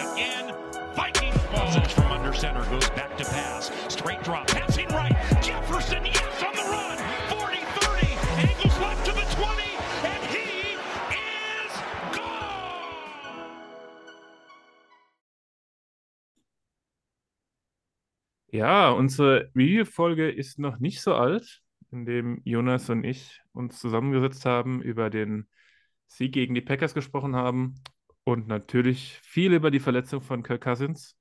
again. 0.02 0.54
Vikings 0.96 1.38
ball. 1.52 1.72
from 1.90 2.12
under 2.12 2.34
center 2.34 2.64
goes 2.70 2.90
back 2.92 3.16
to 3.18 3.26
pass. 3.26 3.72
Straight 3.88 4.24
drop. 4.24 4.48
Passing 4.48 4.88
right. 4.90 5.16
Jefferson, 5.42 6.06
yes, 6.06 6.44
on 6.44 6.54
the 6.56 6.64
run. 6.70 6.98
40-30. 7.30 8.50
Angles 8.50 8.80
left 8.80 9.06
to 9.06 9.12
the 9.14 9.26
20. 9.36 9.64
And 10.04 10.24
he 10.26 10.76
is 11.14 11.74
gone. 12.14 13.46
Ja, 18.52 18.92
unsere 18.92 19.50
Review-Folge 19.56 20.30
ist 20.30 20.60
noch 20.60 20.80
nicht 20.80 21.02
so 21.02 21.16
alt, 21.16 21.62
in 21.92 22.06
dem 22.06 22.42
Jonas 22.44 22.90
und 22.90 23.04
ich 23.04 23.42
uns 23.54 23.80
zusammengesetzt 23.80 24.46
haben, 24.46 24.82
über 24.82 25.10
den 25.10 25.48
Sieg 26.08 26.34
gegen 26.34 26.54
die 26.54 26.62
Packers 26.62 26.94
gesprochen 26.94 27.36
haben 27.36 27.82
und 28.24 28.48
natürlich 28.48 29.20
viel 29.24 29.54
über 29.54 29.72
die 29.72 29.80
Verletzung 29.80 30.22
von 30.22 30.44
Kirk 30.44 30.62
Cousins. 30.62 31.16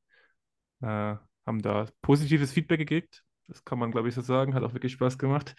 Äh, 0.82 1.16
haben 1.46 1.62
da 1.62 1.86
positives 2.02 2.52
Feedback 2.52 2.78
gekriegt. 2.78 3.24
Das 3.48 3.64
kann 3.64 3.78
man, 3.78 3.90
glaube 3.90 4.08
ich, 4.08 4.14
so 4.14 4.20
sagen. 4.20 4.54
Hat 4.54 4.62
auch 4.62 4.74
wirklich 4.74 4.92
Spaß 4.92 5.18
gemacht. 5.18 5.54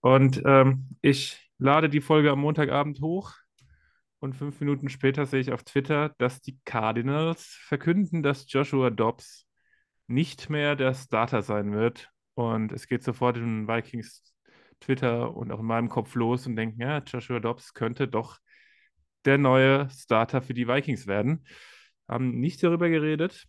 Und 0.00 0.42
ähm, 0.44 0.96
ich 1.00 1.50
lade 1.58 1.88
die 1.88 2.00
Folge 2.00 2.30
am 2.30 2.40
Montagabend 2.40 3.00
hoch. 3.00 3.34
Und 4.18 4.34
fünf 4.34 4.60
Minuten 4.60 4.88
später 4.88 5.26
sehe 5.26 5.40
ich 5.40 5.52
auf 5.52 5.64
Twitter, 5.64 6.14
dass 6.18 6.40
die 6.40 6.58
Cardinals 6.64 7.58
verkünden, 7.66 8.22
dass 8.22 8.50
Joshua 8.50 8.90
Dobbs 8.90 9.48
nicht 10.06 10.48
mehr 10.48 10.76
der 10.76 10.94
Starter 10.94 11.42
sein 11.42 11.72
wird. 11.72 12.08
Und 12.34 12.72
es 12.72 12.86
geht 12.86 13.02
sofort 13.02 13.36
in 13.36 13.66
Vikings 13.66 14.22
Twitter 14.80 15.34
und 15.34 15.50
auch 15.50 15.60
in 15.60 15.66
meinem 15.66 15.88
Kopf 15.88 16.14
los 16.14 16.46
und 16.46 16.56
denken, 16.56 16.80
ja, 16.80 16.98
Joshua 16.98 17.40
Dobbs 17.40 17.74
könnte 17.74 18.08
doch 18.08 18.38
der 19.24 19.38
neue 19.38 19.88
Starter 19.90 20.42
für 20.42 20.54
die 20.54 20.68
Vikings 20.68 21.06
werden. 21.06 21.44
Haben 22.08 22.40
nicht 22.40 22.62
darüber 22.62 22.88
geredet, 22.88 23.46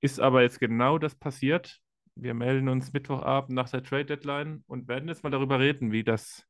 ist 0.00 0.20
aber 0.20 0.42
jetzt 0.42 0.60
genau 0.60 0.98
das 0.98 1.14
passiert. 1.14 1.80
Wir 2.14 2.34
melden 2.34 2.68
uns 2.68 2.92
Mittwochabend 2.92 3.54
nach 3.54 3.70
der 3.70 3.82
Trade 3.82 4.04
Deadline 4.04 4.64
und 4.66 4.88
werden 4.88 5.08
jetzt 5.08 5.22
mal 5.22 5.30
darüber 5.30 5.58
reden, 5.58 5.92
wie 5.92 6.04
das 6.04 6.46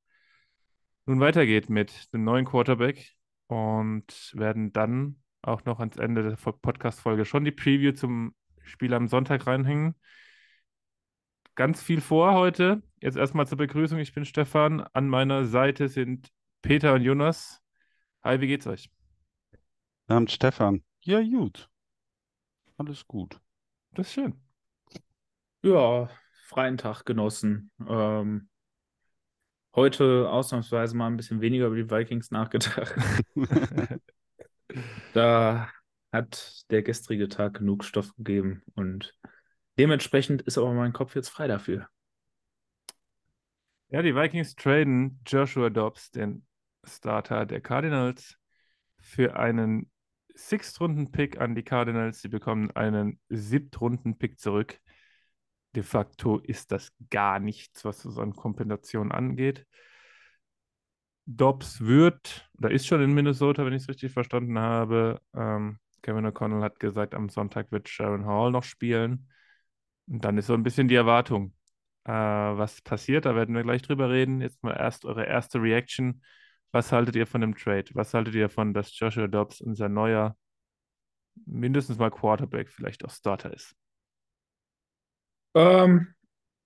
nun 1.07 1.21
weitergeht 1.21 1.71
mit 1.71 2.13
dem 2.13 2.25
neuen 2.25 2.45
Quarterback 2.45 3.13
und 3.47 4.33
werden 4.35 4.73
dann 4.73 5.23
auch 5.43 5.65
noch 5.65 5.81
ans 5.81 5.97
Ende 5.97 6.23
der 6.23 6.37
Podcast-Folge 6.37 7.25
schon 7.25 7.45
die 7.45 7.51
Preview 7.53 7.93
zum 7.93 8.35
Spiel 8.65 8.95
am 8.95 9.09
Sonntag 9.09 9.47
reinhängen. 9.47 9.95
Ganz 11.55 11.83
viel 11.83 12.01
vor 12.01 12.33
heute. 12.35 12.83
Jetzt 13.01 13.17
erstmal 13.17 13.47
zur 13.47 13.59
Begrüßung. 13.59 13.99
Ich 13.99 14.15
bin 14.15 14.25
Stefan. 14.25 14.81
An 14.93 15.09
meiner 15.09 15.45
Seite 15.45 15.89
sind 15.89 16.31
Peter 16.63 16.95
und 16.95 17.03
Jonas. 17.03 17.62
Hi, 18.25 18.41
wie 18.41 18.47
geht's 18.47 18.67
euch? 18.69 18.89
Abend, 20.07 20.31
Stefan. 20.31 20.85
Ja, 21.01 21.21
gut. 21.21 21.69
Alles 22.77 23.07
gut. 23.09 23.41
Das 23.95 24.07
ist 24.07 24.13
schön. 24.13 24.41
Ja, 25.63 26.09
freien 26.47 26.77
Tag 26.79 27.05
genossen. 27.05 27.71
Ähm, 27.89 28.49
heute 29.75 30.29
ausnahmsweise 30.31 30.97
mal 30.97 31.09
ein 31.09 31.17
bisschen 31.17 31.41
weniger 31.41 31.67
über 31.67 31.77
die 31.77 31.91
Vikings 31.91 32.31
nachgedacht. 32.31 32.95
da 35.15 35.69
hat 36.13 36.65
der 36.71 36.83
gestrige 36.83 37.29
Tag 37.29 37.55
genug 37.55 37.85
Stoff 37.85 38.15
gegeben 38.17 38.63
und 38.75 39.15
dementsprechend 39.79 40.43
ist 40.43 40.59
aber 40.59 40.73
mein 40.73 40.93
Kopf 40.93 41.15
jetzt 41.17 41.29
frei 41.31 41.49
dafür. 41.49 41.89
Ja, 43.89 44.03
die 44.03 44.15
Vikings 44.15 44.55
traden 44.55 45.21
Joshua 45.27 45.69
Dobbs, 45.69 46.11
den 46.11 46.47
Starter 46.85 47.47
der 47.47 47.61
Cardinals, 47.61 48.37
für 48.99 49.37
einen 49.37 49.91
Sixth-Runden-Pick 50.35 51.41
an 51.41 51.55
die 51.55 51.63
Cardinals. 51.63 52.23
Sie 52.23 52.29
bekommen 52.29 52.71
einen 52.71 53.21
Siebtrunden-Pick 53.29 54.39
zurück. 54.39 54.81
De 55.75 55.83
facto 55.83 56.39
ist 56.39 56.73
das 56.73 56.93
gar 57.11 57.39
nichts, 57.39 57.85
was 57.85 58.03
so 58.03 58.21
eine 58.21 58.33
Kompensation 58.33 59.13
angeht. 59.13 59.67
Dobbs 61.27 61.81
wird 61.81 62.51
oder 62.59 62.71
ist 62.71 62.87
schon 62.87 63.03
in 63.03 63.15
Minnesota, 63.15 63.65
wenn 63.65 63.73
ich 63.73 63.83
es 63.83 63.89
richtig 63.89 64.13
verstanden 64.13 64.59
habe. 64.59 65.21
Ähm, 65.35 65.79
Kevin 66.03 66.27
O'Connell 66.27 66.63
hat 66.63 66.81
gesagt, 66.81 67.15
am 67.15 67.29
Sonntag 67.29 67.71
wird 67.71 67.89
Sharon 67.89 68.27
Hall 68.27 68.51
noch 68.51 68.65
spielen. 68.65 69.29
Und 70.07 70.25
dann 70.25 70.37
ist 70.37 70.47
so 70.49 70.55
ein 70.55 70.65
bisschen 70.65 70.89
die 70.89 70.97
Erwartung, 70.97 71.55
äh, 72.05 72.13
was 72.13 72.83
passiert. 72.83 73.25
Da 73.25 73.35
werden 73.37 73.55
wir 73.55 73.63
gleich 73.63 73.83
drüber 73.83 74.11
reden. 74.11 74.41
Jetzt 74.41 74.63
mal 74.65 74.75
erst 74.75 75.05
eure 75.05 75.25
erste 75.25 75.63
Reaction. 75.63 76.23
Was 76.73 76.91
haltet 76.91 77.17
ihr 77.17 77.27
von 77.27 77.43
dem 77.43 77.55
Trade? 77.55 77.85
Was 77.93 78.15
haltet 78.15 78.35
ihr 78.35 78.43
davon, 78.43 78.73
dass 78.73 78.99
Joshua 78.99 79.29
Dobbs 79.29 79.61
unser 79.61 79.89
neuer, 79.89 80.37
mindestens 81.47 81.99
mal 81.99 82.11
Quarterback, 82.11 82.71
vielleicht 82.71 83.05
auch 83.05 83.11
Starter 83.11 83.53
ist? 83.53 83.77
Ähm, 85.55 86.15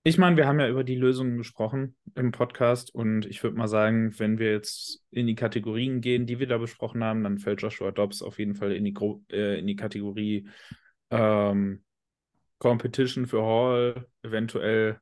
ich 0.04 0.18
meine, 0.18 0.36
wir 0.36 0.46
haben 0.46 0.60
ja 0.60 0.68
über 0.68 0.84
die 0.84 0.94
Lösungen 0.94 1.36
gesprochen 1.36 1.96
im 2.14 2.30
Podcast 2.30 2.94
und 2.94 3.26
ich 3.26 3.42
würde 3.42 3.56
mal 3.56 3.66
sagen, 3.66 4.16
wenn 4.20 4.38
wir 4.38 4.52
jetzt 4.52 5.04
in 5.10 5.26
die 5.26 5.34
Kategorien 5.34 6.00
gehen, 6.00 6.26
die 6.26 6.38
wir 6.38 6.46
da 6.46 6.58
besprochen 6.58 7.02
haben, 7.02 7.24
dann 7.24 7.38
fällt 7.38 7.62
Joshua 7.62 7.90
Dobbs 7.90 8.22
auf 8.22 8.38
jeden 8.38 8.54
Fall 8.54 8.72
in 8.72 8.84
die, 8.84 8.94
Gro 8.94 9.24
äh, 9.32 9.58
in 9.58 9.66
die 9.66 9.74
Kategorie 9.74 10.48
ähm, 11.10 11.82
Competition 12.58 13.26
für 13.26 13.42
Hall, 13.42 14.06
eventuell 14.22 15.00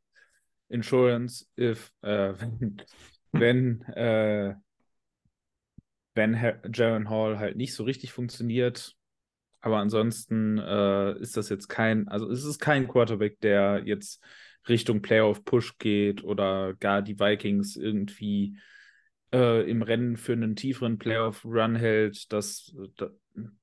Insurance, 0.71 1.47
if, 1.59 1.93
äh, 2.01 2.33
wenn, 3.33 3.83
äh, 3.83 4.55
wenn 6.15 6.39
Jaron 6.73 7.11
Hall 7.11 7.39
halt 7.39 7.57
nicht 7.57 7.75
so 7.75 7.85
richtig 7.85 8.13
funktioniert. 8.13 8.95
Aber 9.61 9.79
ansonsten 9.79 10.59
äh, 10.59 11.19
ist 11.19 11.37
das 11.37 11.49
jetzt 11.49 11.69
kein, 11.69 12.07
also 12.09 12.31
es 12.31 12.45
ist 12.45 12.59
kein 12.59 12.87
Quarterback, 12.87 13.41
der 13.41 13.83
jetzt 13.85 14.23
Richtung 14.69 15.03
Playoff-Push 15.03 15.79
geht 15.79 16.23
oder 16.23 16.75
gar 16.75 17.03
die 17.03 17.19
Vikings 17.19 17.77
irgendwie 17.77 18.59
äh, 19.33 19.69
im 19.69 19.83
Rennen 19.83 20.17
für 20.17 20.33
einen 20.33 20.57
tieferen 20.57 20.99
Playoff-Run 20.99 21.77
hält. 21.77 22.33
Das, 22.33 22.75
das, 22.97 23.11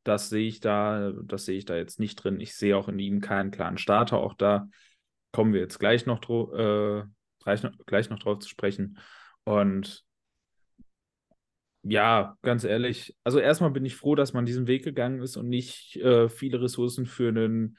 das 0.04 0.30
sehe 0.30 0.48
ich 0.48 0.60
da, 0.60 1.12
das 1.24 1.46
sehe 1.46 1.58
ich 1.58 1.66
da 1.66 1.76
jetzt 1.76 2.00
nicht 2.00 2.16
drin. 2.16 2.40
Ich 2.40 2.56
sehe 2.56 2.76
auch 2.76 2.88
in 2.88 3.00
ihm 3.00 3.22
keinen 3.22 3.52
klaren 3.52 3.78
Starter. 3.78 4.18
Auch 4.18 4.34
da 4.34 4.68
kommen 5.32 5.54
wir 5.54 5.62
jetzt 5.62 5.80
gleich 5.80 6.06
noch, 6.06 6.22
äh, 6.30 7.04
gleich 7.44 7.64
noch, 7.64 7.72
gleich 7.86 8.10
noch 8.10 8.20
drauf 8.20 8.40
zu 8.40 8.50
sprechen. 8.50 8.98
Und 9.44 10.04
ja, 11.84 12.38
ganz 12.42 12.64
ehrlich, 12.64 13.16
also 13.24 13.40
erstmal 13.40 13.72
bin 13.72 13.86
ich 13.86 13.96
froh, 13.96 14.16
dass 14.16 14.34
man 14.34 14.46
diesen 14.46 14.68
Weg 14.68 14.84
gegangen 14.84 15.22
ist 15.22 15.38
und 15.38 15.50
nicht 15.50 15.96
äh, 15.98 16.30
viele 16.30 16.62
Ressourcen 16.62 17.06
für 17.06 17.30
einen, 17.30 17.78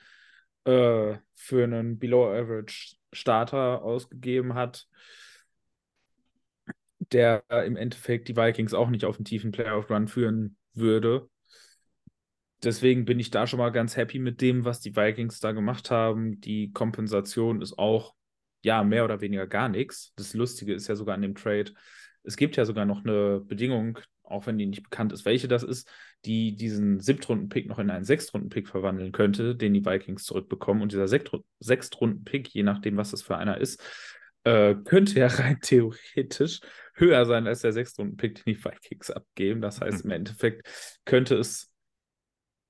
äh, 0.64 1.16
für 1.34 1.64
einen 1.64 1.98
Below-Average 1.98 2.96
Starter 3.12 3.82
ausgegeben 3.82 4.54
hat, 4.54 4.88
der 6.98 7.44
im 7.66 7.76
Endeffekt 7.76 8.28
die 8.28 8.36
Vikings 8.36 8.74
auch 8.74 8.88
nicht 8.90 9.04
auf 9.04 9.16
einen 9.16 9.24
tiefen 9.24 9.52
Playoff-Run 9.52 10.08
führen 10.08 10.56
würde. 10.72 11.28
Deswegen 12.62 13.04
bin 13.04 13.18
ich 13.18 13.30
da 13.30 13.46
schon 13.46 13.58
mal 13.58 13.70
ganz 13.70 13.96
happy 13.96 14.18
mit 14.20 14.40
dem, 14.40 14.64
was 14.64 14.80
die 14.80 14.94
Vikings 14.94 15.40
da 15.40 15.50
gemacht 15.52 15.90
haben. 15.90 16.40
Die 16.40 16.72
Kompensation 16.72 17.60
ist 17.60 17.76
auch, 17.76 18.14
ja, 18.62 18.84
mehr 18.84 19.04
oder 19.04 19.20
weniger 19.20 19.48
gar 19.48 19.68
nichts. 19.68 20.12
Das 20.14 20.32
Lustige 20.34 20.72
ist 20.72 20.86
ja 20.86 20.94
sogar 20.94 21.16
an 21.16 21.22
dem 21.22 21.34
Trade, 21.34 21.72
es 22.24 22.36
gibt 22.36 22.56
ja 22.56 22.64
sogar 22.64 22.84
noch 22.84 23.04
eine 23.04 23.40
Bedingung, 23.40 23.98
auch 24.22 24.46
wenn 24.46 24.58
die 24.58 24.66
nicht 24.66 24.82
bekannt 24.82 25.12
ist, 25.12 25.24
welche 25.24 25.48
das 25.48 25.62
ist, 25.62 25.88
die 26.24 26.54
diesen 26.54 27.00
Siebtrunden-Pick 27.00 27.68
noch 27.68 27.78
in 27.78 27.90
einen 27.90 28.04
Sechstrunden-Pick 28.04 28.68
verwandeln 28.68 29.12
könnte, 29.12 29.56
den 29.56 29.74
die 29.74 29.84
Vikings 29.84 30.24
zurückbekommen. 30.24 30.82
Und 30.82 30.92
dieser 30.92 31.08
Sechstrunden-Pick, 31.08 32.48
je 32.54 32.62
nachdem, 32.62 32.96
was 32.96 33.10
das 33.10 33.22
für 33.22 33.36
einer 33.36 33.58
ist, 33.58 33.82
äh, 34.44 34.74
könnte 34.74 35.18
ja 35.18 35.26
rein 35.28 35.58
theoretisch 35.60 36.60
höher 36.94 37.24
sein 37.26 37.46
als 37.46 37.60
der 37.60 37.72
Sechstrunden-Pick, 37.72 38.36
den 38.36 38.54
die 38.54 38.64
Vikings 38.64 39.10
abgeben. 39.10 39.60
Das 39.60 39.80
heißt, 39.80 40.04
im 40.04 40.10
Endeffekt 40.10 41.00
könnte 41.04 41.36
es 41.36 41.72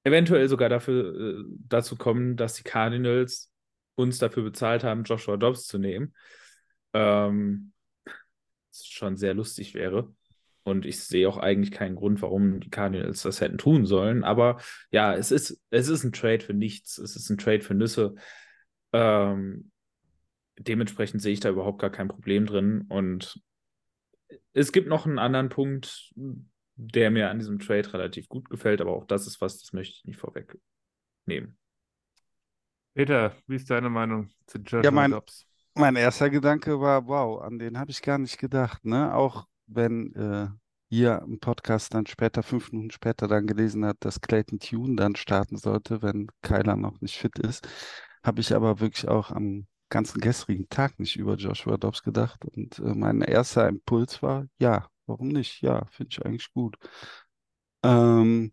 eventuell 0.05 0.49
sogar 0.49 0.69
dafür, 0.69 1.15
äh, 1.15 1.45
dazu 1.69 1.97
kommen, 1.97 2.37
dass 2.37 2.55
die 2.55 2.65
Cardinals 2.65 3.51
uns 3.95 4.19
dafür 4.19 4.43
bezahlt 4.43 4.85
haben, 4.85 5.05
Joshua 5.05 5.37
Dobbs 5.37 5.67
zu 5.67 5.79
nehmen. 5.79 6.15
Ähm, 6.95 7.72
schon 8.73 9.17
sehr 9.17 9.35
lustig 9.35 9.75
wäre. 9.75 10.15
Und 10.65 10.87
ich 10.87 11.03
sehe 11.03 11.29
auch 11.29 11.39
eigentlich 11.39 11.73
keinen 11.73 11.97
Grund, 11.97 12.23
warum 12.23 12.61
die 12.61 12.71
Cardinals 12.71 13.23
das 13.23 13.41
hätten 13.41 13.59
tun 13.59 13.85
sollen. 13.85 14.23
Aber 14.23 14.61
ja, 14.91 15.15
es 15.15 15.33
ist, 15.33 15.61
es 15.71 15.89
ist 15.89 16.05
ein 16.05 16.13
Trade 16.13 16.41
für 16.41 16.55
nichts. 16.55 16.99
Es 16.99 17.17
ist 17.17 17.29
ein 17.31 17.39
Trade 17.39 17.63
für 17.63 17.75
Nüsse. 17.75 18.15
Ähm, 18.93 19.73
dementsprechend 20.59 21.21
sehe 21.21 21.33
ich 21.33 21.41
da 21.41 21.51
überhaupt 21.51 21.81
gar 21.81 21.91
kein 21.91 22.09
Problem 22.09 22.47
drin. 22.47 22.87
Und 22.89 23.41
es 24.53 24.71
gibt 24.71 24.89
noch 24.89 25.05
einen 25.05 25.19
anderen 25.19 25.49
Punkt, 25.49 26.13
der 26.77 27.11
mir 27.11 27.31
an 27.31 27.39
diesem 27.39 27.59
Trade 27.59 27.93
relativ 27.93 28.29
gut 28.29 28.49
gefällt, 28.49 28.81
aber 28.81 28.93
auch 28.93 29.07
das 29.07 29.27
ist 29.27 29.41
was, 29.41 29.59
das 29.59 29.73
möchte 29.73 29.95
ich 29.95 30.05
nicht 30.05 30.19
vorwegnehmen. 30.19 31.59
Peter, 32.95 33.35
wie 33.47 33.57
ist 33.57 33.71
deine 33.71 33.89
Meinung 33.89 34.29
zu 34.47 34.59
Joshua 34.59 34.83
Ja, 34.83 34.91
mein, 34.91 35.11
Dobbs? 35.11 35.47
Mein 35.75 35.97
erster 35.97 36.31
Gedanke 36.31 36.81
war, 36.81 37.07
wow, 37.07 37.43
an 37.43 37.59
den 37.59 37.79
habe 37.79 37.91
ich 37.91 38.03
gar 38.03 38.19
nicht 38.19 38.39
gedacht, 38.39 38.85
ne? 38.85 39.15
Auch 39.15 39.47
wenn 39.67 40.15
äh, 40.15 40.49
ihr 40.91 41.23
im 41.27 41.41
Podcast 41.41 41.95
dann 41.95 42.07
später, 42.07 42.43
fünf 42.43 42.73
Minuten 42.73 42.91
später 42.91 43.29
dann 43.29 43.47
gelesen 43.47 43.85
hat, 43.87 43.97
dass 44.01 44.21
Clayton 44.21 44.59
Tune 44.59 44.97
dann 44.97 45.17
starten 45.17 45.57
sollte, 45.57 46.03
wenn 46.03 46.29
Kyler 46.43 46.77
noch 46.77 47.01
nicht 47.01 47.17
fit 47.19 47.39
ist, 47.39 47.67
habe 48.23 48.41
ich 48.41 48.55
aber 48.55 48.81
wirklich 48.81 49.09
auch 49.09 49.31
am 49.31 49.67
ganzen 49.89 50.21
gestrigen 50.21 50.69
Tag 50.69 50.99
nicht 50.99 51.17
über 51.17 51.37
Joshua 51.37 51.77
Dobbs 51.77 52.03
gedacht. 52.03 52.45
Und 52.45 52.79
äh, 52.79 52.95
mein 52.95 53.23
erster 53.23 53.69
Impuls 53.69 54.23
war, 54.23 54.47
ja, 54.59 54.89
warum 55.07 55.29
nicht? 55.29 55.63
Ja, 55.63 55.87
finde 55.91 56.11
ich 56.13 56.25
eigentlich 56.25 56.53
gut. 56.53 56.77
Ähm, 57.85 58.53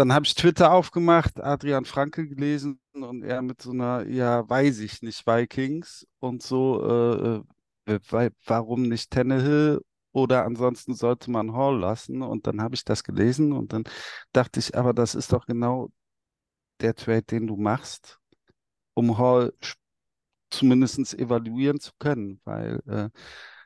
dann 0.00 0.14
habe 0.14 0.24
ich 0.24 0.34
Twitter 0.34 0.72
aufgemacht, 0.72 1.38
Adrian 1.40 1.84
Franke 1.84 2.26
gelesen 2.26 2.80
und 2.94 3.22
er 3.22 3.42
mit 3.42 3.60
so 3.60 3.72
einer, 3.72 4.06
ja, 4.08 4.48
weiß 4.48 4.78
ich 4.78 5.02
nicht, 5.02 5.26
Vikings 5.26 6.06
und 6.20 6.42
so, 6.42 7.44
äh, 7.86 7.92
äh, 7.92 8.30
warum 8.46 8.84
nicht 8.84 9.10
Tannehill 9.10 9.82
oder 10.12 10.46
ansonsten 10.46 10.94
sollte 10.94 11.30
man 11.30 11.52
Hall 11.52 11.78
lassen? 11.78 12.22
Und 12.22 12.46
dann 12.46 12.62
habe 12.62 12.74
ich 12.76 12.84
das 12.86 13.04
gelesen 13.04 13.52
und 13.52 13.74
dann 13.74 13.84
dachte 14.32 14.58
ich, 14.58 14.74
aber 14.74 14.94
das 14.94 15.14
ist 15.14 15.34
doch 15.34 15.44
genau 15.44 15.90
der 16.80 16.94
Trade, 16.94 17.22
den 17.22 17.46
du 17.46 17.56
machst, 17.56 18.18
um 18.94 19.18
Hall 19.18 19.52
zumindest 20.48 21.12
evaluieren 21.18 21.78
zu 21.78 21.92
können, 21.98 22.40
weil 22.44 22.80
äh, 22.86 23.10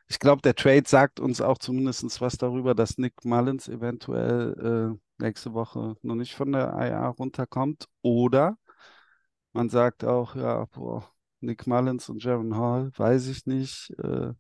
ich 0.09 0.19
glaube, 0.19 0.43
der 0.43 0.55
Trade 0.55 0.85
sagt 0.87 1.21
uns 1.21 1.41
auch 1.41 1.59
zumindest 1.59 2.21
was 2.21 2.37
darüber, 2.37 2.75
dass 2.75 2.99
Nick 2.99 3.25
Mullins 3.25 3.69
eventuell 3.69 4.97
äh, 5.19 5.23
nächste 5.25 5.55
Woche 5.55 5.97
noch 6.03 6.15
nicht 6.15 6.35
von 6.35 6.53
der 6.53 6.75
IA 6.79 7.09
runterkommt. 7.09 7.87
Oder 8.03 8.59
man 9.53 9.69
sagt 9.71 10.05
auch, 10.05 10.37
ja, 10.37 10.67
boah, 10.67 11.09
Nick 11.41 11.67
Mullins 11.67 12.09
und 12.09 12.23
Jaron 12.23 12.57
Hall, 12.57 12.93
weiß 12.97 13.29
ich 13.29 13.47
nicht. 13.47 13.91
Äh, 13.99 14.33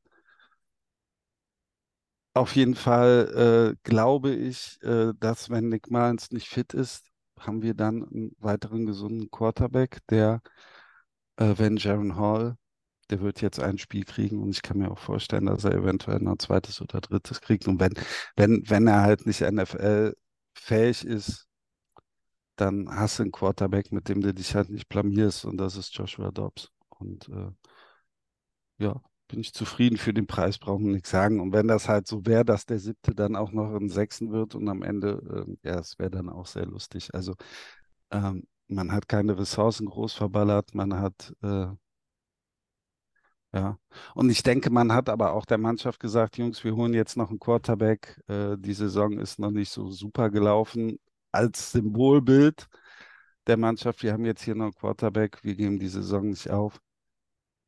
auf 2.34 2.56
jeden 2.56 2.74
Fall 2.74 3.74
äh, 3.74 3.76
glaube 3.88 4.30
ich, 4.34 4.78
äh, 4.82 5.12
dass 5.20 5.50
wenn 5.50 5.68
Nick 5.68 5.90
Mullins 5.90 6.30
nicht 6.32 6.48
fit 6.48 6.74
ist, 6.74 7.06
haben 7.38 7.62
wir 7.62 7.74
dann 7.74 8.02
einen 8.04 8.36
weiteren 8.38 8.86
gesunden 8.86 9.30
Quarterback, 9.30 9.98
der, 10.10 10.40
äh, 11.36 11.54
wenn 11.58 11.76
Jaron 11.76 12.16
Hall 12.16 12.56
der 13.14 13.20
wird 13.20 13.40
jetzt 13.40 13.60
ein 13.60 13.78
Spiel 13.78 14.04
kriegen 14.04 14.42
und 14.42 14.50
ich 14.50 14.62
kann 14.62 14.78
mir 14.78 14.90
auch 14.90 14.98
vorstellen, 14.98 15.46
dass 15.46 15.64
er 15.64 15.72
eventuell 15.72 16.18
noch 16.18 16.32
ein 16.32 16.38
zweites 16.40 16.80
oder 16.82 17.00
drittes 17.00 17.40
kriegt. 17.40 17.68
Und 17.68 17.78
wenn, 17.78 17.94
wenn, 18.34 18.68
wenn 18.68 18.88
er 18.88 19.02
halt 19.02 19.24
nicht 19.24 19.40
NFL-fähig 19.40 21.04
ist, 21.04 21.46
dann 22.56 22.88
hast 22.90 23.18
du 23.18 23.22
einen 23.22 23.32
Quarterback, 23.32 23.92
mit 23.92 24.08
dem 24.08 24.20
du 24.20 24.34
dich 24.34 24.54
halt 24.56 24.70
nicht 24.70 24.88
blamierst 24.88 25.44
und 25.44 25.58
das 25.58 25.76
ist 25.76 25.94
Joshua 25.94 26.32
Dobbs. 26.32 26.70
Und 26.88 27.28
äh, 27.28 27.50
ja, 28.78 29.00
bin 29.28 29.40
ich 29.40 29.52
zufrieden 29.54 29.96
für 29.96 30.12
den 30.12 30.26
Preis, 30.26 30.58
brauchen 30.58 30.86
wir 30.86 30.92
nichts 30.94 31.10
sagen. 31.10 31.40
Und 31.40 31.52
wenn 31.52 31.68
das 31.68 31.88
halt 31.88 32.08
so 32.08 32.26
wäre, 32.26 32.44
dass 32.44 32.66
der 32.66 32.80
siebte 32.80 33.14
dann 33.14 33.36
auch 33.36 33.52
noch 33.52 33.74
ein 33.74 33.90
Sechsten 33.90 34.32
wird 34.32 34.56
und 34.56 34.68
am 34.68 34.82
Ende, 34.82 35.46
äh, 35.62 35.68
ja, 35.68 35.78
es 35.78 35.98
wäre 36.00 36.10
dann 36.10 36.28
auch 36.28 36.46
sehr 36.46 36.66
lustig. 36.66 37.14
Also 37.14 37.34
ähm, 38.10 38.44
man 38.66 38.90
hat 38.92 39.08
keine 39.08 39.38
Ressourcen 39.38 39.86
groß 39.86 40.14
verballert, 40.14 40.74
man 40.74 40.94
hat 40.98 41.32
äh, 41.42 41.66
ja, 43.54 43.78
und 44.14 44.30
ich 44.30 44.42
denke, 44.42 44.70
man 44.70 44.92
hat 44.92 45.08
aber 45.08 45.32
auch 45.34 45.46
der 45.46 45.58
Mannschaft 45.58 46.00
gesagt, 46.00 46.38
Jungs, 46.38 46.64
wir 46.64 46.74
holen 46.74 46.92
jetzt 46.94 47.16
noch 47.16 47.30
einen 47.30 47.38
Quarterback. 47.38 48.20
Äh, 48.28 48.56
die 48.58 48.74
Saison 48.74 49.18
ist 49.18 49.38
noch 49.38 49.50
nicht 49.52 49.70
so 49.70 49.90
super 49.90 50.30
gelaufen. 50.30 50.98
Als 51.32 51.72
Symbolbild 51.72 52.68
der 53.46 53.56
Mannschaft, 53.58 54.02
wir 54.02 54.12
haben 54.12 54.24
jetzt 54.26 54.42
hier 54.44 54.54
noch 54.56 54.66
einen 54.66 54.74
Quarterback, 54.74 55.42
wir 55.44 55.56
geben 55.56 55.78
die 55.78 55.88
Saison 55.88 56.30
nicht 56.30 56.50
auf. 56.50 56.80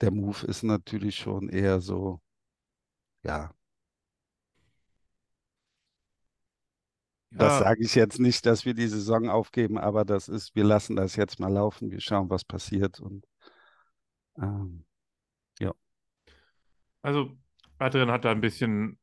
Der 0.02 0.12
Move 0.12 0.46
ist 0.46 0.62
natürlich 0.64 1.16
schon 1.18 1.48
eher 1.50 1.80
so, 1.80 2.20
ja, 3.22 3.52
das 7.38 7.58
Ja, 7.58 7.58
sage 7.58 7.82
ich 7.84 7.94
jetzt 7.94 8.18
nicht, 8.20 8.44
dass 8.46 8.64
wir 8.64 8.74
die 8.74 8.88
Saison 8.88 9.28
aufgeben, 9.30 9.78
aber 9.78 10.04
das 10.04 10.28
ist, 10.28 10.54
wir 10.54 10.64
lassen 10.64 10.96
das 10.96 11.16
jetzt 11.16 11.38
mal 11.40 11.52
laufen, 11.52 11.90
wir 11.90 12.00
schauen, 12.00 12.30
was 12.30 12.44
passiert 12.44 13.00
und 13.00 13.24
ähm. 14.38 14.85
Also 17.06 17.30
Adrian 17.78 18.10
hat 18.10 18.24
da 18.24 18.32
ein 18.32 18.40
bisschen 18.40 18.98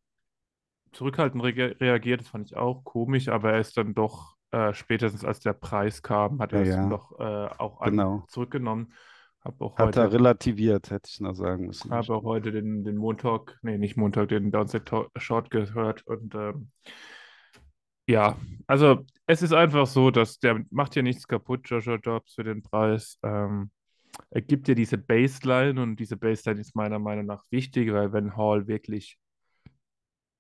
zurückhaltend 0.92 1.44
rea- 1.44 1.76
reagiert, 1.80 2.22
das 2.22 2.28
fand 2.28 2.48
ich 2.52 2.58
auch 2.58 2.84
komisch, 2.84 3.30
aber 3.30 3.54
er 3.54 3.60
ist 3.60 3.78
dann 3.78 3.94
doch, 3.96 4.36
äh, 4.52 4.74
spätestens 4.74 5.26
als 5.26 5.40
der 5.40 5.54
Preis 5.54 6.02
kam, 6.02 6.40
hat 6.42 6.52
Ja, 6.52 6.60
er 6.60 6.62
es 6.64 6.76
dann 6.76 6.90
ja, 6.90 6.90
doch 6.90 7.20
äh, 7.20 7.24
auch 7.58 7.82
genau. 7.82 8.28
zurückgenommen. 8.28 8.94
Habe 9.44 9.66
auch 9.66 9.78
Hat 9.78 9.96
er 9.98 10.04
heute, 10.04 10.14
relativiert, 10.14 10.90
hätte 10.92 11.10
ich 11.12 11.20
noch 11.20 11.34
sagen 11.36 11.68
müssen. 11.68 11.92
habe 11.92 12.14
auch 12.16 12.24
heute 12.24 12.52
den, 12.52 12.84
den 12.84 12.98
Montag, 12.98 13.58
nee, 13.62 13.78
nicht 13.78 13.98
Montag, 13.98 14.30
den 14.30 14.52
Downside 14.52 14.86
Talk- 14.86 15.12
Short 15.18 15.50
gehört 15.50 16.06
und 16.08 16.36
ähm, 16.36 16.72
ja, 18.08 18.38
also 18.68 19.06
es 19.28 19.42
ist 19.42 19.54
einfach 19.54 19.88
so, 19.88 20.12
dass 20.12 20.40
der 20.40 20.64
macht 20.72 20.96
ja 20.96 21.02
nichts 21.02 21.28
kaputt, 21.28 21.70
Joshua 21.70 21.98
Dobbs, 21.98 22.34
für 22.36 22.44
den 22.44 22.62
Preis. 22.62 23.18
Ähm, 23.24 23.72
er 23.82 23.83
gibt 24.48 24.68
dir 24.68 24.75
diese 24.75 24.98
Baseline 24.98 25.81
und 25.81 26.00
diese 26.00 26.18
Baseline 26.18 26.62
ist 26.62 26.75
meiner 26.75 27.00
Meinung 27.00 27.25
nach 27.25 27.44
wichtig, 27.51 27.92
weil 27.92 28.13
wenn 28.13 28.36
Hall 28.36 28.68
wirklich 28.68 29.18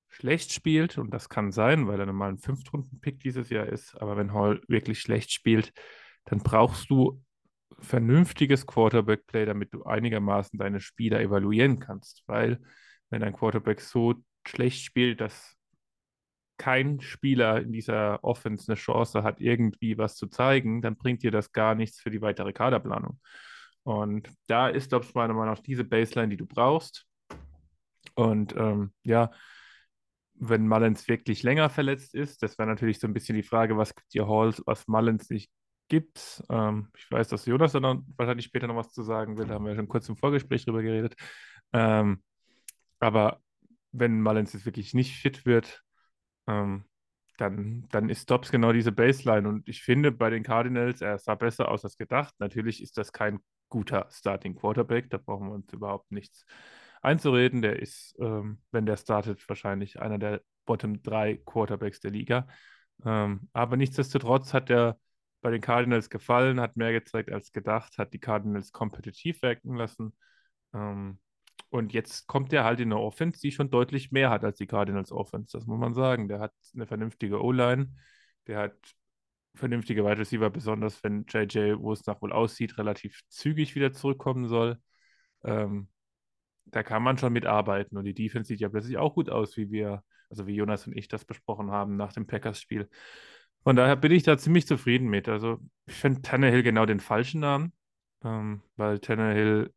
schlecht 0.09 0.53
spielt, 0.53 0.97
und 0.97 1.11
das 1.11 1.27
kann 1.27 1.51
sein, 1.51 1.87
weil 1.87 1.99
er 1.99 2.05
normal 2.05 2.29
ein 2.29 2.37
Fünftrunden-Pick 2.37 3.19
dieses 3.19 3.49
Jahr 3.49 3.65
ist, 3.65 3.99
aber 3.99 4.15
wenn 4.15 4.33
Hall 4.33 4.61
wirklich 4.67 4.99
schlecht 4.99 5.31
spielt, 5.31 5.73
dann 6.25 6.39
brauchst 6.39 6.89
du 6.89 7.23
vernünftiges 7.79 8.65
Quarterback-Play, 8.65 9.45
damit 9.45 9.73
du 9.73 9.83
einigermaßen 9.83 10.57
deine 10.59 10.79
Spieler 10.79 11.19
evaluieren 11.19 11.79
kannst. 11.79 12.23
Weil 12.27 12.59
wenn 13.09 13.23
ein 13.23 13.33
Quarterback 13.33 13.81
so 13.81 14.15
schlecht 14.47 14.83
spielt, 14.83 15.21
dass 15.21 15.55
kein 16.57 17.01
Spieler 17.01 17.61
in 17.61 17.71
dieser 17.71 18.23
Offense 18.23 18.71
eine 18.71 18.79
Chance 18.79 19.23
hat, 19.23 19.41
irgendwie 19.41 19.97
was 19.97 20.15
zu 20.15 20.27
zeigen, 20.27 20.81
dann 20.81 20.95
bringt 20.95 21.23
dir 21.23 21.31
das 21.31 21.51
gar 21.51 21.75
nichts 21.75 21.99
für 21.99 22.11
die 22.11 22.21
weitere 22.21 22.53
Kaderplanung. 22.53 23.19
Und 23.83 24.29
da 24.47 24.69
ist, 24.69 24.93
ich, 24.93 25.13
meiner 25.13 25.33
Meinung 25.33 25.53
nach 25.53 25.59
diese 25.59 25.83
Baseline, 25.83 26.29
die 26.29 26.37
du 26.37 26.45
brauchst. 26.45 27.05
Und 28.15 28.55
ähm, 28.55 28.93
ja, 29.03 29.31
wenn 30.35 30.67
Mullins 30.67 31.07
wirklich 31.07 31.43
länger 31.43 31.69
verletzt 31.69 32.15
ist, 32.15 32.43
das 32.43 32.57
wäre 32.57 32.67
natürlich 32.67 32.99
so 32.99 33.07
ein 33.07 33.13
bisschen 33.13 33.35
die 33.35 33.43
Frage, 33.43 33.77
was 33.77 33.95
gibt 33.95 34.13
dir 34.13 34.27
Hall, 34.27 34.53
was 34.65 34.87
Mullins 34.87 35.29
nicht 35.29 35.51
gibt. 35.89 36.43
Ähm, 36.49 36.89
ich 36.97 37.09
weiß, 37.11 37.27
dass 37.27 37.45
Jonas 37.45 37.73
dann 37.73 38.05
wahrscheinlich 38.17 38.45
später 38.45 38.67
noch 38.67 38.75
was 38.75 38.91
zu 38.91 39.03
sagen 39.03 39.37
will, 39.37 39.45
da 39.45 39.55
haben 39.55 39.65
wir 39.65 39.75
schon 39.75 39.87
kurz 39.87 40.09
im 40.09 40.17
Vorgespräch 40.17 40.65
drüber 40.65 40.81
geredet. 40.81 41.15
Ähm, 41.73 42.23
aber 42.99 43.41
wenn 43.91 44.21
Mullins 44.21 44.53
jetzt 44.53 44.65
wirklich 44.65 44.93
nicht 44.93 45.15
fit 45.17 45.45
wird, 45.45 45.83
ähm, 46.47 46.85
dann, 47.37 47.87
dann 47.89 48.09
ist 48.09 48.29
Dobbs 48.29 48.51
genau 48.51 48.71
diese 48.73 48.91
Baseline. 48.91 49.47
Und 49.47 49.67
ich 49.67 49.83
finde 49.83 50.11
bei 50.11 50.29
den 50.29 50.43
Cardinals, 50.43 51.01
er 51.01 51.17
sah 51.17 51.35
besser 51.35 51.69
aus 51.69 51.83
als 51.83 51.97
gedacht. 51.97 52.33
Natürlich 52.39 52.81
ist 52.81 52.97
das 52.97 53.11
kein 53.11 53.39
guter 53.73 54.05
Starting 54.11 54.53
Quarterback, 54.53 55.09
da 55.09 55.17
brauchen 55.17 55.47
wir 55.47 55.55
uns 55.55 55.73
überhaupt 55.73 56.11
nichts 56.11 56.45
einzureden. 57.01 57.63
Der 57.63 57.79
ist, 57.79 58.15
ähm, 58.19 58.61
wenn 58.71 58.85
der 58.85 58.97
startet, 58.97 59.49
wahrscheinlich 59.49 59.99
einer 59.99 60.19
der 60.19 60.41
Bottom 60.65 61.01
3 61.01 61.37
Quarterbacks 61.43 61.99
der 61.99 62.11
Liga. 62.11 62.47
Ähm, 63.03 63.49
aber 63.51 63.75
nichtsdestotrotz 63.75 64.53
hat 64.53 64.69
er 64.69 64.99
bei 65.41 65.49
den 65.49 65.59
Cardinals 65.59 66.11
gefallen, 66.11 66.61
hat 66.61 66.77
mehr 66.77 66.91
gezeigt 66.93 67.31
als 67.31 67.51
gedacht, 67.51 67.97
hat 67.97 68.13
die 68.13 68.19
Cardinals 68.19 68.71
kompetitiv 68.71 69.41
wirken 69.41 69.75
lassen. 69.75 70.15
Ähm, 70.75 71.19
und 71.69 71.93
jetzt 71.93 72.27
kommt 72.27 72.53
er 72.53 72.65
halt 72.65 72.79
in 72.79 72.93
eine 72.93 73.01
Offense, 73.01 73.41
die 73.41 73.51
schon 73.51 73.71
deutlich 73.71 74.11
mehr 74.11 74.29
hat 74.29 74.43
als 74.43 74.59
die 74.59 74.67
Cardinals 74.67 75.11
Offense. 75.11 75.57
Das 75.57 75.65
muss 75.65 75.79
man 75.79 75.95
sagen. 75.95 76.27
Der 76.27 76.39
hat 76.39 76.53
eine 76.75 76.85
vernünftige 76.85 77.41
O-Line, 77.43 77.91
der 78.45 78.59
hat 78.59 78.75
vernünftige 79.55 80.03
Wide 80.03 80.19
Receiver, 80.19 80.49
besonders 80.49 81.03
wenn 81.03 81.25
JJ, 81.27 81.75
wo 81.77 81.93
es 81.93 82.05
nach 82.05 82.21
wohl 82.21 82.31
aussieht, 82.31 82.77
relativ 82.77 83.21
zügig 83.29 83.75
wieder 83.75 83.93
zurückkommen 83.93 84.47
soll. 84.47 84.77
Ähm, 85.43 85.89
da 86.65 86.83
kann 86.83 87.03
man 87.03 87.17
schon 87.17 87.33
mitarbeiten. 87.33 87.97
Und 87.97 88.05
die 88.05 88.13
Defense 88.13 88.47
sieht 88.47 88.59
ja 88.61 88.69
plötzlich 88.69 88.97
auch 88.97 89.13
gut 89.13 89.29
aus, 89.29 89.57
wie 89.57 89.71
wir, 89.71 90.03
also 90.29 90.47
wie 90.47 90.55
Jonas 90.55 90.87
und 90.87 90.97
ich 90.97 91.07
das 91.07 91.25
besprochen 91.25 91.71
haben 91.71 91.95
nach 91.95 92.13
dem 92.13 92.25
Packers-Spiel. 92.27 92.89
Von 93.63 93.75
daher 93.75 93.95
bin 93.95 94.11
ich 94.11 94.23
da 94.23 94.37
ziemlich 94.37 94.67
zufrieden 94.67 95.07
mit. 95.09 95.29
Also 95.29 95.59
ich 95.85 95.93
finde 95.93 96.21
Tannehill 96.21 96.63
genau 96.63 96.85
den 96.85 96.99
falschen 96.99 97.41
Namen, 97.41 97.73
ähm, 98.23 98.61
weil 98.75 98.99
Tannehill 98.99 99.73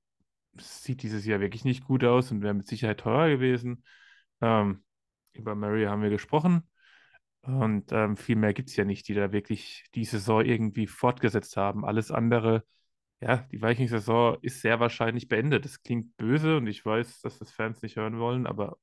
sieht 0.59 1.02
dieses 1.02 1.26
Jahr 1.26 1.40
wirklich 1.40 1.64
nicht 1.64 1.85
gut 1.85 2.02
aus 2.04 2.30
und 2.33 2.42
wäre 2.42 2.54
mit 2.54 2.66
Sicherheit 2.66 3.00
teurer 3.00 3.28
gewesen. 3.28 3.85
Ähm, 4.40 4.83
Über 5.33 5.54
Murray 5.54 5.85
haben 5.85 6.02
wir 6.02 6.11
gesprochen. 6.11 6.68
Und 7.46 7.92
ähm, 7.92 8.16
viel 8.16 8.36
mehr 8.36 8.54
gibt 8.54 8.70
es 8.70 8.76
ja 8.76 8.84
nicht, 8.84 9.06
die 9.08 9.14
da 9.14 9.32
wirklich 9.32 9.84
die 9.94 10.04
Saison 10.04 10.44
irgendwie 10.44 10.86
fortgesetzt 10.86 11.56
haben. 11.56 11.84
Alles 11.84 12.10
andere, 12.10 12.64
ja, 13.20 13.38
die 13.52 13.62
Vikings-Saison 13.62 14.38
ist 14.42 14.60
sehr 14.60 14.80
wahrscheinlich 14.80 15.28
beendet. 15.28 15.64
Das 15.64 15.82
klingt 15.82 16.16
böse 16.16 16.56
und 16.56 16.66
ich 16.66 16.84
weiß, 16.84 17.20
dass 17.20 17.38
das 17.38 17.52
Fans 17.52 17.82
nicht 17.82 17.96
hören 17.96 18.18
wollen, 18.18 18.46
aber 18.46 18.78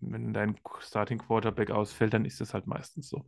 wenn 0.00 0.32
dein 0.32 0.56
Starting 0.80 1.18
Quarterback 1.18 1.70
ausfällt, 1.70 2.14
dann 2.14 2.24
ist 2.24 2.40
das 2.40 2.54
halt 2.54 2.66
meistens 2.66 3.08
so. 3.08 3.26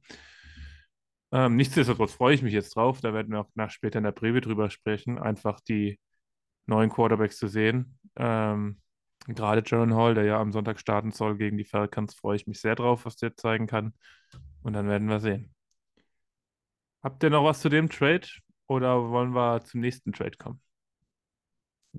Ähm, 1.33 1.57
nichtsdestotrotz 1.57 2.13
freue 2.13 2.35
ich 2.35 2.43
mich 2.43 2.53
jetzt 2.53 2.77
drauf. 2.77 3.01
Da 3.01 3.15
werden 3.15 3.33
wir 3.33 3.41
auch 3.41 3.51
nach 3.55 3.71
später 3.71 3.99
in 3.99 4.05
der 4.05 4.13
Breve 4.13 4.41
drüber 4.43 4.71
sprechen, 4.71 5.19
einfach 5.19 5.61
die 5.61 5.99
neuen 6.67 6.91
Quarterbacks 6.91 7.39
zu 7.39 7.49
sehen. 7.49 7.99
Ähm, 8.17 8.81
gerade 9.27 9.63
Jaron 9.65 9.95
Hall, 9.95 10.15
der 10.15 10.25
ja 10.25 10.41
am 10.41 10.53
Sonntag 10.53 10.81
starten 10.81 11.13
soll 11.13 11.37
gegen 11.37 11.57
die 11.57 11.65
Falcons, 11.65 12.15
freue 12.15 12.37
ich 12.37 12.47
mich 12.47 12.61
sehr 12.61 12.75
drauf, 12.75 13.05
was 13.05 13.17
der 13.17 13.37
zeigen 13.37 13.67
kann. 13.67 13.95
Und 14.63 14.75
dann 14.75 14.89
werden 14.89 15.09
wir 15.09 15.21
sehen. 15.21 15.55
Habt 17.03 17.23
ihr 17.23 17.31
noch 17.31 17.45
was 17.45 17.61
zu 17.61 17.69
dem 17.69 17.89
Trade 17.89 18.27
oder 18.67 19.11
wollen 19.11 19.35
wir 19.35 19.63
zum 19.65 19.81
nächsten 19.81 20.13
Trade 20.13 20.37
kommen? 20.39 20.61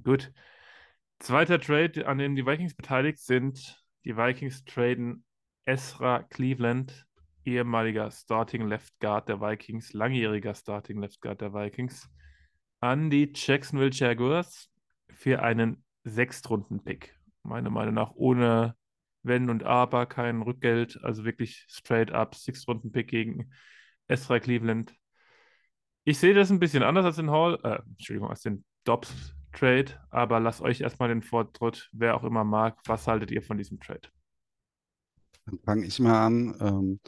Gut. 0.01 0.31
Zweiter 1.19 1.59
Trade, 1.59 2.07
an 2.07 2.17
dem 2.17 2.35
die 2.35 2.45
Vikings 2.45 2.73
beteiligt 2.73 3.19
sind. 3.19 3.83
Die 4.05 4.17
Vikings 4.17 4.65
traden 4.65 5.23
Ezra 5.65 6.23
Cleveland, 6.23 7.05
ehemaliger 7.45 8.11
Starting 8.11 8.67
Left 8.67 8.97
Guard 8.99 9.29
der 9.29 9.39
Vikings, 9.39 9.93
langjähriger 9.93 10.55
Starting 10.55 10.99
Left 10.99 11.21
Guard 11.21 11.41
der 11.41 11.53
Vikings, 11.53 12.09
an 12.79 13.09
die 13.09 13.31
Jacksonville 13.33 13.91
Jaguars 13.91 14.69
für 15.09 15.41
einen 15.41 15.82
Sechstrunden-Pick. 16.03 17.17
Meiner 17.43 17.69
Meinung 17.69 17.93
nach 17.93 18.11
ohne 18.15 18.75
Wenn 19.21 19.49
und 19.49 19.63
Aber, 19.63 20.05
kein 20.05 20.41
Rückgeld, 20.41 21.03
also 21.03 21.25
wirklich 21.25 21.65
straight 21.69 22.11
up 22.11 22.35
Sechstrunden-Pick 22.35 23.07
gegen 23.07 23.51
Ezra 24.07 24.39
Cleveland. 24.39 24.93
Ich 26.03 26.19
sehe 26.19 26.33
das 26.33 26.51
ein 26.51 26.59
bisschen 26.59 26.83
anders 26.83 27.05
als 27.05 27.15
den 27.15 27.31
Hall, 27.31 27.59
äh, 27.63 27.81
Entschuldigung, 27.91 28.29
als 28.29 28.41
den 28.41 28.65
Dobbs 28.83 29.33
Trade, 29.53 29.85
aber 30.09 30.39
lasst 30.39 30.61
euch 30.61 30.81
erstmal 30.81 31.09
den 31.09 31.21
Vortritt, 31.21 31.89
wer 31.93 32.15
auch 32.15 32.23
immer 32.23 32.43
mag. 32.43 32.79
Was 32.85 33.07
haltet 33.07 33.31
ihr 33.31 33.41
von 33.41 33.57
diesem 33.57 33.79
Trade? 33.79 34.09
Dann 35.45 35.59
fange 35.59 35.85
ich 35.85 35.99
mal 35.99 36.25
an. 36.25 36.55
Ähm, 36.59 36.99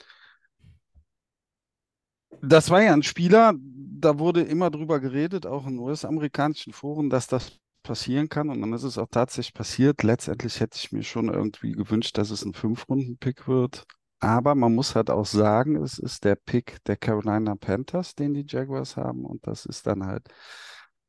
das 2.41 2.69
war 2.69 2.81
ja 2.81 2.93
ein 2.93 3.03
Spieler, 3.03 3.53
da 3.57 4.19
wurde 4.19 4.41
immer 4.41 4.69
drüber 4.69 4.99
geredet, 4.99 5.45
auch 5.45 5.65
in 5.67 5.79
US-amerikanischen 5.79 6.73
Foren, 6.73 7.09
dass 7.09 7.27
das 7.27 7.59
passieren 7.85 8.29
kann. 8.29 8.49
Und 8.49 8.61
dann 8.61 8.73
ist 8.73 8.83
es 8.83 8.97
auch 8.97 9.07
tatsächlich 9.09 9.53
passiert. 9.53 10.03
Letztendlich 10.03 10.59
hätte 10.59 10.77
ich 10.77 10.91
mir 10.91 11.03
schon 11.03 11.29
irgendwie 11.29 11.71
gewünscht, 11.73 12.17
dass 12.17 12.31
es 12.31 12.43
ein 12.45 12.53
Fünf-Runden-Pick 12.53 13.47
wird. 13.47 13.85
Aber 14.19 14.55
man 14.55 14.73
muss 14.75 14.95
halt 14.95 15.09
auch 15.09 15.25
sagen, 15.25 15.75
es 15.77 15.99
ist 15.99 16.23
der 16.25 16.35
Pick 16.35 16.83
der 16.85 16.97
Carolina 16.97 17.55
Panthers, 17.55 18.15
den 18.15 18.33
die 18.33 18.45
Jaguars 18.47 18.97
haben. 18.97 19.25
Und 19.25 19.45
das 19.47 19.65
ist 19.65 19.87
dann 19.87 20.05
halt, 20.05 20.27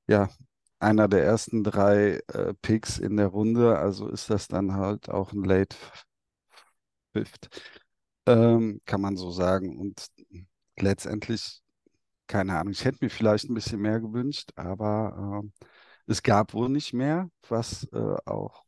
ja, 0.08 0.28
einer 0.80 1.08
der 1.08 1.24
ersten 1.24 1.64
drei 1.64 2.20
äh, 2.28 2.54
Picks 2.62 2.98
in 2.98 3.16
der 3.16 3.28
Runde. 3.28 3.78
Also 3.78 4.08
ist 4.08 4.30
das 4.30 4.48
dann 4.48 4.74
halt 4.74 5.08
auch 5.08 5.32
ein 5.32 5.44
Late 5.44 5.76
Fifth, 7.12 7.48
ähm, 8.26 8.80
kann 8.84 9.00
man 9.00 9.16
so 9.16 9.30
sagen. 9.30 9.78
Und 9.78 10.08
letztendlich, 10.78 11.62
keine 12.26 12.58
Ahnung, 12.58 12.72
ich 12.72 12.84
hätte 12.84 12.98
mir 13.02 13.10
vielleicht 13.10 13.48
ein 13.50 13.54
bisschen 13.54 13.80
mehr 13.80 14.00
gewünscht, 14.00 14.52
aber 14.56 15.42
äh, 15.44 15.66
es 16.06 16.22
gab 16.22 16.54
wohl 16.54 16.68
nicht 16.68 16.92
mehr, 16.92 17.30
was 17.48 17.84
äh, 17.92 18.16
auch 18.26 18.64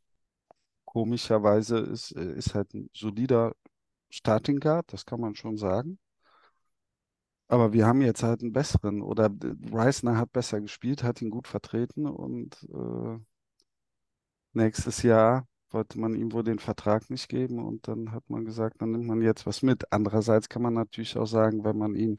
komischerweise 0.85 1.79
ist, 1.79 2.13
äh, 2.13 2.35
ist 2.35 2.55
halt 2.55 2.75
ein 2.75 2.91
solider 2.95 3.55
Starting 4.11 4.61
Guard, 4.61 4.93
das 4.93 5.07
kann 5.07 5.21
man 5.21 5.35
schon 5.37 5.57
sagen. 5.59 5.99
Aber 7.49 7.73
wir 7.73 7.87
haben 7.87 8.03
jetzt 8.03 8.23
halt 8.23 8.43
einen 8.43 8.53
besseren 8.53 9.03
oder 9.03 9.27
äh, 9.27 9.55
Reisner 9.75 10.17
hat 10.19 10.33
besser 10.33 10.61
gespielt, 10.61 11.03
hat 11.03 11.23
ihn 11.23 11.31
gut 11.31 11.49
vertreten 11.49 12.07
und 12.07 12.57
äh, 12.73 13.19
nächstes 14.53 15.03
Jahr 15.03 15.47
wollte 15.71 15.99
man 15.99 16.15
ihm 16.15 16.33
wohl 16.33 16.45
den 16.45 16.59
Vertrag 16.59 17.11
nicht 17.11 17.29
geben 17.29 17.65
und 17.65 17.89
dann 17.89 18.13
hat 18.13 18.29
man 18.31 18.45
gesagt, 18.45 18.81
dann 18.81 18.93
nimmt 18.93 19.07
man 19.07 19.23
jetzt 19.23 19.47
was 19.47 19.63
mit. 19.63 19.93
Andererseits 19.93 20.49
kann 20.49 20.63
man 20.63 20.75
natürlich 20.75 21.17
auch 21.17 21.27
sagen, 21.27 21.65
wenn 21.65 21.79
man 21.79 21.95
ihn 21.95 22.17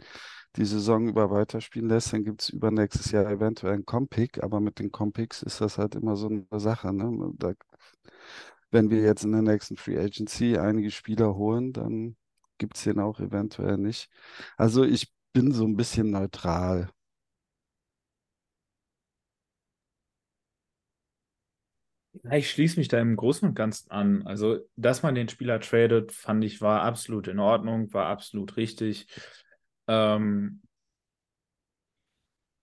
die 0.55 0.65
Saison 0.65 1.07
über 1.07 1.29
weiterspielen 1.29 1.89
lässt, 1.89 2.13
dann 2.13 2.23
gibt 2.23 2.41
es 2.41 2.49
übernächstes 2.49 3.11
Jahr 3.11 3.29
eventuell 3.29 3.73
einen 3.73 3.85
Compick, 3.85 4.43
aber 4.43 4.59
mit 4.59 4.79
den 4.79 4.91
Compicks 4.91 5.43
ist 5.43 5.61
das 5.61 5.77
halt 5.77 5.95
immer 5.95 6.15
so 6.15 6.27
eine 6.27 6.45
Sache. 6.59 6.93
Ne? 6.93 7.31
Da, 7.37 7.53
wenn 8.71 8.89
wir 8.89 9.01
jetzt 9.01 9.23
in 9.23 9.31
der 9.31 9.41
nächsten 9.41 9.77
Free 9.77 9.97
Agency 9.99 10.57
einige 10.57 10.91
Spieler 10.91 11.35
holen, 11.35 11.73
dann 11.73 12.15
gibt 12.57 12.77
es 12.77 12.83
den 12.83 12.99
auch 12.99 13.19
eventuell 13.19 13.77
nicht. 13.77 14.09
Also 14.57 14.83
ich 14.83 15.13
bin 15.33 15.51
so 15.51 15.65
ein 15.65 15.75
bisschen 15.75 16.11
neutral. 16.11 16.89
Ich 22.31 22.51
schließe 22.51 22.79
mich 22.79 22.87
da 22.87 22.99
im 22.99 23.15
Großen 23.15 23.47
und 23.47 23.55
Ganzen 23.55 23.91
an. 23.91 24.23
Also, 24.27 24.59
dass 24.75 25.03
man 25.03 25.15
den 25.15 25.29
Spieler 25.29 25.59
tradet, 25.59 26.11
fand 26.11 26.43
ich, 26.43 26.61
war 26.61 26.81
absolut 26.81 27.27
in 27.27 27.39
Ordnung, 27.39 27.93
war 27.93 28.07
absolut 28.07 28.57
richtig. 28.57 29.07
Ähm, 29.87 30.61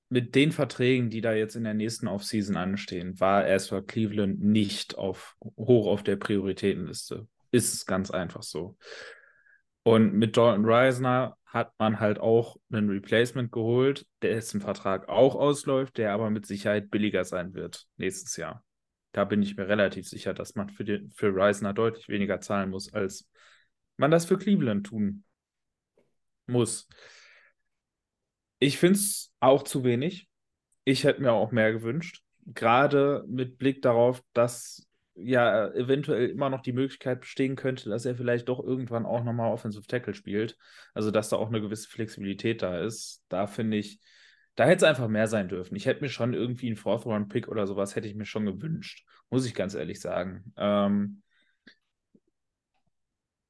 mit 0.08 0.34
den 0.34 0.52
Verträgen, 0.52 1.10
die 1.10 1.20
da 1.20 1.32
jetzt 1.32 1.56
in 1.56 1.64
der 1.64 1.74
nächsten 1.74 2.06
Offseason 2.06 2.56
anstehen, 2.56 3.18
war 3.18 3.46
erstmal 3.46 3.82
Cleveland 3.82 4.40
nicht 4.40 4.96
auf, 4.96 5.36
hoch 5.40 5.86
auf 5.88 6.02
der 6.02 6.16
Prioritätenliste. 6.16 7.26
Ist 7.50 7.74
es 7.74 7.86
ganz 7.86 8.10
einfach 8.10 8.42
so. 8.42 8.76
Und 9.82 10.14
mit 10.14 10.36
Dalton 10.36 10.64
Reisner 10.64 11.36
hat 11.46 11.72
man 11.78 12.00
halt 12.00 12.18
auch 12.18 12.56
einen 12.70 12.90
Replacement 12.90 13.50
geholt, 13.50 14.06
dessen 14.20 14.60
Vertrag 14.60 15.08
auch 15.08 15.34
ausläuft, 15.34 15.96
der 15.96 16.12
aber 16.12 16.28
mit 16.30 16.44
Sicherheit 16.44 16.90
billiger 16.90 17.24
sein 17.24 17.54
wird 17.54 17.86
nächstes 17.96 18.36
Jahr. 18.36 18.65
Da 19.16 19.24
bin 19.24 19.40
ich 19.40 19.56
mir 19.56 19.66
relativ 19.66 20.06
sicher, 20.06 20.34
dass 20.34 20.56
man 20.56 20.68
für, 20.68 20.84
den, 20.84 21.10
für 21.10 21.34
Reisner 21.34 21.72
deutlich 21.72 22.10
weniger 22.10 22.42
zahlen 22.42 22.68
muss, 22.68 22.92
als 22.92 23.26
man 23.96 24.10
das 24.10 24.26
für 24.26 24.36
Cleveland 24.36 24.88
tun 24.88 25.24
muss. 26.46 26.86
Ich 28.58 28.76
finde 28.76 28.98
es 28.98 29.32
auch 29.40 29.62
zu 29.62 29.84
wenig. 29.84 30.28
Ich 30.84 31.04
hätte 31.04 31.22
mir 31.22 31.32
auch 31.32 31.50
mehr 31.50 31.72
gewünscht. 31.72 32.24
Gerade 32.44 33.24
mit 33.26 33.56
Blick 33.56 33.80
darauf, 33.80 34.22
dass 34.34 34.86
ja 35.14 35.68
eventuell 35.68 36.28
immer 36.28 36.50
noch 36.50 36.60
die 36.60 36.74
Möglichkeit 36.74 37.20
bestehen 37.20 37.56
könnte, 37.56 37.88
dass 37.88 38.04
er 38.04 38.16
vielleicht 38.16 38.50
doch 38.50 38.62
irgendwann 38.62 39.06
auch 39.06 39.24
nochmal 39.24 39.50
Offensive 39.50 39.86
Tackle 39.86 40.12
spielt. 40.12 40.58
Also, 40.92 41.10
dass 41.10 41.30
da 41.30 41.36
auch 41.36 41.48
eine 41.48 41.62
gewisse 41.62 41.88
Flexibilität 41.88 42.60
da 42.60 42.80
ist. 42.80 43.24
Da 43.30 43.46
finde 43.46 43.78
ich, 43.78 43.98
da 44.56 44.64
hätte 44.64 44.84
es 44.84 44.90
einfach 44.90 45.08
mehr 45.08 45.26
sein 45.26 45.48
dürfen. 45.48 45.74
Ich 45.74 45.86
hätte 45.86 46.02
mir 46.02 46.10
schon 46.10 46.34
irgendwie 46.34 46.66
einen 46.66 46.76
Fourth-Round-Pick 46.76 47.48
oder 47.48 47.66
sowas 47.66 47.96
hätte 47.96 48.08
ich 48.08 48.14
mir 48.14 48.26
schon 48.26 48.44
gewünscht, 48.44 49.05
muss 49.30 49.46
ich 49.46 49.54
ganz 49.54 49.74
ehrlich 49.74 50.00
sagen. 50.00 50.52
Ähm, 50.56 51.22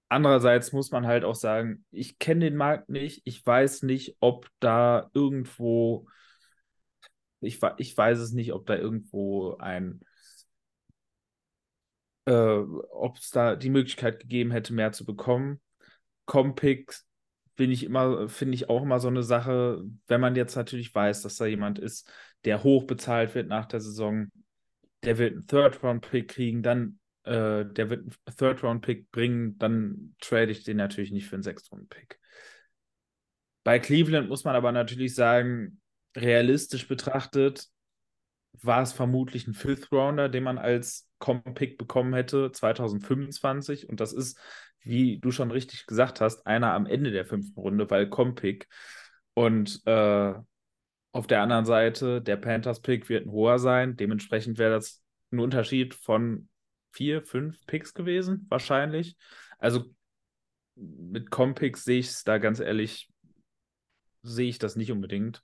andererseits 0.08 0.72
muss 0.72 0.90
man 0.90 1.06
halt 1.06 1.24
auch 1.24 1.34
sagen, 1.34 1.84
ich 1.90 2.18
kenne 2.18 2.46
den 2.46 2.56
Markt 2.56 2.88
nicht. 2.88 3.22
Ich 3.24 3.44
weiß 3.44 3.82
nicht, 3.82 4.16
ob 4.20 4.48
da 4.60 5.10
irgendwo, 5.14 6.08
ich, 7.40 7.60
ich 7.78 7.96
weiß 7.96 8.18
es 8.18 8.32
nicht, 8.32 8.52
ob 8.52 8.66
da 8.66 8.76
irgendwo 8.76 9.56
ein, 9.58 10.00
äh, 12.26 12.32
ob 12.32 13.16
es 13.18 13.30
da 13.30 13.56
die 13.56 13.70
Möglichkeit 13.70 14.20
gegeben 14.20 14.50
hätte, 14.50 14.72
mehr 14.72 14.92
zu 14.92 15.04
bekommen. 15.04 15.60
Compix 16.24 17.06
bin 17.56 17.70
ich 17.70 17.84
immer, 17.84 18.28
finde 18.28 18.54
ich 18.54 18.68
auch 18.68 18.82
immer 18.82 19.00
so 19.00 19.08
eine 19.08 19.22
Sache, 19.22 19.82
wenn 20.06 20.20
man 20.20 20.36
jetzt 20.36 20.56
natürlich 20.56 20.94
weiß, 20.94 21.22
dass 21.22 21.36
da 21.36 21.46
jemand 21.46 21.78
ist, 21.78 22.10
der 22.44 22.62
hoch 22.62 22.84
bezahlt 22.84 23.34
wird 23.34 23.48
nach 23.48 23.66
der 23.66 23.80
Saison, 23.80 24.30
der 25.04 25.18
wird 25.18 25.32
einen 25.32 25.46
Third-Round-Pick 25.46 26.28
kriegen, 26.28 26.62
dann 26.62 26.98
äh, 27.24 27.64
der 27.64 27.90
wird 27.90 28.00
einen 28.00 28.36
Third-Round-Pick 28.36 29.10
bringen, 29.10 29.58
dann 29.58 30.14
trade 30.20 30.50
ich 30.50 30.64
den 30.64 30.76
natürlich 30.76 31.12
nicht 31.12 31.28
für 31.28 31.36
einen 31.36 31.42
Sechst-Round-Pick. 31.42 32.18
Bei 33.64 33.78
Cleveland 33.78 34.28
muss 34.28 34.44
man 34.44 34.54
aber 34.54 34.72
natürlich 34.72 35.14
sagen, 35.14 35.80
realistisch 36.16 36.86
betrachtet, 36.88 37.68
war 38.62 38.82
es 38.82 38.92
vermutlich 38.92 39.46
ein 39.46 39.54
Fifth-Rounder, 39.54 40.28
den 40.28 40.44
man 40.44 40.58
als 40.58 41.10
Com-Pick 41.18 41.76
bekommen 41.76 42.14
hätte, 42.14 42.52
2025. 42.52 43.88
Und 43.88 44.00
das 44.00 44.12
ist, 44.12 44.38
wie 44.80 45.18
du 45.18 45.30
schon 45.30 45.50
richtig 45.50 45.86
gesagt 45.86 46.20
hast, 46.20 46.46
einer 46.46 46.72
am 46.72 46.86
Ende 46.86 47.10
der 47.10 47.26
fünften 47.26 47.58
Runde, 47.60 47.90
weil 47.90 48.08
Com-Pick. 48.08 48.68
Und 49.34 49.82
äh, 49.86 50.34
auf 51.16 51.26
der 51.26 51.40
anderen 51.40 51.64
Seite, 51.64 52.20
der 52.20 52.36
Panthers-Pick 52.36 53.08
wird 53.08 53.26
ein 53.26 53.32
hoher 53.32 53.58
sein. 53.58 53.96
Dementsprechend 53.96 54.58
wäre 54.58 54.72
das 54.72 55.02
ein 55.32 55.38
Unterschied 55.38 55.94
von 55.94 56.48
vier, 56.92 57.22
fünf 57.22 57.64
Picks 57.66 57.94
gewesen, 57.94 58.46
wahrscheinlich. 58.50 59.16
Also 59.58 59.86
mit 60.74 61.30
Com-Picks 61.30 61.84
sehe 61.84 62.00
ich 62.00 62.08
es 62.08 62.24
da 62.24 62.36
ganz 62.36 62.60
ehrlich, 62.60 63.08
sehe 64.22 64.50
ich 64.50 64.58
das 64.58 64.76
nicht 64.76 64.92
unbedingt. 64.92 65.42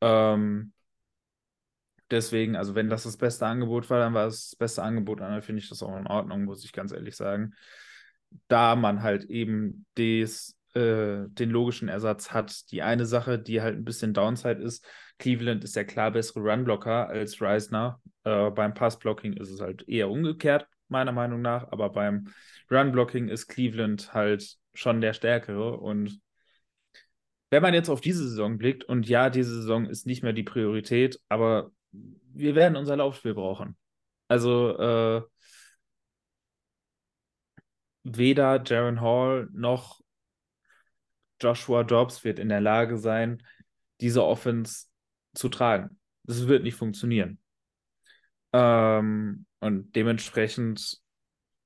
Ähm, 0.00 0.72
deswegen, 2.10 2.56
also 2.56 2.74
wenn 2.74 2.88
das 2.88 3.02
das 3.02 3.18
beste 3.18 3.46
Angebot 3.46 3.90
war, 3.90 3.98
dann 3.98 4.14
war 4.14 4.26
es 4.26 4.50
das 4.50 4.56
beste 4.56 4.82
Angebot, 4.82 5.20
dann 5.20 5.42
finde 5.42 5.60
ich 5.60 5.68
das 5.68 5.82
auch 5.82 5.96
in 5.98 6.06
Ordnung, 6.06 6.44
muss 6.44 6.64
ich 6.64 6.72
ganz 6.72 6.92
ehrlich 6.92 7.14
sagen. 7.14 7.54
da 8.48 8.76
man 8.76 9.02
halt 9.02 9.24
eben 9.24 9.86
des, 9.96 10.57
äh, 10.74 11.28
den 11.28 11.50
logischen 11.50 11.88
Ersatz 11.88 12.32
hat. 12.32 12.70
Die 12.70 12.82
eine 12.82 13.06
Sache, 13.06 13.38
die 13.38 13.60
halt 13.60 13.76
ein 13.76 13.84
bisschen 13.84 14.14
Downside 14.14 14.62
ist, 14.62 14.84
Cleveland 15.18 15.64
ist 15.64 15.76
der 15.76 15.84
klar 15.84 16.10
bessere 16.10 16.40
Runblocker 16.40 17.08
als 17.08 17.40
Reisner. 17.40 18.00
Äh, 18.24 18.50
beim 18.50 18.74
Passblocking 18.74 19.34
ist 19.34 19.50
es 19.50 19.60
halt 19.60 19.88
eher 19.88 20.10
umgekehrt, 20.10 20.66
meiner 20.88 21.12
Meinung 21.12 21.42
nach, 21.42 21.70
aber 21.72 21.90
beim 21.90 22.28
Runblocking 22.70 23.28
ist 23.28 23.48
Cleveland 23.48 24.12
halt 24.14 24.56
schon 24.74 25.00
der 25.00 25.12
stärkere 25.12 25.76
und 25.78 26.20
wenn 27.50 27.62
man 27.62 27.74
jetzt 27.74 27.88
auf 27.88 28.00
diese 28.00 28.28
Saison 28.28 28.58
blickt, 28.58 28.84
und 28.84 29.08
ja, 29.08 29.30
diese 29.30 29.54
Saison 29.54 29.86
ist 29.86 30.06
nicht 30.06 30.22
mehr 30.22 30.32
die 30.32 30.42
Priorität, 30.42 31.18
aber 31.28 31.70
wir 31.92 32.54
werden 32.54 32.76
unser 32.76 32.96
Laufspiel 32.96 33.34
brauchen. 33.34 33.76
Also 34.28 34.76
äh, 34.78 35.22
weder 38.04 38.62
Jaron 38.64 39.00
Hall 39.00 39.48
noch 39.52 40.00
Joshua 41.40 41.84
Dobbs 41.84 42.24
wird 42.24 42.38
in 42.38 42.48
der 42.48 42.60
Lage 42.60 42.98
sein, 42.98 43.42
diese 44.00 44.24
Offense 44.24 44.86
zu 45.34 45.48
tragen. 45.48 45.98
Das 46.24 46.46
wird 46.46 46.62
nicht 46.62 46.76
funktionieren. 46.76 47.38
Ähm, 48.52 49.46
und 49.60 49.96
dementsprechend 49.96 50.98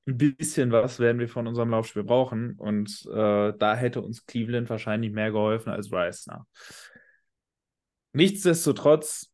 ein 0.07 0.19
bisschen 0.19 0.73
was 0.73 0.99
werden 0.99 1.21
wir 1.21 1.29
von 1.29 1.47
unserem 1.47 1.71
Laufspiel 1.71 2.05
brauchen. 2.05 2.55
Und 2.59 3.07
äh, 3.13 3.53
da 3.57 3.75
hätte 3.77 4.03
uns 4.03 4.27
Cleveland 4.27 4.69
wahrscheinlich 4.69 5.13
mehr 5.13 5.31
geholfen 5.31 5.71
als 5.71 5.93
Reisner. 5.93 6.47
Nichtsdestotrotz, 8.13 9.31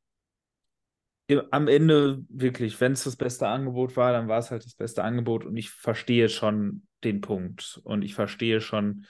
am 1.50 1.68
Ende 1.68 2.24
wirklich, 2.28 2.80
wenn 2.80 2.92
es 2.92 3.04
das 3.04 3.16
beste 3.16 3.48
Angebot 3.48 3.96
war, 3.96 4.12
dann 4.12 4.28
war 4.28 4.38
es 4.38 4.50
halt 4.50 4.64
das 4.64 4.74
beste 4.74 5.04
Angebot. 5.04 5.44
Und 5.44 5.56
ich 5.56 5.70
verstehe 5.70 6.28
schon 6.28 6.86
den 7.04 7.20
Punkt. 7.20 7.80
Und 7.84 8.02
ich 8.02 8.14
verstehe 8.14 8.60
schon, 8.60 9.06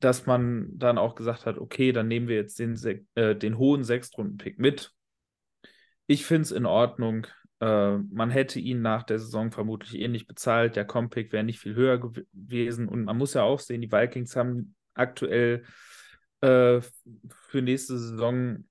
dass 0.00 0.26
man 0.26 0.68
dann 0.76 0.98
auch 0.98 1.14
gesagt 1.14 1.46
hat, 1.46 1.58
okay, 1.58 1.92
dann 1.92 2.08
nehmen 2.08 2.28
wir 2.28 2.36
jetzt 2.36 2.58
den, 2.58 2.78
äh, 3.14 3.36
den 3.36 3.58
hohen 3.58 3.84
Sechstrunden-Pick 3.84 4.58
mit. 4.58 4.92
Ich 6.06 6.26
finde 6.26 6.42
es 6.42 6.52
in 6.52 6.66
Ordnung. 6.66 7.26
Äh, 7.60 7.98
man 7.98 8.30
hätte 8.30 8.60
ihn 8.60 8.82
nach 8.82 9.04
der 9.04 9.18
Saison 9.18 9.50
vermutlich 9.50 9.98
ähnlich 9.98 10.26
bezahlt. 10.26 10.76
Der 10.76 10.84
Compick 10.84 11.32
wäre 11.32 11.44
nicht 11.44 11.60
viel 11.60 11.74
höher 11.74 11.98
gewesen. 11.98 12.88
Und 12.88 13.04
man 13.04 13.16
muss 13.16 13.34
ja 13.34 13.42
auch 13.42 13.60
sehen, 13.60 13.80
die 13.80 13.92
Vikings 13.92 14.36
haben 14.36 14.74
aktuell 14.94 15.64
äh, 16.40 16.80
für 16.80 17.62
nächste 17.62 17.98
Saison 17.98 18.64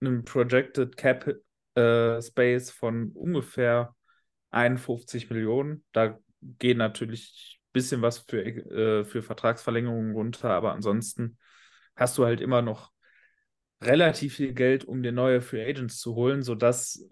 einen 0.00 0.24
Projected 0.24 0.96
Cap 0.96 1.34
äh, 1.74 2.22
Space 2.22 2.70
von 2.70 3.10
ungefähr 3.12 3.94
51 4.50 5.30
Millionen. 5.30 5.84
Da 5.92 6.18
gehen 6.40 6.78
natürlich 6.78 7.55
bisschen 7.76 8.00
was 8.00 8.18
für, 8.18 8.42
äh, 8.42 9.04
für 9.04 9.22
Vertragsverlängerungen 9.22 10.12
runter, 10.12 10.50
aber 10.50 10.72
ansonsten 10.72 11.36
hast 11.94 12.16
du 12.16 12.24
halt 12.24 12.40
immer 12.40 12.62
noch 12.62 12.90
relativ 13.82 14.36
viel 14.36 14.54
Geld, 14.54 14.84
um 14.84 15.02
dir 15.02 15.12
neue 15.12 15.42
Free 15.42 15.62
Agents 15.68 15.98
zu 15.98 16.14
holen, 16.14 16.42
sodass 16.42 17.06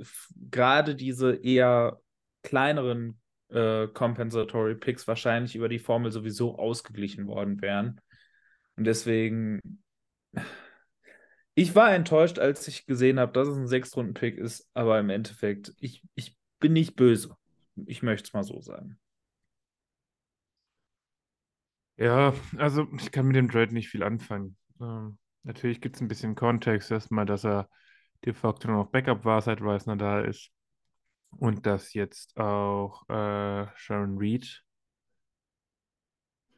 gerade 0.50 0.94
diese 0.94 1.34
eher 1.34 2.00
kleineren 2.42 3.20
äh, 3.50 3.86
Compensatory 3.88 4.74
Picks 4.74 5.06
wahrscheinlich 5.06 5.54
über 5.54 5.68
die 5.68 5.78
Formel 5.78 6.10
sowieso 6.10 6.58
ausgeglichen 6.58 7.26
worden 7.26 7.60
wären. 7.60 8.00
Und 8.76 8.84
deswegen, 8.84 9.60
ich 11.54 11.74
war 11.74 11.92
enttäuscht, 11.94 12.38
als 12.38 12.66
ich 12.66 12.86
gesehen 12.86 13.20
habe, 13.20 13.32
dass 13.32 13.48
es 13.48 13.56
ein 13.56 13.68
Sechstrunden-Pick 13.68 14.38
ist, 14.38 14.68
aber 14.72 14.98
im 14.98 15.10
Endeffekt, 15.10 15.74
ich, 15.78 16.02
ich 16.14 16.36
bin 16.58 16.72
nicht 16.72 16.96
böse. 16.96 17.36
Ich 17.86 18.02
möchte 18.02 18.26
es 18.26 18.32
mal 18.32 18.44
so 18.44 18.60
sagen. 18.60 18.98
Ja, 21.96 22.34
also 22.58 22.86
ich 22.98 23.12
kann 23.12 23.26
mit 23.26 23.36
dem 23.36 23.48
Trade 23.50 23.72
nicht 23.72 23.88
viel 23.88 24.02
anfangen. 24.02 24.56
Ähm, 24.80 25.18
Natürlich 25.44 25.80
gibt 25.80 25.96
es 25.96 26.02
ein 26.02 26.08
bisschen 26.08 26.34
Kontext. 26.34 26.90
Erstmal, 26.90 27.26
dass 27.26 27.44
er 27.44 27.68
de 28.24 28.32
facto 28.32 28.68
noch 28.68 28.86
Backup 28.90 29.24
war, 29.24 29.42
seit 29.42 29.60
Reisner 29.60 29.96
da 29.96 30.20
ist. 30.20 30.50
Und 31.30 31.66
dass 31.66 31.94
jetzt 31.94 32.36
auch 32.38 33.08
äh, 33.08 33.66
Sharon 33.76 34.18
Reed 34.18 34.64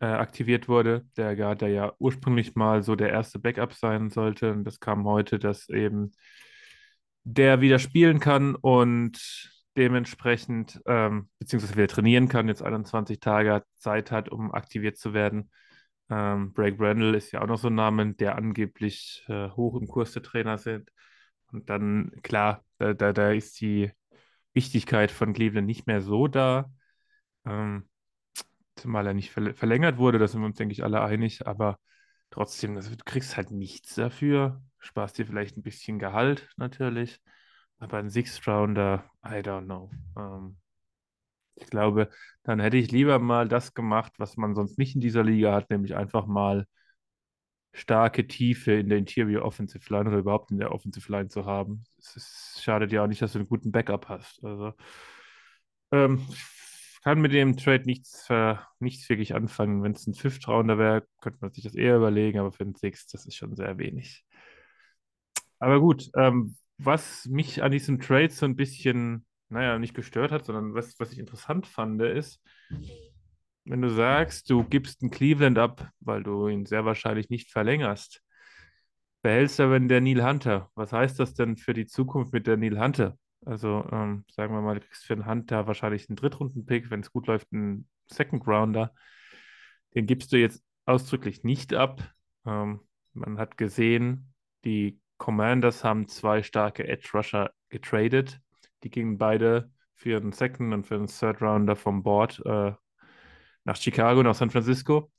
äh, 0.01 0.07
aktiviert 0.07 0.68
wurde, 0.68 1.07
der 1.16 1.37
gerade 1.37 1.68
ja 1.68 1.92
ursprünglich 1.99 2.55
mal 2.55 2.83
so 2.83 2.96
der 2.96 3.11
erste 3.11 3.38
Backup 3.38 3.72
sein 3.75 4.11
sollte. 4.11 4.53
Und 4.53 4.64
das 4.64 4.81
kam 4.81 5.05
heute, 5.05 5.38
dass 5.38 5.68
eben 5.68 6.12
der 7.25 7.61
wieder 7.61 7.79
spielen 7.79 8.20
kann 8.20 8.55
und 8.55 9.18
dementsprechend, 9.77 10.81
ähm, 10.87 11.29
beziehungsweise 11.39 11.77
wieder 11.77 11.89
trainieren 11.89 12.29
kann, 12.29 12.49
jetzt 12.49 12.62
21 12.62 13.21
Tage 13.21 13.65
Zeit 13.77 14.11
hat, 14.11 14.29
um 14.31 14.53
aktiviert 14.53 14.97
zu 14.99 15.15
werden. 15.15 15.51
Ähm, 16.11 16.53
Blake 16.53 16.77
Brandle 16.77 17.17
ist 17.17 17.33
ja 17.33 17.43
auch 17.43 17.47
noch 17.47 17.59
so 17.59 17.69
ein 17.69 17.75
Name, 17.75 18.15
der 18.15 18.37
angeblich 18.37 19.25
äh, 19.29 19.51
hoch 19.51 19.81
im 19.81 19.89
Kurs 19.89 20.12
der 20.12 20.23
Trainer 20.23 20.59
sind. 20.59 20.91
Und 21.53 21.71
dann, 21.71 22.12
klar, 22.23 22.65
da, 22.79 22.95
da, 22.95 23.12
da 23.12 23.33
ist 23.33 23.61
die 23.61 23.91
Wichtigkeit 24.55 25.11
von 25.11 25.33
Cleveland 25.33 25.67
nicht 25.67 25.87
mehr 25.87 26.01
so 26.01 26.29
da. 26.29 26.71
Ähm, 27.47 27.89
zumal 28.77 29.07
er 29.07 29.15
nicht 29.15 29.31
verl 29.31 29.55
verlängert 29.55 29.99
wurde, 29.99 30.19
da 30.19 30.29
sind 30.29 30.41
wir 30.41 30.47
uns, 30.47 30.57
denke 30.59 30.73
ich, 30.73 30.85
alle 30.85 31.03
einig. 31.03 31.47
Aber 31.47 31.79
trotzdem, 32.31 32.75
das, 32.77 32.91
du 32.91 32.97
kriegst 33.05 33.37
halt 33.37 33.51
nichts 33.51 33.95
dafür. 33.95 34.62
Sparst 34.79 35.19
dir 35.19 35.27
vielleicht 35.27 35.57
ein 35.57 35.62
bisschen 35.62 35.99
Gehalt 35.99 36.49
natürlich. 36.57 37.21
Aber 37.79 37.99
ein 37.99 38.11
Sixth 38.11 38.47
Rounder, 38.47 39.05
I 39.25 39.37
don't 39.43 39.65
know. 39.65 39.91
Ähm, 40.17 40.57
ich 41.57 41.69
glaube, 41.69 42.11
dann 42.43 42.61
hätte 42.61 42.77
ich 42.77 42.91
lieber 42.91 43.19
mal 43.19 43.49
das 43.49 43.75
gemacht, 43.75 44.12
was 44.19 44.37
man 44.37 44.55
sonst 44.55 44.79
nicht 44.79 44.95
in 44.95 45.01
dieser 45.01 45.25
Liga 45.25 45.53
hat, 45.53 45.71
nämlich 45.71 45.95
einfach 45.95 46.27
mal 46.27 46.67
starke 47.73 48.27
Tiefe 48.27 48.73
in 48.73 48.89
der 48.89 48.99
Interior 48.99 49.45
Offensive 49.45 49.93
Line 49.93 50.09
oder 50.09 50.19
überhaupt 50.19 50.51
in 50.51 50.59
der 50.59 50.73
Offensive 50.73 51.11
Line 51.12 51.29
zu 51.29 51.45
haben. 51.45 51.85
Es 51.99 52.17
ist, 52.17 52.61
schadet 52.62 52.93
ja 52.93 53.03
auch 53.05 53.07
nicht, 53.07 53.21
dass 53.21 53.33
du 53.33 53.39
einen 53.39 53.49
guten 53.49 53.73
Backup 53.73 54.09
hast. 54.09 54.43
Also 54.45 54.73
ähm, 55.93 56.27
kann 57.03 57.21
mit 57.21 57.33
dem 57.33 57.57
Trade 57.57 57.85
nichts, 57.85 58.29
äh, 58.31 58.57
nichts 58.81 59.09
wirklich 59.09 59.35
anfangen. 59.35 59.83
Wenn 59.83 59.93
es 59.93 60.07
ein 60.07 60.15
Fifth 60.15 60.49
Rounder 60.49 60.79
wäre, 60.79 61.07
könnte 61.21 61.39
man 61.41 61.53
sich 61.53 61.65
das 61.65 61.75
eher 61.75 61.97
überlegen, 61.97 62.39
aber 62.39 62.53
für 62.53 62.65
einen 62.65 62.75
Sixth, 62.75 63.12
das 63.15 63.27
ist 63.27 63.37
schon 63.37 63.55
sehr 63.57 63.79
wenig. 63.79 64.25
Aber 65.59 65.81
gut, 65.81 66.11
ähm, 66.17 66.57
was 66.79 67.27
mich 67.27 67.62
an 67.62 67.73
diesem 67.73 68.01
Trade 68.01 68.31
so 68.31 68.47
ein 68.47 68.57
bisschen 68.57 69.27
naja, 69.49 69.79
nicht 69.79 69.95
gestört 69.95 70.33
hat, 70.33 70.45
sondern 70.45 70.75
was, 70.75 70.99
was 70.99 71.12
ich 71.12 71.19
interessant 71.19 71.67
fand, 71.67 72.01
ist, 72.03 72.41
wenn 73.65 73.83
du 73.83 73.91
sagst, 73.91 74.51
du 74.51 74.65
gibst 74.65 75.03
einen 75.03 75.11
Cleveland 75.11 75.59
ab, 75.59 75.91
weil 76.01 76.23
du 76.23 76.49
ihn 76.49 76.67
sehr 76.67 76.85
wahrscheinlich 76.85 77.31
nicht 77.31 77.51
verlängerst, 77.51 78.23
behältst 79.23 79.61
aber 79.61 79.79
der 79.81 80.01
Neil 80.01 80.25
Hunter. 80.25 80.71
Was 80.75 80.93
heißt 80.93 81.19
das 81.19 81.35
denn 81.35 81.57
für 81.57 81.75
die 81.75 81.87
Zukunft 81.87 82.33
mit 82.33 82.47
der 82.47 82.57
Neil 82.57 82.81
Hunter? 82.81 83.17
Also 83.45 83.87
ähm, 83.93 84.25
sagen 84.29 84.55
wir 84.55 84.61
mal, 84.61 84.75
du 84.75 84.81
kriegst 84.81 85.05
für 85.05 85.15
einen 85.15 85.27
Hunter 85.27 85.67
wahrscheinlich 85.67 86.09
einen 86.09 86.17
Drittrunden-Pick, 86.17 86.91
wenn 86.91 87.01
es 87.01 87.12
gut 87.12 87.27
läuft, 87.27 87.53
einen 87.53 87.89
Second 88.07 88.47
Rounder. 88.47 88.93
Den 89.95 90.07
gibst 90.07 90.33
du 90.33 90.37
jetzt 90.37 90.62
ausdrücklich 90.85 91.45
nicht 91.45 91.75
ab. 91.75 92.03
Ähm, 92.45 92.81
man 93.15 93.39
hat 93.39 93.57
gesehen, 93.57 94.33
die 94.65 95.01
Commanders 95.18 95.85
haben 95.85 96.09
zwei 96.09 96.42
starke 96.42 96.87
Edge 96.87 97.11
Rusher 97.14 97.50
getradet. 97.68 98.40
Die 98.83 98.90
gingen 98.90 99.18
beide 99.18 99.70
für 99.94 100.16
einen 100.16 100.33
Second 100.33 100.74
und 100.74 100.87
für 100.87 100.96
einen 100.96 101.07
Third 101.07 101.40
Rounder 101.40 101.76
vom 101.76 102.02
Board 102.02 102.42
äh, 102.44 102.72
nach 103.64 103.76
Chicago, 103.76 104.22
nach 104.22 104.35
San 104.35 104.50
Francisco. 104.50 105.11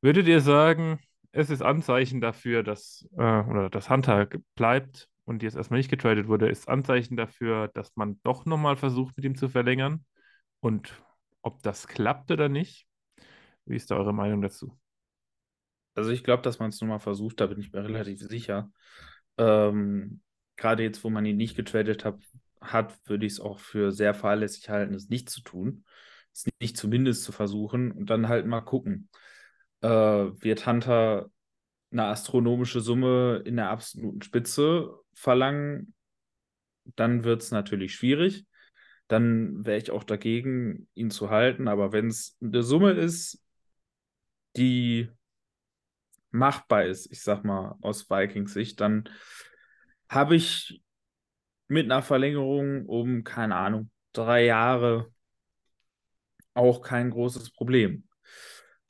Würdet 0.00 0.26
ihr 0.26 0.40
sagen, 0.40 0.98
es 1.30 1.48
ist 1.48 1.62
Anzeichen 1.62 2.20
dafür, 2.20 2.62
dass, 2.62 3.08
äh, 3.16 3.22
oder 3.42 3.70
dass 3.70 3.88
Hunter 3.88 4.28
bleibt 4.54 5.08
und 5.24 5.42
jetzt 5.42 5.56
erstmal 5.56 5.78
nicht 5.78 5.90
getradet 5.90 6.28
wurde, 6.28 6.48
ist 6.48 6.68
Anzeichen 6.68 7.16
dafür, 7.16 7.68
dass 7.68 7.96
man 7.96 8.20
doch 8.22 8.44
nochmal 8.44 8.76
versucht, 8.76 9.16
mit 9.16 9.24
ihm 9.24 9.36
zu 9.36 9.48
verlängern? 9.48 10.04
Und 10.60 11.02
ob 11.40 11.62
das 11.62 11.86
klappt 11.86 12.30
oder 12.30 12.48
nicht? 12.48 12.86
Wie 13.64 13.76
ist 13.76 13.90
da 13.90 13.96
eure 13.96 14.12
Meinung 14.12 14.42
dazu? 14.42 14.78
Also 15.94 16.10
ich 16.10 16.24
glaube, 16.24 16.42
dass 16.42 16.58
man 16.58 16.70
es 16.70 16.80
nochmal 16.80 17.00
versucht, 17.00 17.40
da 17.40 17.46
bin 17.46 17.60
ich 17.60 17.72
mir 17.72 17.84
relativ 17.84 18.20
sicher. 18.20 18.70
Ähm, 19.38 20.20
Gerade 20.56 20.82
jetzt, 20.82 21.02
wo 21.02 21.10
man 21.10 21.26
ihn 21.26 21.36
nicht 21.36 21.56
getradet 21.56 22.04
hat, 22.04 22.20
hat, 22.60 22.98
würde 23.06 23.26
ich 23.26 23.32
es 23.32 23.40
auch 23.40 23.58
für 23.58 23.90
sehr 23.90 24.14
fahrlässig 24.14 24.68
halten, 24.68 24.94
es 24.94 25.08
nicht 25.08 25.28
zu 25.28 25.40
tun. 25.42 25.84
Es 26.32 26.46
nicht 26.60 26.76
zumindest 26.76 27.24
zu 27.24 27.32
versuchen 27.32 27.90
und 27.92 28.08
dann 28.10 28.28
halt 28.28 28.46
mal 28.46 28.60
gucken. 28.60 29.08
Äh, 29.80 29.88
wird 29.88 30.66
Hunter 30.66 31.30
eine 31.90 32.04
astronomische 32.04 32.80
Summe 32.80 33.42
in 33.44 33.56
der 33.56 33.70
absoluten 33.70 34.22
Spitze 34.22 34.94
verlangen, 35.14 35.94
dann 36.96 37.24
wird 37.24 37.42
es 37.42 37.50
natürlich 37.50 37.94
schwierig. 37.94 38.46
Dann 39.08 39.64
wäre 39.64 39.78
ich 39.78 39.90
auch 39.90 40.04
dagegen, 40.04 40.88
ihn 40.94 41.10
zu 41.10 41.30
halten. 41.30 41.68
Aber 41.68 41.92
wenn 41.92 42.06
es 42.08 42.36
eine 42.40 42.62
Summe 42.62 42.92
ist, 42.92 43.42
die 44.56 45.08
machbar 46.32 46.84
ist, 46.84 47.10
ich 47.12 47.22
sag 47.22 47.44
mal 47.44 47.76
aus 47.80 48.10
Vikings 48.10 48.52
Sicht, 48.52 48.80
dann 48.80 49.08
habe 50.08 50.36
ich 50.36 50.82
mit 51.68 51.86
einer 51.86 52.02
Verlängerung 52.02 52.86
um, 52.86 53.24
keine 53.24 53.56
Ahnung, 53.56 53.90
drei 54.12 54.44
Jahre 54.44 55.10
auch 56.54 56.82
kein 56.82 57.10
großes 57.10 57.52
Problem. 57.52 58.04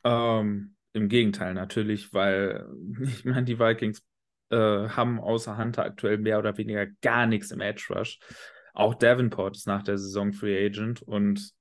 Ähm, 0.05 0.75
Im 0.93 1.09
Gegenteil 1.09 1.55
natürlich, 1.55 2.13
weil 2.13 2.67
ich 3.03 3.25
meine, 3.25 3.45
die 3.45 3.59
Vikings 3.59 4.03
äh, 4.51 4.57
haben 4.89 5.21
außer 5.21 5.57
Hunter 5.57 5.85
aktuell 5.85 6.19
mehr 6.19 6.39
oder 6.39 6.57
weniger 6.59 6.87
gar 7.01 7.27
nichts 7.27 7.51
im 7.51 7.61
Edge 7.61 7.87
Rush. 7.91 8.19
Auch 8.75 8.95
Davenport 8.95 9.57
ist 9.57 9.67
nach 9.67 9.83
der 9.83 9.99
Saison 9.99 10.33
Free 10.33 10.67
Agent 10.67 11.03
und 11.03 11.53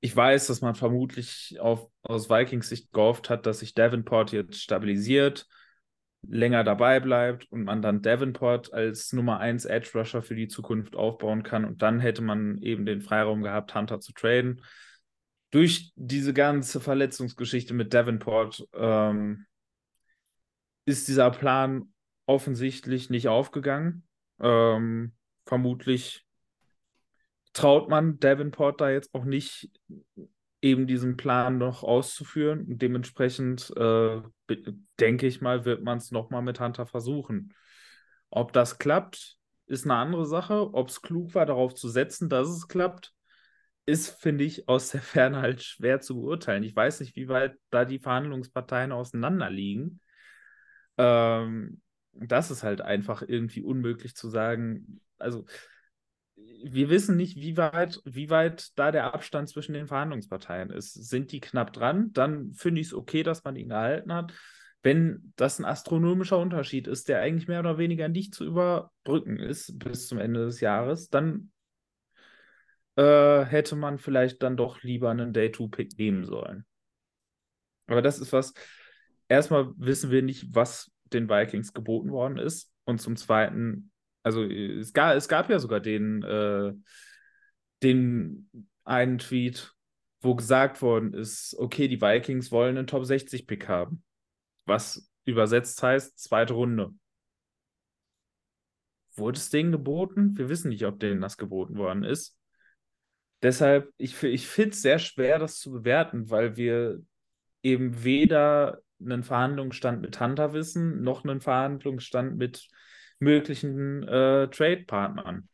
ich 0.00 0.14
weiß, 0.14 0.48
dass 0.48 0.60
man 0.60 0.74
vermutlich 0.74 1.58
auf, 1.60 1.88
aus 2.02 2.28
Vikings 2.28 2.68
Sicht 2.68 2.92
gehofft 2.92 3.30
hat, 3.30 3.46
dass 3.46 3.60
sich 3.60 3.74
Davenport 3.74 4.32
jetzt 4.32 4.60
stabilisiert, 4.60 5.46
länger 6.22 6.64
dabei 6.64 7.00
bleibt 7.00 7.50
und 7.50 7.64
man 7.64 7.82
dann 7.82 8.02
Davenport 8.02 8.72
als 8.72 9.12
Nummer 9.12 9.38
1 9.38 9.64
Edge 9.64 9.90
Rusher 9.94 10.22
für 10.22 10.34
die 10.34 10.48
Zukunft 10.48 10.96
aufbauen 10.96 11.42
kann 11.42 11.64
und 11.64 11.82
dann 11.82 12.00
hätte 12.00 12.22
man 12.22 12.58
eben 12.62 12.86
den 12.86 13.00
Freiraum 13.00 13.42
gehabt, 13.42 13.74
Hunter 13.74 14.00
zu 14.00 14.12
traden. 14.12 14.62
Durch 15.50 15.92
diese 15.96 16.32
ganze 16.32 16.80
Verletzungsgeschichte 16.80 17.74
mit 17.74 17.92
Davenport 17.92 18.66
ähm, 18.74 19.46
ist 20.84 21.08
dieser 21.08 21.30
Plan 21.30 21.92
offensichtlich 22.26 23.10
nicht 23.10 23.28
aufgegangen. 23.28 24.04
Ähm, 24.40 25.12
vermutlich 25.44 26.24
traut 27.52 27.88
man 27.88 28.18
Davenport 28.18 28.80
da 28.80 28.90
jetzt 28.90 29.14
auch 29.14 29.24
nicht, 29.24 29.70
eben 30.62 30.86
diesen 30.86 31.16
Plan 31.16 31.58
noch 31.58 31.82
auszuführen. 31.82 32.66
Und 32.66 32.80
dementsprechend 32.80 33.72
äh, 33.76 34.22
denke 35.00 35.26
ich 35.26 35.40
mal, 35.40 35.64
wird 35.64 35.82
man 35.82 35.98
es 35.98 36.12
nochmal 36.12 36.42
mit 36.42 36.60
Hunter 36.60 36.86
versuchen. 36.86 37.52
Ob 38.30 38.52
das 38.52 38.78
klappt, 38.78 39.36
ist 39.66 39.84
eine 39.84 39.96
andere 39.96 40.24
Sache. 40.24 40.72
Ob 40.72 40.88
es 40.88 41.02
klug 41.02 41.34
war, 41.34 41.46
darauf 41.46 41.74
zu 41.74 41.88
setzen, 41.88 42.28
dass 42.28 42.48
es 42.48 42.68
klappt, 42.68 43.12
ist, 43.84 44.10
finde 44.20 44.44
ich, 44.44 44.68
aus 44.68 44.90
der 44.90 45.02
Ferne 45.02 45.42
halt 45.42 45.62
schwer 45.62 46.00
zu 46.00 46.14
beurteilen. 46.20 46.62
Ich 46.62 46.74
weiß 46.74 47.00
nicht, 47.00 47.16
wie 47.16 47.28
weit 47.28 47.56
da 47.70 47.84
die 47.84 47.98
Verhandlungsparteien 47.98 48.92
auseinander 48.92 49.50
liegen. 49.50 50.00
Ähm, 50.96 51.80
das 52.12 52.50
ist 52.50 52.62
halt 52.62 52.80
einfach 52.82 53.22
irgendwie 53.26 53.62
unmöglich 53.62 54.14
zu 54.14 54.28
sagen. 54.28 55.00
Also, 55.18 55.44
wir 56.64 56.88
wissen 56.90 57.16
nicht, 57.16 57.36
wie 57.36 57.56
weit, 57.56 58.00
wie 58.04 58.30
weit 58.30 58.70
da 58.78 58.92
der 58.92 59.12
Abstand 59.12 59.48
zwischen 59.48 59.72
den 59.74 59.86
Verhandlungsparteien 59.86 60.70
ist. 60.70 60.92
Sind 60.92 61.32
die 61.32 61.40
knapp 61.40 61.72
dran, 61.72 62.12
dann 62.12 62.52
finde 62.52 62.80
ich 62.80 62.88
es 62.88 62.94
okay, 62.94 63.22
dass 63.22 63.44
man 63.44 63.56
ihn 63.56 63.68
gehalten 63.68 64.12
hat. 64.12 64.32
Wenn 64.82 65.32
das 65.36 65.58
ein 65.58 65.64
astronomischer 65.64 66.38
Unterschied 66.38 66.88
ist, 66.88 67.08
der 67.08 67.20
eigentlich 67.20 67.46
mehr 67.46 67.60
oder 67.60 67.78
weniger 67.78 68.08
nicht 68.08 68.34
zu 68.34 68.44
überbrücken 68.44 69.38
ist 69.38 69.78
bis 69.78 70.08
zum 70.08 70.18
Ende 70.18 70.44
des 70.44 70.60
Jahres, 70.60 71.08
dann 71.08 71.52
äh, 72.96 73.44
hätte 73.44 73.76
man 73.76 73.98
vielleicht 73.98 74.42
dann 74.42 74.56
doch 74.56 74.82
lieber 74.82 75.10
einen 75.10 75.32
Day-2-Pick 75.32 75.98
nehmen 75.98 76.24
sollen. 76.24 76.66
Aber 77.86 78.02
das 78.02 78.18
ist 78.18 78.32
was, 78.32 78.54
erstmal 79.28 79.72
wissen 79.76 80.10
wir 80.10 80.22
nicht, 80.22 80.54
was 80.54 80.90
den 81.12 81.28
Vikings 81.28 81.72
geboten 81.72 82.10
worden 82.10 82.38
ist. 82.38 82.72
Und 82.84 83.00
zum 83.00 83.16
Zweiten 83.16 83.91
also 84.22 84.44
es 84.44 84.92
gab, 84.92 85.16
es 85.16 85.28
gab 85.28 85.50
ja 85.50 85.58
sogar 85.58 85.80
den, 85.80 86.22
äh, 86.22 86.72
den 87.82 88.48
einen 88.84 89.18
Tweet, 89.18 89.74
wo 90.20 90.34
gesagt 90.34 90.82
worden 90.82 91.14
ist, 91.14 91.56
okay, 91.58 91.88
die 91.88 92.00
Vikings 92.00 92.52
wollen 92.52 92.78
einen 92.78 92.86
Top 92.86 93.04
60 93.04 93.46
Pick 93.46 93.68
haben. 93.68 94.02
Was 94.66 95.10
übersetzt 95.24 95.82
heißt, 95.82 96.18
zweite 96.18 96.54
Runde. 96.54 96.94
Wurde 99.14 99.36
es 99.36 99.50
denen 99.50 99.72
geboten? 99.72 100.36
Wir 100.38 100.48
wissen 100.48 100.68
nicht, 100.68 100.86
ob 100.86 101.00
denen 101.00 101.20
das 101.20 101.36
geboten 101.36 101.76
worden 101.76 102.04
ist. 102.04 102.38
Deshalb, 103.42 103.92
ich, 103.96 104.22
ich 104.22 104.46
finde 104.46 104.70
es 104.70 104.82
sehr 104.82 105.00
schwer, 105.00 105.38
das 105.38 105.58
zu 105.58 105.72
bewerten, 105.72 106.30
weil 106.30 106.56
wir 106.56 107.02
eben 107.62 108.04
weder 108.04 108.80
einen 109.00 109.24
Verhandlungsstand 109.24 110.00
mit 110.00 110.20
Hunter 110.20 110.52
wissen, 110.52 111.02
noch 111.02 111.24
einen 111.24 111.40
Verhandlungsstand 111.40 112.36
mit 112.36 112.68
möglichen 113.22 114.02
äh, 114.02 114.48
Trade-Partnern. 114.48 115.48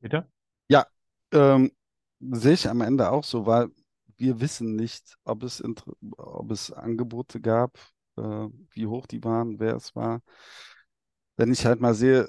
Peter? 0.00 0.28
Ja, 0.68 0.86
ähm, 1.32 1.72
sehe 2.20 2.54
ich 2.54 2.68
am 2.68 2.80
Ende 2.80 3.10
auch 3.10 3.24
so, 3.24 3.46
weil 3.46 3.68
wir 4.16 4.40
wissen 4.40 4.74
nicht, 4.74 5.16
ob 5.24 5.44
es, 5.44 5.62
ob 6.16 6.50
es 6.50 6.72
Angebote 6.72 7.40
gab, 7.40 7.78
äh, 8.16 8.48
wie 8.72 8.86
hoch 8.86 9.06
die 9.06 9.22
waren, 9.22 9.60
wer 9.60 9.76
es 9.76 9.94
war. 9.94 10.22
Wenn 11.36 11.52
ich 11.52 11.64
halt 11.64 11.80
mal 11.80 11.94
sehe, 11.94 12.28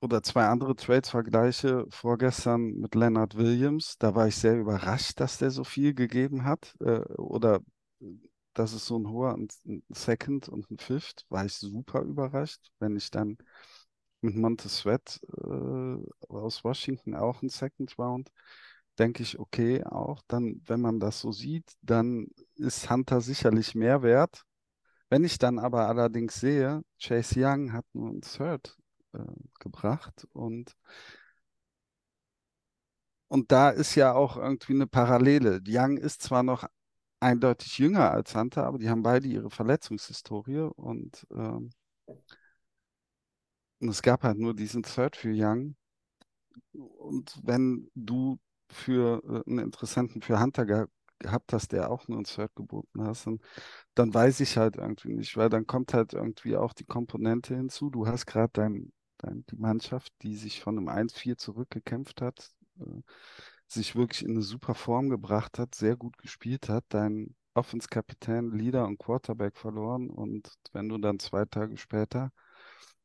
oder 0.00 0.22
zwei 0.22 0.46
andere 0.46 0.76
Trades 0.76 1.10
vergleiche, 1.10 1.86
vorgestern 1.90 2.74
mit 2.74 2.94
Leonard 2.94 3.36
Williams, 3.36 3.96
da 3.98 4.14
war 4.14 4.28
ich 4.28 4.36
sehr 4.36 4.56
überrascht, 4.56 5.18
dass 5.18 5.38
der 5.38 5.50
so 5.50 5.64
viel 5.64 5.92
gegeben 5.94 6.44
hat. 6.44 6.74
Äh, 6.80 7.00
oder 7.16 7.60
dass 8.58 8.72
es 8.72 8.86
so 8.86 8.98
ein 8.98 9.08
hoher 9.08 9.34
ein, 9.34 9.48
Second 9.90 10.48
und 10.48 10.70
ein 10.70 10.78
Fifth, 10.78 11.24
war 11.28 11.44
ich 11.44 11.54
super 11.54 12.02
überrascht. 12.02 12.70
Wenn 12.80 12.96
ich 12.96 13.10
dann 13.10 13.38
mit 14.20 14.34
Montez 14.36 14.78
Sweat 14.78 15.20
äh, 15.36 15.96
aus 16.28 16.64
Washington 16.64 17.14
auch 17.14 17.42
ein 17.42 17.50
Second 17.50 17.96
Round, 17.98 18.30
denke 18.98 19.22
ich, 19.22 19.38
okay, 19.38 19.84
auch 19.84 20.22
dann, 20.28 20.60
wenn 20.66 20.80
man 20.80 20.98
das 21.00 21.20
so 21.20 21.30
sieht, 21.32 21.72
dann 21.82 22.28
ist 22.56 22.90
Hunter 22.90 23.20
sicherlich 23.20 23.74
mehr 23.74 24.02
wert. 24.02 24.42
Wenn 25.10 25.24
ich 25.24 25.38
dann 25.38 25.58
aber 25.58 25.86
allerdings 25.88 26.40
sehe, 26.40 26.82
Chase 27.00 27.34
Young 27.38 27.72
hat 27.72 27.86
nur 27.92 28.10
ein 28.10 28.22
Third 28.22 28.76
äh, 29.12 29.18
gebracht 29.60 30.26
und 30.32 30.74
und 33.28 33.52
da 33.52 33.70
ist 33.70 33.94
ja 33.94 34.14
auch 34.14 34.36
irgendwie 34.38 34.72
eine 34.72 34.86
Parallele. 34.86 35.60
Young 35.68 35.98
ist 35.98 36.22
zwar 36.22 36.42
noch 36.42 36.66
eindeutig 37.20 37.78
jünger 37.78 38.10
als 38.10 38.34
Hunter, 38.34 38.64
aber 38.66 38.78
die 38.78 38.88
haben 38.90 39.02
beide 39.02 39.28
ihre 39.28 39.50
Verletzungshistorie 39.50 40.70
und, 40.76 41.26
ähm, 41.32 41.70
und 43.80 43.88
es 43.88 44.02
gab 44.02 44.22
halt 44.24 44.38
nur 44.38 44.54
diesen 44.54 44.82
Third 44.82 45.16
für 45.16 45.32
Young. 45.32 45.76
Und 46.72 47.38
wenn 47.42 47.90
du 47.94 48.38
für 48.70 49.22
äh, 49.46 49.50
einen 49.50 49.58
Interessenten 49.60 50.22
für 50.22 50.40
Hunter 50.40 50.66
ge 50.66 50.86
gehabt 51.20 51.52
hast, 51.52 51.72
der 51.72 51.90
auch 51.90 52.06
nur 52.06 52.18
einen 52.18 52.26
Third 52.26 52.54
geboten 52.54 53.02
hast, 53.02 53.26
dann, 53.26 53.40
dann 53.94 54.14
weiß 54.14 54.38
ich 54.40 54.56
halt 54.56 54.76
irgendwie 54.76 55.14
nicht, 55.14 55.36
weil 55.36 55.48
dann 55.48 55.66
kommt 55.66 55.92
halt 55.94 56.12
irgendwie 56.14 56.56
auch 56.56 56.72
die 56.72 56.84
Komponente 56.84 57.56
hinzu. 57.56 57.90
Du 57.90 58.06
hast 58.06 58.26
gerade 58.26 58.50
dein, 58.52 58.92
dein, 59.18 59.44
die 59.50 59.56
Mannschaft, 59.56 60.12
die 60.22 60.36
sich 60.36 60.60
von 60.60 60.78
einem 60.78 60.88
1-4 60.88 61.36
zurückgekämpft 61.36 62.20
hat, 62.22 62.52
äh, 62.80 63.02
sich 63.68 63.96
wirklich 63.96 64.24
in 64.24 64.32
eine 64.32 64.42
super 64.42 64.74
Form 64.74 65.08
gebracht 65.10 65.58
hat, 65.58 65.74
sehr 65.74 65.96
gut 65.96 66.18
gespielt 66.18 66.68
hat, 66.68 66.84
dein 66.88 67.34
Offense-Kapitän, 67.54 68.52
Leader 68.52 68.86
und 68.86 68.98
Quarterback 68.98 69.56
verloren 69.56 70.10
und 70.10 70.52
wenn 70.72 70.88
du 70.88 70.98
dann 70.98 71.18
zwei 71.18 71.44
Tage 71.44 71.76
später, 71.76 72.30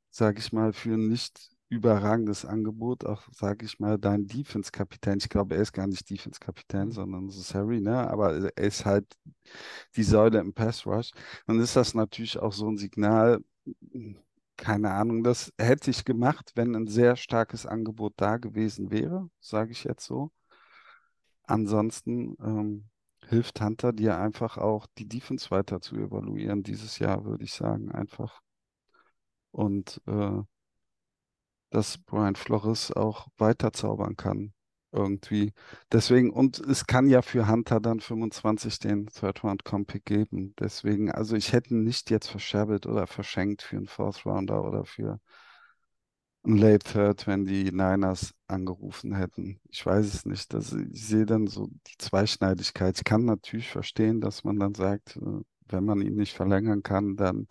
sage 0.10 0.40
ich 0.40 0.54
mal, 0.54 0.74
für 0.74 0.94
ein 0.94 1.10
nicht 1.10 1.50
überragendes 1.70 2.46
Angebot, 2.46 3.04
auch 3.06 3.24
sage 3.32 3.66
ich 3.66 3.80
mal, 3.80 3.98
dein 3.98 4.28
Defense-Kapitän, 4.28 5.18
ich 5.18 5.30
glaube, 5.30 5.56
er 5.56 5.62
ist 5.62 5.74
gar 5.74 5.88
nicht 5.88 6.10
Defense-Kapitän, 6.10 6.90
mhm. 6.90 6.92
sondern 6.92 7.28
es 7.28 7.38
ist 7.38 7.56
Harry, 7.56 7.82
ne? 7.82 8.10
aber 8.10 8.52
er 8.56 8.64
ist 8.64 8.86
halt 8.86 9.06
die 9.96 10.04
Säule 10.04 10.40
im 10.40 10.54
Pass-Rush, 10.54 11.12
dann 11.48 11.60
ist 11.60 11.76
das 11.76 11.96
natürlich 11.96 12.38
auch 12.38 12.54
so 12.54 12.70
ein 12.70 12.78
Signal, 12.78 13.44
keine 14.56 14.92
Ahnung, 14.92 15.24
das 15.24 15.52
hätte 15.58 15.90
ich 15.90 16.06
gemacht, 16.06 16.52
wenn 16.56 16.76
ein 16.76 16.88
sehr 16.88 17.16
starkes 17.16 17.66
Angebot 17.66 18.14
da 18.18 18.38
gewesen 18.38 18.92
wäre, 18.92 19.30
sage 19.40 19.72
ich 19.72 19.84
jetzt 19.84 20.06
so. 20.06 20.32
Ansonsten 21.44 22.36
ähm, 22.42 22.90
hilft 23.28 23.62
Hunter 23.62 23.94
dir 23.94 24.18
einfach 24.18 24.58
auch, 24.58 24.88
die 24.98 25.08
Defense 25.08 25.52
weiter 25.52 25.82
zu 25.82 25.96
evaluieren 25.96 26.64
dieses 26.64 27.00
Jahr, 27.00 27.26
würde 27.26 27.44
ich 27.44 27.54
sagen, 27.54 27.92
einfach. 27.92 28.42
Und 29.52 30.02
äh, 30.08 30.42
dass 31.70 31.98
Brian 31.98 32.36
Flores 32.36 32.92
auch 32.92 33.28
weiterzaubern 33.38 34.16
kann 34.16 34.54
irgendwie. 34.92 35.54
Deswegen, 35.92 36.30
und 36.32 36.60
es 36.60 36.86
kann 36.86 37.10
ja 37.10 37.22
für 37.22 37.48
Hunter 37.48 37.80
dann 37.80 38.00
25 38.00 38.80
den 38.80 39.08
Third 39.08 39.44
Round 39.44 39.66
Compick 39.66 40.06
geben. 40.06 40.54
Deswegen, 40.60 41.12
also 41.12 41.36
ich 41.36 41.52
hätte 41.52 41.74
ihn 41.74 41.84
nicht 41.84 42.12
jetzt 42.12 42.28
verscherbelt 42.28 42.86
oder 42.86 43.08
verschenkt 43.08 43.64
für 43.64 43.78
einen 43.78 43.88
Fourth 43.88 44.26
Rounder 44.26 44.64
oder 44.64 44.86
für 44.86 45.20
Late 46.46 46.80
Third, 46.80 47.26
wenn 47.28 47.46
die 47.46 47.72
Niners 47.72 48.34
angerufen 48.48 49.16
hätten. 49.16 49.60
Ich 49.70 49.86
weiß 49.86 50.06
es 50.14 50.26
nicht. 50.26 50.54
Das, 50.54 50.74
ich 50.74 51.06
sehe 51.06 51.26
dann 51.26 51.48
so 51.48 51.68
die 51.88 51.98
Zweischneidigkeit. 51.98 52.98
Ich 52.98 53.04
kann 53.06 53.26
natürlich 53.26 53.70
verstehen, 53.70 54.20
dass 54.20 54.44
man 54.44 54.60
dann 54.60 54.76
sagt, 54.76 55.16
äh, 55.18 55.42
wenn 55.70 55.86
man 55.86 56.02
ihn 56.02 56.16
nicht 56.16 56.34
verlängern 56.34 56.84
kann, 56.84 57.16
dann 57.16 57.48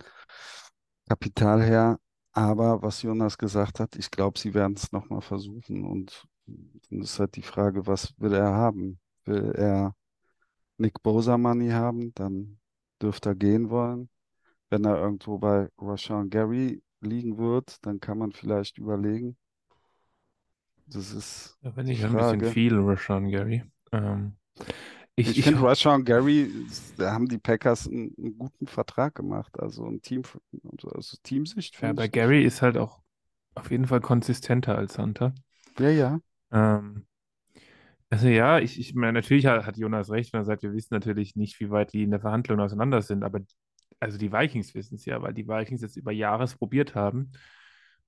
Kapital 1.09 1.63
her. 1.63 1.99
Aber 2.33 2.83
was 2.83 3.03
Jonas 3.03 3.39
gesagt 3.39 3.81
hat, 3.81 3.97
ich 3.97 4.11
glaube, 4.11 4.39
sie 4.39 4.55
werden 4.55 4.75
es 4.77 4.93
nochmal 4.93 5.21
versuchen. 5.23 5.85
Und 5.85 6.27
dann 6.47 7.03
ist 7.03 7.19
halt 7.19 7.37
die 7.37 7.43
Frage, 7.43 7.87
was 7.87 8.15
will 8.19 8.33
er 8.35 8.53
haben? 8.53 9.01
Will 9.25 9.53
er 9.57 9.95
Nick 10.79 11.03
Bosa 11.03 11.39
Money 11.39 11.71
haben? 11.71 12.13
Dann 12.15 12.59
dürfte 13.01 13.31
er 13.31 13.35
gehen 13.37 13.71
wollen. 13.71 14.09
Wenn 14.71 14.85
er 14.85 14.99
irgendwo 14.99 15.39
bei 15.39 15.69
Rashawn 15.79 16.31
Gary 16.31 16.83
liegen 17.03 17.39
wird, 17.39 17.85
dann 17.87 18.01
kann 18.01 18.19
man 18.19 18.33
vielleicht 18.33 18.79
überlegen. 18.79 19.37
Das 20.87 21.13
ist 21.13 21.59
Da 21.63 21.71
bin 21.71 21.89
ich 21.89 22.05
ein 22.05 22.17
bisschen 22.17 22.45
viel, 22.45 22.79
Rashawn 22.79 23.31
Gary. 23.31 23.63
Ähm, 23.93 24.35
Ich, 25.17 25.29
Ich 25.31 25.39
ich, 25.39 25.45
finde, 25.45 25.63
Rashawn 25.63 26.05
Gary, 26.05 26.51
da 26.97 27.13
haben 27.13 27.29
die 27.29 27.39
Packers 27.39 27.87
einen, 27.87 28.15
einen 28.19 28.39
guten 28.39 28.67
Vertrag 28.67 29.15
gemacht. 29.15 29.61
Also 29.61 29.87
ein 29.87 30.01
Team, 30.01 30.23
also 30.73 30.89
aus 30.91 31.19
Teamsicht 31.23 31.81
ja, 31.83 31.93
bei. 31.93 32.09
Gary 32.09 32.45
ist 32.45 32.63
halt 32.63 32.77
auch 32.79 33.01
auf 33.55 33.71
jeden 33.71 33.87
Fall 33.87 34.01
konsistenter 34.01 34.77
als 34.77 34.99
Hunter. 34.99 35.35
Ja, 35.79 35.89
ja. 35.91 36.21
Ähm, 36.53 37.07
also 38.11 38.29
ja, 38.29 38.59
ich, 38.59 38.79
ich 38.79 38.95
meine, 38.95 39.15
natürlich 39.15 39.47
hat, 39.47 39.65
hat 39.65 39.77
Jonas 39.79 40.11
recht, 40.11 40.33
wenn 40.33 40.41
er 40.41 40.45
sagt, 40.45 40.63
wir 40.63 40.73
wissen 40.75 40.95
natürlich 40.95 41.35
nicht, 41.37 41.59
wie 41.61 41.71
weit 41.71 41.93
die 41.93 42.03
in 42.03 42.11
der 42.11 42.21
Verhandlung 42.21 42.61
auseinander 42.61 43.01
sind, 43.03 43.23
aber 43.25 43.41
also 44.03 44.19
die 44.19 44.33
Vikings 44.33 44.75
wissen 44.75 44.97
es 44.97 45.05
ja, 45.05 45.23
weil 45.23 45.33
die 45.33 45.47
Vikings 45.47 45.81
jetzt 45.81 45.97
über 45.97 46.11
Jahre 46.11 46.47
probiert 46.47 46.97
haben 46.97 47.31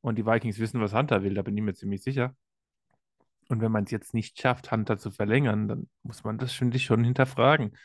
und 0.00 0.16
die 0.16 0.26
Vikings 0.26 0.59
wissen, 0.59 0.80
was 0.80 0.92
Hunter 0.92 1.22
will, 1.22 1.35
da 1.35 1.42
bin 1.42 1.57
ich 1.57 1.62
mir 1.62 1.74
ziemlich 1.74 2.02
sicher. 2.02 2.35
Und 3.48 3.61
wenn 3.61 3.70
man 3.70 3.85
es 3.85 3.92
jetzt 3.92 4.12
nicht 4.12 4.40
schafft, 4.40 4.72
Hunter 4.72 4.98
zu 4.98 5.12
verlängern, 5.12 5.68
dann 5.68 5.88
muss 6.02 6.24
man 6.24 6.38
das, 6.38 6.52
finde 6.52 6.78
ich, 6.78 6.85
schon 6.85 7.04
hinterfragen. 7.04 7.76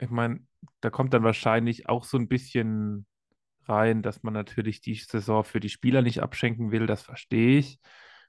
Ich 0.00 0.10
meine, 0.10 0.40
da 0.80 0.90
kommt 0.90 1.14
dann 1.14 1.22
wahrscheinlich 1.22 1.88
auch 1.88 2.04
so 2.04 2.18
ein 2.18 2.26
bisschen 2.26 3.06
rein, 3.68 4.02
dass 4.02 4.24
man 4.24 4.34
natürlich 4.34 4.80
die 4.80 4.94
Saison 4.94 5.44
für 5.44 5.60
die 5.60 5.68
Spieler 5.68 6.02
nicht 6.02 6.22
abschenken 6.22 6.72
will, 6.72 6.86
das 6.86 7.02
verstehe 7.02 7.58
ich. 7.58 7.78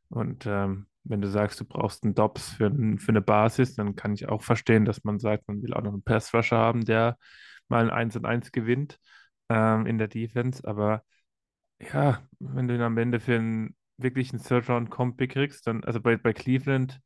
Und 0.10 0.46
ähm, 0.46 0.86
wenn 1.04 1.22
du 1.22 1.30
sagst, 1.30 1.60
du 1.60 1.66
brauchst 1.66 2.04
einen 2.04 2.14
Dobbs 2.14 2.50
für, 2.54 2.70
für 2.70 3.10
eine 3.10 3.22
Basis, 3.22 3.76
dann 3.76 3.96
kann 3.96 4.14
ich 4.14 4.30
auch 4.30 4.44
verstehen, 4.44 4.86
dass 4.86 5.04
man 5.04 5.18
sagt, 5.18 5.48
man 5.48 5.64
will 5.64 5.74
auch 5.74 5.82
noch 5.82 5.94
einen 5.94 6.04
Pass-Rusher 6.04 6.58
haben, 6.58 6.86
der 6.86 7.18
mal 7.68 7.84
ein 7.86 7.90
1 7.90 8.16
und 8.16 8.26
1 8.26 8.52
gewinnt 8.52 9.00
ähm, 9.50 9.86
in 9.86 9.98
der 9.98 10.08
Defense. 10.08 10.68
Aber 10.68 11.04
ja, 11.80 12.28
wenn 12.40 12.68
du 12.68 12.76
ihn 12.76 12.82
am 12.82 12.98
Ende 12.98 13.20
für 13.20 13.36
einen 13.36 13.76
wirklichen 13.98 14.42
Third-Round-Comp-Pick 14.42 15.32
kriegst, 15.34 15.68
dann, 15.68 15.84
also 15.84 16.02
bei, 16.02 16.18
bei 16.18 16.34
Cleveland 16.34 17.02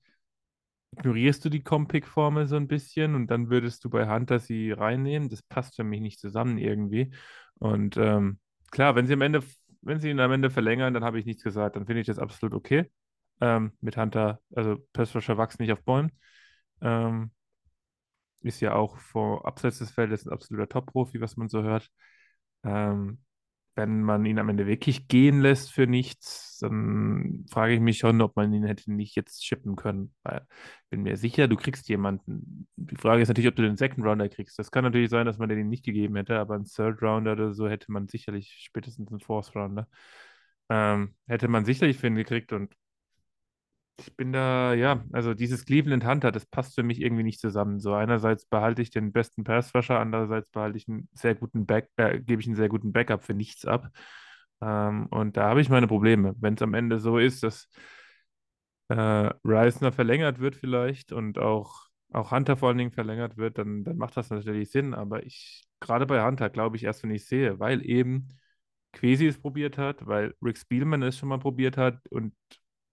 ignorierst 0.92 1.46
du 1.46 1.50
die 1.50 1.64
Comp-Pick-Formel 1.64 2.48
so 2.48 2.56
ein 2.56 2.68
bisschen 2.68 3.16
und 3.16 3.28
dann 3.28 3.50
würdest 3.50 3.84
du 3.86 3.90
bei 3.90 4.10
Hunter 4.10 4.40
sie 4.40 4.72
reinnehmen. 4.72 5.30
Das 5.30 5.42
passt 5.44 5.76
für 5.76 5.84
mich 5.84 6.02
nicht 6.02 6.20
zusammen 6.20 6.58
irgendwie. 6.58 7.12
Und 7.60 7.98
ähm, 7.98 8.40
klar, 8.72 8.96
wenn 8.96 9.08
sie 9.08 9.14
am 9.14 9.22
Ende, 9.22 9.44
wenn 9.82 10.00
sie 10.00 10.10
ihn 10.10 10.20
am 10.20 10.32
Ende 10.32 10.50
verlängern, 10.50 10.94
dann 10.94 11.04
habe 11.04 11.20
ich 11.20 11.26
nichts 11.26 11.44
gesagt. 11.44 11.76
Dann 11.76 11.86
finde 11.86 12.02
ich 12.02 12.08
das 12.08 12.20
absolut 12.20 12.54
okay. 12.56 12.90
Ähm, 13.42 13.72
mit 13.82 13.98
Hunter, 13.98 14.42
also 14.56 14.78
Passrusher 14.94 15.38
wachsen 15.38 15.62
nicht 15.62 15.72
auf 15.72 15.84
Bäumen. 15.84 16.12
Ähm, 16.82 17.32
ist 18.42 18.62
ja 18.62 18.76
auch 18.76 18.98
vor 18.98 19.46
abseits 19.48 19.80
des 19.80 19.92
Feldes 19.92 20.26
ein 20.26 20.32
absoluter 20.32 20.70
Top-Profi, 20.70 21.22
was 21.22 21.38
man 21.38 21.50
so 21.50 21.64
hört. 21.64 21.90
Ähm, 22.64 23.20
wenn 23.76 24.02
man 24.04 24.26
ihn 24.26 24.40
am 24.40 24.50
Ende 24.50 24.68
wirklich 24.68 25.08
gehen 25.08 25.40
lässt 25.42 25.72
für 25.72 25.88
nichts, 25.88 26.58
dann 26.60 27.46
frage 27.50 27.74
ich 27.74 27.80
mich 27.80 27.98
schon, 27.98 28.22
ob 28.22 28.36
man 28.36 28.52
ihn 28.52 28.66
hätte 28.66 28.92
nicht 28.92 29.16
jetzt 29.16 29.46
shippen 29.46 29.78
können. 29.78 30.14
Weil 30.24 30.42
ich 30.84 30.90
bin 30.90 31.04
mir 31.04 31.16
sicher, 31.16 31.48
du 31.48 31.56
kriegst 31.56 31.88
jemanden. 31.88 32.68
Die 32.76 32.98
Frage 32.98 33.22
ist 33.22 33.30
natürlich, 33.30 33.48
ob 33.48 33.56
du 33.56 33.62
den 33.62 33.78
Second 33.78 34.06
Rounder 34.06 34.28
kriegst. 34.28 34.60
Das 34.60 34.72
kann 34.72 34.84
natürlich 34.84 35.10
sein, 35.10 35.26
dass 35.26 35.38
man 35.38 35.48
den 35.48 35.70
nicht 35.70 35.86
gegeben 35.86 36.18
hätte, 36.18 36.38
aber 36.40 36.56
einen 36.56 36.66
Third 36.66 37.02
Rounder 37.02 37.32
oder 37.34 37.54
so 37.54 37.70
hätte 37.70 37.90
man 37.92 38.10
sicherlich 38.10 38.54
spätestens 38.60 39.10
einen 39.10 39.22
Fourth 39.22 39.56
Rounder. 39.56 39.88
Ähm, 40.70 41.16
hätte 41.28 41.48
man 41.48 41.64
sicherlich 41.64 41.98
für 41.98 42.08
ihn 42.08 42.16
gekriegt 42.16 42.52
und 42.52 42.76
ich 44.00 44.16
bin 44.16 44.34
da, 44.34 44.74
ja, 44.74 45.04
also 45.12 45.34
dieses 45.34 45.66
Cleveland 45.66 46.06
Hunter, 46.06 46.32
das 46.32 46.46
passt 46.46 46.76
für 46.76 46.84
mich 46.84 47.02
irgendwie 47.02 47.24
nicht 47.24 47.40
zusammen. 47.40 47.80
So 47.80 47.94
einerseits 47.94 48.46
behalte 48.46 48.82
ich 48.82 48.90
den 48.92 49.12
besten 49.12 49.44
Passrusher, 49.44 50.00
andererseits 50.00 50.50
behalte 50.50 50.78
ich 50.78 50.88
einen 50.88 51.10
sehr 51.14 51.36
guten 51.36 51.66
Back, 51.66 51.90
äh, 51.98 52.20
gebe 52.20 52.42
ich 52.42 52.48
einen 52.48 52.56
sehr 52.56 52.70
guten 52.70 52.92
Backup 52.94 53.24
für 53.24 53.34
nichts 53.34 53.66
ab. 53.66 53.90
Ähm, 54.62 55.08
und 55.12 55.38
da 55.38 55.50
habe 55.50 55.62
ich 55.62 55.70
meine 55.70 55.88
Probleme. 55.88 56.36
Wenn 56.40 56.56
es 56.56 56.62
am 56.62 56.74
Ende 56.74 57.00
so 57.00 57.18
ist, 57.18 57.44
dass 57.44 57.70
äh, 58.90 59.30
Reisner 59.44 59.92
verlängert 59.92 60.40
wird 60.40 60.56
vielleicht 60.56 61.12
und 61.12 61.38
auch, 61.40 61.88
auch 62.12 62.32
Hunter 62.32 62.58
vor 62.58 62.70
allen 62.70 62.78
Dingen 62.78 62.92
verlängert 62.92 63.38
wird, 63.38 63.58
dann, 63.58 63.84
dann 63.84 63.98
macht 63.98 64.18
das 64.18 64.30
natürlich 64.30 64.72
Sinn. 64.72 64.94
Aber 64.94 65.24
ich, 65.26 65.66
gerade 65.80 66.06
bei 66.06 66.26
Hunter, 66.26 66.50
glaube 66.50 66.78
ich 66.78 66.84
erst, 66.84 67.04
wenn 67.04 67.12
ich 67.12 67.26
sehe, 67.28 67.60
weil 67.60 67.86
eben 67.86 68.30
Quesi 68.94 69.28
es 69.28 69.40
probiert 69.40 69.78
hat, 69.78 70.08
weil 70.08 70.34
Rick 70.42 70.58
Spielman 70.58 71.04
es 71.04 71.18
schon 71.18 71.30
mal 71.30 71.40
probiert 71.40 71.78
hat 71.78 72.00
und 72.10 72.34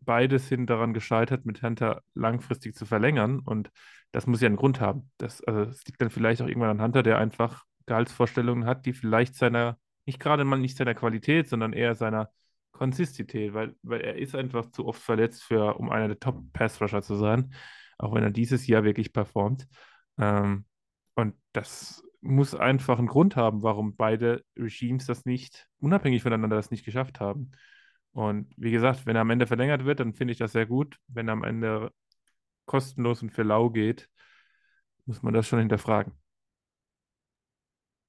beide 0.06 0.38
sind 0.38 0.70
daran 0.70 0.94
gescheitert, 0.94 1.44
mit 1.44 1.62
Hunter 1.62 2.02
langfristig 2.14 2.74
zu 2.74 2.86
verlängern. 2.86 3.40
Und 3.40 3.70
das 4.12 4.26
muss 4.26 4.40
ja 4.40 4.46
einen 4.46 4.56
Grund 4.56 4.80
haben. 4.80 5.10
Das, 5.18 5.44
also 5.44 5.70
es 5.70 5.84
liegt 5.84 6.00
dann 6.00 6.10
vielleicht 6.10 6.40
auch 6.40 6.46
irgendwann 6.48 6.70
an 6.70 6.82
Hunter, 6.82 7.02
der 7.02 7.18
einfach 7.18 7.64
Gehaltsvorstellungen 7.86 8.66
hat, 8.66 8.86
die 8.86 8.94
vielleicht 8.94 9.34
seiner, 9.34 9.78
nicht 10.06 10.20
gerade 10.20 10.44
mal 10.44 10.58
nicht 10.58 10.76
seiner 10.76 10.94
Qualität, 10.94 11.48
sondern 11.48 11.72
eher 11.72 11.94
seiner 11.94 12.30
Konsistität, 12.72 13.54
weil, 13.54 13.74
weil 13.82 14.00
er 14.00 14.16
ist 14.16 14.34
einfach 14.34 14.70
zu 14.70 14.86
oft 14.86 15.02
verletzt, 15.02 15.42
für, 15.42 15.78
um 15.78 15.90
einer 15.90 16.08
der 16.08 16.18
Top-Pass-Rusher 16.18 17.02
zu 17.02 17.16
sein, 17.16 17.54
auch 17.98 18.14
wenn 18.14 18.22
er 18.22 18.30
dieses 18.30 18.66
Jahr 18.66 18.84
wirklich 18.84 19.12
performt. 19.12 19.66
Ähm, 20.18 20.64
und 21.14 21.34
das 21.52 22.04
muss 22.20 22.54
einfach 22.54 22.98
einen 22.98 23.08
Grund 23.08 23.36
haben, 23.36 23.62
warum 23.62 23.96
beide 23.96 24.44
Regimes 24.56 25.06
das 25.06 25.24
nicht, 25.24 25.68
unabhängig 25.78 26.22
voneinander, 26.22 26.56
das 26.56 26.70
nicht 26.70 26.84
geschafft 26.84 27.20
haben. 27.20 27.52
Und 28.16 28.50
wie 28.56 28.70
gesagt, 28.70 29.04
wenn 29.04 29.14
er 29.14 29.20
am 29.20 29.28
Ende 29.28 29.46
verlängert 29.46 29.84
wird, 29.84 30.00
dann 30.00 30.14
finde 30.14 30.32
ich 30.32 30.38
das 30.38 30.52
sehr 30.52 30.64
gut. 30.64 30.96
Wenn 31.06 31.28
er 31.28 31.32
am 31.32 31.44
Ende 31.44 31.90
kostenlos 32.64 33.20
und 33.20 33.28
für 33.28 33.42
lau 33.42 33.68
geht, 33.68 34.08
muss 35.04 35.22
man 35.22 35.34
das 35.34 35.46
schon 35.46 35.58
hinterfragen. 35.58 36.14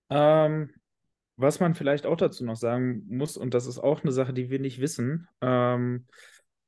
Ähm, 0.10 0.70
was 1.36 1.60
man 1.60 1.76
vielleicht 1.76 2.06
auch 2.06 2.16
dazu 2.16 2.46
noch 2.46 2.56
sagen 2.56 3.04
muss, 3.10 3.36
und 3.36 3.54
das 3.54 3.68
ist 3.68 3.80
auch 3.80 4.02
eine 4.02 4.14
Sache, 4.14 4.32
die 4.32 4.50
wir 4.50 4.60
nicht 4.60 4.80
wissen. 4.80 5.28
Ähm, 5.42 6.08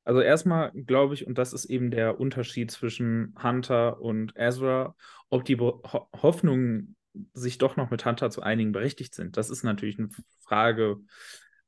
also 0.04 0.20
erstmal 0.20 0.74
glaube 0.74 1.14
ich, 1.14 1.26
und 1.26 1.38
das 1.38 1.54
ist 1.54 1.64
eben 1.64 1.92
der 1.92 2.20
Unterschied 2.20 2.70
zwischen 2.72 3.34
Hunter 3.42 4.02
und 4.02 4.34
Ezra, 4.36 4.96
ob 5.30 5.46
die 5.46 5.58
Ho 5.58 5.82
Hoffnungen, 6.22 6.98
sich 7.34 7.58
doch 7.58 7.78
noch 7.78 7.90
mit 7.90 8.06
Hunter 8.06 8.32
zu 8.32 8.42
einigen, 8.42 8.74
berechtigt 8.74 9.16
sind. 9.16 9.38
Das 9.38 9.50
ist 9.50 9.64
natürlich 9.64 9.98
eine 9.98 10.10
Frage, 10.42 10.98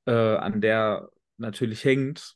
äh, 0.05 0.11
an 0.11 0.59
der 0.59 1.09
natürlich 1.41 1.83
hängt, 1.83 2.35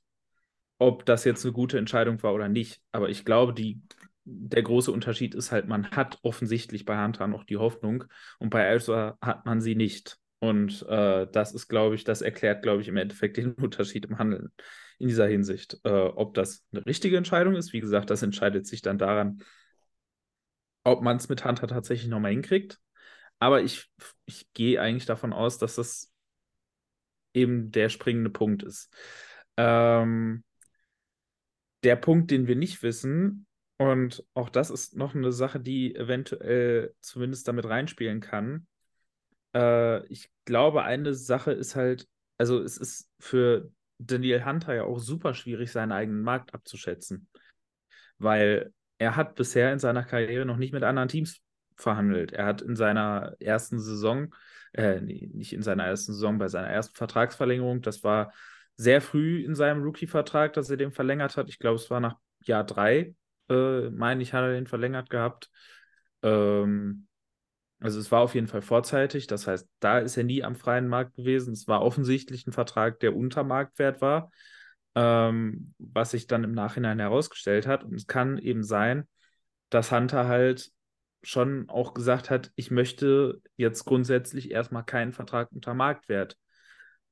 ob 0.77 1.05
das 1.05 1.23
jetzt 1.23 1.45
eine 1.45 1.53
gute 1.53 1.77
Entscheidung 1.77 2.21
war 2.23 2.33
oder 2.33 2.49
nicht. 2.49 2.81
Aber 2.91 3.09
ich 3.09 3.25
glaube, 3.25 3.53
die, 3.53 3.81
der 4.25 4.63
große 4.63 4.91
Unterschied 4.91 5.35
ist 5.35 5.51
halt, 5.51 5.67
man 5.67 5.91
hat 5.91 6.19
offensichtlich 6.23 6.85
bei 6.85 7.01
Hunter 7.01 7.27
noch 7.27 7.43
die 7.43 7.57
Hoffnung 7.57 8.05
und 8.39 8.49
bei 8.49 8.67
Ezra 8.67 9.17
hat 9.21 9.45
man 9.45 9.61
sie 9.61 9.75
nicht. 9.75 10.17
Und 10.39 10.85
äh, 10.89 11.27
das 11.31 11.53
ist, 11.53 11.67
glaube 11.69 11.95
ich, 11.95 12.03
das 12.03 12.21
erklärt, 12.21 12.61
glaube 12.61 12.81
ich, 12.81 12.87
im 12.87 12.97
Endeffekt 12.97 13.37
den 13.37 13.53
Unterschied 13.53 14.05
im 14.05 14.17
Handeln 14.17 14.51
in 14.99 15.07
dieser 15.07 15.27
Hinsicht. 15.27 15.79
Äh, 15.83 15.89
ob 15.89 16.33
das 16.33 16.65
eine 16.71 16.85
richtige 16.85 17.17
Entscheidung 17.17 17.55
ist, 17.55 17.73
wie 17.73 17.79
gesagt, 17.79 18.09
das 18.09 18.21
entscheidet 18.21 18.67
sich 18.67 18.81
dann 18.81 18.97
daran, 18.97 19.41
ob 20.83 21.01
man 21.01 21.17
es 21.17 21.29
mit 21.29 21.43
Hunter 21.45 21.67
tatsächlich 21.67 22.09
nochmal 22.09 22.31
hinkriegt. 22.31 22.79
Aber 23.39 23.61
ich, 23.61 23.89
ich 24.25 24.51
gehe 24.53 24.79
eigentlich 24.79 25.05
davon 25.05 25.33
aus, 25.33 25.57
dass 25.57 25.75
das 25.75 26.13
eben 27.35 27.71
der 27.71 27.89
springende 27.89 28.29
Punkt 28.29 28.63
ist. 28.63 28.93
Ähm, 29.57 30.43
der 31.83 31.95
Punkt, 31.95 32.31
den 32.31 32.47
wir 32.47 32.55
nicht 32.55 32.81
wissen, 32.83 33.45
und 33.77 34.23
auch 34.33 34.49
das 34.49 34.69
ist 34.69 34.95
noch 34.95 35.15
eine 35.15 35.31
Sache, 35.31 35.59
die 35.59 35.95
eventuell 35.95 36.95
zumindest 37.01 37.47
damit 37.47 37.65
reinspielen 37.65 38.21
kann. 38.21 38.67
Äh, 39.53 40.05
ich 40.07 40.31
glaube, 40.45 40.83
eine 40.83 41.13
Sache 41.13 41.51
ist 41.51 41.75
halt, 41.75 42.07
also 42.37 42.61
es 42.61 42.77
ist 42.77 43.09
für 43.19 43.69
Daniel 43.97 44.45
Hunter 44.45 44.73
ja 44.75 44.83
auch 44.83 44.99
super 44.99 45.33
schwierig, 45.33 45.71
seinen 45.71 45.91
eigenen 45.91 46.21
Markt 46.21 46.53
abzuschätzen. 46.53 47.27
Weil 48.17 48.73
er 48.97 49.17
hat 49.17 49.35
bisher 49.35 49.73
in 49.73 49.79
seiner 49.79 50.03
Karriere 50.03 50.45
noch 50.45 50.57
nicht 50.57 50.73
mit 50.73 50.83
anderen 50.83 51.09
Teams 51.09 51.41
verhandelt. 51.75 52.31
Er 52.31 52.45
hat 52.45 52.61
in 52.61 52.77
seiner 52.77 53.35
ersten 53.39 53.79
Saison, 53.79 54.33
äh, 54.75 55.01
nicht 55.01 55.53
in 55.53 55.63
seiner 55.63 55.85
ersten 55.85 56.13
Saison, 56.13 56.37
bei 56.37 56.47
seiner 56.47 56.67
ersten 56.67 56.95
Vertragsverlängerung, 56.95 57.81
das 57.81 58.03
war 58.03 58.33
sehr 58.75 59.01
früh 59.01 59.43
in 59.43 59.55
seinem 59.55 59.83
Rookie-Vertrag, 59.83 60.53
dass 60.53 60.69
er 60.69 60.77
den 60.77 60.91
verlängert 60.91 61.37
hat. 61.37 61.47
Ich 61.49 61.59
glaube, 61.59 61.77
es 61.77 61.89
war 61.89 61.99
nach 61.99 62.17
Jahr 62.43 62.65
drei, 62.65 63.15
äh, 63.49 63.89
meine 63.89 64.21
ich, 64.21 64.33
hat 64.33 64.43
er 64.43 64.53
den 64.53 64.67
verlängert 64.67 65.09
gehabt. 65.09 65.49
Ähm, 66.23 67.07
also 67.79 67.99
es 67.99 68.11
war 68.11 68.21
auf 68.21 68.35
jeden 68.35 68.47
Fall 68.47 68.61
vorzeitig. 68.61 69.27
Das 69.27 69.47
heißt, 69.47 69.67
da 69.79 69.99
ist 69.99 70.17
er 70.17 70.23
nie 70.23 70.43
am 70.43 70.55
freien 70.55 70.87
Markt 70.87 71.15
gewesen. 71.15 71.53
Es 71.53 71.67
war 71.67 71.81
offensichtlich 71.81 72.45
ein 72.47 72.51
Vertrag, 72.51 72.99
der 72.99 73.15
unter 73.15 73.43
Marktwert 73.43 74.01
war, 74.01 74.31
ähm, 74.95 75.73
was 75.77 76.11
sich 76.11 76.27
dann 76.27 76.43
im 76.43 76.51
Nachhinein 76.51 76.99
herausgestellt 76.99 77.67
hat. 77.67 77.83
Und 77.83 77.95
es 77.95 78.07
kann 78.07 78.37
eben 78.37 78.63
sein, 78.63 79.07
dass 79.69 79.91
Hunter 79.91 80.27
halt 80.27 80.71
schon 81.25 81.69
auch 81.69 81.93
gesagt 81.93 82.29
hat, 82.29 82.51
ich 82.55 82.71
möchte 82.71 83.41
jetzt 83.57 83.85
grundsätzlich 83.85 84.51
erstmal 84.51 84.85
keinen 84.85 85.11
Vertrag 85.11 85.51
unter 85.51 85.73
Marktwert 85.73 86.37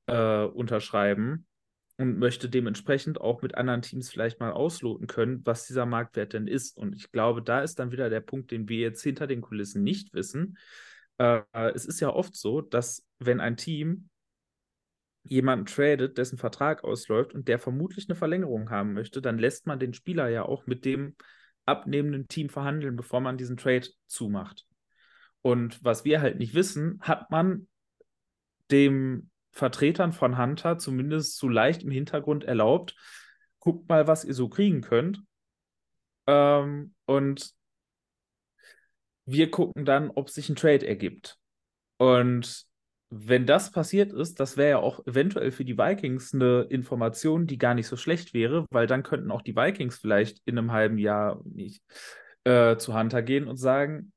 äh, 0.08 0.44
unterschreiben 0.44 1.48
und 1.98 2.20
möchte 2.20 2.50
dementsprechend 2.50 3.20
auch 3.20 3.42
mit 3.42 3.56
anderen 3.56 3.82
Teams 3.82 4.10
vielleicht 4.10 4.40
mal 4.40 4.52
ausloten 4.52 5.08
können, 5.08 5.42
was 5.46 5.66
dieser 5.68 5.86
Marktwert 5.86 6.34
denn 6.34 6.48
ist. 6.48 6.78
Und 6.78 6.96
ich 6.96 7.12
glaube, 7.12 7.42
da 7.42 7.62
ist 7.62 7.80
dann 7.80 7.92
wieder 7.92 8.10
der 8.10 8.22
Punkt, 8.22 8.52
den 8.52 8.70
wir 8.70 8.80
jetzt 8.80 9.02
hinter 9.04 9.28
den 9.28 9.42
Kulissen 9.42 9.84
nicht 9.84 10.14
wissen. 10.14 10.58
Äh, 11.18 11.42
es 11.74 11.86
ist 11.86 12.00
ja 12.00 12.10
oft 12.10 12.36
so, 12.36 12.62
dass 12.62 13.06
wenn 13.20 13.40
ein 13.40 13.58
Team 13.58 14.10
jemanden 15.24 15.66
tradet, 15.66 16.18
dessen 16.18 16.38
Vertrag 16.38 16.84
ausläuft 16.84 17.34
und 17.34 17.48
der 17.48 17.58
vermutlich 17.58 18.10
eine 18.10 18.16
Verlängerung 18.16 18.70
haben 18.70 18.94
möchte, 18.94 19.22
dann 19.22 19.40
lässt 19.40 19.66
man 19.66 19.80
den 19.80 19.94
Spieler 19.94 20.28
ja 20.28 20.44
auch 20.44 20.68
mit 20.68 20.86
dem 20.86 21.16
abnehmenden 21.66 22.28
Team 22.28 22.50
verhandeln, 22.50 22.96
bevor 22.96 23.22
man 23.22 23.38
diesen 23.38 23.58
Trade 23.58 23.88
zumacht. 24.08 24.66
Und 25.42 25.84
was 25.84 26.06
wir 26.06 26.22
halt 26.22 26.38
nicht 26.38 26.54
wissen, 26.54 27.00
hat 27.02 27.30
man 27.32 27.68
dem 28.72 29.30
Vertretern 29.52 30.14
von 30.14 30.38
Hunter 30.38 30.78
zumindest 30.78 31.38
so 31.38 31.48
leicht 31.48 31.84
im 31.84 31.92
Hintergrund 31.92 32.44
erlaubt, 32.44 32.96
guckt 33.60 33.88
mal, 33.88 34.08
was 34.08 34.26
ihr 34.26 34.34
so 34.34 34.50
kriegen 34.50 34.82
könnt. 34.82 35.22
Ähm, 36.28 36.94
und 37.06 37.54
wir 39.26 39.52
gucken 39.52 39.86
dann, 39.86 40.10
ob 40.12 40.30
sich 40.30 40.50
ein 40.50 40.56
Trade 40.56 40.88
ergibt. 40.88 41.38
Und 41.98 42.66
wenn 43.16 43.46
das 43.46 43.72
passiert 43.72 44.12
ist, 44.12 44.40
das 44.40 44.58
wäre 44.58 44.70
ja 44.72 44.78
auch 44.80 45.06
eventuell 45.06 45.52
für 45.52 45.64
die 45.64 45.78
Vikings 45.78 46.34
eine 46.34 46.62
Information, 46.64 47.46
die 47.46 47.60
gar 47.60 47.76
nicht 47.76 47.88
so 47.88 47.96
schlecht 47.96 48.34
wäre, 48.34 48.66
weil 48.72 48.88
dann 48.88 49.04
könnten 49.04 49.30
auch 49.30 49.44
die 49.44 49.56
Vikings 49.56 49.98
vielleicht 49.98 50.42
in 50.46 50.58
einem 50.58 50.72
halben 50.72 50.98
Jahr 50.98 51.42
nicht 51.46 51.84
äh, 52.44 52.76
zu 52.78 52.98
Hunter 52.98 53.22
gehen 53.22 53.48
und 53.48 53.58
sagen, 53.58 54.14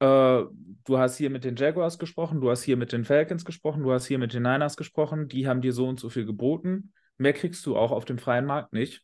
äh, 0.00 0.42
du 0.84 0.98
hast 0.98 1.16
hier 1.16 1.30
mit 1.30 1.44
den 1.44 1.56
Jaguars 1.56 1.98
gesprochen, 1.98 2.40
du 2.40 2.50
hast 2.50 2.62
hier 2.62 2.76
mit 2.76 2.92
den 2.92 3.04
Falcons 3.04 3.44
gesprochen, 3.44 3.82
du 3.82 3.92
hast 3.92 4.06
hier 4.06 4.18
mit 4.18 4.34
den 4.34 4.42
Niners 4.42 4.76
gesprochen, 4.76 5.28
die 5.28 5.48
haben 5.48 5.62
dir 5.62 5.72
so 5.72 5.88
und 5.88 5.98
so 5.98 6.10
viel 6.10 6.26
geboten. 6.26 6.92
Mehr 7.16 7.32
kriegst 7.32 7.64
du 7.64 7.76
auch 7.76 7.90
auf 7.90 8.04
dem 8.04 8.18
freien 8.18 8.44
Markt 8.44 8.74
nicht. 8.74 9.02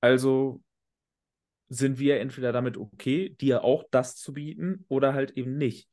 Also 0.00 0.62
sind 1.68 1.98
wir 2.00 2.18
entweder 2.18 2.52
damit 2.52 2.76
okay, 2.76 3.36
dir 3.40 3.62
auch 3.62 3.84
das 3.92 4.16
zu 4.16 4.32
bieten 4.32 4.84
oder 4.88 5.14
halt 5.14 5.32
eben 5.32 5.56
nicht. 5.56 5.88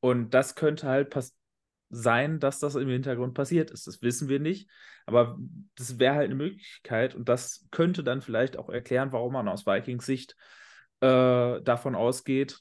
Und 0.00 0.34
das 0.34 0.56
könnte 0.56 0.88
halt 0.88 1.10
sein, 1.92 2.40
dass 2.40 2.58
das 2.58 2.74
im 2.74 2.88
Hintergrund 2.88 3.34
passiert 3.34 3.70
ist. 3.70 3.86
Das 3.86 4.00
wissen 4.00 4.28
wir 4.28 4.40
nicht, 4.40 4.68
aber 5.06 5.38
das 5.76 5.98
wäre 5.98 6.14
halt 6.14 6.26
eine 6.26 6.34
Möglichkeit 6.34 7.14
und 7.14 7.28
das 7.28 7.66
könnte 7.70 8.02
dann 8.02 8.22
vielleicht 8.22 8.56
auch 8.56 8.70
erklären, 8.70 9.12
warum 9.12 9.34
man 9.34 9.46
aus 9.46 9.66
Vikings 9.66 10.06
Sicht 10.06 10.34
äh, 11.00 11.60
davon 11.60 11.94
ausgeht, 11.94 12.60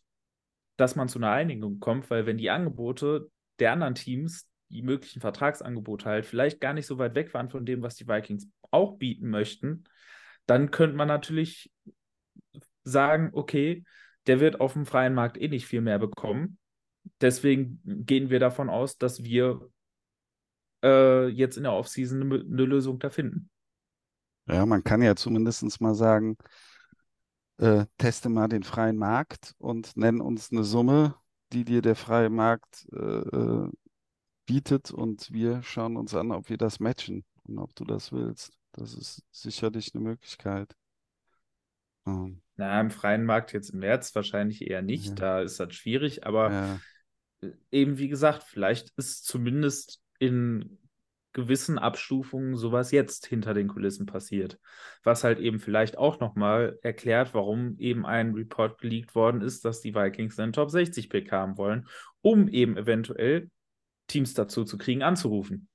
dass 0.76 0.96
man 0.96 1.08
zu 1.08 1.18
einer 1.20 1.32
Einigung 1.32 1.80
kommt, 1.80 2.10
weil 2.10 2.26
wenn 2.26 2.38
die 2.38 2.50
Angebote 2.50 3.30
der 3.60 3.72
anderen 3.72 3.96
Teams, 3.96 4.50
die 4.70 4.82
möglichen 4.82 5.22
Vertragsangebote 5.22 6.06
halt 6.06 6.26
vielleicht 6.26 6.60
gar 6.60 6.74
nicht 6.74 6.86
so 6.86 6.98
weit 6.98 7.16
weg 7.16 7.34
waren 7.34 7.50
von 7.50 7.66
dem, 7.66 7.82
was 7.82 7.96
die 7.96 8.08
Vikings 8.08 8.50
auch 8.70 8.98
bieten 8.98 9.30
möchten, 9.30 9.86
dann 10.46 10.72
könnte 10.72 10.98
man 10.98 11.08
natürlich 11.08 11.72
sagen, 12.84 13.30
okay, 13.34 13.86
der 14.28 14.40
wird 14.40 14.60
auf 14.60 14.74
dem 14.74 14.86
freien 14.86 15.14
Markt 15.14 15.40
eh 15.40 15.48
nicht 15.48 15.68
viel 15.68 15.82
mehr 15.82 16.00
bekommen. 16.00 16.58
Deswegen 17.20 17.82
gehen 17.84 18.30
wir 18.30 18.40
davon 18.40 18.70
aus, 18.70 18.98
dass 18.98 19.24
wir 19.24 19.70
äh, 20.84 21.28
jetzt 21.28 21.58
in 21.58 21.64
der 21.64 21.74
Offseason 21.74 22.22
eine, 22.22 22.36
eine 22.36 22.66
Lösung 22.66 23.00
da 23.00 23.10
finden. 23.10 23.50
Ja, 24.48 24.66
man 24.66 24.84
kann 24.84 25.02
ja 25.02 25.16
zumindest 25.16 25.80
mal 25.82 25.96
sagen, 25.96 26.38
äh, 27.58 27.86
teste 27.98 28.30
mal 28.30 28.48
den 28.48 28.64
freien 28.64 28.98
Markt 28.98 29.54
und 29.60 29.96
nenn 29.96 30.20
uns 30.20 30.52
eine 30.52 30.64
Summe, 30.64 31.16
die 31.54 31.64
dir 31.64 31.82
der 31.82 31.96
freie 31.96 32.30
Markt 32.30 32.88
äh, 32.92 32.98
äh, 32.98 33.70
bietet 34.46 34.92
und 34.92 35.32
wir 35.32 35.62
schauen 35.64 35.96
uns 35.96 36.16
an, 36.16 36.32
ob 36.32 36.50
wir 36.50 36.58
das 36.58 36.80
matchen 36.80 37.24
und 37.44 37.60
ob 37.60 37.76
du 37.76 37.86
das 37.86 38.12
willst. 38.12 38.58
Das 38.74 38.94
ist 38.94 39.24
sicherlich 39.32 39.94
eine 39.94 40.04
Möglichkeit. 40.04 40.76
Ähm, 42.08 42.42
Na, 42.62 42.80
im 42.80 42.92
freien 42.92 43.26
Markt 43.26 43.54
jetzt 43.54 43.72
im 43.72 43.80
März 43.80 44.14
wahrscheinlich 44.14 44.70
eher 44.70 44.84
nicht, 44.84 45.08
ja. 45.08 45.16
da 45.16 45.42
ist 45.42 45.60
das 45.60 45.74
schwierig, 45.74 46.28
aber 46.28 46.52
ja. 46.52 47.50
eben 47.72 47.98
wie 47.98 48.08
gesagt, 48.08 48.44
vielleicht 48.44 48.92
ist 48.98 49.26
zumindest 49.26 50.00
in 50.20 50.78
gewissen 51.34 51.80
Abstufungen 51.80 52.56
sowas 52.56 52.92
jetzt 52.92 53.26
hinter 53.26 53.56
den 53.56 53.68
Kulissen 53.68 54.06
passiert. 54.06 54.60
Was 55.02 55.24
halt 55.24 55.40
eben 55.40 55.60
vielleicht 55.60 55.98
auch 55.98 56.20
nochmal 56.20 56.78
erklärt, 56.84 57.34
warum 57.34 57.80
eben 57.80 58.06
ein 58.06 58.36
Report 58.36 58.78
geleakt 58.78 59.16
worden 59.16 59.42
ist, 59.42 59.66
dass 59.66 59.82
die 59.82 59.96
Vikings 59.96 60.38
einen 60.38 60.54
Top 60.54 60.70
60 60.70 61.10
Pick 61.10 61.32
haben 61.32 61.58
wollen, 61.58 61.88
um 62.22 62.48
eben 62.48 62.78
eventuell 62.78 63.50
Teams 64.06 64.36
dazu 64.36 64.66
zu 64.66 64.78
kriegen, 64.78 65.02
anzurufen. 65.02 65.68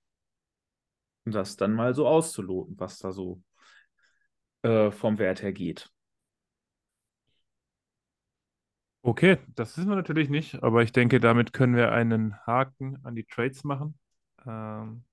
Und 1.24 1.34
das 1.34 1.56
dann 1.56 1.72
mal 1.72 1.96
so 1.96 2.06
auszuloten, 2.06 2.78
was 2.78 3.00
da 3.00 3.10
so 3.10 3.42
äh, 4.62 4.92
vom 4.92 5.18
Wert 5.18 5.42
her 5.42 5.52
geht. 5.52 5.90
Okay, 9.06 9.38
das 9.54 9.78
wissen 9.78 9.88
wir 9.88 9.94
natürlich 9.94 10.28
nicht, 10.30 10.64
aber 10.64 10.82
ich 10.82 10.90
denke, 10.90 11.20
damit 11.20 11.52
können 11.52 11.76
wir 11.76 11.92
einen 11.92 12.34
Haken 12.44 12.98
an 13.04 13.14
die 13.14 13.22
Trades 13.22 13.62
machen. 13.62 13.96
Ähm, 14.44 15.04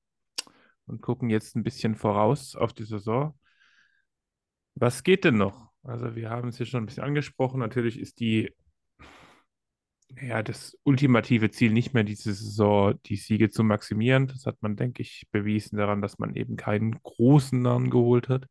und 0.87 1.01
gucken 1.01 1.29
jetzt 1.29 1.55
ein 1.55 1.61
bisschen 1.61 1.93
voraus 1.93 2.55
auf 2.55 2.73
die 2.73 2.85
Saison. 2.85 3.37
Was 4.73 5.03
geht 5.03 5.23
denn 5.25 5.37
noch? 5.37 5.69
Also 5.83 6.15
wir 6.15 6.31
haben 6.31 6.49
es 6.49 6.57
hier 6.57 6.65
schon 6.65 6.81
ein 6.81 6.85
bisschen 6.87 7.03
angesprochen. 7.03 7.59
Natürlich 7.59 7.99
ist 7.99 8.19
die, 8.19 8.51
ja, 10.19 10.41
das 10.41 10.75
ultimative 10.81 11.51
Ziel 11.51 11.71
nicht 11.71 11.93
mehr 11.93 12.03
diese 12.03 12.33
Saison, 12.33 12.99
die 13.05 13.17
Siege 13.17 13.51
zu 13.51 13.63
maximieren. 13.63 14.25
Das 14.25 14.47
hat 14.47 14.57
man, 14.61 14.75
denke 14.75 15.03
ich, 15.03 15.27
bewiesen 15.31 15.77
daran, 15.77 16.01
dass 16.01 16.17
man 16.17 16.35
eben 16.35 16.55
keinen 16.55 16.99
großen 17.03 17.61
Namen 17.61 17.91
geholt 17.91 18.27
hat. 18.27 18.47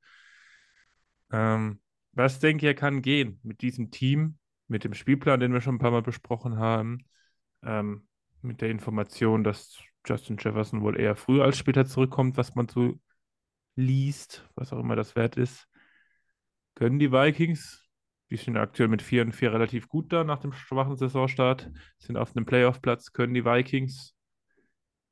Ähm, 1.33 1.81
was 2.13 2.39
denke 2.39 2.71
ich, 2.71 2.77
kann 2.77 3.03
gehen 3.03 3.41
mit 3.43 3.63
diesem 3.63 3.91
Team, 3.91 4.39
mit 4.69 4.85
dem 4.85 4.95
Spielplan, 4.95 5.41
den 5.41 5.53
wir 5.53 5.61
schon 5.61 5.77
ein 5.77 5.81
paar 5.81 5.91
Mal 5.91 6.03
besprochen 6.03 6.59
haben, 6.59 7.05
ähm, 7.63 8.07
mit 8.43 8.61
der 8.61 8.71
Information, 8.71 9.45
dass 9.45 9.79
Justin 10.07 10.37
Jefferson 10.39 10.83
wohl 10.83 10.99
eher 10.99 11.17
früher 11.17 11.45
als 11.45 11.59
später 11.59 11.87
zurückkommt, 11.87 12.37
was 12.37 12.55
man 12.55 12.69
so 12.69 12.99
liest, 13.77 14.49
was 14.55 14.73
auch 14.73 14.79
immer 14.79 14.97
das 14.97 15.17
wert 15.17 15.37
ist. 15.37 15.69
Können 16.75 16.99
die 16.99 17.13
Vikings, 17.13 17.89
die 18.31 18.37
sind 18.37 18.57
aktuell 18.57 18.89
mit 18.89 19.03
4 19.03 19.23
und 19.23 19.33
4 19.33 19.53
relativ 19.53 19.89
gut 19.89 20.13
da 20.13 20.25
nach 20.25 20.39
dem 20.39 20.53
schwachen 20.53 20.97
Saisonstart, 20.97 21.71
sind 21.99 22.17
auf 22.17 22.35
einem 22.35 22.47
Playoff-Platz, 22.47 23.13
können 23.13 23.35
die 23.35 23.45
Vikings 23.45 24.15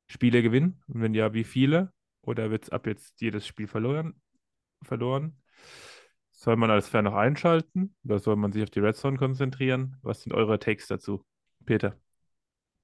Spiele 0.07 0.41
gewinnen? 0.41 0.81
Und 0.87 1.01
wenn 1.01 1.13
ja, 1.13 1.33
wie 1.33 1.45
viele? 1.45 1.93
Oder 2.21 2.51
wird 2.51 2.63
es 2.63 2.69
ab 2.69 2.85
jetzt 2.85 3.21
jedes 3.21 3.47
Spiel 3.47 3.67
verloren? 3.67 4.21
verloren? 4.83 5.37
Soll 6.43 6.55
man 6.55 6.71
als 6.71 6.89
Fan 6.89 7.03
noch 7.03 7.13
einschalten? 7.13 7.93
Oder 8.03 8.17
soll 8.17 8.35
man 8.35 8.51
sich 8.51 8.63
auf 8.63 8.71
die 8.71 8.79
Red 8.79 8.95
Zone 8.95 9.15
konzentrieren? 9.15 9.97
Was 10.01 10.23
sind 10.23 10.33
eure 10.33 10.57
Takes 10.57 10.87
dazu? 10.87 11.23
Peter. 11.67 11.95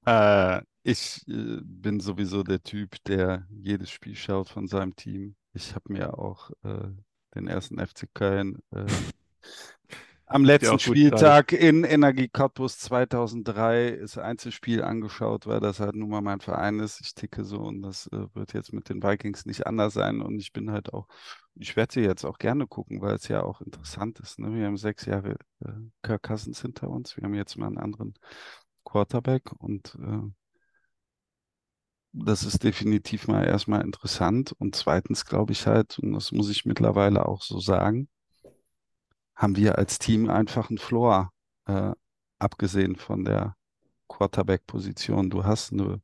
Äh, 0.06 0.62
ich 0.84 1.28
äh, 1.28 1.58
bin 1.64 2.00
sowieso 2.00 2.44
der 2.44 2.62
Typ, 2.62 3.04
der 3.06 3.48
jedes 3.50 3.90
Spiel 3.90 4.14
schaut 4.16 4.50
von 4.50 4.68
seinem 4.68 4.96
Team. 4.96 5.36
Ich 5.54 5.74
habe 5.74 5.92
mir 5.92 6.20
auch 6.20 6.52
äh, 6.64 6.90
den 7.34 7.48
ersten 7.48 7.80
FC 7.80 8.08
Köln 8.14 8.60
äh, 8.70 8.86
am 10.28 10.44
letzten 10.44 10.78
Spieltag 10.78 11.54
in 11.54 11.84
Energie 11.84 12.28
Cottbus 12.28 12.78
2003 12.80 13.98
das 14.02 14.18
Einzelspiel 14.18 14.84
angeschaut, 14.84 15.48
weil 15.48 15.62
das 15.62 15.80
halt 15.80 15.96
nun 15.96 16.10
mal 16.10 16.22
mein 16.22 16.42
Verein 16.42 16.80
ist. 16.80 17.00
Ich 17.02 17.16
ticke 17.16 17.44
so 17.44 17.60
und 17.60 17.82
das 17.82 18.08
äh, 18.08 18.28
wird 18.36 18.54
jetzt 18.54 18.74
mit 18.74 18.90
den 18.90 19.02
Vikings 19.02 19.46
nicht 19.46 19.66
anders 19.66 19.94
sein. 19.94 20.22
Und 20.22 20.38
ich 20.40 20.52
bin 20.52 20.70
halt 20.70 20.94
auch, 20.94 21.08
ich 21.60 21.76
werde 21.76 21.94
sie 21.94 22.02
jetzt 22.02 22.26
auch 22.26 22.38
gerne 22.38 22.68
gucken, 22.68 23.02
weil 23.02 23.16
es 23.16 23.28
ja 23.28 23.44
auch 23.44 23.62
interessant 23.62 24.20
ist. 24.20 24.40
Ne? 24.40 24.54
Wir 24.54 24.66
haben 24.68 24.78
sechs 24.78 25.06
Jahre 25.06 25.38
äh, 25.62 25.72
Kirk 26.04 26.24
Cousins 26.24 26.62
hinter 26.62 26.90
uns. 26.90 27.18
Wir 27.18 27.24
haben 27.24 27.34
jetzt 27.34 27.58
mal 27.58 27.68
einen 27.68 27.78
anderen 27.78 28.14
Quarterback 28.84 29.52
und 29.60 29.96
äh, 30.02 30.32
das 32.14 32.44
ist 32.44 32.64
definitiv 32.64 33.28
mal 33.28 33.46
erstmal 33.46 33.82
interessant. 33.82 34.54
Und 34.58 34.76
zweitens 34.76 35.26
glaube 35.26 35.52
ich 35.52 35.68
halt, 35.68 36.00
und 36.00 36.14
das 36.14 36.32
muss 36.32 36.50
ich 36.50 36.66
mittlerweile 36.66 37.26
auch 37.26 37.42
so 37.42 37.60
sagen, 37.60 38.10
haben 39.36 39.56
wir 39.56 39.78
als 39.78 40.00
Team 40.00 40.30
einfach 40.30 40.70
einen 40.70 40.80
Floor, 40.80 41.32
äh, 41.66 41.92
abgesehen 42.40 42.96
von 42.96 43.24
der 43.24 43.56
Quarterback-Position. 44.08 45.30
Du 45.30 45.44
hast 45.44 45.74
eine, 45.74 46.02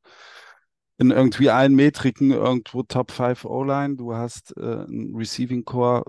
in 0.99 1.11
irgendwie 1.11 1.49
allen 1.49 1.73
Metriken 1.75 2.31
irgendwo 2.31 2.83
Top 2.83 3.11
5 3.11 3.45
O-Line. 3.45 3.95
Du 3.95 4.13
hast 4.13 4.55
äh, 4.57 4.85
ein 4.85 5.15
Receiving 5.15 5.65
Core, 5.65 6.03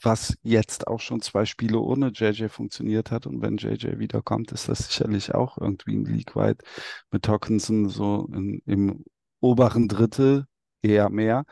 was 0.00 0.36
jetzt 0.42 0.86
auch 0.86 1.00
schon 1.00 1.20
zwei 1.20 1.44
Spiele 1.44 1.78
ohne 1.80 2.08
JJ 2.08 2.48
funktioniert 2.48 3.10
hat. 3.10 3.26
Und 3.26 3.42
wenn 3.42 3.56
JJ 3.56 3.98
wiederkommt, 3.98 4.52
ist 4.52 4.68
das 4.68 4.86
sicherlich 4.88 5.34
auch 5.34 5.58
irgendwie 5.58 5.96
ein 5.96 6.04
League 6.04 6.36
weit 6.36 6.62
mit 7.10 7.28
Hawkinson 7.28 7.88
so 7.88 8.28
in, 8.32 8.62
im 8.66 9.04
oberen 9.40 9.88
Drittel 9.88 10.46
eher 10.82 11.10
mehr. 11.10 11.44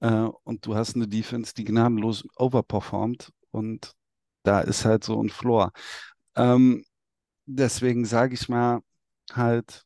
Äh, 0.00 0.28
und 0.44 0.66
du 0.66 0.74
hast 0.76 0.96
eine 0.96 1.08
Defense, 1.08 1.54
die 1.54 1.64
gnadenlos 1.64 2.24
overperformt 2.36 3.30
und 3.50 3.92
da 4.42 4.60
ist 4.60 4.84
halt 4.84 5.02
so 5.04 5.20
ein 5.22 5.30
Floor. 5.30 5.72
Ähm, 6.36 6.84
deswegen 7.46 8.04
sage 8.04 8.34
ich 8.34 8.48
mal 8.48 8.80
halt, 9.32 9.85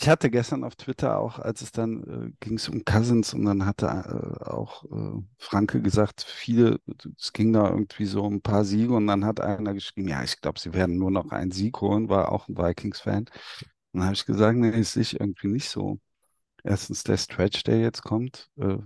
ich 0.00 0.08
hatte 0.08 0.30
gestern 0.30 0.62
auf 0.62 0.76
Twitter 0.76 1.18
auch, 1.18 1.40
als 1.40 1.60
es 1.60 1.72
dann 1.72 2.04
äh, 2.04 2.32
ging 2.38 2.56
es 2.56 2.68
um 2.68 2.84
Cousins 2.84 3.34
und 3.34 3.44
dann 3.44 3.66
hatte 3.66 3.86
äh, 3.86 4.44
auch 4.44 4.84
äh, 4.84 5.22
Franke 5.38 5.82
gesagt, 5.82 6.22
viele, 6.22 6.80
es 7.18 7.32
ging 7.32 7.52
da 7.52 7.68
irgendwie 7.68 8.04
so 8.06 8.22
um 8.22 8.34
ein 8.36 8.40
paar 8.42 8.64
Siege 8.64 8.94
und 8.94 9.08
dann 9.08 9.24
hat 9.24 9.40
einer 9.40 9.74
geschrieben, 9.74 10.06
ja, 10.08 10.22
ich 10.22 10.40
glaube, 10.40 10.60
sie 10.60 10.72
werden 10.72 10.98
nur 10.98 11.10
noch 11.10 11.30
einen 11.32 11.50
Sieg 11.50 11.80
holen, 11.80 12.08
war 12.08 12.30
auch 12.30 12.48
ein 12.48 12.56
Vikings-Fan. 12.56 13.24
Dann 13.92 14.04
habe 14.04 14.14
ich 14.14 14.24
gesagt, 14.24 14.56
nee, 14.58 14.70
ist 14.70 14.92
sich 14.92 15.18
irgendwie 15.18 15.48
nicht 15.48 15.68
so. 15.68 15.98
Erstens 16.64 17.04
der 17.04 17.16
Stretch, 17.16 17.64
der 17.64 17.80
jetzt 17.80 18.02
kommt. 18.02 18.50
Äh, 18.58 18.78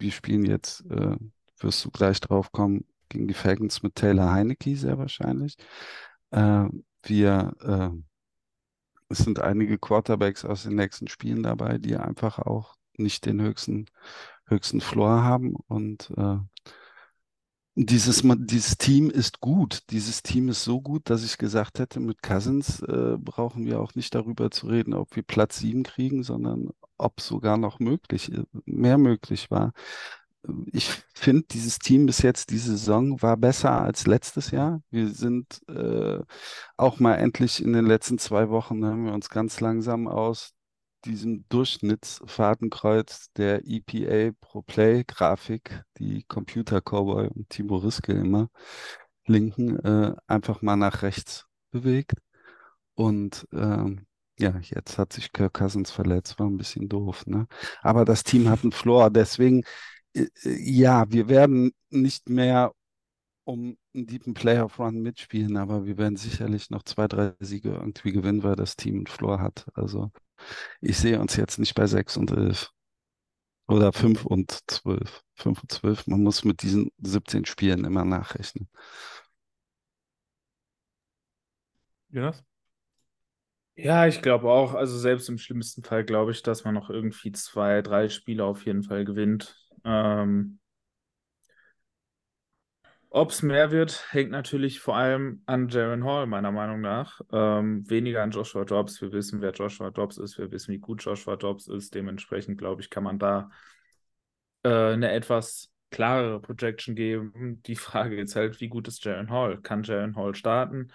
wir 0.00 0.12
spielen 0.12 0.44
jetzt, 0.46 0.84
äh, 0.90 1.16
wirst 1.60 1.84
du 1.84 1.90
gleich 1.90 2.20
drauf 2.20 2.52
kommen, 2.52 2.84
gegen 3.08 3.28
die 3.28 3.34
Falcons 3.34 3.82
mit 3.84 3.94
Taylor 3.94 4.32
Heineke 4.32 4.76
sehr 4.76 4.98
wahrscheinlich. 4.98 5.56
Äh, 6.30 6.66
wir, 7.04 7.54
es 9.08 9.18
sind 9.18 9.40
einige 9.40 9.78
Quarterbacks 9.78 10.44
aus 10.44 10.64
den 10.64 10.74
nächsten 10.74 11.08
Spielen 11.08 11.42
dabei, 11.42 11.78
die 11.78 11.96
einfach 11.96 12.38
auch 12.38 12.76
nicht 12.96 13.26
den 13.26 13.40
höchsten, 13.40 13.86
höchsten 14.46 14.80
Floor 14.80 15.22
haben. 15.22 15.54
Und 15.68 16.12
äh, 16.16 16.38
dieses, 17.74 18.22
dieses 18.24 18.78
Team 18.78 19.10
ist 19.10 19.40
gut. 19.40 19.82
Dieses 19.90 20.22
Team 20.22 20.48
ist 20.48 20.64
so 20.64 20.80
gut, 20.80 21.10
dass 21.10 21.24
ich 21.24 21.36
gesagt 21.38 21.78
hätte, 21.78 22.00
mit 22.00 22.22
Cousins 22.22 22.80
äh, 22.80 23.16
brauchen 23.18 23.66
wir 23.66 23.80
auch 23.80 23.94
nicht 23.94 24.14
darüber 24.14 24.50
zu 24.50 24.66
reden, 24.68 24.94
ob 24.94 25.14
wir 25.14 25.22
Platz 25.22 25.58
7 25.58 25.82
kriegen, 25.82 26.22
sondern 26.22 26.70
ob 26.98 27.20
sogar 27.20 27.58
noch 27.58 27.78
möglich, 27.78 28.32
mehr 28.64 28.96
möglich 28.98 29.50
war. 29.50 29.72
Ich 30.72 30.88
finde, 31.14 31.44
dieses 31.50 31.78
Team 31.78 32.06
bis 32.06 32.22
jetzt, 32.22 32.50
diese 32.50 32.76
Saison 32.76 33.20
war 33.22 33.36
besser 33.36 33.80
als 33.80 34.06
letztes 34.06 34.50
Jahr. 34.50 34.82
Wir 34.90 35.08
sind 35.08 35.60
äh, 35.68 36.20
auch 36.76 37.00
mal 37.00 37.14
endlich 37.16 37.62
in 37.62 37.72
den 37.72 37.86
letzten 37.86 38.18
zwei 38.18 38.48
Wochen, 38.50 38.84
haben 38.84 39.06
wir 39.06 39.12
uns 39.14 39.28
ganz 39.28 39.60
langsam 39.60 40.08
aus 40.08 40.52
diesem 41.04 41.44
Durchschnittsfahrtenkreuz 41.48 43.32
der 43.36 43.62
EPA 43.64 44.32
Pro 44.40 44.62
Play 44.62 45.04
Grafik, 45.04 45.82
die 45.98 46.24
Computer 46.24 46.80
Cowboy 46.80 47.28
und 47.28 47.48
Timo 47.48 47.76
Riske 47.76 48.12
immer 48.12 48.48
linken, 49.26 49.78
äh, 49.80 50.14
einfach 50.26 50.62
mal 50.62 50.76
nach 50.76 51.02
rechts 51.02 51.46
bewegt. 51.70 52.18
Und 52.94 53.46
ähm, 53.52 54.06
ja, 54.38 54.58
jetzt 54.62 54.98
hat 54.98 55.12
sich 55.12 55.32
Kirk 55.32 55.54
Cousins 55.54 55.90
verletzt, 55.90 56.38
war 56.38 56.46
ein 56.46 56.58
bisschen 56.58 56.88
doof, 56.88 57.26
ne? 57.26 57.46
Aber 57.82 58.04
das 58.04 58.22
Team 58.24 58.48
hat 58.48 58.62
einen 58.62 58.72
Floor, 58.72 59.10
deswegen, 59.10 59.64
ja, 60.42 61.10
wir 61.10 61.28
werden 61.28 61.72
nicht 61.90 62.28
mehr 62.28 62.72
um 63.44 63.76
einen 63.94 64.06
deepen 64.06 64.34
Playoff 64.34 64.78
Run 64.78 65.02
mitspielen, 65.02 65.56
aber 65.56 65.86
wir 65.86 65.98
werden 65.98 66.16
sicherlich 66.16 66.70
noch 66.70 66.82
zwei, 66.82 67.06
drei 67.08 67.34
Siege 67.40 67.70
irgendwie 67.70 68.12
gewinnen, 68.12 68.42
weil 68.42 68.56
das 68.56 68.76
Team 68.76 68.96
einen 68.96 69.06
Floor 69.06 69.40
hat. 69.40 69.66
Also 69.74 70.10
ich 70.80 70.98
sehe 70.98 71.20
uns 71.20 71.36
jetzt 71.36 71.58
nicht 71.58 71.74
bei 71.74 71.86
6 71.86 72.16
und 72.16 72.30
11 72.32 72.70
oder 73.68 73.92
5 73.92 74.24
und 74.26 74.58
12. 74.68 75.22
5 75.34 75.62
und 75.62 75.72
12, 75.72 76.06
man 76.08 76.22
muss 76.22 76.44
mit 76.44 76.62
diesen 76.62 76.90
17 76.98 77.44
Spielen 77.44 77.84
immer 77.84 78.04
nachrechnen. 78.04 78.68
Jonas? 82.08 82.42
Ja, 83.76 84.06
ich 84.06 84.22
glaube 84.22 84.50
auch. 84.50 84.74
Also 84.74 84.98
selbst 84.98 85.28
im 85.28 85.38
schlimmsten 85.38 85.82
Fall 85.84 86.04
glaube 86.04 86.30
ich, 86.32 86.42
dass 86.42 86.64
man 86.64 86.74
noch 86.74 86.88
irgendwie 86.90 87.32
zwei, 87.32 87.82
drei 87.82 88.08
Spiele 88.08 88.44
auf 88.44 88.64
jeden 88.64 88.82
Fall 88.82 89.04
gewinnt. 89.04 89.56
Ähm, 89.84 90.58
Ob 93.08 93.30
es 93.30 93.42
mehr 93.42 93.70
wird, 93.70 94.04
hängt 94.10 94.30
natürlich 94.30 94.80
vor 94.80 94.96
allem 94.96 95.42
an 95.46 95.68
Jaron 95.68 96.04
Hall, 96.04 96.26
meiner 96.26 96.50
Meinung 96.52 96.80
nach. 96.80 97.20
Ähm, 97.32 97.88
weniger 97.88 98.22
an 98.22 98.30
Joshua 98.32 98.64
Dobbs. 98.64 99.00
Wir 99.00 99.12
wissen, 99.12 99.40
wer 99.40 99.52
Joshua 99.52 99.90
Dobbs 99.90 100.18
ist. 100.18 100.36
Wir 100.38 100.50
wissen, 100.50 100.72
wie 100.74 100.78
gut 100.78 101.02
Joshua 101.02 101.36
Dobbs 101.36 101.68
ist. 101.68 101.94
Dementsprechend, 101.94 102.58
glaube 102.58 102.82
ich, 102.82 102.90
kann 102.90 103.04
man 103.04 103.18
da 103.18 103.50
äh, 104.62 104.92
eine 104.92 105.12
etwas 105.12 105.72
klarere 105.90 106.40
Projection 106.40 106.94
geben. 106.94 107.62
Die 107.66 107.76
Frage 107.76 108.20
ist 108.20 108.36
halt, 108.36 108.60
wie 108.60 108.68
gut 108.68 108.88
ist 108.88 109.04
Jaron 109.04 109.30
Hall? 109.30 109.60
Kann 109.62 109.82
Jaron 109.82 110.16
Hall 110.16 110.34
starten? 110.34 110.92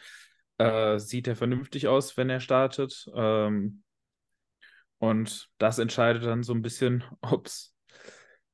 Äh, 0.62 1.00
sieht 1.00 1.28
er 1.28 1.36
vernünftig 1.36 1.88
aus, 1.88 2.18
wenn 2.18 2.30
er 2.30 2.40
startet? 2.40 3.06
Ähm, 3.16 3.84
und 5.00 5.50
das 5.58 5.80
entscheidet 5.80 6.24
dann 6.24 6.44
so 6.44 6.54
ein 6.54 6.62
bisschen, 6.62 7.04
ob 7.22 7.48
es 7.48 7.76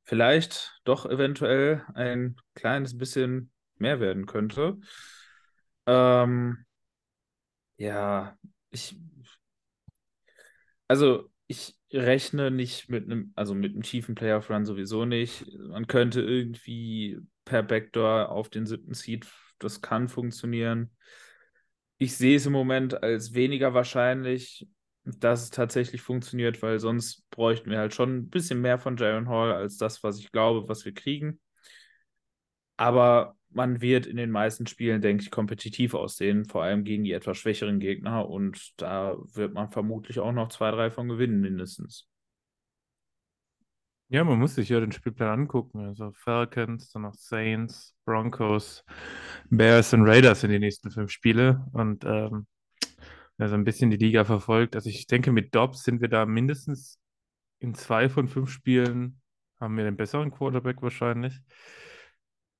vielleicht 0.04 0.80
doch 0.86 1.06
eventuell 1.06 1.84
ein 1.94 2.38
kleines 2.56 2.98
bisschen 2.98 3.52
mehr 3.76 4.00
werden 4.00 4.26
könnte. 4.26 4.78
Ähm, 5.86 6.66
ja, 7.78 8.38
ich, 8.72 8.98
also 10.88 11.30
ich 11.48 11.78
rechne 11.92 12.52
nicht 12.52 12.90
mit 12.90 13.06
einem, 13.06 13.32
also 13.36 13.56
mit 13.56 13.74
einem 13.74 13.84
tiefen 13.84 14.16
Playoff 14.16 14.50
Run 14.50 14.66
sowieso 14.66 15.06
nicht. 15.06 15.46
Man 15.58 15.88
könnte 15.88 16.22
irgendwie 16.22 17.20
per 17.46 17.64
Backdoor 17.64 18.30
auf 18.30 18.50
den 18.50 18.66
siebten 18.66 18.94
Seed, 18.94 19.28
das 19.60 19.82
kann 19.82 20.10
funktionieren. 20.10 20.92
Ich 21.98 22.16
sehe 22.16 22.38
es 22.38 22.46
im 22.46 22.54
Moment 22.54 23.02
als 23.04 23.34
weniger 23.34 23.74
wahrscheinlich, 23.74 24.68
dass 25.04 25.44
es 25.44 25.50
tatsächlich 25.50 26.02
funktioniert, 26.02 26.62
weil 26.62 26.80
sonst 26.80 27.30
bräuchten 27.32 27.70
wir 27.72 27.80
halt 27.80 27.94
schon 27.94 28.18
ein 28.18 28.30
bisschen 28.30 28.62
mehr 28.62 28.78
von 28.78 28.98
Jaron 28.98 29.30
Hall 29.30 29.52
als 29.54 29.78
das, 29.78 30.04
was 30.04 30.20
ich 30.20 30.32
glaube, 30.32 30.68
was 30.70 30.86
wir 30.86 30.94
kriegen. 30.94 31.40
Aber 32.76 33.36
man 33.50 33.82
wird 33.82 34.06
in 34.06 34.18
den 34.18 34.30
meisten 34.30 34.68
Spielen, 34.68 35.02
denke 35.02 35.24
ich, 35.24 35.32
kompetitiv 35.32 35.94
aussehen, 35.94 36.46
vor 36.46 36.64
allem 36.64 36.84
gegen 36.84 37.04
die 37.04 37.14
etwas 37.14 37.38
schwächeren 37.38 37.80
Gegner. 37.80 38.30
Und 38.30 38.74
da 38.78 39.16
wird 39.34 39.54
man 39.54 39.72
vermutlich 39.72 40.20
auch 40.20 40.32
noch 40.32 40.50
zwei, 40.50 40.72
drei 40.72 40.92
von 40.92 41.08
gewinnen, 41.08 41.40
mindestens. 41.40 42.08
Ja, 44.10 44.24
man 44.24 44.40
muss 44.40 44.56
sich 44.56 44.70
ja 44.70 44.80
den 44.80 44.94
Spielplan 44.94 45.42
angucken. 45.42 45.86
Also 45.86 46.12
Falcons, 46.14 46.92
dann 46.92 47.02
noch 47.02 47.14
Saints, 47.14 47.94
Broncos, 48.06 48.86
Bears 49.50 49.94
und 49.94 50.08
Raiders 50.08 50.44
in 50.44 50.52
die 50.52 50.60
nächsten 50.60 50.92
fünf 50.92 51.12
Spiele. 51.12 51.66
Und 51.74 52.06
ähm, 52.06 52.48
also 53.38 53.56
ein 53.56 53.66
bisschen 53.66 53.90
die 53.90 53.98
Liga 53.98 54.24
verfolgt. 54.24 54.76
Also 54.76 54.90
ich 54.90 55.08
denke, 55.08 55.32
mit 55.32 55.54
Dobbs 55.54 55.84
sind 55.84 56.02
wir 56.02 56.08
da 56.08 56.26
mindestens 56.26 57.00
in 57.60 57.74
zwei 57.74 58.08
von 58.08 58.28
fünf 58.28 58.50
Spielen, 58.50 59.22
haben 59.60 59.76
wir 59.76 59.84
den 59.84 59.98
besseren 59.98 60.32
Quarterback 60.32 60.82
wahrscheinlich. 60.82 61.40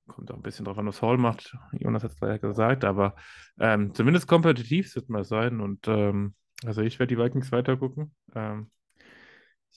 Kommt 0.06 0.30
auch 0.30 0.36
ein 0.36 0.42
bisschen 0.42 0.64
drauf 0.64 0.78
an, 0.78 0.86
was 0.86 1.02
Hall 1.02 1.18
macht. 1.18 1.56
Jonas 1.72 2.02
hat 2.02 2.12
es 2.12 2.20
ja 2.20 2.36
gesagt, 2.38 2.84
aber 2.84 3.14
ähm, 3.58 3.94
zumindest 3.94 4.26
kompetitiv 4.26 4.94
wird 4.94 5.08
man 5.08 5.24
sein. 5.24 5.60
Und 5.60 5.88
ähm, 5.88 6.34
also 6.64 6.82
ich 6.82 6.98
werde 6.98 7.14
die 7.14 7.22
Vikings 7.22 7.52
weiter 7.52 7.76
gucken. 7.76 8.14
Ähm, 8.34 8.70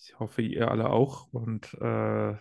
ich 0.02 0.20
hoffe, 0.20 0.42
ihr 0.42 0.70
alle 0.70 0.90
auch. 0.90 1.28
Und 1.32 1.74
äh, 1.76 2.32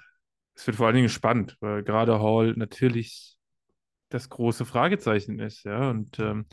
es 0.55 0.67
wird 0.67 0.77
vor 0.77 0.87
allen 0.87 0.97
Dingen 0.97 1.09
spannend, 1.09 1.57
weil 1.61 1.83
gerade 1.83 2.21
Hall 2.21 2.55
natürlich 2.57 3.37
das 4.09 4.29
große 4.29 4.65
Fragezeichen 4.65 5.39
ist, 5.39 5.65
ja. 5.65 5.91
Und 5.91 6.19
ähm, 6.19 6.47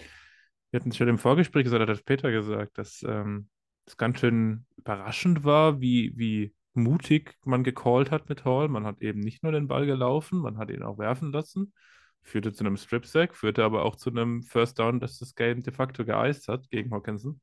wir 0.70 0.80
hatten 0.80 0.90
es 0.90 0.98
schon 0.98 1.08
im 1.08 1.18
Vorgespräch 1.18 1.64
gesagt, 1.64 1.82
hat 1.82 1.90
das 1.90 2.04
Peter 2.04 2.32
gesagt, 2.32 2.78
dass 2.78 3.04
ähm, 3.08 3.50
es 3.86 3.98
ganz 3.98 4.20
schön 4.20 4.66
überraschend 4.76 5.44
war, 5.44 5.80
wie, 5.82 6.14
wie 6.16 6.54
mutig 6.74 7.36
man 7.44 7.64
gecallt 7.64 8.12
hat 8.12 8.30
mit 8.30 8.46
Hall. 8.46 8.68
Man 8.68 8.86
hat 8.86 9.02
eben 9.02 9.20
nicht 9.20 9.44
nur 9.44 9.52
den 9.52 9.68
Ball 9.68 9.86
gelaufen, 9.86 10.40
man 10.40 10.58
hat 10.58 10.70
ihn 10.70 10.84
auch 10.84 10.98
werfen 10.98 11.32
lassen. 11.32 11.74
Führte 12.22 12.52
zu 12.52 12.66
einem 12.66 12.76
Strip-Sack, 12.76 13.36
führte 13.36 13.64
aber 13.64 13.86
auch 13.86 13.96
zu 13.96 14.10
einem 14.10 14.44
First 14.44 14.80
Down, 14.80 15.00
das 15.00 15.18
das 15.18 15.34
Game 15.34 15.64
de 15.64 15.74
facto 15.74 16.04
geeist 16.06 16.50
hat 16.50 16.70
gegen 16.70 16.92
Hawkinson. 16.92 17.40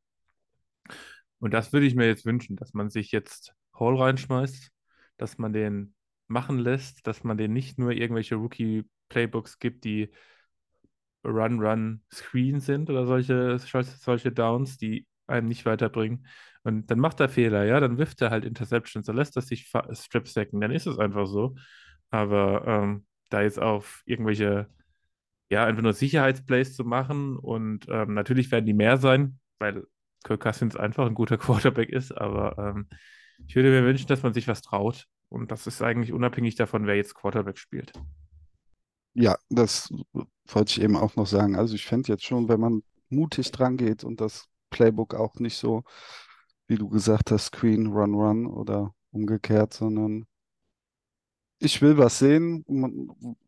Und 1.44 1.50
das 1.52 1.74
würde 1.74 1.84
ich 1.84 1.94
mir 1.94 2.06
jetzt 2.06 2.24
wünschen, 2.24 2.56
dass 2.56 2.72
man 2.72 2.88
sich 2.88 3.12
jetzt 3.12 3.52
Hall 3.78 3.96
reinschmeißt, 4.00 4.70
dass 5.18 5.36
man 5.36 5.52
den 5.52 5.94
machen 6.26 6.58
lässt, 6.58 7.06
dass 7.06 7.22
man 7.22 7.36
den 7.36 7.52
nicht 7.52 7.78
nur 7.78 7.92
irgendwelche 7.92 8.36
Rookie-Playbooks 8.36 9.58
gibt, 9.58 9.84
die 9.84 10.10
Run, 11.22 11.60
Run, 11.60 12.02
Screen 12.10 12.60
sind 12.60 12.88
oder 12.88 13.04
solche, 13.04 13.58
solche 13.58 14.32
Downs, 14.32 14.78
die 14.78 15.06
einem 15.26 15.46
nicht 15.46 15.66
weiterbringen. 15.66 16.26
Und 16.62 16.90
dann 16.90 16.98
macht 16.98 17.20
er 17.20 17.28
Fehler, 17.28 17.66
ja, 17.66 17.78
dann 17.78 17.98
wirft 17.98 18.22
er 18.22 18.30
halt 18.30 18.46
Interceptions, 18.46 19.04
dann 19.04 19.16
lässt 19.16 19.36
er 19.36 19.42
sich 19.42 19.70
Strip 19.92 20.26
sacken, 20.26 20.62
dann 20.62 20.70
ist 20.70 20.86
es 20.86 20.98
einfach 20.98 21.26
so. 21.26 21.56
Aber 22.08 22.66
ähm, 22.66 23.06
da 23.28 23.42
jetzt 23.42 23.60
auf 23.60 24.02
irgendwelche, 24.06 24.70
ja, 25.50 25.66
einfach 25.66 25.82
nur 25.82 25.92
Sicherheitsplays 25.92 26.74
zu 26.74 26.84
machen 26.84 27.36
und 27.36 27.84
ähm, 27.90 28.14
natürlich 28.14 28.50
werden 28.50 28.64
die 28.64 28.72
mehr 28.72 28.96
sein, 28.96 29.38
weil 29.58 29.84
Kirk 30.24 30.40
Cousins 30.40 30.74
einfach 30.74 31.06
ein 31.06 31.14
guter 31.14 31.38
Quarterback 31.38 31.90
ist, 31.90 32.10
aber 32.12 32.58
ähm, 32.58 32.88
ich 33.46 33.54
würde 33.54 33.70
mir 33.70 33.84
wünschen, 33.84 34.08
dass 34.08 34.22
man 34.22 34.34
sich 34.34 34.48
was 34.48 34.62
traut. 34.62 35.06
Und 35.28 35.50
das 35.50 35.66
ist 35.66 35.82
eigentlich 35.82 36.12
unabhängig 36.12 36.54
davon, 36.56 36.86
wer 36.86 36.96
jetzt 36.96 37.14
Quarterback 37.14 37.58
spielt. 37.58 37.92
Ja, 39.14 39.36
das 39.48 39.92
wollte 40.46 40.72
ich 40.72 40.82
eben 40.82 40.96
auch 40.96 41.16
noch 41.16 41.26
sagen. 41.26 41.56
Also 41.56 41.74
ich 41.74 41.86
fände 41.86 42.08
jetzt 42.08 42.24
schon, 42.24 42.48
wenn 42.48 42.60
man 42.60 42.82
mutig 43.08 43.50
dran 43.52 43.76
geht 43.76 44.04
und 44.04 44.20
das 44.20 44.48
Playbook 44.70 45.14
auch 45.14 45.36
nicht 45.36 45.56
so, 45.56 45.84
wie 46.66 46.76
du 46.76 46.88
gesagt 46.88 47.30
hast, 47.30 47.46
Screen, 47.46 47.88
Run, 47.88 48.14
Run 48.14 48.46
oder 48.46 48.94
umgekehrt, 49.12 49.72
sondern 49.72 50.26
ich 51.58 51.80
will 51.80 51.96
was 51.96 52.18
sehen. 52.18 52.64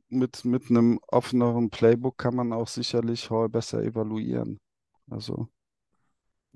Mit, 0.09 0.45
mit 0.45 0.71
einem 0.71 1.01
offeneren 1.09 1.71
Playbook 1.71 2.17
kann 2.17 2.37
man 2.37 2.53
auch 2.53 2.69
sicherlich 2.69 3.29
Hall 3.31 3.49
besser 3.49 3.83
evaluieren. 3.83 4.61
Also. 5.11 5.49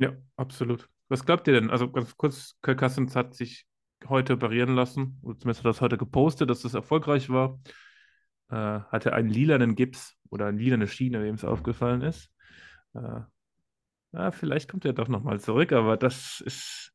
Ja, 0.00 0.12
absolut. 0.36 0.88
Was 1.08 1.24
glaubt 1.24 1.46
ihr 1.46 1.54
denn? 1.54 1.70
Also 1.70 1.90
ganz 1.90 2.16
kurz, 2.16 2.56
Kirk 2.62 2.78
Cousins 2.78 3.14
hat 3.14 3.34
sich 3.34 3.66
heute 4.08 4.34
operieren 4.34 4.74
lassen, 4.74 5.18
oder 5.22 5.38
zumindest 5.38 5.60
hat 5.60 5.70
das 5.70 5.80
heute 5.80 5.98
gepostet, 5.98 6.50
dass 6.50 6.62
das 6.62 6.74
erfolgreich 6.74 7.28
war 7.28 7.58
äh, 8.50 8.80
hatte 8.90 9.12
einen 9.12 9.28
lilanen 9.28 9.74
Gips 9.74 10.16
oder 10.30 10.46
eine 10.46 10.58
lilane 10.58 10.88
Schiene, 10.88 11.22
wem 11.22 11.34
es 11.34 11.44
aufgefallen 11.44 12.02
ist. 12.02 12.30
Äh, 12.94 13.20
ja, 14.12 14.30
vielleicht 14.32 14.70
kommt 14.70 14.84
er 14.84 14.92
doch 14.92 15.08
nochmal 15.08 15.40
zurück, 15.40 15.72
aber 15.72 15.96
das 15.96 16.40
ist 16.44 16.92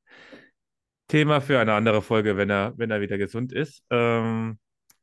Thema 1.07 1.39
für 1.39 1.59
eine 1.59 1.73
andere 1.73 2.01
Folge, 2.01 2.35
wenn 2.37 2.49
er, 2.49 2.73
wenn 2.77 2.91
er 2.91 3.01
wieder 3.01 3.17
gesund 3.17 3.53
ist. 3.53 3.83
Ähm, 3.89 4.59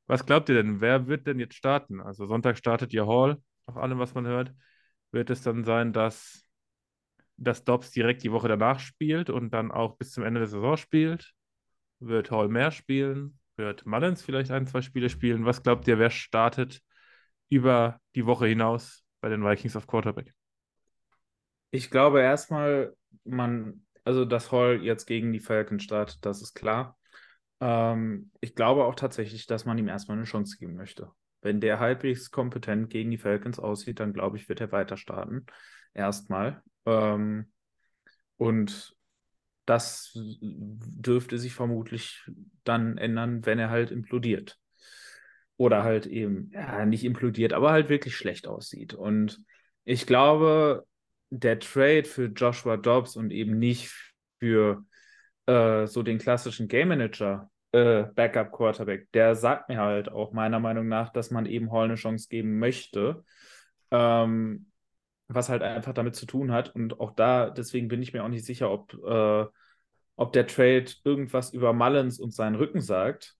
Was 0.07 0.27
glaubt 0.27 0.49
ihr 0.49 0.57
denn? 0.57 0.81
Wer 0.81 1.07
wird 1.07 1.27
denn 1.27 1.39
jetzt 1.39 1.55
starten? 1.55 2.01
Also 2.01 2.27
Sonntag 2.27 2.59
startet 2.59 2.93
ja 2.93 3.07
Hall, 3.07 3.39
nach 3.67 3.77
allem, 3.77 3.99
was 3.99 4.15
man 4.15 4.27
hört. 4.27 4.53
Wird 5.13 5.31
es 5.31 5.43
dann 5.43 5.65
sein, 5.65 5.93
dass, 5.93 6.45
dass 7.45 7.65
Dobbs 7.65 7.91
direkt 7.91 8.23
die 8.23 8.33
Woche 8.33 8.49
danach 8.49 8.81
spielt 8.81 9.31
und 9.31 9.51
dann 9.51 9.71
auch 9.71 9.97
bis 9.97 10.13
zum 10.13 10.25
Ende 10.25 10.41
der 10.41 10.49
Saison 10.49 10.77
spielt? 10.77 11.33
Wird 12.01 12.31
Hall 12.31 12.49
mehr 12.49 12.71
spielen? 12.71 13.39
Wird 13.57 13.87
Mullins 13.87 14.23
vielleicht 14.23 14.51
ein, 14.51 14.67
zwei 14.67 14.83
Spiele 14.83 15.09
spielen? 15.09 15.45
Was 15.45 15.63
glaubt 15.63 15.87
ihr, 15.89 15.99
wer 15.99 16.11
startet 16.11 16.81
über 17.49 18.01
die 18.15 18.27
Woche 18.27 18.47
hinaus 18.47 19.05
bei 19.21 19.29
den 19.29 19.45
Vikings 19.45 19.77
auf 19.77 19.87
Quarterback? 19.87 20.33
Ich 21.71 21.91
glaube 21.91 22.21
erstmal, 22.21 22.95
man, 23.25 23.83
also 24.05 24.25
dass 24.25 24.53
Hall 24.53 24.83
jetzt 24.83 25.07
gegen 25.07 25.33
die 25.33 25.41
Falcons 25.41 25.83
startet, 25.85 26.25
das 26.25 26.43
ist 26.43 26.55
klar. 26.55 26.99
Ähm, 27.61 28.31
ich 28.41 28.55
glaube 28.55 28.85
auch 28.85 28.95
tatsächlich, 28.95 29.47
dass 29.47 29.65
man 29.65 29.79
ihm 29.79 29.89
erstmal 29.89 30.17
eine 30.17 30.27
Chance 30.27 30.57
geben 30.59 30.75
möchte. 30.75 31.11
Wenn 31.41 31.61
der 31.61 31.81
halbwegs 31.81 32.31
kompetent 32.31 32.91
gegen 32.91 33.11
die 33.11 33.19
Falcons 33.19 33.59
aussieht, 33.59 34.01
dann 34.01 34.13
glaube 34.13 34.37
ich, 34.37 34.49
wird 34.49 34.61
er 34.61 34.73
weiter 34.73 34.97
starten. 34.97 35.47
Erstmal. 35.95 36.63
Ähm, 36.87 37.51
und 38.37 38.97
das 39.67 40.13
dürfte 40.15 41.39
sich 41.39 41.55
vermutlich 41.55 42.25
dann 42.65 42.99
ändern, 42.99 43.47
wenn 43.47 43.59
er 43.59 43.71
halt 43.71 43.91
implodiert. 43.91 44.59
Oder 45.57 45.85
halt 45.85 46.07
eben, 46.07 46.51
ja, 46.53 46.85
nicht 46.85 47.05
implodiert, 47.05 47.53
aber 47.53 47.71
halt 47.71 47.89
wirklich 47.89 48.17
schlecht 48.17 48.49
aussieht. 48.49 48.95
Und 48.95 49.39
ich 49.85 50.07
glaube, 50.07 50.87
der 51.31 51.59
Trade 51.61 52.05
für 52.05 52.27
Joshua 52.27 52.77
Dobbs 52.77 53.17
und 53.17 53.31
eben 53.31 53.59
nicht 53.59 53.93
für 54.39 54.85
äh, 55.47 55.87
so 55.87 56.03
den 56.03 56.19
klassischen 56.19 56.69
Game 56.69 56.89
Manager 56.89 57.51
äh, 57.73 58.05
Backup 58.15 58.53
Quarterback, 58.53 59.11
der 59.13 59.35
sagt 59.35 59.69
mir 59.69 59.79
halt 59.79 60.11
auch 60.11 60.33
meiner 60.33 60.61
Meinung 60.61 60.89
nach, 60.89 61.11
dass 61.11 61.31
man 61.31 61.47
eben 61.47 61.73
Hall 61.73 61.85
eine 61.85 61.95
Chance 61.95 62.29
geben 62.29 62.59
möchte. 62.59 63.25
Ähm, 63.91 64.72
was 65.29 65.49
halt 65.49 65.63
einfach 65.63 65.95
damit 65.95 66.17
zu 66.17 66.27
tun 66.27 66.53
hat. 66.53 66.75
Und 66.75 67.01
auch 67.01 67.13
da, 67.13 67.51
deswegen 67.51 67.89
bin 67.89 68.03
ich 68.03 68.13
mir 68.13 68.25
auch 68.25 68.29
nicht 68.29 68.45
sicher, 68.45 68.71
ob, 68.71 68.95
äh, 69.05 69.47
ob 70.17 70.33
der 70.33 70.47
Trade 70.47 70.87
irgendwas 71.05 71.53
über 71.53 71.73
Mullins 71.73 72.21
und 72.21 72.35
seinen 72.35 72.57
Rücken 72.57 72.81
sagt. 72.81 73.37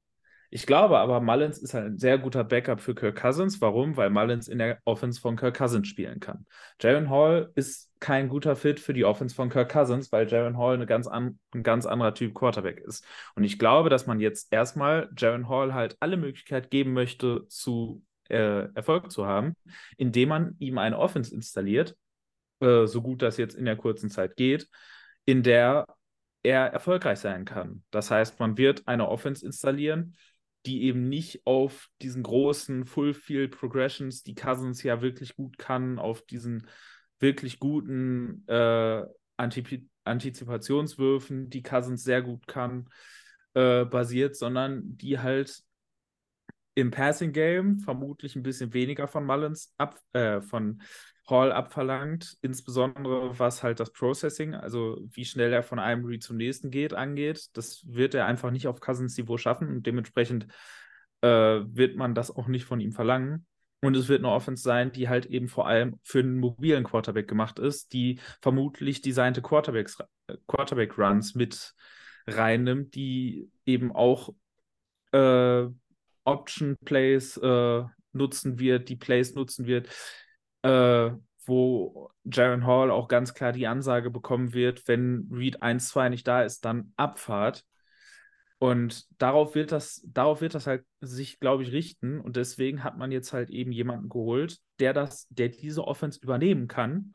Ich 0.55 0.67
glaube 0.67 0.99
aber, 0.99 1.23
Mullins 1.23 1.57
ist 1.57 1.73
halt 1.73 1.87
ein 1.87 1.99
sehr 1.99 2.19
guter 2.19 2.45
Backup 2.45 2.79
für 2.79 2.95
Kirk 2.95 3.17
Cousins. 3.19 3.63
Warum? 3.63 3.97
Weil 3.97 4.11
Mullins 4.11 4.49
in 4.49 4.59
der 4.59 4.81
Offense 4.85 5.19
von 5.19 5.35
Kirk 5.35 5.57
Cousins 5.57 5.89
spielen 5.89 6.21
kann. 6.21 6.45
Jaron 6.79 7.09
Hall 7.09 7.51
ist 7.55 7.91
kein 8.01 8.29
guter 8.29 8.55
Fit 8.55 8.79
für 8.79 8.93
die 8.93 9.07
Offense 9.07 9.35
von 9.35 9.49
Kirk 9.49 9.73
Cousins, 9.73 10.13
weil 10.13 10.29
Jaron 10.29 10.59
Hall 10.59 10.75
eine 10.75 10.85
ganz 10.85 11.07
an, 11.07 11.39
ein 11.55 11.63
ganz 11.63 11.87
anderer 11.87 12.13
Typ 12.13 12.35
Quarterback 12.35 12.81
ist. 12.81 13.03
Und 13.35 13.45
ich 13.45 13.59
glaube, 13.59 13.89
dass 13.89 14.07
man 14.07 14.21
jetzt 14.21 14.53
erstmal 14.53 15.09
Jaron 15.17 15.49
Hall 15.49 15.73
halt 15.73 15.97
alle 16.01 16.19
Möglichkeit 16.19 16.71
geben 16.71 16.93
möchte, 16.93 17.47
zu 17.49 18.03
äh, 18.29 18.73
Erfolg 18.75 19.11
zu 19.11 19.27
haben, 19.27 19.55
indem 19.97 20.29
man 20.31 20.57
ihm 20.59 20.79
eine 20.79 20.99
Offense 20.99 21.35
installiert, 21.35 21.97
äh, 22.61 22.87
so 22.87 23.03
gut 23.03 23.23
das 23.23 23.37
jetzt 23.37 23.55
in 23.55 23.65
der 23.65 23.77
kurzen 23.77 24.11
Zeit 24.11 24.37
geht, 24.37 24.69
in 25.25 25.43
der 25.43 25.87
er 26.43 26.67
erfolgreich 26.67 27.21
sein 27.21 27.45
kann. 27.45 27.85
Das 27.91 28.11
heißt, 28.11 28.41
man 28.41 28.57
wird 28.57 28.87
eine 28.87 29.09
Offense 29.09 29.45
installieren, 29.45 30.17
die 30.67 30.85
eben 30.85 31.09
nicht 31.09 31.43
auf 31.45 31.89
diesen 32.01 32.23
großen 32.23 32.87
Full-Field 32.87 33.57
Progressions, 33.57 34.23
die 34.23 34.35
Cousins 34.35 34.83
ja 34.83 35.03
wirklich 35.03 35.35
gut 35.35 35.59
kann, 35.59 35.99
auf 35.99 36.23
diesen 36.23 36.67
wirklich 37.19 37.59
guten 37.59 38.45
äh, 38.49 39.03
Antip 39.37 39.83
Antizipationswürfen, 40.05 41.49
die 41.49 41.63
Cousins 41.63 42.03
sehr 42.03 42.23
gut 42.23 42.49
kann, 42.49 42.89
äh, 43.55 43.85
basiert, 43.85 44.37
sondern 44.37 44.97
die 44.97 45.21
halt 45.21 45.63
im 46.75 46.91
Passing 46.91 47.33
Game 47.33 47.79
vermutlich 47.79 48.37
ein 48.37 48.43
bisschen 48.43 48.73
weniger 48.73 49.07
von 49.07 49.27
Mullins 49.27 49.75
ab, 49.79 49.99
äh, 50.13 50.41
von 50.41 50.83
Hall 51.29 51.53
abverlangt, 51.53 52.37
insbesondere 52.43 53.39
was 53.39 53.63
halt 53.63 53.79
das 53.79 53.93
Processing, 53.93 54.55
also 54.55 54.99
wie 55.11 55.25
schnell 55.25 55.53
er 55.53 55.63
von 55.63 55.79
einem 55.79 56.05
Read 56.05 56.23
zum 56.23 56.37
nächsten 56.37 56.71
geht, 56.71 56.95
angeht. 56.95 57.49
Das 57.53 57.85
wird 57.87 58.15
er 58.15 58.27
einfach 58.27 58.51
nicht 58.51 58.67
auf 58.67 58.81
Cousins 58.81 59.17
Niveau 59.17 59.37
schaffen 59.37 59.69
und 59.69 59.87
dementsprechend 59.87 60.47
äh, 61.21 61.29
wird 61.29 61.97
man 61.97 62.15
das 62.15 62.31
auch 62.31 62.49
nicht 62.49 62.65
von 62.65 62.81
ihm 62.81 62.93
verlangen. 62.93 63.47
Und 63.85 63.97
es 63.97 64.09
wird 64.09 64.21
eine 64.21 64.33
Offense 64.33 64.63
sein, 64.63 64.93
die 64.93 65.09
halt 65.09 65.27
eben 65.27 65.49
vor 65.49 65.67
allem 65.67 65.99
für 66.05 66.21
einen 66.21 66.39
mobilen 66.39 66.85
Quarterback 66.85 67.27
gemacht 67.27 67.59
ist, 67.59 67.93
die 67.93 68.21
vermutlich 68.41 69.01
designte 69.01 69.43
Quarterbacks, 69.43 69.99
äh, 70.29 70.37
Quarterback-Runs 70.47 71.35
mit 71.35 71.75
reinnimmt, 72.27 72.95
die 72.95 73.51
eben 73.67 73.91
auch 73.93 74.35
äh, 75.13 75.67
Option-Plays 76.25 77.37
äh, 77.39 77.83
nutzen 78.13 78.59
wird, 78.59 78.89
die 78.89 78.97
Plays 78.97 79.35
nutzen 79.35 79.67
wird, 79.67 79.89
äh, 80.63 81.11
wo 81.47 82.11
Jaron 82.25 82.67
Hall 82.67 82.91
auch 82.91 83.09
ganz 83.09 83.35
klar 83.35 83.53
die 83.53 83.67
Ansage 83.67 84.11
bekommen 84.11 84.53
wird, 84.53 84.87
wenn 84.87 85.29
Reed 85.33 85.63
1-2 85.63 86.09
nicht 86.09 86.27
da 86.27 86.43
ist, 86.43 86.65
dann 86.65 86.93
Abfahrt. 86.97 87.65
Und 88.59 89.07
darauf 89.21 89.57
wird 89.57 89.73
das, 89.73 90.03
darauf 90.07 90.41
wird 90.41 90.55
das 90.55 90.69
halt 90.69 90.85
sich, 91.01 91.41
glaube 91.41 91.65
ich, 91.65 91.73
richten. 91.73 92.21
Und 92.21 92.37
deswegen 92.37 92.85
hat 92.85 92.97
man 92.97 93.11
jetzt 93.11 93.33
halt 93.33 93.51
eben 93.51 93.73
jemanden 93.73 94.09
geholt, 94.09 94.59
der 94.79 94.93
das, 94.93 95.27
der 95.31 95.49
diese 95.49 95.85
Offense 95.85 96.21
übernehmen 96.23 96.69
kann 96.69 97.15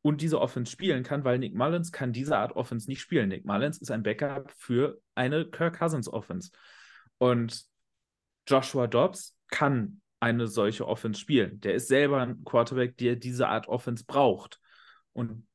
und 0.00 0.22
diese 0.22 0.40
Offense 0.40 0.72
spielen 0.72 1.02
kann, 1.02 1.24
weil 1.24 1.38
Nick 1.38 1.54
Mullins 1.54 1.92
kann 1.92 2.14
diese 2.14 2.38
Art 2.38 2.56
Offense 2.56 2.88
nicht 2.88 3.02
spielen. 3.02 3.28
Nick 3.28 3.44
Mullins 3.44 3.76
ist 3.76 3.90
ein 3.90 4.04
Backup 4.04 4.50
für 4.56 4.98
eine 5.14 5.44
Kirk 5.44 5.78
Cousins 5.78 6.08
Offense. 6.08 6.50
Und 7.18 7.66
Joshua 8.46 8.86
Dobbs 8.86 9.36
kann 9.48 10.00
eine 10.20 10.46
solche 10.46 10.86
Offense 10.86 11.20
spielen. 11.20 11.60
Der 11.60 11.74
ist 11.74 11.88
selber 11.88 12.20
ein 12.20 12.44
Quarterback, 12.44 12.96
der 12.96 13.16
diese 13.16 13.48
Art 13.48 13.68
Offense 13.68 14.04
braucht 14.06 14.60
und 15.12 15.46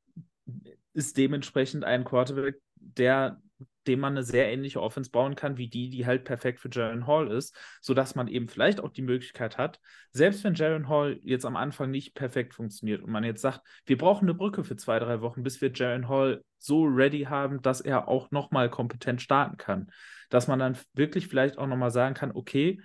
ist 0.92 1.16
dementsprechend 1.16 1.84
ein 1.84 2.04
Quarterback, 2.04 2.56
der 2.76 3.40
dem 3.86 4.00
man 4.00 4.14
eine 4.14 4.22
sehr 4.22 4.50
ähnliche 4.50 4.80
Offense 4.80 5.10
bauen 5.10 5.34
kann, 5.34 5.56
wie 5.56 5.68
die, 5.68 5.90
die 5.90 6.06
halt 6.06 6.24
perfekt 6.24 6.60
für 6.60 6.68
Jaron 6.70 7.06
Hall 7.06 7.30
ist, 7.30 7.56
sodass 7.80 8.14
man 8.14 8.28
eben 8.28 8.48
vielleicht 8.48 8.80
auch 8.80 8.90
die 8.90 9.02
Möglichkeit 9.02 9.58
hat, 9.58 9.80
selbst 10.12 10.44
wenn 10.44 10.54
Jaron 10.54 10.88
Hall 10.88 11.18
jetzt 11.22 11.44
am 11.44 11.56
Anfang 11.56 11.90
nicht 11.90 12.14
perfekt 12.14 12.54
funktioniert 12.54 13.02
und 13.02 13.10
man 13.10 13.24
jetzt 13.24 13.42
sagt, 13.42 13.60
wir 13.86 13.98
brauchen 13.98 14.24
eine 14.24 14.34
Brücke 14.34 14.64
für 14.64 14.76
zwei, 14.76 14.98
drei 14.98 15.20
Wochen, 15.20 15.42
bis 15.42 15.60
wir 15.60 15.72
Jaron 15.72 16.08
Hall 16.08 16.44
so 16.58 16.84
ready 16.84 17.22
haben, 17.22 17.60
dass 17.62 17.80
er 17.80 18.08
auch 18.08 18.30
nochmal 18.30 18.70
kompetent 18.70 19.20
starten 19.20 19.56
kann, 19.56 19.90
dass 20.30 20.48
man 20.48 20.58
dann 20.58 20.78
wirklich 20.94 21.28
vielleicht 21.28 21.58
auch 21.58 21.66
nochmal 21.66 21.90
sagen 21.90 22.14
kann, 22.14 22.32
okay, 22.32 22.80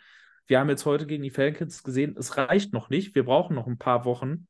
wir 0.47 0.59
haben 0.59 0.69
jetzt 0.69 0.85
heute 0.85 1.05
gegen 1.05 1.23
die 1.23 1.29
Falcons 1.29 1.83
gesehen, 1.83 2.15
es 2.17 2.37
reicht 2.37 2.73
noch 2.73 2.89
nicht. 2.89 3.15
Wir 3.15 3.25
brauchen 3.25 3.53
noch 3.53 3.67
ein 3.67 3.77
paar 3.77 4.05
Wochen 4.05 4.47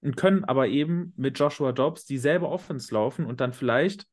und 0.00 0.16
können 0.16 0.44
aber 0.44 0.68
eben 0.68 1.12
mit 1.16 1.38
Joshua 1.38 1.72
Dobbs 1.72 2.06
dieselbe 2.06 2.48
Offense 2.48 2.92
laufen 2.92 3.26
und 3.26 3.40
dann 3.40 3.52
vielleicht, 3.52 4.06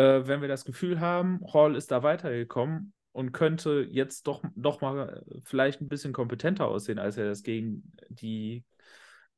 äh, 0.00 0.26
wenn 0.26 0.40
wir 0.40 0.48
das 0.48 0.64
Gefühl 0.64 1.00
haben, 1.00 1.40
Hall 1.52 1.76
ist 1.76 1.90
da 1.90 2.02
weitergekommen 2.02 2.92
und 3.12 3.32
könnte 3.32 3.86
jetzt 3.90 4.26
doch 4.26 4.42
noch 4.54 4.80
mal 4.80 5.22
äh, 5.28 5.40
vielleicht 5.44 5.80
ein 5.80 5.88
bisschen 5.88 6.12
kompetenter 6.12 6.66
aussehen, 6.68 6.98
als 6.98 7.16
er 7.18 7.26
das 7.26 7.42
gegen 7.42 7.92
die 8.08 8.64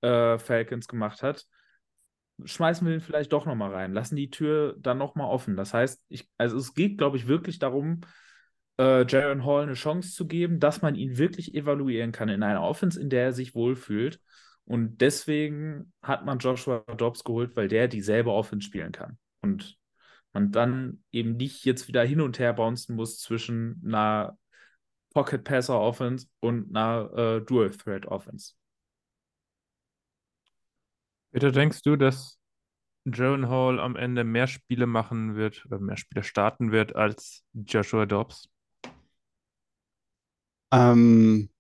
äh, 0.02 0.38
Falcons 0.38 0.86
gemacht 0.86 1.22
hat, 1.22 1.46
schmeißen 2.44 2.86
wir 2.86 2.92
den 2.92 3.00
vielleicht 3.00 3.32
doch 3.32 3.44
noch 3.44 3.56
mal 3.56 3.72
rein, 3.72 3.92
lassen 3.92 4.16
die 4.16 4.30
Tür 4.30 4.76
dann 4.78 4.98
noch 4.98 5.16
mal 5.16 5.26
offen. 5.26 5.56
Das 5.56 5.74
heißt, 5.74 6.04
ich, 6.08 6.28
also 6.38 6.56
es 6.56 6.74
geht, 6.74 6.96
glaube 6.96 7.16
ich, 7.16 7.26
wirklich 7.26 7.58
darum, 7.58 8.02
äh, 8.78 9.04
Jaron 9.06 9.44
Hall 9.44 9.64
eine 9.64 9.74
Chance 9.74 10.14
zu 10.14 10.26
geben, 10.28 10.60
dass 10.60 10.80
man 10.80 10.94
ihn 10.94 11.18
wirklich 11.18 11.54
evaluieren 11.54 12.12
kann 12.12 12.28
in 12.28 12.42
einer 12.42 12.62
Offense, 12.62 13.00
in 13.00 13.10
der 13.10 13.24
er 13.24 13.32
sich 13.32 13.54
wohlfühlt. 13.54 14.20
Und 14.64 15.00
deswegen 15.00 15.92
hat 16.02 16.24
man 16.24 16.38
Joshua 16.38 16.84
Dobbs 16.96 17.24
geholt, 17.24 17.56
weil 17.56 17.66
der 17.66 17.88
dieselbe 17.88 18.30
Offense 18.30 18.64
spielen 18.64 18.92
kann. 18.92 19.18
Und 19.40 19.82
man 20.33 20.53
dann 20.53 21.05
eben 21.12 21.37
nicht 21.37 21.64
jetzt 21.64 21.89
wieder 21.89 22.05
hin 22.05 22.20
und 22.20 22.39
her 22.39 22.53
bouncen 22.53 22.97
muss 22.97 23.18
zwischen 23.18 23.83
einer 23.85 24.39
Pocket 25.12 25.45
Passer 25.45 25.78
Offense 25.78 26.26
und 26.41 26.74
einer 26.74 27.12
äh, 27.16 27.41
Dual 27.43 27.70
Threat 27.70 28.07
Offense. 28.07 28.55
Peter, 31.33 31.51
denkst 31.51 31.83
du, 31.83 31.97
dass 31.97 32.39
Jaron 33.05 33.49
Hall 33.49 33.80
am 33.80 33.97
Ende 33.97 34.24
mehr 34.24 34.47
Spiele 34.47 34.87
machen 34.87 35.35
wird 35.35 35.64
oder 35.66 35.78
mehr 35.78 35.97
Spiele 35.97 36.22
starten 36.22 36.72
wird 36.72 36.95
als 36.95 37.43
Joshua 37.53 38.07
Dobbs? 38.07 38.49
Ähm, 40.72 41.51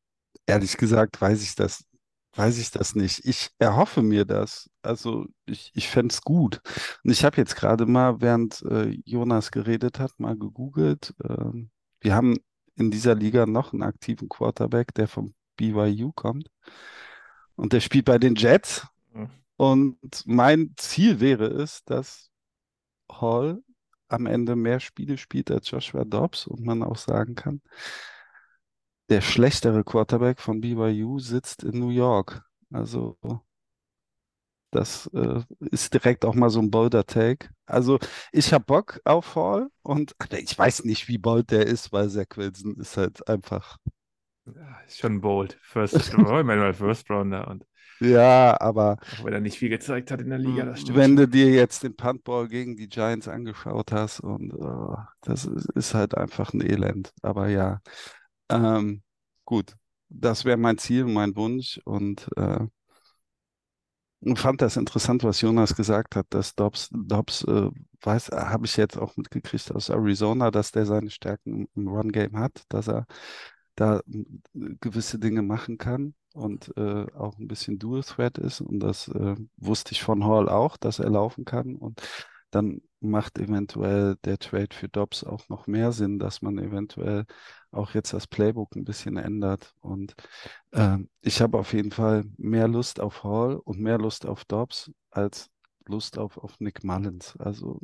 ehrlich 0.46 0.76
gesagt 0.76 1.20
weiß 1.20 1.42
ich 1.42 1.54
das, 1.54 1.84
weiß 2.34 2.58
ich 2.58 2.70
das 2.70 2.94
nicht. 2.94 3.24
Ich 3.24 3.50
erhoffe 3.58 4.02
mir 4.02 4.24
das. 4.24 4.70
Also 4.82 5.26
ich, 5.44 5.70
ich 5.74 5.88
fände 5.88 6.12
es 6.12 6.22
gut. 6.22 6.60
Und 7.04 7.10
ich 7.10 7.24
habe 7.24 7.36
jetzt 7.36 7.56
gerade 7.56 7.86
mal, 7.86 8.20
während 8.20 8.62
äh, 8.62 8.88
Jonas 9.04 9.50
geredet 9.50 9.98
hat, 9.98 10.18
mal 10.18 10.36
gegoogelt. 10.36 11.14
Ähm, 11.22 11.70
wir 12.00 12.14
haben 12.14 12.38
in 12.76 12.90
dieser 12.90 13.14
Liga 13.14 13.46
noch 13.46 13.72
einen 13.72 13.82
aktiven 13.82 14.28
Quarterback, 14.28 14.94
der 14.94 15.08
vom 15.08 15.34
BYU 15.56 16.12
kommt. 16.12 16.48
Und 17.54 17.72
der 17.72 17.80
spielt 17.80 18.06
bei 18.06 18.18
den 18.18 18.34
Jets. 18.34 18.86
Mhm. 19.12 19.30
Und 19.56 19.98
mein 20.26 20.72
Ziel 20.76 21.20
wäre 21.20 21.46
es, 21.46 21.84
dass 21.84 22.30
Hall 23.10 23.62
am 24.08 24.26
Ende 24.26 24.56
mehr 24.56 24.80
Spiele 24.80 25.18
spielt 25.18 25.50
als 25.50 25.70
Joshua 25.70 26.04
Dobbs 26.04 26.46
und 26.46 26.64
man 26.64 26.82
auch 26.82 26.96
sagen 26.96 27.34
kann, 27.34 27.62
der 29.12 29.20
schlechtere 29.20 29.84
Quarterback 29.84 30.40
von 30.40 30.62
BYU 30.62 31.18
sitzt 31.18 31.64
in 31.64 31.78
New 31.78 31.90
York. 31.90 32.42
Also 32.72 33.18
das 34.70 35.06
äh, 35.12 35.40
ist 35.70 35.92
direkt 35.92 36.24
auch 36.24 36.34
mal 36.34 36.48
so 36.48 36.58
ein 36.58 36.70
bolder 36.70 37.04
Take. 37.04 37.50
Also 37.66 37.98
ich 38.32 38.54
habe 38.54 38.64
Bock 38.64 39.00
auf 39.04 39.36
Hall 39.36 39.68
und 39.82 40.14
ich 40.30 40.58
weiß 40.58 40.84
nicht, 40.84 41.08
wie 41.08 41.18
bold 41.18 41.50
der 41.50 41.66
ist, 41.66 41.92
weil 41.92 42.08
Zach 42.08 42.24
Wilson 42.36 42.76
ist 42.80 42.96
halt 42.96 43.28
einfach. 43.28 43.76
Ja, 44.46 44.80
ist 44.86 44.98
schon 44.98 45.20
bold. 45.20 45.58
First, 45.60 45.94
oh, 46.16 46.38
ich 46.38 46.44
meine 46.44 46.62
mal 46.62 46.72
First 46.72 47.10
Rounder 47.10 47.48
und 47.48 47.66
Ja, 48.00 48.58
aber 48.60 48.96
auch 49.12 49.24
wenn 49.24 49.34
er 49.34 49.40
nicht 49.40 49.58
viel 49.58 49.68
gezeigt 49.68 50.10
hat 50.10 50.22
in 50.22 50.30
der 50.30 50.38
Liga, 50.38 50.64
das 50.64 50.80
stimmt 50.80 50.96
wenn 50.96 51.16
du 51.16 51.28
dir 51.28 51.50
jetzt 51.50 51.82
den 51.82 51.94
Puntball 51.94 52.48
gegen 52.48 52.74
die 52.74 52.88
Giants 52.88 53.28
angeschaut 53.28 53.92
hast 53.92 54.20
und 54.20 54.54
äh, 54.54 54.96
das 55.20 55.44
ist, 55.44 55.66
ist 55.74 55.94
halt 55.94 56.16
einfach 56.16 56.54
ein 56.54 56.62
Elend. 56.62 57.12
Aber 57.20 57.48
ja, 57.48 57.82
ähm, 58.52 59.02
gut, 59.44 59.76
das 60.08 60.44
wäre 60.44 60.56
mein 60.56 60.78
Ziel, 60.78 61.04
mein 61.06 61.36
Wunsch 61.36 61.80
und 61.84 62.28
äh, 62.36 62.66
fand 64.36 64.62
das 64.62 64.76
interessant, 64.76 65.24
was 65.24 65.40
Jonas 65.40 65.74
gesagt 65.74 66.14
hat, 66.16 66.26
dass 66.30 66.54
Dobbs, 66.54 66.88
Dobbs 66.92 67.44
äh, 67.44 67.70
weiß, 68.02 68.28
habe 68.30 68.66
ich 68.66 68.76
jetzt 68.76 68.96
auch 68.96 69.16
mitgekriegt 69.16 69.72
aus 69.72 69.88
Arizona, 69.90 70.50
dass 70.50 70.72
der 70.72 70.86
seine 70.86 71.10
Stärken 71.10 71.62
im, 71.62 71.68
im 71.74 71.88
Run-Game 71.88 72.38
hat, 72.38 72.62
dass 72.68 72.88
er 72.88 73.06
da 73.74 74.00
äh, 74.00 74.24
gewisse 74.80 75.18
Dinge 75.18 75.42
machen 75.42 75.78
kann 75.78 76.14
und 76.34 76.72
äh, 76.76 77.06
auch 77.14 77.38
ein 77.38 77.48
bisschen 77.48 77.78
Dual-Threat 77.78 78.38
ist. 78.38 78.60
Und 78.60 78.80
das 78.80 79.08
äh, 79.08 79.36
wusste 79.56 79.92
ich 79.92 80.02
von 80.02 80.24
Hall 80.24 80.48
auch, 80.48 80.76
dass 80.76 80.98
er 80.98 81.10
laufen 81.10 81.44
kann. 81.44 81.76
Und 81.76 82.00
dann 82.52 82.82
macht 83.00 83.38
eventuell 83.38 84.16
der 84.24 84.38
Trade 84.38 84.68
für 84.72 84.88
Dobbs 84.88 85.24
auch 85.24 85.48
noch 85.48 85.66
mehr 85.66 85.92
Sinn, 85.92 86.18
dass 86.18 86.42
man 86.42 86.58
eventuell 86.58 87.24
auch 87.72 87.94
jetzt 87.94 88.12
das 88.12 88.26
Playbook 88.26 88.76
ein 88.76 88.84
bisschen 88.84 89.16
ändert. 89.16 89.74
Und 89.80 90.14
ähm, 90.72 91.08
ich 91.20 91.40
habe 91.40 91.58
auf 91.58 91.72
jeden 91.72 91.90
Fall 91.90 92.24
mehr 92.36 92.68
Lust 92.68 93.00
auf 93.00 93.24
Hall 93.24 93.56
und 93.56 93.80
mehr 93.80 93.98
Lust 93.98 94.26
auf 94.26 94.44
Dobbs 94.44 94.92
als 95.10 95.50
Lust 95.88 96.18
auf, 96.18 96.38
auf 96.38 96.60
Nick 96.60 96.84
Mullins. 96.84 97.36
Also 97.38 97.80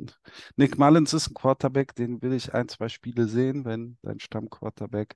Nick 0.55 0.77
Mullins 0.77 1.13
ist 1.13 1.29
ein 1.29 1.33
Quarterback, 1.33 1.95
den 1.95 2.21
will 2.21 2.33
ich 2.33 2.53
ein, 2.53 2.69
zwei 2.69 2.87
Spiele 2.89 3.27
sehen, 3.27 3.65
wenn 3.65 3.97
dein 4.03 4.19
Stammquarterback 4.19 5.15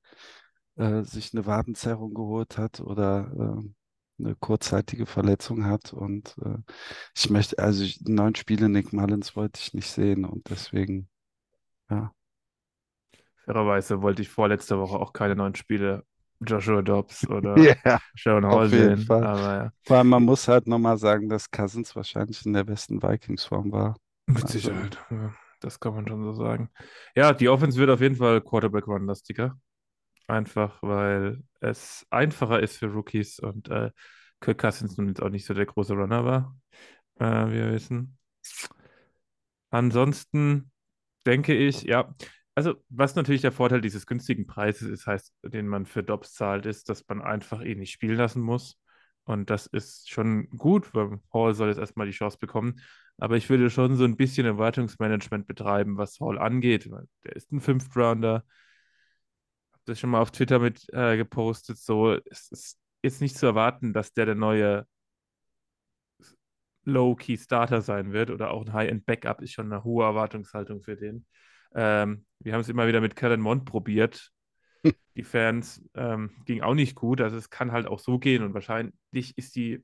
äh, 0.76 1.04
sich 1.04 1.34
eine 1.34 1.46
Wadenzerrung 1.46 2.14
geholt 2.14 2.58
hat 2.58 2.82
oder 2.82 3.62
äh, 3.62 3.70
eine 4.20 4.36
kurzzeitige 4.36 5.06
Verletzung 5.06 5.66
hat. 5.66 5.94
Und 5.94 6.36
äh, 6.44 6.58
ich 7.16 7.30
möchte, 7.30 7.60
also 7.60 7.84
ich, 7.84 8.02
neun 8.02 8.36
Spiele 8.36 8.70
Nick 8.70 8.94
Mullins 8.94 9.36
wollte 9.36 9.60
ich 9.62 9.74
nicht 9.74 9.90
sehen 9.90 10.26
und 10.26 10.50
deswegen, 10.50 11.10
ja. 11.90 12.12
Fairerweise 13.46 14.02
wollte 14.02 14.22
ich 14.22 14.30
vorletzte 14.30 14.78
Woche 14.80 14.98
auch 14.98 15.12
keine 15.14 15.36
neuen 15.36 15.56
Spiele 15.56 16.06
Joshua 16.40 16.82
Dobbs 16.82 17.28
oder 17.30 17.58
Ja, 17.86 18.00
Sharon 18.16 18.46
Hall 18.46 18.66
auf 18.68 18.72
jeden 18.72 18.98
sehen. 18.98 19.08
Ja, 19.10 19.72
Vor 19.86 19.98
allem, 19.98 20.10
man 20.10 20.24
muss 20.24 20.48
halt 20.48 20.68
nochmal 20.68 20.98
sagen, 20.98 21.28
dass 21.30 21.50
Cousins 21.52 21.96
wahrscheinlich 21.96 22.46
in 22.46 22.54
der 22.54 22.64
besten 22.64 23.02
Vikings-Form 23.02 23.72
war. 23.72 23.96
mit 24.28 24.44
Also- 24.44 24.54
Sicherheit. 24.60 24.98
Ja, 25.10 25.34
das 25.60 25.80
kann 25.80 25.94
man 25.96 26.08
schon 26.08 26.24
so 26.24 26.34
sagen. 26.34 26.70
Ja, 27.16 27.34
die 27.34 27.50
Offense 27.50 27.78
wird 27.78 27.90
auf 27.90 28.02
jeden 28.02 28.16
Fall 28.16 28.42
Quarterback-Run-lastiger. 28.42 29.58
Einfach, 30.28 30.82
weil 30.82 31.44
es 31.60 32.06
einfacher 32.10 32.62
ist 32.62 32.78
für 32.78 32.88
Rookies 32.88 33.40
und 33.40 33.70
äh, 33.70 33.92
Kirk 34.40 34.60
Cousins 34.60 34.98
nun 34.98 35.08
jetzt 35.10 35.22
auch 35.22 35.30
nicht 35.30 35.46
so 35.46 35.54
der 35.54 35.66
große 35.66 35.94
Runner 35.94 36.26
war, 36.26 36.58
äh, 37.20 37.52
wie 37.52 37.56
wir 37.56 37.72
wissen. 37.74 38.18
Ansonsten 39.70 40.72
denke 41.26 41.56
ich, 41.56 41.84
ja, 41.84 42.14
also 42.56 42.76
was 42.90 43.16
natürlich 43.16 43.42
der 43.42 43.52
Vorteil 43.52 43.82
dieses 43.82 44.06
günstigen 44.06 44.46
Preises 44.46 44.88
ist, 44.88 45.08
heißt, 45.08 45.34
den 45.44 45.68
man 45.68 45.86
für 45.86 46.04
Dobbs 46.04 46.34
zahlt, 46.34 46.66
ist, 46.66 46.90
dass 46.90 47.08
man 47.08 47.22
einfach 47.22 47.62
ihn 47.62 47.80
nicht 47.80 47.92
spielen 47.92 48.18
lassen 48.18 48.42
muss. 48.42 48.78
Und 49.26 49.50
das 49.50 49.68
ist 49.68 50.12
schon 50.12 50.50
gut, 50.50 50.94
weil 50.94 51.20
Hall 51.34 51.54
soll 51.54 51.70
jetzt 51.70 51.78
erstmal 51.80 52.08
die 52.08 52.14
Chance 52.14 52.38
bekommen. 52.40 52.82
Aber 53.18 53.38
ich 53.38 53.50
würde 53.50 53.70
schon 53.70 53.96
so 53.96 54.04
ein 54.04 54.18
bisschen 54.18 54.46
Erwartungsmanagement 54.46 55.48
betreiben, 55.48 55.98
was 55.98 56.20
Hall 56.20 56.38
angeht, 56.38 56.90
der 57.24 57.36
ist 57.36 57.52
ein 57.52 57.62
Fünft-Rounder. 57.62 58.44
Das 59.86 60.00
schon 60.00 60.10
mal 60.10 60.22
auf 60.22 60.32
Twitter 60.32 60.60
mit 60.60 60.86
äh, 60.94 61.18
gepostet. 61.18 61.78
So, 61.78 62.14
es 62.14 62.52
ist 62.52 62.80
jetzt 63.02 63.22
nicht 63.22 63.38
zu 63.38 63.46
erwarten, 63.46 63.94
dass 63.94 64.14
der 64.14 64.26
der 64.26 64.36
neue 64.36 64.86
Low-Key-Starter 66.86 67.82
sein 67.82 68.12
wird 68.12 68.30
oder 68.30 68.52
auch 68.52 68.66
ein 68.66 68.74
High-End-Backup 68.74 69.42
ist 69.42 69.54
schon 69.54 69.72
eine 69.72 69.84
hohe 69.84 70.06
Erwartungshaltung 70.06 70.82
für 70.82 70.96
den. 70.96 71.26
Ähm, 71.76 72.26
wir 72.40 72.54
haben 72.54 72.62
es 72.62 72.70
immer 72.70 72.88
wieder 72.88 73.02
mit 73.02 73.16
Kellen 73.16 73.42
Mond 73.42 73.66
probiert. 73.66 74.32
Die 75.16 75.24
Fans 75.24 75.82
ähm, 75.96 76.32
ging 76.46 76.62
auch 76.62 76.74
nicht 76.74 76.96
gut. 76.96 77.22
Also 77.22 77.38
es 77.38 77.50
kann 77.50 77.72
halt 77.72 77.88
auch 77.88 78.00
so 78.00 78.20
gehen 78.20 78.44
und 78.44 78.54
wahrscheinlich 78.54 79.38
ist 79.38 79.56
die 79.56 79.84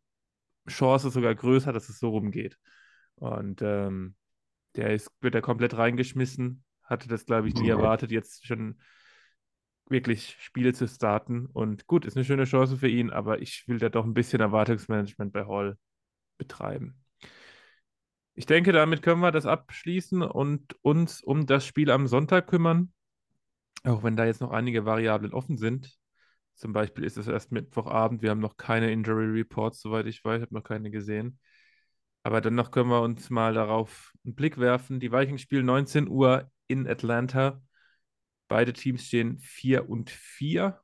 Chance 0.68 1.10
sogar 1.10 1.34
größer, 1.34 1.72
dass 1.72 1.90
es 1.90 2.00
so 2.00 2.10
rumgeht. 2.10 2.58
Und 3.16 3.62
ähm, 3.62 4.16
der 4.76 4.94
ist, 4.94 5.12
wird 5.22 5.36
da 5.36 5.42
komplett 5.42 5.78
reingeschmissen. 5.78 6.64
Hatte 6.84 7.08
das, 7.08 7.26
glaube 7.26 7.48
ich, 7.48 7.56
nie 7.56 7.70
erwartet, 7.70 8.12
jetzt 8.12 8.46
schon 8.46 8.80
wirklich 9.90 10.38
Spiele 10.40 10.74
zu 10.74 10.88
starten. 10.88 11.48
Und 11.48 11.88
gut, 11.88 12.06
ist 12.06 12.16
eine 12.16 12.26
schöne 12.26 12.46
Chance 12.46 12.78
für 12.78 12.88
ihn, 12.88 13.10
aber 13.10 13.42
ich 13.42 13.68
will 13.68 13.80
da 13.80 13.90
doch 13.90 14.06
ein 14.06 14.14
bisschen 14.14 14.42
Erwartungsmanagement 14.42 15.34
bei 15.34 15.46
Hall 15.46 15.78
betreiben. 16.38 17.04
Ich 18.36 18.46
denke, 18.46 18.72
damit 18.72 19.02
können 19.02 19.22
wir 19.22 19.32
das 19.32 19.46
abschließen 19.46 20.22
und 20.22 20.74
uns 20.82 21.22
um 21.22 21.46
das 21.46 21.66
Spiel 21.66 21.92
am 21.92 22.08
Sonntag 22.08 22.48
kümmern. 22.48 22.94
Auch 23.84 24.04
wenn 24.04 24.16
da 24.16 24.26
jetzt 24.26 24.42
noch 24.42 24.52
einige 24.52 24.86
Variablen 24.86 25.34
offen 25.34 25.58
sind. 25.58 25.98
Zum 26.56 26.74
Beispiel 26.74 27.04
ist 27.04 27.18
es 27.18 27.28
erst 27.28 27.52
Mittwochabend. 27.52 28.22
Wir 28.22 28.32
haben 28.32 28.40
noch 28.40 28.58
keine 28.58 28.92
Injury 28.92 29.26
Reports, 29.26 29.82
soweit 29.82 30.06
ich 30.06 30.24
weiß. 30.24 30.38
Ich 30.38 30.42
habe 30.44 30.56
noch 30.56 30.64
keine 30.64 30.92
gesehen. 30.92 31.40
Aber 32.24 32.42
dennoch 32.42 32.72
können 32.72 32.90
wir 32.90 33.02
uns 33.02 33.30
mal 33.30 33.54
darauf 33.54 34.14
einen 34.26 34.36
Blick 34.36 34.58
werfen. 34.58 35.00
Die 35.00 35.12
Vikings 35.12 35.42
spielen 35.42 35.66
19 35.66 36.08
Uhr 36.10 36.52
in 36.68 36.88
Atlanta. 36.88 37.62
Beide 38.50 38.74
Teams 38.74 39.06
stehen 39.06 39.38
4 39.38 39.90
und 39.90 40.10
4. 40.10 40.82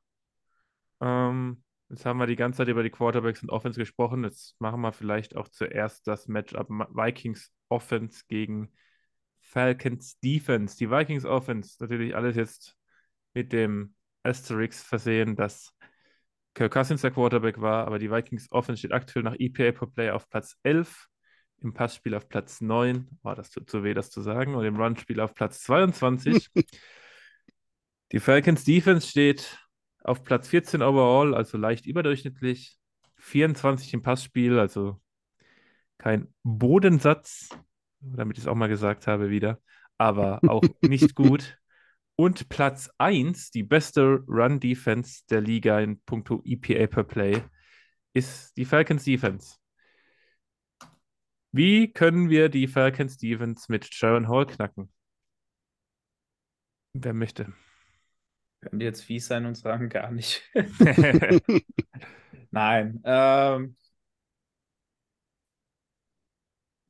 Ähm, 1.00 1.62
jetzt 1.90 2.06
haben 2.06 2.18
wir 2.18 2.26
die 2.26 2.36
ganze 2.36 2.58
Zeit 2.58 2.68
über 2.68 2.82
die 2.82 2.90
Quarterbacks 2.90 3.42
und 3.42 3.50
Offense 3.50 3.78
gesprochen. 3.78 4.24
Jetzt 4.24 4.58
machen 4.60 4.80
wir 4.80 4.92
vielleicht 4.92 5.36
auch 5.36 5.48
zuerst 5.48 6.06
das 6.06 6.28
Matchup 6.28 6.70
Vikings 6.70 7.52
Offense 7.68 8.24
gegen 8.28 8.72
Falcons 9.40 10.18
Defense. 10.20 10.76
Die 10.78 10.90
Vikings 10.90 11.24
Offense, 11.24 11.76
natürlich 11.80 12.14
alles 12.14 12.36
jetzt 12.36 12.76
mit 13.34 13.52
dem 13.52 13.94
Asterix 14.22 14.82
versehen, 14.82 15.36
dass 15.36 15.74
Kirk 16.54 16.72
Cousins 16.72 17.02
der 17.02 17.10
Quarterback 17.10 17.60
war, 17.60 17.86
aber 17.86 17.98
die 17.98 18.10
Vikings 18.10 18.50
Offense 18.50 18.78
steht 18.78 18.92
aktuell 18.92 19.24
nach 19.24 19.34
EPA 19.38 19.72
per 19.72 19.88
Play 19.88 20.10
auf 20.10 20.30
Platz 20.30 20.56
11, 20.62 21.08
im 21.62 21.74
Passspiel 21.74 22.14
auf 22.14 22.28
Platz 22.28 22.60
9, 22.60 23.08
war 23.22 23.34
das 23.34 23.50
tut 23.50 23.68
zu 23.68 23.82
weh, 23.82 23.92
das 23.92 24.10
zu 24.10 24.22
sagen, 24.22 24.54
und 24.54 24.64
im 24.64 24.76
Runspiel 24.76 25.20
auf 25.20 25.34
Platz 25.34 25.60
22. 25.62 26.48
die 28.12 28.20
Falcons 28.20 28.64
Defense 28.64 29.08
steht 29.08 29.58
auf 30.02 30.22
Platz 30.22 30.48
14 30.48 30.82
overall, 30.82 31.34
also 31.34 31.58
leicht 31.58 31.86
überdurchschnittlich, 31.86 32.78
24 33.16 33.94
im 33.94 34.02
Passspiel, 34.02 34.58
also 34.58 35.00
kein 35.98 36.32
Bodensatz, 36.42 37.48
damit 38.00 38.38
ich 38.38 38.44
es 38.44 38.48
auch 38.48 38.54
mal 38.54 38.68
gesagt 38.68 39.06
habe 39.06 39.30
wieder, 39.30 39.60
aber 39.98 40.40
auch 40.46 40.62
nicht 40.82 41.14
gut. 41.14 41.58
Und 42.14 42.48
Platz 42.48 42.90
1, 42.98 43.50
die 43.50 43.62
beste 43.62 44.24
Run-Defense 44.26 45.24
der 45.28 45.40
Liga 45.40 45.80
in 45.80 46.00
puncto 46.00 46.42
EPA 46.44 46.86
per 46.86 47.04
Play, 47.04 47.42
ist 48.14 48.56
die 48.56 48.64
Falcons 48.64 49.04
Defense. 49.04 49.56
Wie 51.52 51.92
können 51.92 52.30
wir 52.30 52.48
die 52.48 52.68
Falcons 52.68 53.18
Defense 53.18 53.66
mit 53.68 53.92
Sharon 53.92 54.28
Hall 54.28 54.46
knacken? 54.46 54.92
Wer 56.94 57.12
möchte? 57.12 57.52
Können 58.60 58.80
die 58.80 58.86
jetzt 58.86 59.02
fies 59.04 59.26
sein 59.26 59.46
und 59.46 59.56
sagen, 59.56 59.88
gar 59.88 60.10
nicht. 60.10 60.42
Nein. 62.50 63.00
Ähm, 63.04 63.76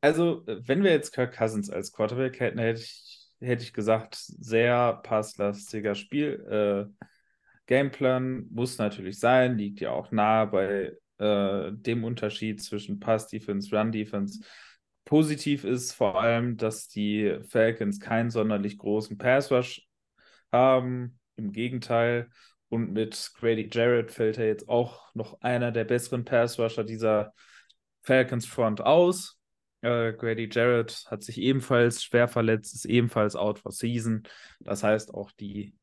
also, 0.01 0.45
wenn 0.47 0.85
wir 0.85 0.93
jetzt 0.93 1.13
Kirk 1.13 1.37
Cousins 1.37 1.71
als 1.71 1.93
Quarterback 1.93 2.39
hätten, 2.41 2.59
hätte 2.59 2.81
ich, 2.81 3.29
hätte 3.41 3.63
ich 3.65 3.73
gesagt, 3.73 4.15
sehr 4.17 5.01
passlastiger 5.03 5.95
Spiel. 5.95 6.45
Äh, 6.49 7.07
Gameplan 7.67 8.47
muss 8.51 8.79
natürlich 8.79 9.19
sein, 9.19 9.59
liegt 9.59 9.81
ja 9.81 9.91
auch 9.91 10.13
nahe 10.13 10.47
bei 10.47 10.93
äh, 11.19 11.73
dem 11.73 12.05
Unterschied 12.05 12.63
zwischen 12.63 13.01
Pass-Defense, 13.01 13.77
Run-Defense. 13.77 14.41
Positiv 15.05 15.65
ist 15.65 15.93
vor 15.93 16.21
allem, 16.21 16.57
dass 16.57 16.89
die 16.89 17.39
Falcons 17.49 18.01
keinen 18.01 18.31
sonderlich 18.31 18.79
großen 18.79 19.19
Pass-Rush 19.19 19.87
haben. 20.53 21.19
Im 21.37 21.53
Gegenteil. 21.53 22.31
Und 22.69 22.93
mit 22.93 23.33
Grady 23.39 23.69
Jarrett 23.73 24.11
fällt 24.11 24.39
er 24.39 24.47
jetzt 24.47 24.69
auch 24.69 25.15
noch 25.15 25.41
einer 25.41 25.71
der 25.71 25.85
besseren 25.85 26.25
Pass-Rusher 26.25 26.85
dieser 26.85 27.33
Falcons 28.03 28.47
Front 28.47 28.81
aus. 28.81 29.39
Äh, 29.83 30.13
Grady 30.15 30.49
Jarrett 30.51 31.05
hat 31.07 31.23
sich 31.23 31.39
ebenfalls 31.39 32.03
schwer 32.03 32.29
verletzt, 32.29 32.75
ist 32.75 32.87
ebenfalls 32.87 33.37
out 33.37 33.59
for 33.59 33.73
season. 33.73 34.25
Das 34.61 34.83
heißt, 34.83 35.15
auch 35.15 35.31
die 35.33 35.75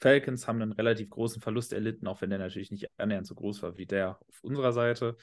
Falcons 0.00 0.48
haben 0.48 0.60
einen 0.60 0.72
relativ 0.72 1.10
großen 1.10 1.40
Verlust 1.40 1.72
erlitten, 1.72 2.08
auch 2.08 2.20
wenn 2.22 2.30
der 2.30 2.40
natürlich 2.40 2.72
nicht 2.72 2.88
annähernd 2.98 3.26
so 3.26 3.36
groß 3.36 3.62
war 3.62 3.76
wie 3.76 3.86
der 3.86 4.18
auf 4.28 4.42
unserer 4.42 4.72
Seite. 4.72 5.16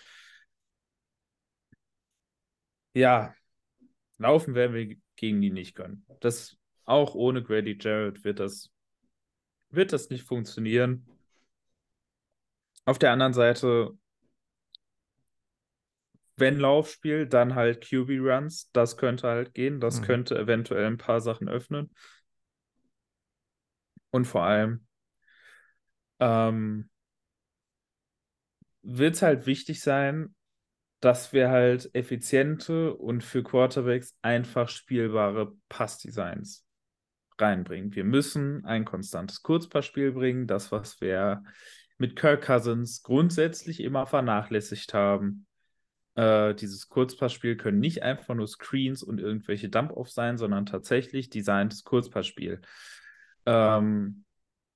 Ja, 2.93 3.33
laufen 4.17 4.55
werden 4.55 4.75
wir 4.75 4.95
gegen 5.15 5.41
die 5.41 5.51
nicht 5.51 5.75
können. 5.75 6.05
Das 6.21 6.57
auch 6.85 7.13
ohne 7.13 7.43
Grady 7.43 7.77
Jarrett 7.79 8.23
wird 8.23 8.39
das, 8.39 8.71
wird 9.71 9.93
das 9.93 10.09
nicht 10.09 10.23
funktionieren. 10.25 11.05
Auf 12.85 12.99
der 12.99 13.11
anderen 13.11 13.33
Seite, 13.33 13.93
wenn 16.37 16.57
Laufspiel, 16.59 17.27
dann 17.27 17.55
halt 17.55 17.81
QB-Runs. 17.81 18.71
Das 18.71 18.97
könnte 18.97 19.27
halt 19.27 19.53
gehen. 19.53 19.79
Das 19.79 19.99
Mhm. 19.99 20.05
könnte 20.05 20.37
eventuell 20.39 20.85
ein 20.85 20.97
paar 20.97 21.21
Sachen 21.21 21.49
öffnen. 21.49 21.91
Und 24.11 24.25
vor 24.25 24.43
allem 24.43 24.85
ähm, 26.19 26.89
wird 28.81 29.15
es 29.15 29.21
halt 29.21 29.45
wichtig 29.45 29.81
sein, 29.81 30.35
dass 31.01 31.33
wir 31.33 31.49
halt 31.49 31.93
effiziente 31.95 32.93
und 32.95 33.23
für 33.23 33.43
Quarterbacks 33.43 34.15
einfach 34.21 34.69
spielbare 34.69 35.53
Passdesigns 35.69 36.65
reinbringen. 37.41 37.95
Wir 37.95 38.03
müssen 38.03 38.65
ein 38.65 38.85
konstantes 38.85 39.43
Kurzpassspiel 39.43 40.11
bringen, 40.11 40.47
das, 40.47 40.71
was 40.71 41.01
wir 41.01 41.43
mit 41.97 42.15
Kirk 42.15 42.43
Cousins 42.45 43.03
grundsätzlich 43.03 43.81
immer 43.81 44.05
vernachlässigt 44.05 44.93
haben. 44.93 45.45
Äh, 46.15 46.55
dieses 46.55 46.89
Kurzpassspiel 46.89 47.57
können 47.57 47.79
nicht 47.79 48.03
einfach 48.03 48.35
nur 48.35 48.47
Screens 48.47 49.03
und 49.03 49.19
irgendwelche 49.19 49.69
Dump-Offs 49.69 50.13
sein, 50.13 50.37
sondern 50.37 50.65
tatsächlich 50.65 51.29
designtes 51.29 51.83
Kurzpassspiel. 51.83 52.61
Ähm, 53.45 54.23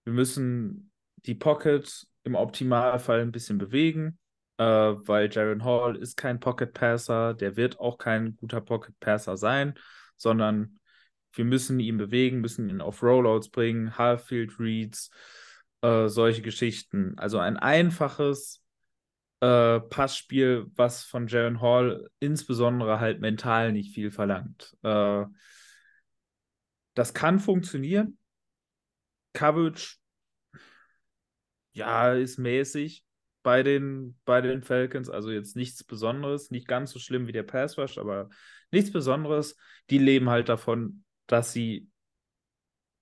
wir 0.03 0.14
müssen 0.14 0.91
die 1.26 1.36
Pocket 1.36 2.07
im 2.24 2.36
Optimalfall 2.36 3.22
ein 3.22 3.32
bisschen 3.32 3.57
bewegen, 3.57 4.18
äh, 4.57 4.64
weil 4.64 5.30
Jaron 5.32 5.64
Hall 5.64 5.95
ist 5.95 6.18
kein 6.18 6.39
Pocket 6.39 6.74
Passer, 6.74 7.34
der 7.34 7.55
wird 7.55 7.80
auch 7.80 7.97
kein 7.97 8.36
guter 8.36 8.61
Pocket 8.61 8.97
Passer 8.99 9.38
sein, 9.38 9.76
sondern 10.18 10.80
wir 11.34 11.46
müssen 11.46 11.80
ihn 11.80 11.98
bewegen, 11.98 12.42
müssen 12.42 12.70
ihn 12.70 12.82
auf 12.82 13.02
Rollouts 13.02 13.50
bringen, 13.50 13.98
Half-Field 13.98 14.60
Reads, 14.60 15.10
äh, 15.82 16.08
solche 16.08 16.42
Geschichten. 16.42 17.18
Also 17.18 17.40
ein 17.40 17.58
einfaches 17.58 18.64
äh, 19.42 19.80
Passspiel, 19.80 20.68
was 20.76 21.04
von 21.04 21.28
Jaron 21.28 21.62
Hall 21.62 22.10
insbesondere 22.20 23.00
halt 23.00 23.20
mental 23.20 23.72
nicht 23.74 23.94
viel 23.94 24.12
verlangt. 24.12 24.76
Äh, 24.84 25.26
das 26.94 27.14
kann 27.14 27.40
funktionieren. 27.40 28.18
Coverage, 29.34 29.98
ja, 31.74 32.14
ist 32.14 32.38
mäßig 32.38 33.04
bei 33.42 33.64
den, 33.64 34.18
bei 34.26 34.42
den 34.42 34.62
Falcons. 34.62 35.10
Also 35.10 35.32
jetzt 35.32 35.56
nichts 35.56 35.84
Besonderes, 35.84 36.52
nicht 36.52 36.68
ganz 36.68 36.92
so 36.92 37.00
schlimm 37.00 37.28
wie 37.28 37.32
der 37.32 37.44
Pass 37.44 37.78
Rush, 37.78 37.98
aber 37.98 38.30
nichts 38.72 38.92
Besonderes. 38.92 39.58
Die 39.90 39.98
leben 39.98 40.30
halt 40.30 40.50
davon, 40.50 41.04
dass 41.28 41.53
sie, 41.53 41.89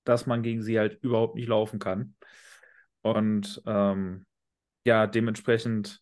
dass 0.04 0.26
man 0.26 0.44
gegen 0.44 0.62
sie 0.64 0.80
halt 0.80 1.02
überhaupt 1.04 1.36
nicht 1.36 1.48
laufen 1.48 1.80
kann. 1.80 2.16
Und 3.02 3.62
ähm, 3.66 4.26
ja, 4.86 5.08
dementsprechend 5.08 6.02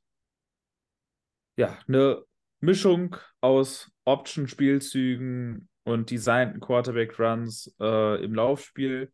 ja, 1.55 1.77
eine 1.87 2.23
Mischung 2.61 3.17
aus 3.41 3.91
Option-Spielzügen 4.05 5.67
und 5.83 6.09
designten 6.09 6.61
Quarterback-Runs 6.61 7.75
äh, 7.79 8.23
im 8.23 8.33
Laufspiel 8.33 9.11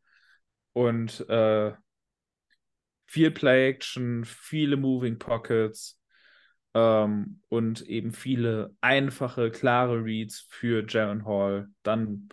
und 0.73 1.27
äh, 1.29 1.73
viel 3.07 3.31
Play-Action, 3.31 4.25
viele 4.25 4.77
Moving 4.77 5.17
Pockets 5.17 5.99
ähm, 6.73 7.41
und 7.49 7.81
eben 7.81 8.11
viele 8.11 8.75
einfache, 8.81 9.49
klare 9.49 10.03
Reads 10.03 10.45
für 10.49 10.85
Jaron 10.87 11.25
Hall. 11.25 11.69
Dann 11.83 12.29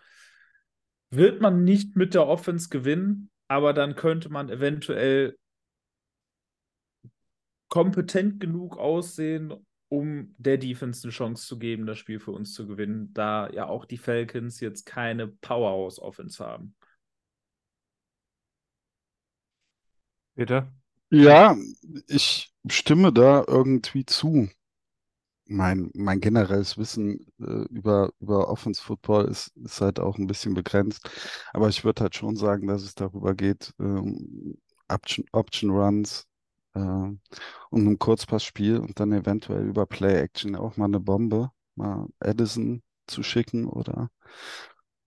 wird 1.12 1.42
man 1.42 1.62
nicht 1.62 1.94
mit 1.94 2.14
der 2.14 2.26
Offense 2.26 2.70
gewinnen, 2.70 3.30
aber 3.46 3.74
dann 3.74 3.96
könnte 3.96 4.30
man 4.30 4.48
eventuell 4.48 5.36
kompetent 7.68 8.40
genug 8.40 8.78
aussehen, 8.78 9.52
um 9.88 10.34
der 10.38 10.56
Defense 10.56 11.04
eine 11.04 11.12
Chance 11.12 11.46
zu 11.46 11.58
geben, 11.58 11.84
das 11.84 11.98
Spiel 11.98 12.18
für 12.18 12.32
uns 12.32 12.54
zu 12.54 12.66
gewinnen, 12.66 13.12
da 13.12 13.50
ja 13.50 13.66
auch 13.66 13.84
die 13.84 13.98
Falcons 13.98 14.60
jetzt 14.60 14.86
keine 14.86 15.28
Powerhouse-Offense 15.28 16.42
haben. 16.44 16.74
Peter? 20.34 20.72
Ja, 21.10 21.54
ich 22.06 22.54
stimme 22.70 23.12
da 23.12 23.44
irgendwie 23.46 24.06
zu. 24.06 24.48
Mein, 25.52 25.90
mein 25.94 26.20
generelles 26.20 26.78
Wissen 26.78 27.26
äh, 27.40 27.64
über, 27.70 28.10
über 28.20 28.48
Offense 28.48 28.82
Football 28.82 29.26
ist, 29.26 29.48
ist 29.56 29.80
halt 29.80 30.00
auch 30.00 30.18
ein 30.18 30.26
bisschen 30.26 30.54
begrenzt. 30.54 31.08
Aber 31.52 31.68
ich 31.68 31.84
würde 31.84 32.02
halt 32.02 32.16
schon 32.16 32.36
sagen, 32.36 32.66
dass 32.68 32.82
es 32.82 32.94
darüber 32.94 33.34
geht, 33.34 33.74
ähm, 33.80 34.58
Option, 34.88 35.26
Option 35.32 35.70
Runs 35.70 36.26
äh, 36.74 36.80
und 36.80 37.18
ein 37.70 37.98
Kurzpassspiel 37.98 38.78
und 38.78 38.98
dann 39.00 39.12
eventuell 39.12 39.66
über 39.66 39.86
Play 39.86 40.20
Action 40.20 40.56
auch 40.56 40.76
mal 40.76 40.86
eine 40.86 41.00
Bombe, 41.00 41.50
mal 41.76 42.08
Addison 42.20 42.82
zu 43.06 43.22
schicken 43.22 43.66
oder 43.66 44.10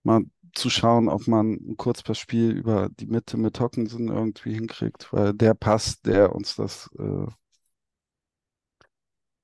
mal 0.04 0.24
zu 0.54 0.70
schauen, 0.70 1.10
ob 1.10 1.28
man 1.28 1.54
ein 1.54 1.78
Kurzpassspiel 1.78 2.52
über 2.52 2.90
die 2.90 3.08
Mitte 3.08 3.38
mit 3.38 3.60
Hockenson 3.60 4.08
irgendwie 4.08 4.54
hinkriegt, 4.54 5.12
weil 5.12 5.34
der 5.34 5.54
Pass, 5.54 6.02
der 6.02 6.34
uns 6.36 6.56
das 6.56 6.90
äh, 6.98 7.28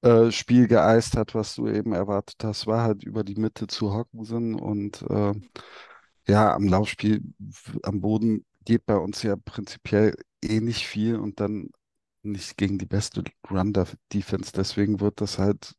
äh, 0.01 0.31
Spiel 0.31 0.67
geeist 0.67 1.17
hat, 1.17 1.35
was 1.35 1.55
du 1.55 1.67
eben 1.67 1.93
erwartet 1.93 2.37
hast, 2.43 2.67
war 2.67 2.83
halt 2.83 3.03
über 3.03 3.23
die 3.23 3.35
Mitte 3.35 3.67
zu 3.67 3.93
Hockenson 3.93 4.55
und 4.55 5.03
äh, 5.09 5.33
ja, 6.27 6.53
am 6.55 6.67
Laufspiel 6.67 7.21
am 7.83 8.01
Boden 8.01 8.45
geht 8.65 8.85
bei 8.85 8.95
uns 8.97 9.23
ja 9.23 9.35
prinzipiell 9.37 10.15
eh 10.43 10.59
nicht 10.61 10.87
viel 10.87 11.15
und 11.17 11.39
dann 11.39 11.69
nicht 12.23 12.57
gegen 12.57 12.77
die 12.77 12.85
beste 12.85 13.23
Run-Defense. 13.49 14.51
Deswegen 14.55 14.99
wird 14.99 15.21
das 15.21 15.39
halt, 15.39 15.75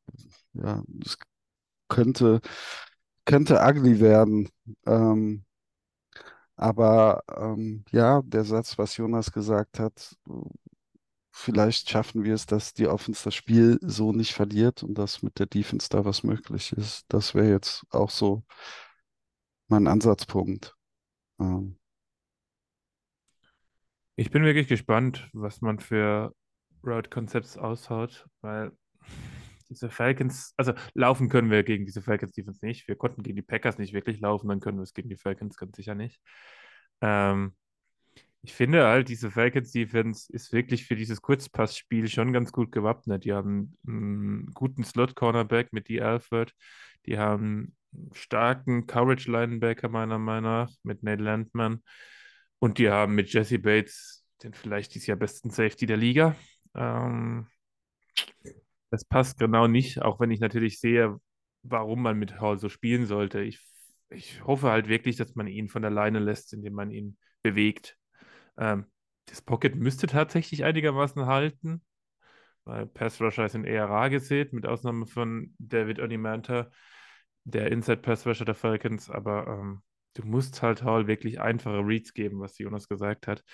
ja, 0.55 0.83
es 1.05 1.19
könnte, 1.89 2.41
könnte 3.27 3.61
ugly 3.63 4.01
werden. 4.01 4.51
Ähm, 4.87 5.45
aber 6.57 7.23
ähm, 7.37 7.85
ja, 7.91 8.23
der 8.23 8.45
Satz, 8.45 8.79
was 8.79 8.97
Jonas 8.97 9.33
gesagt 9.33 9.79
hat, 9.79 10.17
vielleicht 11.33 11.91
schaffen 11.91 12.25
wir 12.25 12.35
es, 12.35 12.47
dass 12.47 12.75
die 12.75 12.87
Offense 12.89 13.25
das 13.25 13.35
Spiel 13.35 13.79
so 13.83 14.13
nicht 14.13 14.33
verliert 14.35 14.83
und 14.83 14.95
dass 14.99 15.23
mit 15.23 15.39
der 15.39 15.47
Defense 15.47 15.89
da 15.91 16.05
was 16.05 16.23
möglich 16.25 16.73
ist. 16.73 17.05
Das 17.09 17.35
wäre 17.35 17.51
jetzt 17.51 17.85
auch 17.91 18.11
so 18.11 18.45
mein 19.69 19.87
Ansatzpunkt. 19.89 20.77
Ähm, 21.41 21.79
Ich 24.17 24.31
bin 24.31 24.45
wirklich 24.45 24.69
gespannt, 24.69 25.29
was 25.33 25.61
man 25.61 25.79
für 25.81 26.35
Road 26.85 27.11
Concepts 27.11 27.57
aushaut, 27.57 28.27
weil 28.41 28.73
diese 29.71 29.91
Falcons, 29.91 30.53
also 30.57 30.75
laufen 30.95 31.29
können 31.29 31.51
wir 31.51 31.63
gegen 31.63 31.87
diese 31.87 32.03
Falcons 32.03 32.33
Defense 32.33 32.65
nicht. 32.65 32.89
Wir 32.89 32.97
konnten 32.97 33.23
gegen 33.23 33.37
die 33.37 33.43
Packers 33.43 33.79
nicht 33.79 33.95
wirklich 33.95 34.21
laufen, 34.21 34.49
dann 34.49 34.61
können 34.61 34.79
wir 34.79 34.83
es 34.83 34.95
gegen 34.95 35.09
die 35.09 35.17
Falcons 35.17 35.57
ganz 35.57 35.77
sicher 35.77 35.95
nicht. 35.95 36.21
Ähm, 37.01 37.55
ich 38.43 38.53
finde 38.53 38.85
halt, 38.87 39.09
diese 39.09 39.31
Falcons 39.31 39.71
Defense 39.71 40.33
ist 40.33 40.53
wirklich 40.53 40.85
für 40.85 40.97
dieses 40.97 41.23
Kurzpassspiel 41.23 42.09
schon 42.09 42.33
ganz 42.33 42.51
gut 42.51 42.73
gewappnet. 42.73 43.25
Die 43.25 43.33
haben 43.33 43.77
einen 43.87 44.53
guten 44.53 44.83
Slot-Cornerback 44.83 45.73
mit 45.73 45.89
D. 45.89 46.01
Alfred. 46.01 46.53
Die 47.07 47.19
haben 47.19 47.77
einen 47.93 48.11
starken 48.15 48.87
Coverage-Linebacker 48.89 49.89
meiner 49.89 50.19
Meinung 50.19 50.51
nach 50.51 50.73
mit 50.83 51.05
Nate 51.05 51.23
Landman. 51.23 51.83
Und 52.59 52.79
die 52.79 52.91
haben 52.91 53.15
mit 53.15 53.33
Jesse 53.33 53.61
Bates 53.61 54.25
den 54.43 54.55
vielleicht 54.55 54.95
dieses 54.95 55.07
Jahr 55.07 55.17
besten 55.17 55.51
Safety 55.51 55.87
der 55.87 55.97
Liga. 55.97 56.35
Ähm, 56.75 57.47
das 58.91 59.05
passt 59.05 59.39
genau 59.39 59.69
nicht, 59.69 60.03
auch 60.03 60.19
wenn 60.19 60.33
ich 60.33 60.41
natürlich 60.41 60.81
sehe, 60.81 61.17
warum 61.63 62.03
man 62.03 62.19
mit 62.19 62.41
Hall 62.41 62.59
so 62.59 62.69
spielen 62.69 63.07
sollte. 63.07 63.41
Ich, 63.41 63.61
ich 64.11 64.45
hoffe 64.45 64.71
halt 64.71 64.89
wirklich, 64.89 65.17
dass 65.17 65.35
man 65.37 65.47
ihn 65.47 65.69
von 65.69 65.83
der 65.83 65.93
Leine 65.93 66.19
lässt, 66.19 66.53
indem 66.53 66.75
man 66.75 66.91
ihn 66.91 67.17
bewegt. 67.43 67.97
Ähm, 68.59 68.87
das 69.27 69.43
Pocket 69.43 69.75
müsste 69.77 70.07
tatsächlich 70.07 70.65
einigermaßen 70.65 71.27
halten, 71.27 71.83
weil 72.65 72.87
Pass 72.87 73.21
Rusher 73.21 73.47
ist 73.47 73.55
in 73.55 73.65
eher 73.65 73.89
rar 73.89 74.11
gesät, 74.11 74.53
mit 74.53 74.67
Ausnahme 74.67 75.07
von 75.07 75.55
David 75.59 76.01
Onimanta, 76.01 76.71
der 77.45 77.71
Inside 77.73 77.99
Pass 77.99 78.27
Rusher 78.27 78.45
der 78.45 78.55
Falcons, 78.55 79.11
aber 79.11 79.47
ähm, 79.47 79.83
du 80.15 80.25
musst 80.25 80.63
halt 80.63 80.83
Hall 80.83 81.07
wirklich 81.07 81.41
einfache 81.41 81.79
Reads 81.79 82.15
geben, 82.15 82.41
was 82.41 82.59
Jonas 82.59 82.89
gesagt 82.89 83.27
hat. 83.27 83.45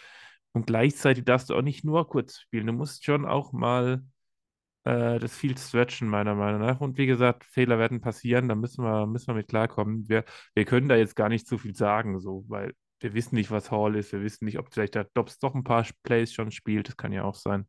Und 0.53 0.67
gleichzeitig 0.67 1.25
darfst 1.25 1.51
du 1.51 1.55
auch 1.55 1.63
nicht 1.63 1.85
nur 1.85 2.09
kurz 2.09 2.39
spielen, 2.41 2.67
du 2.67 2.73
musst 2.73 3.05
schon 3.05 3.27
auch 3.27 3.53
mal 3.53 4.03
äh, 4.85 5.19
das 5.19 5.37
Field 5.37 5.59
stretchen, 5.61 6.09
meiner 6.09 6.35
Meinung 6.35 6.61
nach. 6.61 6.81
Und 6.81 6.99
wie 6.99 7.07
gesagt, 7.07 7.45
Fehler 7.45 7.79
werden 7.79 8.01
passieren, 8.01 8.49
da 8.49 8.55
müssen 8.55 8.85
wir, 8.85 9.07
müssen 9.07 9.29
wir 9.29 9.35
mit 9.35 9.49
klarkommen. 9.49 10.09
Wir, 10.09 10.25
wir 10.55 10.65
können 10.65 10.89
da 10.89 10.97
jetzt 10.97 11.17
gar 11.17 11.29
nicht 11.29 11.47
so 11.47 11.59
viel 11.59 11.75
sagen, 11.75 12.21
so, 12.21 12.45
weil 12.49 12.75
wir 13.01 13.15
wissen 13.15 13.37
nicht, 13.37 13.51
was 13.51 13.71
Hall 13.71 13.97
ist. 13.97 14.13
Wir 14.13 14.23
wissen 14.23 14.45
nicht, 14.45 14.59
ob 14.59 14.73
vielleicht 14.73 14.95
der 14.95 15.05
Dobbs 15.15 15.39
doch 15.39 15.55
ein 15.55 15.65
paar 15.65 15.87
Plays 16.03 16.33
schon 16.33 16.51
spielt. 16.51 16.89
Das 16.89 16.97
kann 16.97 17.13
ja 17.13 17.25
auch 17.25 17.35
sein. 17.35 17.67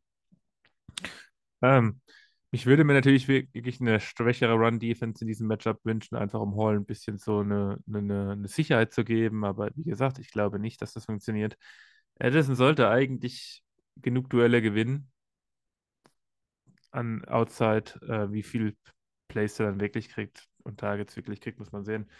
Ähm, 1.62 2.00
ich 2.52 2.66
würde 2.66 2.84
mir 2.84 2.94
natürlich 2.94 3.28
wirklich 3.28 3.80
eine 3.80 4.00
schwächere 4.00 4.54
Run-Defense 4.54 5.22
in 5.22 5.28
diesem 5.28 5.46
Matchup 5.46 5.78
wünschen, 5.84 6.16
einfach 6.16 6.40
um 6.40 6.56
Hall 6.56 6.76
ein 6.76 6.84
bisschen 6.84 7.18
so 7.18 7.40
eine, 7.40 7.78
eine, 7.92 8.32
eine 8.32 8.48
Sicherheit 8.48 8.92
zu 8.92 9.04
geben. 9.04 9.44
Aber 9.44 9.70
wie 9.76 9.84
gesagt, 9.84 10.18
ich 10.18 10.30
glaube 10.30 10.58
nicht, 10.58 10.82
dass 10.82 10.94
das 10.94 11.04
funktioniert. 11.04 11.56
Addison 12.18 12.56
sollte 12.56 12.88
eigentlich 12.88 13.62
genug 13.96 14.30
Duelle 14.30 14.62
gewinnen 14.62 15.10
an 16.90 17.24
Outside. 17.26 18.00
Äh, 18.08 18.32
wie 18.32 18.42
viel 18.42 18.76
Plays 19.28 19.58
er 19.60 19.66
dann 19.66 19.80
wirklich 19.80 20.08
kriegt 20.08 20.48
und 20.64 20.80
Targets 20.80 21.16
wirklich 21.16 21.40
kriegt, 21.40 21.58
muss 21.60 21.72
man 21.72 21.84
sehen. 21.84 22.10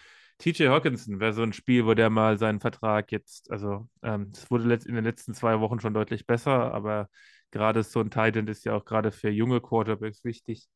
TJ 0.40 0.68
Hawkinson 0.68 1.20
wäre 1.20 1.34
so 1.34 1.42
ein 1.42 1.52
Spiel, 1.52 1.84
wo 1.86 1.94
der 1.94 2.08
mal 2.10 2.38
seinen 2.38 2.60
Vertrag 2.60 3.12
jetzt, 3.12 3.50
also 3.50 3.88
ähm, 4.02 4.32
es 4.34 4.42
ähm, 4.44 4.50
wurde 4.50 4.74
in 4.86 4.94
den 4.94 5.04
letzten 5.04 5.34
zwei 5.34 5.60
Wochen 5.60 5.80
schon 5.80 5.92
deutlich 5.94 6.26
besser, 6.26 6.72
aber 6.74 7.08
gerade 7.50 7.82
so 7.82 8.00
ein 8.00 8.10
Titan 8.10 8.46
ist 8.48 8.64
ja 8.64 8.74
auch 8.74 8.84
gerade 8.86 9.12
für 9.12 9.28
junge 9.28 9.60
Quarterbacks 9.60 10.24
wichtig. 10.24 10.66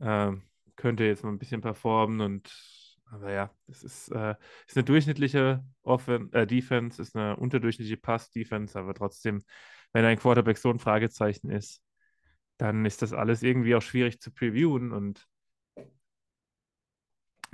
Ähm, 0.00 0.42
könnte 0.76 1.04
jetzt 1.04 1.24
mal 1.24 1.30
ein 1.30 1.38
bisschen 1.38 1.62
performen 1.62 2.20
und 2.20 2.52
aber 3.06 3.32
ja, 3.32 3.50
es 3.66 3.82
ist, 3.82 4.08
äh, 4.12 4.34
ist 4.68 4.76
eine 4.76 4.84
durchschnittliche 4.84 5.64
Offen 5.82 6.32
äh, 6.32 6.46
Defense, 6.46 7.02
ist 7.02 7.16
eine 7.16 7.36
unterdurchschnittliche 7.36 7.96
Pass-Defense, 8.00 8.78
aber 8.78 8.94
trotzdem, 8.94 9.42
wenn 9.92 10.04
ein 10.04 10.18
Quarterback 10.18 10.58
so 10.58 10.70
ein 10.70 10.78
Fragezeichen 10.78 11.50
ist, 11.50 11.82
dann 12.58 12.84
ist 12.84 13.02
das 13.02 13.12
alles 13.12 13.42
irgendwie 13.42 13.74
auch 13.74 13.82
schwierig 13.82 14.20
zu 14.20 14.30
previewen 14.30 14.92
und 14.92 15.26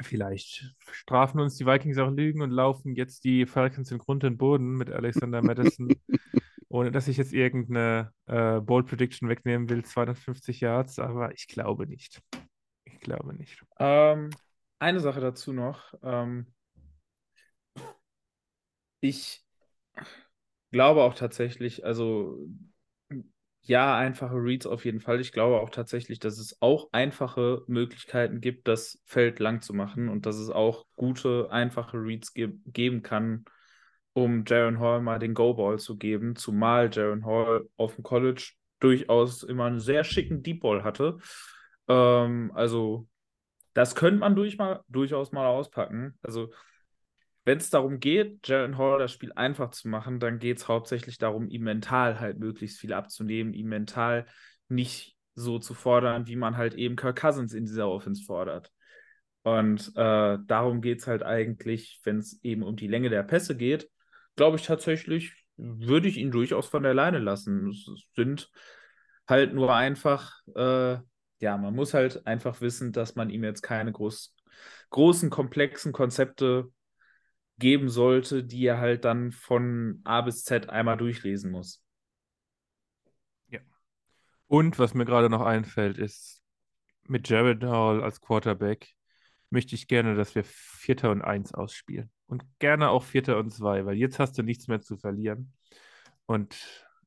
vielleicht 0.01 0.75
strafen 0.91 1.41
uns 1.41 1.57
die 1.57 1.67
Vikings 1.67 1.99
auch 1.99 2.11
Lügen 2.11 2.43
und 2.43 2.51
laufen 2.51 2.95
jetzt 2.95 3.25
die 3.25 3.47
Falcons 3.47 3.91
in 3.91 3.99
Grund 3.99 4.25
und 4.25 4.37
Boden 4.37 4.75
mit 4.75 4.91
Alexander 4.91 5.43
Madison 5.43 5.89
ohne 6.69 6.91
dass 6.91 7.09
ich 7.09 7.17
jetzt 7.17 7.33
irgendeine 7.33 8.13
äh, 8.27 8.61
Bold 8.61 8.87
Prediction 8.87 9.29
wegnehmen 9.29 9.69
will, 9.71 9.85
250 9.85 10.61
Yards, 10.61 10.99
aber 10.99 11.33
ich 11.33 11.47
glaube 11.49 11.87
nicht. 11.87 12.21
Ich 12.85 13.01
glaube 13.01 13.35
nicht. 13.35 13.63
Ähm, 13.79 14.31
eine 14.79 15.01
Sache 15.01 15.21
dazu 15.21 15.53
noch. 15.53 15.95
Ähm, 16.03 16.53
ich 19.01 19.45
glaube 20.71 21.03
auch 21.03 21.15
tatsächlich, 21.15 21.85
also 21.85 22.39
ja, 23.67 23.97
einfache 23.97 24.37
Reads 24.37 24.67
auf 24.67 24.85
jeden 24.85 25.01
Fall. 25.01 25.21
Ich 25.21 25.33
glaube 25.33 25.61
auch 25.61 25.71
tatsächlich, 25.71 26.19
dass 26.19 26.39
es 26.39 26.61
auch 26.61 26.89
einfache 26.93 27.63
Möglichkeiten 27.67 28.41
gibt, 28.41 28.69
das 28.69 29.01
Feld 29.05 29.41
lang 29.41 29.61
zu 29.61 29.75
machen 29.75 30.09
und 30.09 30.27
dass 30.27 30.37
es 30.37 30.51
auch 30.51 30.87
gute, 30.95 31.49
einfache 31.51 31.97
Reads 31.99 32.33
ge 32.33 32.53
geben 32.67 33.03
kann, 33.03 33.45
um 34.13 34.45
Jaron 34.47 34.79
Hall 34.79 35.01
mal 35.03 35.19
den 35.19 35.35
Go-Ball 35.35 35.79
zu 35.79 35.97
geben, 35.97 36.37
zumal 36.37 36.91
Jaron 36.93 37.27
Hall 37.27 37.69
auf 37.77 37.97
dem 37.97 38.05
College 38.05 38.53
durchaus 38.79 39.43
immer 39.43 39.65
einen 39.65 39.81
sehr 39.81 40.05
schicken 40.05 40.43
Deep 40.43 40.61
Ball 40.61 40.85
hatte. 40.85 41.19
Ähm, 41.89 42.53
also, 42.55 43.09
das 43.75 43.95
könnte 43.95 44.21
man 44.21 44.37
durch 44.37 44.59
mal, 44.59 44.83
durchaus 44.89 45.33
mal 45.33 45.47
auspacken. 45.47 46.19
Also, 46.23 46.53
wenn 47.47 47.59
es 47.59 47.71
darum 47.71 48.01
geht, 48.01 48.47
Jaron 48.49 48.77
Hall 48.77 48.99
das 48.99 49.13
Spiel 49.13 49.33
einfach 49.33 49.71
zu 49.71 49.87
machen, 49.89 50.19
dann 50.19 50.41
geht 50.41 50.59
es 50.59 50.67
hauptsächlich 50.67 51.17
darum, 51.17 51.49
ihm 51.49 51.63
mental 51.63 52.19
halt 52.19 52.41
möglichst 52.41 52.81
viel 52.81 52.93
abzunehmen, 52.93 53.55
ihm 53.55 53.69
mental 53.69 54.27
nicht 54.69 55.17
so 55.37 55.61
zu 55.61 55.73
fordern, 55.73 56.27
wie 56.27 56.35
man 56.35 56.57
halt 56.57 56.75
eben 56.75 56.97
Kirk 56.97 57.21
Cousins 57.21 57.55
in 57.55 57.65
dieser 57.65 57.89
Offense 57.89 58.25
fordert. 58.25 58.73
Und 59.45 59.93
äh, 59.95 60.39
darum 60.45 60.81
geht 60.81 60.99
es 60.99 61.07
halt 61.07 61.23
eigentlich, 61.23 62.01
wenn 62.03 62.19
es 62.19 62.43
eben 62.43 62.65
um 62.65 62.75
die 62.75 62.89
Länge 62.89 63.11
der 63.11 63.23
Pässe 63.23 63.57
geht, 63.57 63.89
glaube 64.35 64.57
ich 64.57 64.67
tatsächlich, 64.67 65.47
würde 65.57 66.09
ich 66.09 66.17
ihn 66.17 66.33
durchaus 66.33 66.67
von 66.67 66.83
der 66.83 66.95
Leine 66.95 67.21
lassen. 67.21 67.69
Es 67.69 67.89
sind 68.17 68.51
halt 69.29 69.55
nur 69.55 69.73
einfach, 69.73 70.41
äh, 70.57 70.99
ja, 71.39 71.57
man 71.59 71.77
muss 71.77 71.95
halt 71.95 72.27
einfach 72.27 72.61
wissen, 72.61 72.91
dass 72.91 73.15
man 73.15 73.31
ihm 73.31 73.45
jetzt 73.45 73.63
keine 73.63 73.93
groß, 73.93 74.35
großen, 74.91 75.31
komplexen 75.31 75.93
Konzepte 75.93 76.73
geben 77.59 77.89
sollte, 77.89 78.45
die 78.45 78.67
er 78.67 78.79
halt 78.79 79.05
dann 79.05 79.33
von 79.33 80.01
A 80.05 80.21
bis 80.21 80.45
Z 80.45 80.69
einmal 80.69 80.97
durchlesen 80.97 81.51
muss. 81.51 81.83
Ja. 83.49 83.61
Und 84.47 84.79
was 84.79 84.95
mir 84.95 85.05
gerade 85.05 85.31
noch 85.31 85.43
einfällt, 85.43 85.99
ist, 85.99 86.43
mit 87.09 87.29
Jared 87.29 87.63
Hall 87.65 88.03
als 88.03 88.21
Quarterback 88.21 88.95
möchte 89.51 89.75
ich 89.75 89.89
gerne, 89.89 90.15
dass 90.15 90.35
wir 90.35 90.45
Vierter 90.45 91.11
und 91.11 91.23
Eins 91.23 91.55
ausspielen. 91.55 92.11
Und 92.27 92.45
gerne 92.59 92.91
auch 92.91 93.05
Vierter 93.05 93.39
und 93.39 93.51
Zwei, 93.53 93.87
weil 93.87 93.97
jetzt 93.97 94.19
hast 94.19 94.37
du 94.37 94.43
nichts 94.43 94.67
mehr 94.67 94.81
zu 94.81 94.97
verlieren. 94.97 95.53
Und 96.27 96.57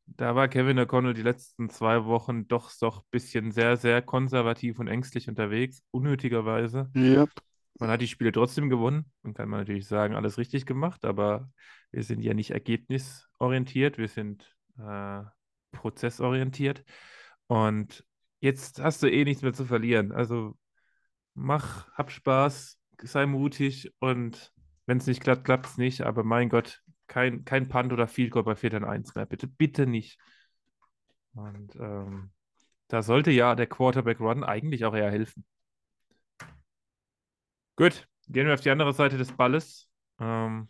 da 0.05 0.35
war 0.35 0.47
Kevin 0.47 0.79
O'Connell 0.79 1.13
die 1.13 1.21
letzten 1.21 1.69
zwei 1.69 2.05
Wochen 2.05 2.47
doch 2.47 2.71
doch 2.79 3.01
ein 3.01 3.07
bisschen 3.11 3.51
sehr, 3.51 3.77
sehr 3.77 4.01
konservativ 4.01 4.79
und 4.79 4.87
ängstlich 4.87 5.27
unterwegs, 5.27 5.83
unnötigerweise. 5.91 6.89
Yep. 6.95 7.29
Man 7.79 7.89
hat 7.89 8.01
die 8.01 8.07
Spiele 8.07 8.31
trotzdem 8.31 8.69
gewonnen. 8.69 9.11
Man 9.23 9.33
kann 9.33 9.49
man 9.49 9.61
natürlich 9.61 9.87
sagen, 9.87 10.15
alles 10.15 10.37
richtig 10.37 10.65
gemacht, 10.65 11.05
aber 11.05 11.51
wir 11.91 12.03
sind 12.03 12.21
ja 12.21 12.33
nicht 12.33 12.51
ergebnisorientiert, 12.51 13.97
wir 13.97 14.07
sind 14.07 14.55
äh, 14.77 15.21
prozessorientiert. 15.71 16.83
Und 17.47 18.05
jetzt 18.41 18.81
hast 18.81 19.01
du 19.01 19.07
eh 19.07 19.23
nichts 19.23 19.41
mehr 19.41 19.53
zu 19.53 19.65
verlieren. 19.65 20.11
Also 20.11 20.57
mach, 21.33 21.91
hab 21.93 22.11
Spaß, 22.11 22.79
sei 23.01 23.25
mutig 23.25 23.93
und 23.99 24.51
wenn 24.85 24.97
es 24.97 25.07
nicht 25.07 25.21
klappt, 25.21 25.45
klappt 25.45 25.67
es 25.67 25.77
nicht. 25.77 26.01
Aber 26.01 26.23
mein 26.23 26.49
Gott, 26.49 26.81
kein, 27.07 27.45
kein 27.45 27.69
Punt 27.69 27.93
oder 27.93 28.07
Field 28.07 28.31
Goal 28.31 28.43
bei 28.43 28.55
4 28.55 28.87
1 28.87 29.15
mehr. 29.15 29.25
Bitte, 29.25 29.47
bitte 29.47 29.87
nicht. 29.87 30.19
Und 31.33 31.75
ähm, 31.75 32.31
da 32.87 33.01
sollte 33.03 33.31
ja 33.31 33.55
der 33.55 33.67
Quarterback 33.67 34.19
Run 34.19 34.43
eigentlich 34.43 34.85
auch 34.85 34.95
eher 34.95 35.11
helfen. 35.11 35.45
Gut, 37.79 38.09
gehen 38.27 38.45
wir 38.45 38.53
auf 38.55 38.59
die 38.59 38.71
andere 38.71 38.91
Seite 38.91 39.17
des 39.17 39.31
Balles. 39.31 39.87
Ähm, 40.19 40.67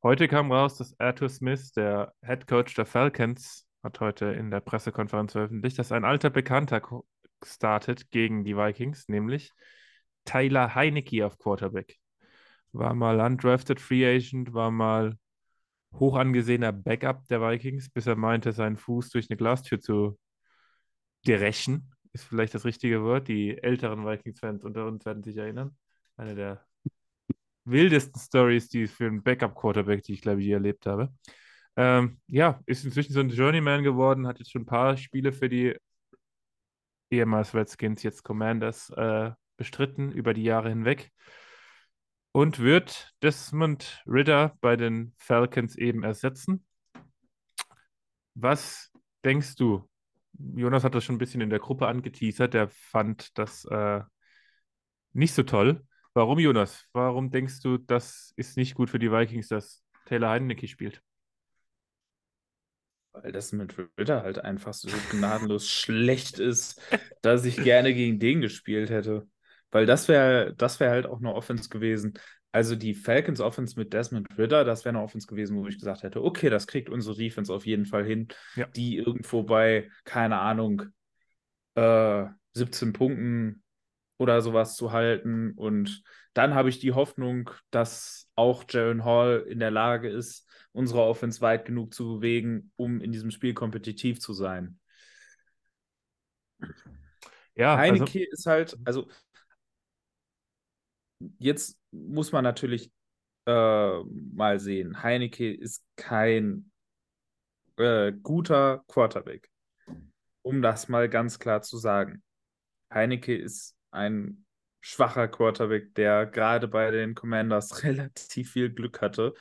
heute 0.00 0.28
kam 0.28 0.52
raus, 0.52 0.76
dass 0.76 0.94
Arthur 1.00 1.28
Smith, 1.28 1.72
der 1.72 2.14
Head 2.24 2.46
Coach 2.46 2.72
der 2.74 2.86
Falcons, 2.86 3.66
hat 3.82 3.98
heute 3.98 4.26
in 4.26 4.48
der 4.52 4.60
Pressekonferenz 4.60 5.32
veröffentlicht, 5.32 5.76
dass 5.76 5.90
ein 5.90 6.04
alter 6.04 6.30
Bekannter 6.30 6.80
startet 7.44 8.12
gegen 8.12 8.44
die 8.44 8.56
Vikings, 8.56 9.08
nämlich 9.08 9.50
Tyler 10.24 10.76
Heinecke 10.76 11.26
auf 11.26 11.36
Quarterback. 11.36 11.98
War 12.70 12.94
mal 12.94 13.18
undrafted 13.18 13.80
Free 13.80 14.06
Agent, 14.06 14.54
war 14.54 14.70
mal 14.70 15.18
hoch 15.94 16.14
angesehener 16.14 16.70
Backup 16.70 17.26
der 17.26 17.40
Vikings, 17.40 17.90
bis 17.90 18.06
er 18.06 18.14
meinte, 18.14 18.52
seinen 18.52 18.76
Fuß 18.76 19.10
durch 19.10 19.28
eine 19.30 19.36
Glastür 19.36 19.80
zu 19.80 20.16
dreschen. 21.24 21.92
Ist 22.12 22.22
vielleicht 22.22 22.54
das 22.54 22.64
richtige 22.64 23.02
Wort. 23.02 23.26
Die 23.26 23.60
älteren 23.60 24.06
Vikings-Fans 24.06 24.62
unter 24.62 24.86
uns 24.86 25.04
werden 25.04 25.24
sich 25.24 25.36
erinnern. 25.36 25.76
Eine 26.16 26.34
der 26.34 26.64
wildesten 27.64 28.20
Stories, 28.20 28.68
die 28.68 28.86
für 28.86 29.06
einen 29.06 29.22
Backup-Quarterback, 29.22 30.02
die 30.02 30.14
ich 30.14 30.20
glaube 30.20 30.40
ich 30.40 30.46
je 30.46 30.52
erlebt 30.52 30.86
habe. 30.86 31.12
Ähm, 31.76 32.20
ja, 32.28 32.60
ist 32.66 32.84
inzwischen 32.84 33.12
so 33.12 33.20
ein 33.20 33.30
Journeyman 33.30 33.82
geworden, 33.82 34.26
hat 34.26 34.38
jetzt 34.38 34.52
schon 34.52 34.62
ein 34.62 34.66
paar 34.66 34.96
Spiele 34.96 35.32
für 35.32 35.48
die 35.48 35.76
ehemals 37.10 37.54
Redskins, 37.54 38.02
jetzt 38.02 38.22
Commanders, 38.22 38.90
äh, 38.90 39.32
bestritten 39.56 40.12
über 40.12 40.34
die 40.34 40.42
Jahre 40.44 40.68
hinweg 40.68 41.10
und 42.32 42.58
wird 42.58 43.12
Desmond 43.22 44.02
Ritter 44.06 44.56
bei 44.60 44.76
den 44.76 45.14
Falcons 45.18 45.76
eben 45.76 46.02
ersetzen. 46.02 46.64
Was 48.34 48.92
denkst 49.24 49.54
du? 49.56 49.88
Jonas 50.32 50.82
hat 50.82 50.94
das 50.96 51.04
schon 51.04 51.14
ein 51.14 51.18
bisschen 51.18 51.40
in 51.40 51.50
der 51.50 51.60
Gruppe 51.60 51.86
angeteasert, 51.86 52.54
der 52.54 52.68
fand 52.68 53.38
das 53.38 53.64
äh, 53.66 54.02
nicht 55.12 55.32
so 55.34 55.44
toll. 55.44 55.84
Warum, 56.14 56.38
Jonas? 56.38 56.86
Warum 56.92 57.30
denkst 57.32 57.60
du, 57.60 57.76
das 57.76 58.32
ist 58.36 58.56
nicht 58.56 58.76
gut 58.76 58.88
für 58.88 59.00
die 59.00 59.10
Vikings, 59.10 59.48
dass 59.48 59.82
Taylor 60.06 60.30
Heinecke 60.30 60.68
spielt? 60.68 61.02
Weil 63.10 63.32
das 63.32 63.50
mit 63.50 63.76
Ritter 63.98 64.22
halt 64.22 64.38
einfach 64.38 64.74
so 64.74 64.88
gnadenlos 65.10 65.68
schlecht 65.68 66.38
ist, 66.38 66.80
dass 67.22 67.44
ich 67.44 67.56
gerne 67.56 67.94
gegen 67.94 68.20
den 68.20 68.40
gespielt 68.40 68.90
hätte. 68.90 69.26
Weil 69.72 69.86
das 69.86 70.06
wäre 70.06 70.54
das 70.56 70.78
wär 70.78 70.90
halt 70.90 71.06
auch 71.06 71.18
eine 71.18 71.34
Offense 71.34 71.68
gewesen. 71.68 72.14
Also 72.52 72.76
die 72.76 72.94
Falcons 72.94 73.40
Offense 73.40 73.76
mit 73.76 73.92
Desmond 73.92 74.28
Ritter, 74.38 74.64
das 74.64 74.84
wäre 74.84 74.94
eine 74.94 75.02
Offense 75.04 75.26
gewesen, 75.26 75.56
wo 75.56 75.66
ich 75.66 75.80
gesagt 75.80 76.04
hätte, 76.04 76.22
okay, 76.22 76.48
das 76.48 76.68
kriegt 76.68 76.88
unsere 76.88 77.16
Defense 77.16 77.52
auf 77.52 77.66
jeden 77.66 77.86
Fall 77.86 78.04
hin, 78.04 78.28
ja. 78.54 78.66
die 78.68 78.98
irgendwo 78.98 79.42
bei, 79.42 79.90
keine 80.04 80.38
Ahnung, 80.38 80.84
äh, 81.74 82.26
17 82.52 82.92
Punkten 82.92 83.63
oder 84.24 84.40
sowas 84.40 84.74
zu 84.74 84.90
halten. 84.90 85.52
Und 85.52 86.02
dann 86.32 86.54
habe 86.54 86.70
ich 86.70 86.80
die 86.80 86.92
Hoffnung, 86.92 87.50
dass 87.70 88.28
auch 88.34 88.64
Jaron 88.68 89.04
Hall 89.04 89.44
in 89.48 89.60
der 89.60 89.70
Lage 89.70 90.08
ist, 90.08 90.48
unsere 90.72 91.02
Offense 91.02 91.40
weit 91.40 91.66
genug 91.66 91.94
zu 91.94 92.16
bewegen, 92.16 92.72
um 92.76 93.00
in 93.00 93.12
diesem 93.12 93.30
Spiel 93.30 93.54
kompetitiv 93.54 94.18
zu 94.18 94.32
sein. 94.32 94.80
Ja, 97.54 97.76
Heineke 97.76 98.04
also, 98.04 98.30
ist 98.32 98.46
halt, 98.46 98.76
also 98.84 99.08
jetzt 101.38 101.78
muss 101.92 102.32
man 102.32 102.42
natürlich 102.42 102.90
äh, 103.46 104.02
mal 104.02 104.58
sehen. 104.58 105.02
Heineke 105.02 105.52
ist 105.52 105.84
kein 105.96 106.72
äh, 107.76 108.10
guter 108.10 108.82
Quarterback, 108.88 109.50
um 110.42 110.62
das 110.62 110.88
mal 110.88 111.08
ganz 111.08 111.38
klar 111.38 111.62
zu 111.62 111.76
sagen. 111.76 112.22
Heineke 112.92 113.36
ist 113.36 113.73
ein 113.94 114.44
schwacher 114.80 115.28
Quarterback, 115.28 115.94
der 115.94 116.26
gerade 116.26 116.68
bei 116.68 116.90
den 116.90 117.14
Commanders 117.14 117.82
relativ 117.84 118.52
viel 118.52 118.70
Glück 118.70 119.00
hatte, 119.00 119.34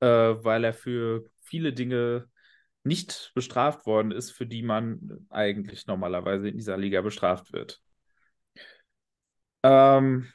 äh, 0.00 0.06
weil 0.06 0.64
er 0.64 0.72
für 0.72 1.24
viele 1.42 1.72
Dinge 1.72 2.28
nicht 2.84 3.32
bestraft 3.34 3.86
worden 3.86 4.12
ist, 4.12 4.30
für 4.30 4.46
die 4.46 4.62
man 4.62 5.26
eigentlich 5.30 5.86
normalerweise 5.86 6.48
in 6.48 6.56
dieser 6.56 6.76
Liga 6.76 7.00
bestraft 7.00 7.52
wird. 7.52 7.82
Ähm, 9.62 10.28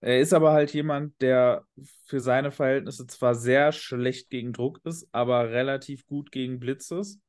er 0.00 0.20
ist 0.20 0.32
aber 0.32 0.52
halt 0.52 0.72
jemand, 0.74 1.20
der 1.20 1.64
für 2.06 2.20
seine 2.20 2.52
Verhältnisse 2.52 3.06
zwar 3.06 3.34
sehr 3.34 3.72
schlecht 3.72 4.30
gegen 4.30 4.52
Druck 4.52 4.80
ist, 4.84 5.08
aber 5.12 5.50
relativ 5.50 6.06
gut 6.06 6.30
gegen 6.30 6.60
Blitz 6.60 6.90
ist. 6.90 7.20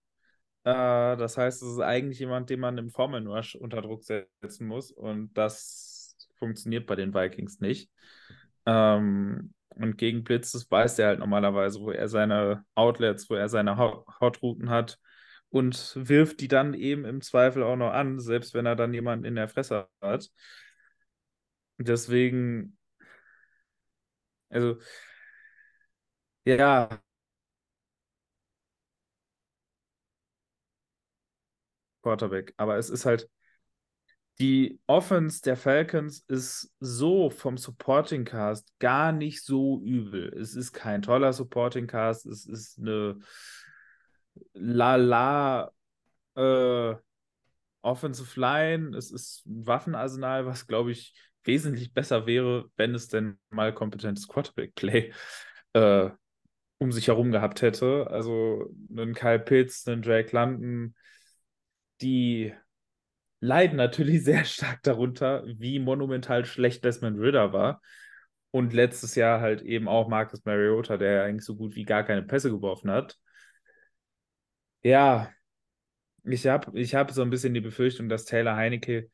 Äh, 0.70 1.18
das 1.18 1.38
heißt, 1.38 1.62
es 1.64 1.70
ist 1.74 1.80
eigentlich 1.80 2.20
jemand, 2.20 2.50
den 2.50 2.60
man 2.60 2.78
im 2.78 2.90
Formen 2.92 3.28
Rush 3.28 3.56
unter 3.56 3.82
Druck 3.82 4.04
setzen 4.04 4.68
muss. 4.68 4.92
Und 4.92 5.34
das 5.34 6.16
funktioniert 6.38 6.86
bei 6.86 6.96
den 6.96 7.14
Vikings 7.14 7.60
nicht. 7.60 7.90
Ähm, 8.66 9.54
und 9.76 9.98
gegen 9.98 10.24
Blitz, 10.24 10.52
das 10.52 10.70
weiß 10.70 11.00
er 11.00 11.08
halt 11.08 11.20
normalerweise, 11.20 11.80
wo 11.80 11.92
er 11.92 12.08
seine 12.08 12.66
Outlets, 12.76 13.30
wo 13.30 13.36
er 13.36 13.50
seine 13.50 13.78
Hautrouten 13.78 14.70
hat 14.70 15.00
und 15.50 15.94
wirft 15.96 16.42
die 16.42 16.48
dann 16.48 16.74
eben 16.74 17.06
im 17.06 17.22
Zweifel 17.22 17.64
auch 17.64 17.76
noch 17.76 17.92
an, 17.92 18.20
selbst 18.20 18.54
wenn 18.54 18.66
er 18.66 18.76
dann 18.76 18.94
jemanden 18.94 19.26
in 19.26 19.36
der 19.36 19.48
Fresse 19.48 19.88
hat. 20.02 20.30
Deswegen, 21.80 22.78
also, 24.52 24.80
ja. 26.46 26.90
Quarterback. 32.02 32.54
Aber 32.58 32.78
es 32.78 32.90
ist 32.90 33.06
halt, 33.06 33.30
die 34.40 34.80
Offense 34.88 35.42
der 35.42 35.58
Falcons 35.58 36.24
ist 36.28 36.74
so 36.80 37.30
vom 37.30 37.58
Supporting 37.58 38.24
Cast 38.24 38.72
gar 38.80 39.12
nicht 39.12 39.44
so 39.44 39.82
übel. 39.84 40.34
Es 40.34 40.56
ist 40.56 40.72
kein 40.72 41.02
toller 41.02 41.34
Supporting 41.34 41.88
Cast, 41.88 42.26
es 42.26 42.46
ist 42.46 42.80
eine 42.80 43.20
la-la 44.54 45.72
äh, 46.36 46.96
Offensive 47.82 48.40
Line, 48.40 48.96
es 48.96 49.12
ist 49.12 49.46
ein 49.46 49.68
Waffenarsenal, 49.68 50.46
was 50.46 50.68
glaube 50.68 50.92
ich 50.92 51.14
wesentlich 51.44 51.94
besser 51.94 52.26
wäre, 52.26 52.70
wenn 52.78 52.96
es 52.96 53.08
denn 53.08 53.40
mal 53.50 53.74
kompetentes 53.74 54.28
Quarterback-Play 54.28 55.12
äh, 55.74 56.10
um 56.78 56.92
sich 56.92 57.08
herum 57.08 57.32
gehabt 57.32 57.62
hätte. 57.62 58.08
Also 58.10 58.74
einen 58.90 59.14
Kyle 59.14 59.40
Pitts, 59.40 59.88
einen 59.88 60.02
Drake 60.02 60.34
London, 60.34 60.96
die 62.02 62.54
leiden 63.40 63.78
natürlich 63.78 64.24
sehr 64.24 64.46
stark 64.46 64.84
darunter, 64.84 65.44
wie 65.46 65.80
monumental 65.80 66.46
schlecht 66.46 66.84
Desmond 66.84 67.20
Ritter 67.20 67.54
war. 67.54 67.82
Und 68.52 68.74
letztes 68.74 69.14
Jahr 69.16 69.42
halt 69.42 69.62
eben 69.62 69.88
auch 69.88 70.08
Marcus 70.08 70.44
Mariota, 70.44 70.98
der 70.98 71.24
eigentlich 71.24 71.46
so 71.46 71.56
gut 71.56 71.76
wie 71.76 71.84
gar 71.86 72.04
keine 72.04 72.24
Pässe 72.24 72.50
geworfen 72.50 72.90
hat. 72.90 73.18
Ja, 74.82 75.32
ich 76.24 76.48
habe 76.48 76.80
ich 76.80 76.96
hab 76.96 77.12
so 77.12 77.22
ein 77.22 77.30
bisschen 77.30 77.54
die 77.54 77.62
Befürchtung, 77.62 78.10
dass 78.10 78.26
Taylor 78.26 78.56
Heinecke 78.56 79.10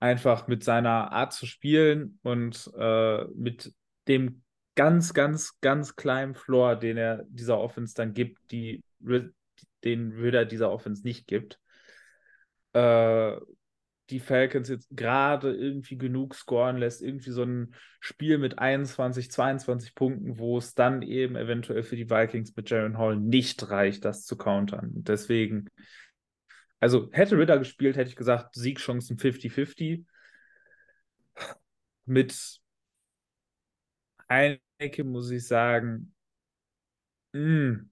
einfach 0.00 0.48
mit 0.48 0.64
seiner 0.64 1.12
Art 1.12 1.32
zu 1.32 1.46
spielen 1.46 2.18
und 2.22 2.70
äh, 2.76 3.24
mit 3.34 3.72
dem 4.08 4.42
ganz, 4.74 5.14
ganz, 5.14 5.60
ganz 5.60 5.96
kleinen 5.96 6.34
Floor, 6.34 6.76
den 6.76 6.96
er 6.96 7.24
dieser 7.28 7.58
Offense 7.58 7.94
dann 7.94 8.12
gibt, 8.12 8.38
die, 8.50 8.82
den 9.84 10.12
Ritter 10.12 10.44
dieser 10.44 10.70
Offense 10.70 11.02
nicht 11.04 11.26
gibt, 11.26 11.60
äh, 12.74 13.36
die 14.10 14.20
Falcons 14.20 14.68
jetzt 14.68 14.88
gerade 14.90 15.54
irgendwie 15.54 15.96
genug 15.96 16.34
scoren 16.34 16.76
lässt, 16.76 17.00
irgendwie 17.00 17.30
so 17.30 17.42
ein 17.42 17.74
Spiel 18.00 18.36
mit 18.36 18.58
21, 18.58 19.30
22 19.30 19.94
Punkten, 19.94 20.38
wo 20.38 20.58
es 20.58 20.74
dann 20.74 21.00
eben 21.00 21.36
eventuell 21.36 21.82
für 21.82 21.96
die 21.96 22.10
Vikings 22.10 22.54
mit 22.54 22.68
Jaron 22.68 22.98
Hall 22.98 23.16
nicht 23.16 23.70
reicht, 23.70 24.04
das 24.04 24.24
zu 24.26 24.36
countern. 24.36 24.90
Deswegen 24.92 25.70
also 26.84 27.08
hätte 27.12 27.38
Ritter 27.38 27.58
gespielt, 27.58 27.96
hätte 27.96 28.10
ich 28.10 28.16
gesagt, 28.16 28.54
Siegchancen 28.56 29.16
50-50. 29.16 30.04
Mit 32.04 32.60
Heineke 34.28 35.04
muss 35.04 35.30
ich 35.30 35.46
sagen, 35.46 36.14
mh, 37.32 37.40
hm, 37.40 37.90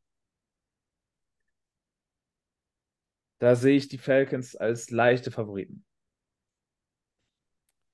da 3.42 3.56
sehe 3.56 3.76
ich 3.76 3.88
die 3.88 3.98
Falcons 3.98 4.56
als 4.56 4.90
leichte 4.90 5.30
Favoriten. 5.30 5.84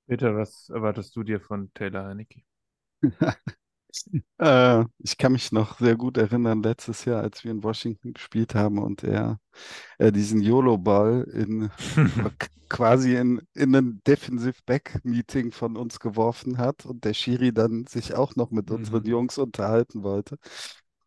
Peter, 0.07 0.35
was 0.37 0.69
erwartest 0.71 1.15
du 1.17 1.23
dir 1.23 1.41
von 1.41 1.73
Taylor 1.73 2.05
Heineke? 2.07 2.43
Äh, 4.39 4.85
ich 4.99 5.17
kann 5.19 5.33
mich 5.33 5.53
noch 5.53 5.79
sehr 5.79 5.97
gut 5.97 6.17
erinnern, 6.17 6.63
letztes 6.63 7.05
Jahr, 7.05 7.23
als 7.23 7.45
wir 7.45 7.51
in 7.51 7.63
Washington 7.63 8.13
gespielt 8.15 8.55
haben 8.55 8.79
und 8.79 9.03
er 9.05 9.41
äh, 9.99 10.13
diesen 10.13 10.41
YOLO-Ball 10.43 11.25
in 11.35 11.71
quasi 12.69 13.17
in, 13.17 13.43
in 13.55 13.75
ein 13.77 14.03
Defensive 14.07 14.61
Back-Meeting 14.67 15.53
von 15.53 15.77
uns 15.77 16.01
geworfen 16.01 16.59
hat 16.59 16.87
und 16.87 17.05
der 17.05 17.15
Schiri 17.15 17.53
dann 17.53 17.87
sich 17.87 18.15
auch 18.15 18.37
noch 18.37 18.51
mit 18.51 18.71
unseren 18.71 19.05
Mhm. 19.05 19.07
Jungs 19.07 19.39
unterhalten 19.39 20.03
wollte. 20.03 20.39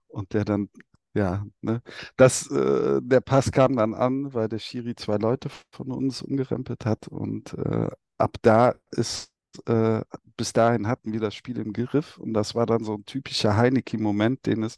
Und 0.10 0.34
der 0.34 0.46
dann, 0.46 0.70
ja, 1.14 1.45
ne, 1.62 1.82
das, 2.18 2.49
äh, 2.51 3.01
der 3.03 3.22
Pass 3.22 3.51
kam 3.51 3.76
dann 3.76 3.93
an, 3.93 4.34
weil 4.34 4.47
der 4.47 4.59
Schiri 4.59 4.95
zwei 4.95 5.18
Leute 5.18 5.49
von 5.72 5.91
uns 5.91 6.22
umgerempelt 6.22 6.86
hat 6.86 7.07
und 7.07 7.53
äh, 7.55 7.89
ab 8.18 8.38
da 8.41 8.76
ist 8.91 9.32
äh, 9.68 10.01
bis 10.38 10.53
dahin 10.53 10.88
hatten 10.88 11.12
wir 11.14 11.20
das 11.20 11.36
Spiel 11.36 11.57
im 11.59 11.74
Griff 11.74 12.18
und 12.18 12.34
das 12.34 12.55
war 12.55 12.66
dann 12.66 12.84
so 12.84 12.95
ein 12.95 13.05
typischer 13.05 13.57
Heineke-Moment, 13.57 14.45
den 14.45 14.64
es 14.64 14.78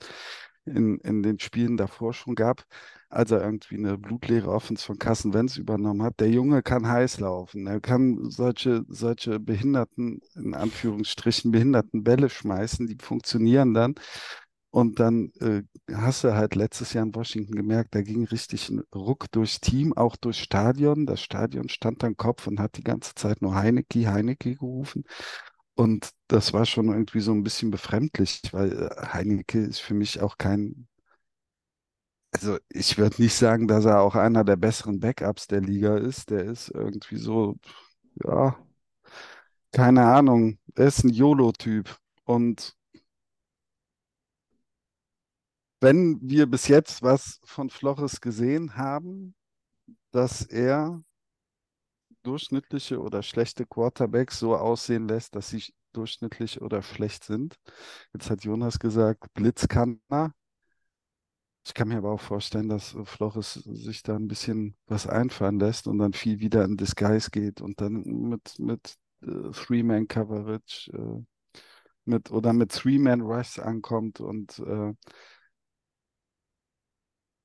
in, 0.66 0.98
in 1.00 1.24
den 1.24 1.40
Spielen 1.40 1.78
davor 1.78 2.14
schon 2.14 2.36
gab, 2.36 2.64
als 3.10 3.32
er 3.32 3.42
irgendwie 3.44 3.76
eine 3.76 3.98
blutleere 3.98 4.50
Offense 4.52 4.86
von 4.86 4.98
Carson 4.98 5.34
Wentz 5.34 5.58
übernommen 5.58 6.02
hat. 6.04 6.20
Der 6.20 6.30
Junge 6.30 6.64
kann 6.64 6.88
heiß 6.88 7.20
laufen, 7.20 7.68
er 7.68 7.82
kann 7.82 8.30
solche, 8.30 8.84
solche 8.88 9.40
behinderten, 9.40 10.22
in 10.36 10.54
Anführungsstrichen, 10.56 11.52
behinderten 11.52 12.04
Bälle 12.04 12.30
schmeißen, 12.30 12.88
die 12.88 12.98
funktionieren 13.00 13.74
dann. 13.74 13.96
Und 14.74 15.00
dann 15.00 15.32
äh, 15.40 15.62
hast 15.94 16.24
du 16.24 16.34
halt 16.34 16.56
letztes 16.56 16.94
Jahr 16.94 17.06
in 17.06 17.14
Washington 17.14 17.54
gemerkt, 17.56 17.94
da 17.94 18.02
ging 18.02 18.26
richtig 18.26 18.70
ein 18.70 18.82
Ruck 18.96 19.32
durchs 19.32 19.62
Team, 19.62 19.94
auch 19.94 20.16
durchs 20.16 20.40
Stadion. 20.40 21.06
Das 21.06 21.22
Stadion 21.22 21.70
stand 21.70 22.02
dann 22.02 22.18
Kopf 22.18 22.48
und 22.48 22.60
hat 22.60 22.78
die 22.78 22.84
ganze 22.84 23.14
Zeit 23.14 23.44
nur 23.44 23.54
Heineke, 23.54 24.12
Heineke 24.12 24.56
gerufen. 24.56 25.04
Und 25.76 26.10
das 26.28 26.54
war 26.54 26.66
schon 26.66 26.88
irgendwie 26.90 27.20
so 27.20 27.34
ein 27.34 27.44
bisschen 27.44 27.70
befremdlich, 27.72 28.42
weil 28.52 28.72
äh, 28.74 29.08
Heineke 29.14 29.60
ist 29.60 29.80
für 29.80 29.94
mich 29.94 30.22
auch 30.22 30.40
kein, 30.40 30.88
also 32.32 32.58
ich 32.70 32.98
würde 32.98 33.22
nicht 33.22 33.36
sagen, 33.36 33.68
dass 33.68 33.86
er 33.86 34.02
auch 34.02 34.16
einer 34.16 34.44
der 34.44 34.56
besseren 34.56 35.00
Backups 35.00 35.48
der 35.48 35.62
Liga 35.62 35.98
ist. 35.98 36.30
Der 36.32 36.44
ist 36.46 36.70
irgendwie 36.70 37.18
so, 37.18 37.58
ja, 38.24 38.58
keine 39.72 40.04
Ahnung, 40.06 40.58
er 40.76 40.88
ist 40.88 41.04
ein 41.04 41.10
YOLO-Typ. 41.10 41.98
Und 42.26 42.76
wenn 45.84 46.18
wir 46.22 46.48
bis 46.48 46.70
jetzt 46.70 47.04
was 47.04 47.42
von 47.44 47.70
Flores 47.70 48.22
gesehen 48.22 48.78
haben, 48.78 49.36
dass 50.12 50.42
er 50.42 51.04
durchschnittliche 52.24 53.02
oder 53.02 53.22
schlechte 53.22 53.66
Quarterbacks 53.66 54.40
so 54.40 54.56
aussehen 54.56 55.10
lässt, 55.10 55.36
dass 55.36 55.50
sie 55.50 55.62
durchschnittlich 55.92 56.62
oder 56.62 56.82
schlecht 56.82 57.26
sind. 57.26 57.58
Jetzt 58.14 58.30
hat 58.30 58.46
Jonas 58.46 58.80
gesagt, 58.80 59.26
Blitz 59.34 59.68
kann 59.68 60.00
er. 60.10 60.34
Ich 61.66 61.74
kann 61.74 61.90
mir 61.90 61.98
aber 61.98 62.12
auch 62.12 62.22
vorstellen, 62.22 62.70
dass 62.70 62.96
Flores 63.04 63.54
sich 63.54 64.04
da 64.04 64.16
ein 64.16 64.30
bisschen 64.30 64.78
was 64.88 65.06
einfallen 65.06 65.60
lässt 65.60 65.88
und 65.88 65.98
dann 65.98 66.14
viel 66.14 66.40
wieder 66.40 66.64
in 66.64 66.78
Disguise 66.78 67.30
geht 67.30 67.60
und 67.60 67.82
dann 67.82 68.04
mit, 68.04 68.58
mit 68.58 68.96
äh, 69.22 69.52
Three-Man-Coverage 69.52 70.92
äh, 70.94 71.24
mit, 72.06 72.32
oder 72.32 72.54
mit 72.54 72.72
Three-Man-Rush 72.72 73.60
ankommt 73.60 74.20
und 74.20 74.60
äh, 74.60 74.94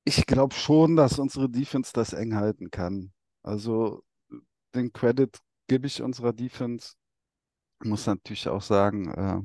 ich 0.09 0.25
glaube 0.25 0.55
schon, 0.55 0.95
dass 0.95 1.19
unsere 1.19 1.49
Defense 1.49 1.91
das 1.93 2.13
eng 2.13 2.35
halten 2.35 2.71
kann. 2.71 3.13
Also 3.43 4.03
den 4.73 4.91
Credit 4.91 5.37
gebe 5.67 5.87
ich 5.87 6.01
unserer 6.01 6.33
Defense. 6.33 6.95
Muss 7.83 8.07
natürlich 8.07 8.47
auch 8.49 8.61
sagen, 8.61 9.07
äh, 9.11 9.41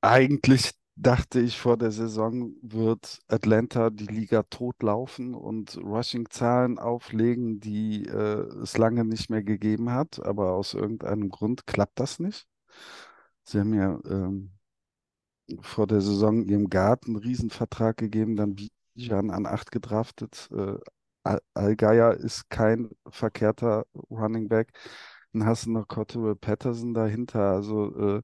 eigentlich 0.00 0.72
dachte 0.96 1.40
ich 1.40 1.58
vor 1.58 1.76
der 1.76 1.90
Saison 1.90 2.54
wird 2.62 3.20
Atlanta 3.28 3.90
die 3.90 4.06
Liga 4.06 4.42
totlaufen 4.44 5.34
und 5.34 5.76
Rushing-Zahlen 5.76 6.78
auflegen, 6.78 7.60
die 7.60 8.06
äh, 8.06 8.46
es 8.62 8.78
lange 8.78 9.04
nicht 9.04 9.28
mehr 9.28 9.42
gegeben 9.42 9.90
hat, 9.90 10.24
aber 10.24 10.52
aus 10.52 10.74
irgendeinem 10.74 11.28
Grund 11.28 11.66
klappt 11.66 12.00
das 12.00 12.20
nicht. 12.20 12.46
Sie 13.44 13.60
haben 13.60 13.74
ja 13.74 13.98
ähm, 14.06 14.52
vor 15.60 15.86
der 15.86 16.00
Saison 16.00 16.44
ihrem 16.44 16.68
Garten 16.70 17.16
einen 17.16 17.24
Riesenvertrag 17.24 17.96
gegeben, 17.96 18.36
dann 18.36 18.56
Bijan 18.94 19.30
an 19.30 19.46
8 19.46 19.70
gedraftet. 19.72 20.48
Äh, 20.52 20.76
Al 21.24 21.40
Allgeier 21.54 22.14
ist 22.14 22.50
kein 22.50 22.90
verkehrter 23.08 23.86
Running 24.10 24.48
Back. 24.48 24.72
Dann 25.32 25.46
hast 25.46 25.66
du 25.66 25.72
noch 25.72 25.88
Cotterell 25.88 26.36
Patterson 26.36 26.94
dahinter. 26.94 27.40
Also 27.52 28.18
äh, 28.18 28.22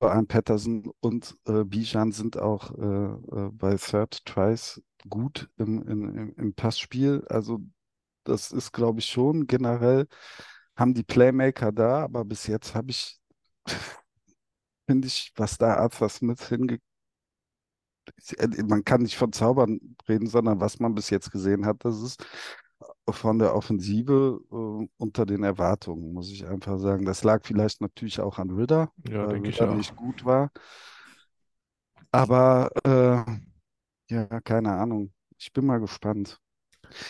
allem 0.00 0.26
Patterson 0.26 0.90
und 1.00 1.36
äh, 1.46 1.64
Bijan 1.64 2.12
sind 2.12 2.36
auch 2.38 2.70
äh, 2.78 3.46
äh, 3.46 3.50
bei 3.52 3.76
Third 3.76 4.24
Tries 4.24 4.82
gut 5.08 5.48
im, 5.56 5.86
im, 5.86 6.34
im 6.36 6.54
Passspiel. 6.54 7.24
Also 7.28 7.60
das 8.24 8.52
ist, 8.52 8.72
glaube 8.72 9.00
ich, 9.00 9.06
schon 9.06 9.46
generell 9.46 10.06
haben 10.76 10.94
die 10.94 11.04
Playmaker 11.04 11.72
da, 11.72 12.02
aber 12.04 12.24
bis 12.24 12.46
jetzt 12.46 12.74
habe 12.74 12.90
ich, 12.90 13.18
finde 14.86 15.08
ich, 15.08 15.32
was 15.36 15.58
da 15.58 15.76
Arthur 15.76 16.08
Smith 16.08 16.48
hinge 16.48 16.78
äh, 18.38 18.62
man 18.64 18.84
kann 18.84 19.02
nicht 19.02 19.16
von 19.16 19.32
Zaubern 19.32 19.80
reden, 20.08 20.26
sondern 20.26 20.60
was 20.60 20.78
man 20.78 20.94
bis 20.94 21.10
jetzt 21.10 21.30
gesehen 21.30 21.66
hat, 21.66 21.84
das 21.84 22.00
ist 22.00 22.24
von 23.08 23.38
der 23.38 23.54
Offensive 23.54 24.40
äh, 24.50 24.88
unter 24.98 25.26
den 25.26 25.42
Erwartungen, 25.44 26.12
muss 26.12 26.30
ich 26.30 26.46
einfach 26.46 26.78
sagen. 26.78 27.04
Das 27.04 27.24
lag 27.24 27.44
vielleicht 27.44 27.80
natürlich 27.80 28.20
auch 28.20 28.38
an 28.38 28.50
Ritter, 28.50 28.90
Ja, 29.08 29.26
weil 29.28 29.38
Ritter 29.38 29.74
nicht 29.74 29.96
gut 29.96 30.24
war. 30.24 30.50
Aber 32.12 32.70
äh, 32.84 34.14
ja, 34.14 34.40
keine 34.40 34.72
Ahnung. 34.72 35.12
Ich 35.38 35.52
bin 35.52 35.66
mal 35.66 35.80
gespannt. 35.80 36.40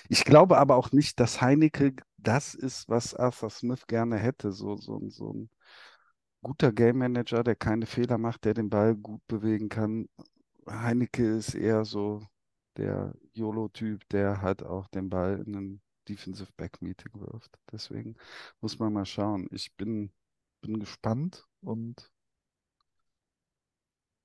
Ich 0.08 0.24
glaube 0.24 0.58
aber 0.58 0.76
auch 0.76 0.92
nicht, 0.92 1.20
dass 1.20 1.40
Heineke 1.40 1.94
das 2.18 2.54
ist, 2.54 2.88
was 2.88 3.14
Arthur 3.14 3.50
Smith 3.50 3.86
gerne 3.86 4.16
hätte. 4.16 4.52
So, 4.52 4.76
so, 4.76 5.00
so 5.08 5.32
ein 5.32 5.50
guter 6.46 6.70
Game 6.70 6.98
Manager, 6.98 7.42
der 7.42 7.56
keine 7.56 7.86
Fehler 7.86 8.18
macht, 8.18 8.44
der 8.44 8.54
den 8.54 8.70
Ball 8.70 8.94
gut 8.94 9.20
bewegen 9.26 9.68
kann. 9.68 10.08
Heineke 10.64 11.26
ist 11.38 11.56
eher 11.56 11.84
so 11.84 12.22
der 12.76 13.14
YOLO-Typ, 13.32 14.08
der 14.10 14.42
halt 14.42 14.62
auch 14.62 14.86
den 14.86 15.10
Ball 15.10 15.42
in 15.44 15.56
ein 15.56 15.80
Defensive 16.08 16.52
Back 16.56 16.80
Meeting 16.80 17.10
wirft. 17.14 17.50
Deswegen 17.72 18.14
muss 18.60 18.78
man 18.78 18.92
mal 18.92 19.04
schauen. 19.04 19.48
Ich 19.50 19.74
bin, 19.74 20.12
bin 20.60 20.78
gespannt 20.78 21.44
und 21.62 22.12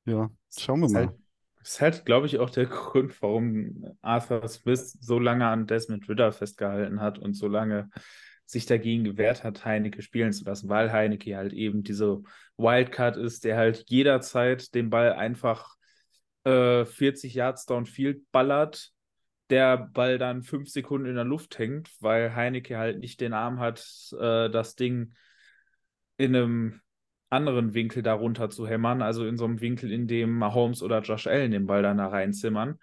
ja, 0.06 0.30
schauen 0.56 0.82
wir 0.82 0.90
mal. 0.90 1.08
halt, 1.08 1.20
ist 1.64 1.82
halt, 1.82 2.06
glaube 2.06 2.28
ich, 2.28 2.38
auch 2.38 2.52
der 2.52 2.66
Grund, 2.68 3.20
warum 3.24 3.98
Arthur 4.04 4.48
Smith 4.48 4.96
so 5.02 5.18
lange 5.18 5.48
an 5.48 5.66
Desmond 5.66 6.08
Ritter 6.08 6.32
festgehalten 6.32 7.02
hat 7.02 7.18
und 7.18 7.34
so 7.34 7.48
lange 7.48 7.90
sich 8.52 8.66
dagegen 8.66 9.06
gewehrt 9.06 9.46
hat, 9.46 9.64
Heineke 9.64 10.02
spielen 10.02 10.34
zu 10.34 10.44
lassen, 10.44 10.68
weil 10.68 10.92
Heineke 10.92 11.38
halt 11.38 11.54
eben 11.54 11.84
diese 11.84 12.22
Wildcard 12.58 13.16
ist, 13.16 13.46
der 13.46 13.56
halt 13.56 13.86
jederzeit 13.88 14.76
den 14.76 14.90
Ball 14.90 15.14
einfach 15.14 15.76
äh, 16.44 16.84
40 16.84 17.34
Yards 17.34 17.66
downfield 17.66 18.30
ballert, 18.34 18.92
der 19.50 19.78
Ball 19.78 20.18
dann 20.18 20.44
fünf 20.44 20.70
Sekunden 20.70 21.08
in 21.08 21.16
der 21.16 21.24
Luft 21.24 21.58
hängt, 21.60 21.90
weil 22.02 22.36
Heineke 22.36 22.78
halt 22.78 23.00
nicht 23.00 23.22
den 23.22 23.32
Arm 23.32 23.60
hat, 23.60 23.86
äh, 24.20 24.50
das 24.50 24.76
Ding 24.76 25.14
in 26.18 26.36
einem 26.36 26.82
anderen 27.30 27.74
Winkel 27.74 28.04
darunter 28.04 28.50
zu 28.50 28.68
hämmern, 28.68 29.02
also 29.02 29.26
in 29.26 29.38
so 29.38 29.46
einem 29.46 29.62
Winkel, 29.62 29.94
in 29.94 30.08
dem 30.08 30.38
Mahomes 30.38 30.84
oder 30.84 31.00
Josh 31.02 31.28
Allen 31.28 31.52
den 31.52 31.68
Ball 31.68 31.84
dann 31.84 32.00
da 32.00 32.08
reinzimmern, 32.08 32.80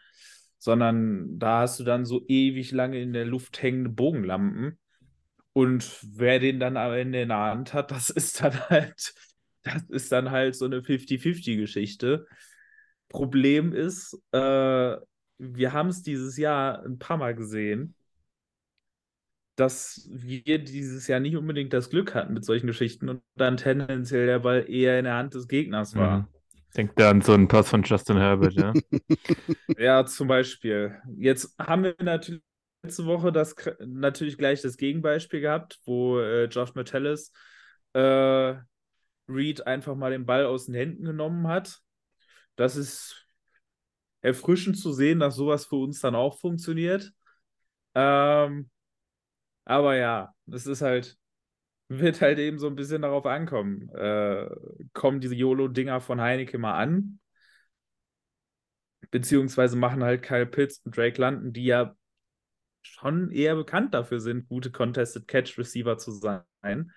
sondern 0.57 1.39
da 1.39 1.61
hast 1.61 1.79
du 1.79 1.85
dann 1.85 2.07
so 2.07 2.25
ewig 2.27 2.73
lange 2.73 3.03
in 3.03 3.13
der 3.13 3.27
Luft 3.27 3.61
hängende 3.63 3.91
Bogenlampen. 3.91 4.79
Und 5.59 5.99
wer 6.03 6.39
den 6.39 6.61
dann 6.61 6.77
am 6.77 6.93
Ende 6.93 7.23
in 7.23 7.31
der 7.31 7.39
Hand 7.39 7.75
hat, 7.75 7.91
das 7.91 8.11
ist 8.11 8.41
dann 8.41 8.55
halt, 8.71 9.13
das 9.65 9.83
ist 9.89 10.13
dann 10.13 10.31
halt 10.31 10.55
so 10.55 10.67
eine 10.67 10.83
50-50-Geschichte. 10.83 12.29
Problem 13.09 13.73
ist, 13.73 14.17
äh, 14.31 14.97
wir 15.39 15.73
haben 15.73 15.89
es 15.89 16.05
dieses 16.05 16.37
Jahr 16.37 16.85
ein 16.85 17.01
paar 17.01 17.17
Mal 17.17 17.35
gesehen, 17.35 17.97
dass 19.57 20.09
wir 20.13 20.61
dieses 20.61 21.09
Jahr 21.09 21.19
nicht 21.19 21.37
unbedingt 21.37 21.73
das 21.73 21.91
Glück 21.91 22.15
hatten 22.15 22.35
mit 22.35 22.45
solchen 22.45 22.69
Geschichten 22.69 23.09
und 23.09 23.21
dann 23.35 23.57
tendenziell 23.57 24.27
der 24.27 24.39
Ball 24.39 24.65
eher 24.71 25.01
in 25.01 25.07
der 25.07 25.17
Hand 25.17 25.35
des 25.35 25.49
Gegners 25.49 25.97
war. 25.97 26.19
Mhm. 26.19 26.27
Denkt 26.77 27.01
da 27.01 27.11
an 27.11 27.21
so 27.21 27.33
einen 27.33 27.49
Pass 27.49 27.69
von 27.69 27.83
Justin 27.83 28.19
Herbert, 28.19 28.53
ja. 28.53 28.73
Ja, 29.77 30.07
zum 30.07 30.29
Beispiel. 30.29 31.03
Jetzt 31.17 31.57
haben 31.59 31.83
wir 31.83 31.97
natürlich 31.99 32.43
letzte 32.89 33.05
Woche 33.05 33.33
das 33.33 33.55
natürlich 33.81 34.39
gleich 34.39 34.63
das 34.63 34.79
Gegenbeispiel 34.79 35.43
gehabt, 35.43 35.79
wo 35.85 36.19
äh, 36.21 36.45
Josh 36.47 36.75
Metellus 36.75 37.33
äh, 37.93 38.55
Reed 39.29 39.67
einfach 39.67 39.95
mal 39.95 40.11
den 40.11 40.25
Ball 40.25 40.47
aus 40.47 40.65
den 40.67 40.75
Händen 40.75 41.05
genommen 41.05 41.47
hat. 41.49 41.81
Das 42.57 42.77
ist 42.77 43.29
erfrischend 44.23 44.79
zu 44.79 44.95
sehen, 44.95 45.21
dass 45.21 45.37
sowas 45.37 45.67
für 45.67 45.77
uns 45.77 46.01
dann 46.01 46.15
auch 46.15 46.39
funktioniert. 46.39 47.13
Ähm, 47.95 48.71
aber 49.67 49.97
ja, 49.97 50.35
es 50.51 50.67
ist 50.67 50.81
halt, 50.81 51.19
wird 51.89 52.23
halt 52.23 52.39
eben 52.39 52.59
so 52.59 52.69
ein 52.69 52.75
bisschen 52.75 53.03
darauf 53.03 53.27
ankommen. 53.27 53.91
Äh, 53.91 54.49
kommen 54.95 55.21
diese 55.21 55.35
YOLO-Dinger 55.35 56.01
von 56.01 56.23
Heineke 56.23 56.57
mal 56.57 56.79
an? 56.79 57.21
Beziehungsweise 59.11 59.77
machen 59.77 60.03
halt 60.03 60.23
Kyle 60.23 60.47
Pitts 60.47 60.81
und 60.87 60.97
Drake 60.97 61.21
London, 61.21 61.53
die 61.53 61.67
ja 61.67 61.95
schon 62.83 63.31
eher 63.31 63.57
bekannt 63.57 63.95
dafür 63.95 64.21
sind, 64.21 64.49
gute 64.49 64.71
Contested 64.71 65.29
Catch 65.29 65.59
Receiver 65.59 65.99
zu 65.99 66.13
sein. 66.13 66.93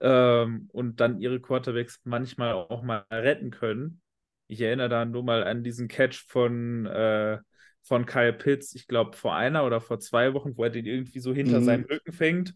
Ähm, 0.00 0.68
und 0.72 1.00
dann 1.00 1.20
ihre 1.20 1.40
Quarterbacks 1.40 2.00
manchmal 2.04 2.54
auch 2.54 2.82
mal 2.82 3.04
retten 3.10 3.50
können. 3.50 4.00
Ich 4.46 4.60
erinnere 4.62 4.88
da 4.88 5.04
nur 5.04 5.22
mal 5.22 5.44
an 5.44 5.62
diesen 5.62 5.88
Catch 5.88 6.24
von, 6.28 6.86
äh, 6.86 7.38
von 7.82 8.06
Kyle 8.06 8.32
Pitts, 8.32 8.74
ich 8.74 8.86
glaube 8.86 9.16
vor 9.16 9.34
einer 9.34 9.64
oder 9.66 9.80
vor 9.80 10.00
zwei 10.00 10.34
Wochen, 10.34 10.56
wo 10.56 10.64
er 10.64 10.70
den 10.70 10.86
irgendwie 10.86 11.20
so 11.20 11.34
hinter 11.34 11.60
Mhm. 11.60 11.62
seinem 11.62 11.84
Rücken 11.84 12.12
fängt. 12.12 12.54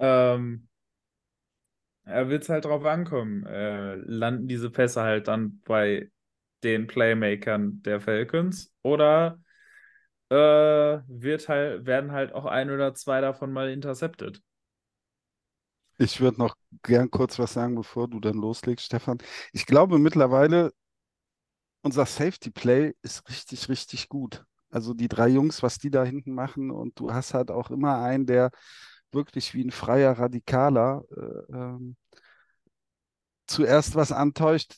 Ähm, 0.00 0.68
er 2.04 2.28
wird 2.28 2.42
es 2.42 2.48
halt 2.48 2.64
drauf 2.64 2.84
ankommen. 2.84 3.46
Äh, 3.46 3.96
landen 3.96 4.48
diese 4.48 4.70
Pässe 4.70 5.02
halt 5.02 5.28
dann 5.28 5.60
bei 5.64 6.10
den 6.64 6.86
Playmakern 6.86 7.82
der 7.82 8.00
Falcons 8.00 8.72
oder 8.82 9.40
äh, 10.32 11.02
wird 11.08 11.48
halt, 11.48 11.86
werden 11.86 12.12
halt 12.12 12.32
auch 12.32 12.46
ein 12.46 12.70
oder 12.70 12.94
zwei 12.94 13.20
davon 13.20 13.52
mal 13.52 13.70
intercepted. 13.70 14.42
Ich 15.98 16.20
würde 16.20 16.38
noch 16.38 16.56
gern 16.82 17.10
kurz 17.10 17.38
was 17.38 17.52
sagen, 17.54 17.74
bevor 17.76 18.08
du 18.08 18.20
dann 18.20 18.36
loslegst, 18.36 18.86
Stefan. 18.86 19.18
Ich 19.52 19.66
glaube 19.66 19.98
mittlerweile, 19.98 20.72
unser 21.82 22.06
Safety 22.06 22.50
Play 22.50 22.94
ist 23.02 23.28
richtig, 23.28 23.68
richtig 23.68 24.08
gut. 24.08 24.44
Also 24.70 24.94
die 24.94 25.08
drei 25.08 25.28
Jungs, 25.28 25.62
was 25.62 25.78
die 25.78 25.90
da 25.90 26.04
hinten 26.04 26.32
machen 26.34 26.70
und 26.70 26.98
du 26.98 27.12
hast 27.12 27.34
halt 27.34 27.50
auch 27.50 27.70
immer 27.70 27.98
einen, 28.02 28.26
der 28.26 28.50
wirklich 29.12 29.52
wie 29.54 29.64
ein 29.64 29.70
freier 29.70 30.18
Radikaler 30.18 31.04
äh, 31.16 31.52
ähm, 31.54 31.96
zuerst 33.46 33.94
was 33.94 34.12
antäuscht 34.12 34.74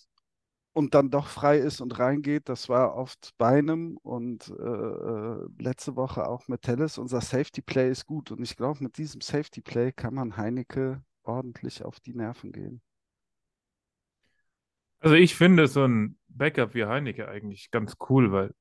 und 0.75 0.95
dann 0.95 1.09
doch 1.09 1.29
frei 1.29 1.59
ist 1.59 1.81
und 1.81 1.99
reingeht. 1.99 2.49
Das 2.49 2.69
war 2.69 2.97
oft 2.97 3.31
Beinem 3.39 3.97
und 4.03 4.53
äh, 4.59 4.63
äh, 4.63 5.47
letzte 5.59 5.97
Woche 5.97 6.29
auch 6.29 6.49
mit 6.49 6.63
Telles. 6.63 6.99
Unser 6.99 7.21
Safety 7.21 7.63
Play 7.63 7.91
ist 7.91 8.07
gut 8.07 8.33
und 8.33 8.43
ich 8.43 8.57
glaube, 8.57 8.83
mit 8.83 8.99
diesem 8.99 9.21
Safety 9.21 9.63
Play 9.63 9.93
kann 9.93 10.15
man 10.15 10.37
Heineke 10.37 11.03
ordentlich 11.23 11.85
auf 11.85 12.01
die 12.01 12.15
Nerven 12.15 12.53
gehen. 12.53 12.83
Also 14.99 15.15
ich 15.15 15.37
finde 15.37 15.69
so 15.69 15.85
ein 15.87 16.19
Backup 16.29 16.75
wie 16.75 16.85
Heineke 16.85 17.29
eigentlich 17.29 17.71
ganz 17.71 17.95
cool, 18.09 18.33
weil 18.33 18.53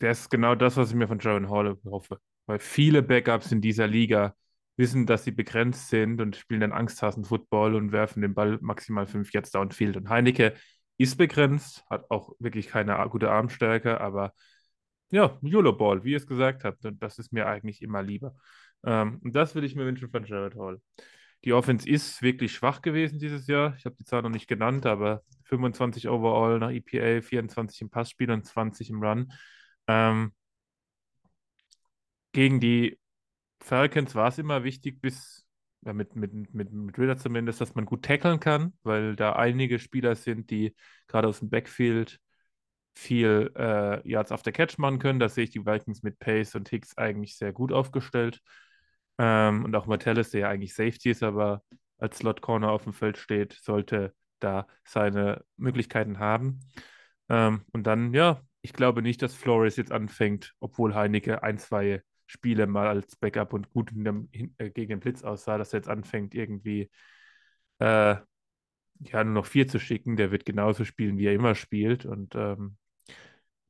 der 0.00 0.12
ist 0.12 0.30
genau 0.30 0.54
das, 0.54 0.78
was 0.78 0.88
ich 0.88 0.94
mir 0.94 1.08
von 1.08 1.18
Jaron 1.18 1.50
Hall 1.50 1.76
hoffe. 1.84 2.18
Weil 2.46 2.58
viele 2.58 3.02
Backups 3.02 3.52
in 3.52 3.60
dieser 3.60 3.86
Liga 3.86 4.34
wissen, 4.76 5.04
dass 5.04 5.24
sie 5.24 5.30
begrenzt 5.30 5.90
sind 5.90 6.22
und 6.22 6.36
spielen 6.36 6.62
dann 6.62 6.72
Angsthasen-Football 6.72 7.74
und 7.74 7.92
werfen 7.92 8.22
den 8.22 8.32
Ball 8.32 8.58
maximal 8.62 9.06
fünf 9.06 9.32
Yards 9.32 9.50
downfield. 9.50 9.98
Und 9.98 10.08
Heineke 10.08 10.54
ist 11.00 11.16
begrenzt, 11.16 11.84
hat 11.88 12.10
auch 12.10 12.34
wirklich 12.40 12.68
keine 12.68 12.94
gute 13.08 13.30
Armstärke, 13.30 14.00
aber 14.00 14.34
ja, 15.10 15.38
YOLO-Ball, 15.42 16.04
wie 16.04 16.12
ihr 16.12 16.18
es 16.18 16.26
gesagt 16.26 16.64
habt, 16.64 16.84
und 16.84 17.02
das 17.02 17.18
ist 17.18 17.32
mir 17.32 17.46
eigentlich 17.46 17.80
immer 17.82 18.02
lieber. 18.02 18.34
Ähm, 18.84 19.18
und 19.24 19.34
das 19.34 19.54
will 19.54 19.64
ich 19.64 19.74
mir 19.74 19.86
wünschen 19.86 20.10
von 20.10 20.24
Jared 20.24 20.56
Hall. 20.56 20.80
Die 21.44 21.54
Offense 21.54 21.88
ist 21.88 22.20
wirklich 22.22 22.52
schwach 22.52 22.82
gewesen 22.82 23.18
dieses 23.18 23.46
Jahr. 23.46 23.74
Ich 23.78 23.86
habe 23.86 23.96
die 23.98 24.04
Zahl 24.04 24.22
noch 24.22 24.28
nicht 24.30 24.46
genannt, 24.46 24.84
aber 24.84 25.22
25 25.44 26.08
overall 26.08 26.58
nach 26.58 26.70
EPA, 26.70 27.22
24 27.22 27.80
im 27.80 27.90
Passspiel 27.90 28.30
und 28.30 28.44
20 28.44 28.90
im 28.90 29.02
Run. 29.02 29.32
Ähm, 29.86 30.32
gegen 32.32 32.60
die 32.60 32.98
Falcons 33.60 34.14
war 34.14 34.28
es 34.28 34.38
immer 34.38 34.64
wichtig, 34.64 35.00
bis 35.00 35.46
ja, 35.82 35.92
mit, 35.92 36.14
mit, 36.16 36.32
mit, 36.54 36.72
mit 36.72 36.98
Ritter 36.98 37.16
zumindest, 37.16 37.60
dass 37.60 37.74
man 37.74 37.86
gut 37.86 38.04
tackeln 38.04 38.40
kann, 38.40 38.74
weil 38.82 39.16
da 39.16 39.32
einige 39.32 39.78
Spieler 39.78 40.14
sind, 40.14 40.50
die 40.50 40.74
gerade 41.08 41.28
aus 41.28 41.40
dem 41.40 41.50
Backfield 41.50 42.18
viel 42.94 43.50
äh, 43.56 44.06
Yards 44.08 44.32
after 44.32 44.52
Catch 44.52 44.78
machen 44.78 44.98
können. 44.98 45.20
Da 45.20 45.28
sehe 45.28 45.44
ich 45.44 45.50
die 45.50 45.64
Vikings 45.64 46.02
mit 46.02 46.18
Pace 46.18 46.54
und 46.54 46.68
Hicks 46.68 46.96
eigentlich 46.98 47.36
sehr 47.36 47.52
gut 47.52 47.72
aufgestellt. 47.72 48.40
Ähm, 49.18 49.64
und 49.64 49.74
auch 49.74 49.86
Martellus, 49.86 50.30
der 50.30 50.40
ja 50.40 50.48
eigentlich 50.50 50.74
Safety 50.74 51.10
ist, 51.10 51.22
aber 51.22 51.62
als 51.98 52.18
Slot 52.18 52.40
Corner 52.40 52.70
auf 52.70 52.84
dem 52.84 52.92
Feld 52.92 53.18
steht, 53.18 53.52
sollte 53.62 54.14
da 54.40 54.66
seine 54.84 55.44
Möglichkeiten 55.56 56.18
haben. 56.18 56.60
Ähm, 57.28 57.62
und 57.72 57.86
dann, 57.86 58.12
ja, 58.14 58.40
ich 58.62 58.72
glaube 58.72 59.02
nicht, 59.02 59.22
dass 59.22 59.34
Flores 59.34 59.76
jetzt 59.76 59.92
anfängt, 59.92 60.54
obwohl 60.60 60.94
Heineke 60.94 61.42
ein, 61.42 61.58
zwei 61.58 62.02
Spiele 62.30 62.68
mal 62.68 62.86
als 62.86 63.16
Backup 63.16 63.52
und 63.52 63.70
gut 63.70 63.90
dem, 63.92 64.28
äh, 64.32 64.70
gegen 64.70 64.90
den 64.90 65.00
Blitz 65.00 65.24
aussah, 65.24 65.58
dass 65.58 65.72
er 65.72 65.80
jetzt 65.80 65.88
anfängt, 65.88 66.32
irgendwie 66.32 66.88
äh, 67.80 68.16
ja, 69.00 69.24
nur 69.24 69.34
noch 69.34 69.46
vier 69.46 69.66
zu 69.66 69.80
schicken. 69.80 70.16
Der 70.16 70.30
wird 70.30 70.44
genauso 70.44 70.84
spielen, 70.84 71.18
wie 71.18 71.26
er 71.26 71.34
immer 71.34 71.56
spielt. 71.56 72.06
Und 72.06 72.36
ähm, 72.36 72.76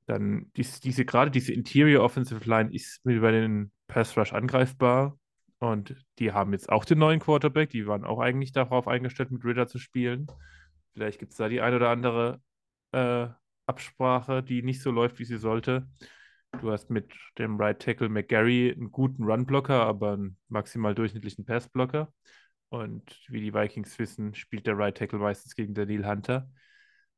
dann 0.04 0.50
dies, 0.56 0.80
diese, 0.80 1.06
gerade 1.06 1.30
diese 1.30 1.54
Interior 1.54 2.04
Offensive 2.04 2.46
Line 2.46 2.70
ist 2.70 3.00
über 3.04 3.32
den 3.32 3.72
Pass 3.86 4.14
Rush 4.18 4.34
angreifbar. 4.34 5.18
Und 5.58 5.94
die 6.18 6.32
haben 6.32 6.52
jetzt 6.52 6.68
auch 6.68 6.84
den 6.84 6.98
neuen 6.98 7.20
Quarterback. 7.20 7.70
Die 7.70 7.86
waren 7.86 8.04
auch 8.04 8.18
eigentlich 8.18 8.52
darauf 8.52 8.88
eingestellt, 8.88 9.30
mit 9.30 9.42
Ritter 9.42 9.68
zu 9.68 9.78
spielen. 9.78 10.26
Vielleicht 10.92 11.18
gibt 11.18 11.32
es 11.32 11.38
da 11.38 11.48
die 11.48 11.62
ein 11.62 11.72
oder 11.72 11.88
andere 11.88 12.42
äh, 12.92 13.28
Absprache, 13.64 14.42
die 14.42 14.62
nicht 14.62 14.82
so 14.82 14.90
läuft, 14.90 15.18
wie 15.18 15.24
sie 15.24 15.38
sollte. 15.38 15.88
Du 16.60 16.70
hast 16.72 16.90
mit 16.90 17.12
dem 17.38 17.56
Right 17.56 17.80
Tackle 17.80 18.08
McGarry 18.08 18.72
einen 18.72 18.90
guten 18.90 19.24
Run-Blocker, 19.24 19.82
aber 19.82 20.12
einen 20.12 20.36
maximal 20.48 20.94
durchschnittlichen 20.94 21.44
Pass-Blocker. 21.44 22.12
Und 22.68 23.18
wie 23.28 23.40
die 23.40 23.54
Vikings 23.54 23.98
wissen, 23.98 24.34
spielt 24.34 24.66
der 24.66 24.76
Right 24.76 24.96
Tackle 24.96 25.18
meistens 25.18 25.54
gegen 25.54 25.74
Daniel 25.74 26.06
Hunter. 26.06 26.50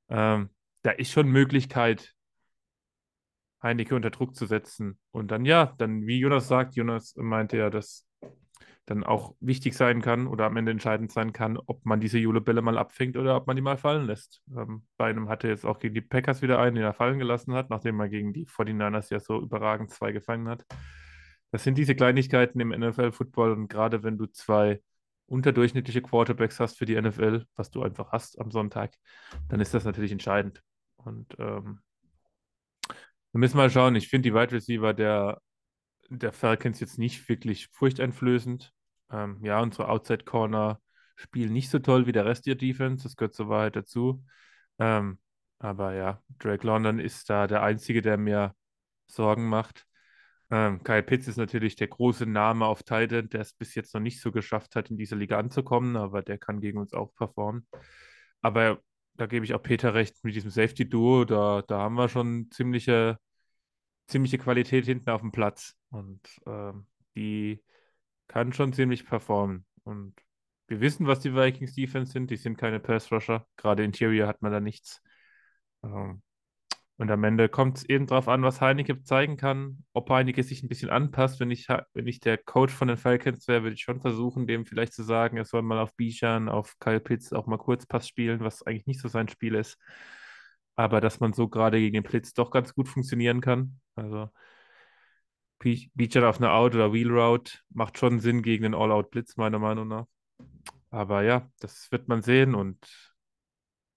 Ähm, 0.09 0.51
da 0.83 0.91
ist 0.93 1.11
schon 1.11 1.29
Möglichkeit, 1.29 2.15
Heineke 3.63 3.95
unter 3.95 4.11
Druck 4.11 4.35
zu 4.35 4.47
setzen. 4.47 4.99
Und 5.11 5.31
dann, 5.31 5.45
ja, 5.45 5.75
dann, 5.79 6.07
wie 6.07 6.19
Jonas 6.19 6.49
sagt, 6.49 6.75
Jonas 6.75 7.15
meinte 7.17 7.57
ja, 7.57 7.71
dass 7.71 8.07
dann 8.87 9.05
auch 9.05 9.35
wichtig 9.41 9.75
sein 9.75 10.03
kann 10.03 10.27
oder 10.27 10.47
am 10.47 10.57
Ende 10.57 10.73
entscheidend 10.73 11.13
sein 11.13 11.33
kann, 11.33 11.57
ob 11.57 11.85
man 11.87 12.01
diese 12.01 12.19
Julebälle 12.19 12.63
mal 12.63 12.79
abfängt 12.79 13.17
oder 13.17 13.37
ob 13.37 13.47
man 13.47 13.55
die 13.55 13.63
mal 13.63 13.77
fallen 13.77 14.07
lässt. 14.07 14.43
Ähm, 14.57 14.85
einem 14.99 15.29
hatte 15.29 15.49
jetzt 15.49 15.65
auch 15.65 15.79
gegen 15.79 15.95
die 15.95 16.01
Packers 16.01 16.43
wieder 16.43 16.59
einen, 16.59 16.75
den 16.77 16.85
er 16.85 16.95
fallen 16.95 17.19
gelassen 17.19 17.55
hat, 17.55 17.71
nachdem 17.71 18.01
er 18.01 18.09
gegen 18.09 18.33
die 18.33 18.47
49ers 18.47 19.13
ja 19.13 19.21
so 19.21 19.41
überragend 19.41 19.91
zwei 19.91 20.11
gefangen 20.11 20.49
hat. 20.49 20.65
Das 21.53 21.63
sind 21.65 21.79
diese 21.79 21.95
Kleinigkeiten 21.95 22.59
im 22.61 22.71
NFL-Football 22.71 23.53
und 23.53 23.69
gerade 23.69 24.03
wenn 24.03 24.19
du 24.19 24.27
zwei 24.27 24.81
unterdurchschnittliche 25.27 26.03
Quarterbacks 26.03 26.59
hast 26.59 26.79
für 26.79 26.87
die 26.87 27.01
NFL, 27.01 27.45
was 27.55 27.71
du 27.71 27.83
einfach 27.83 28.11
hast 28.11 28.41
am 28.41 28.51
Sonntag, 28.51 28.95
dann 29.49 29.61
ist 29.61 29.75
das 29.75 29.85
natürlich 29.85 30.13
entscheidend. 30.13 30.63
Und 30.97 31.35
ähm, 31.39 31.81
wir 33.33 33.39
müssen 33.39 33.57
mal 33.57 33.71
schauen. 33.71 33.97
Ich 33.97 34.09
finde 34.09 34.29
die 34.29 34.35
Wide 34.35 34.53
Receiver 34.53 34.93
der 34.93 35.41
der 36.19 36.33
Falcons 36.33 36.81
jetzt 36.81 36.99
nicht 36.99 37.29
wirklich 37.29 37.69
furchteinflößend. 37.73 38.73
Ähm, 39.11 39.39
ja, 39.43 39.61
unsere 39.61 39.89
Outside 39.89 40.25
Corner 40.25 40.81
spielen 41.17 41.53
nicht 41.53 41.71
so 41.71 41.79
toll 41.79 42.07
wie 42.07 42.13
der 42.13 42.25
Rest 42.25 42.47
der 42.47 42.55
Defense, 42.55 43.05
das 43.05 43.17
gehört 43.17 43.35
zur 43.35 43.49
Wahrheit 43.49 43.77
dazu. 43.77 44.25
Ähm, 44.79 45.19
aber 45.59 45.95
ja, 45.95 46.23
Drake 46.39 46.67
London 46.67 46.99
ist 46.99 47.31
da 47.31 47.47
der 47.47 47.63
Einzige, 47.63 48.03
der 48.03 48.17
mir 48.17 48.55
Sorgen 49.07 49.49
macht. 49.49 49.87
Ähm, 50.51 50.83
Kyle 50.83 51.03
Pitts 51.03 51.29
ist 51.29 51.37
natürlich 51.37 51.77
der 51.77 51.89
große 51.89 52.27
Name 52.27 52.67
auf 52.67 52.83
Titan, 52.83 53.29
der 53.29 53.41
es 53.41 53.55
bis 53.55 53.75
jetzt 53.75 53.95
noch 53.95 54.01
nicht 54.01 54.21
so 54.21 54.33
geschafft 54.33 54.77
hat, 54.77 54.91
in 54.91 54.97
dieser 54.97 55.17
Liga 55.17 55.39
anzukommen, 55.39 55.97
aber 55.97 56.23
der 56.23 56.39
kann 56.39 56.61
gegen 56.61 56.79
uns 56.79 56.93
auch 56.93 57.15
performen. 57.15 57.67
Aber 58.43 58.81
da 59.15 59.27
gebe 59.27 59.45
ich 59.45 59.55
auch 59.55 59.63
Peter 59.63 59.95
recht 59.95 60.23
mit 60.25 60.35
diesem 60.35 60.51
Safety-Duo, 60.51 61.25
da, 61.25 61.63
da 61.63 61.79
haben 61.81 61.95
wir 61.95 62.09
schon 62.09 62.51
ziemliche 62.51 63.19
ziemliche 64.13 64.39
Qualität 64.39 64.85
hinten 64.85 65.11
auf 65.11 65.23
dem 65.23 65.33
Platz. 65.33 65.75
Und 65.91 66.21
ähm, 66.47 66.87
die 67.17 67.63
kann 68.29 68.53
schon 68.53 68.73
ziemlich 68.73 69.07
performen. 69.07 69.67
Und 69.85 70.15
wir 70.69 70.81
wissen, 70.81 71.07
was 71.07 71.21
die 71.21 71.35
Vikings 71.35 71.75
Defense 71.75 72.13
sind. 72.13 72.31
Die 72.31 72.37
sind 72.37 72.57
keine 72.57 72.81
Pass 72.81 73.11
Rusher. 73.11 73.47
Gerade 73.57 73.85
Interior 73.85 74.29
hat 74.29 74.43
man 74.43 74.53
da 74.53 74.61
nichts. 74.61 75.03
Ähm, 75.83 76.23
und 76.99 77.11
am 77.11 77.25
Ende 77.25 77.49
kommt 77.49 77.79
es 77.79 77.85
eben 77.89 78.07
darauf 78.07 78.29
an, 78.29 78.43
was 78.43 78.61
Heineke 78.61 79.03
zeigen 79.03 79.37
kann. 79.37 79.85
Ob 79.93 80.09
Heineke 80.09 80.43
sich 80.45 80.63
ein 80.63 80.69
bisschen 80.69 80.91
anpasst. 80.91 81.41
Wenn 81.41 81.51
ich, 81.51 81.69
wenn 81.69 82.07
ich 82.07 82.21
der 82.21 82.39
Coach 82.39 82.73
von 82.73 82.89
den 82.89 82.97
Falcons 82.97 83.49
wäre, 83.49 83.65
würde 83.65 83.75
ich 83.75 83.83
schon 83.83 84.01
versuchen, 84.01 84.47
dem 84.47 84.67
vielleicht 84.67 84.93
zu 84.93 85.03
sagen, 85.03 85.37
er 85.37 85.45
soll 85.45 85.63
mal 85.63 85.81
auf 85.81 85.97
Bichern, 85.97 86.49
auf 86.49 86.79
Kyle 86.79 87.01
Pitts 87.01 87.33
auch 87.33 87.47
mal 87.47 87.59
Kurzpass 87.59 88.07
spielen, 88.07 88.41
was 88.41 88.63
eigentlich 88.63 88.87
nicht 88.87 89.01
so 89.01 89.09
sein 89.09 89.29
Spiel 89.29 89.57
ist 89.57 89.79
aber 90.77 91.01
dass 91.01 91.21
man 91.21 91.33
so 91.33 91.49
gerade 91.49 91.79
gegen 91.79 91.95
den 91.95 92.03
Blitz 92.03 92.35
doch 92.35 92.51
ganz 92.51 92.75
gut 92.75 92.89
funktionieren 92.89 93.41
kann. 93.41 93.81
Also 93.95 94.31
Beacher 95.59 96.29
auf 96.29 96.39
einer 96.39 96.53
Out- 96.53 96.75
oder 96.75 96.93
Wheel-Route 96.93 97.59
macht 97.71 97.99
schon 97.99 98.21
Sinn 98.21 98.43
gegen 98.43 98.65
den 98.65 98.75
All-Out-Blitz, 98.75 99.37
meiner 99.37 99.59
Meinung 99.59 99.89
nach. 99.89 100.07
Aber 100.91 101.23
ja, 101.23 101.49
das 101.61 101.91
wird 101.93 102.09
man 102.09 102.23
sehen 102.23 102.55
und 102.55 102.79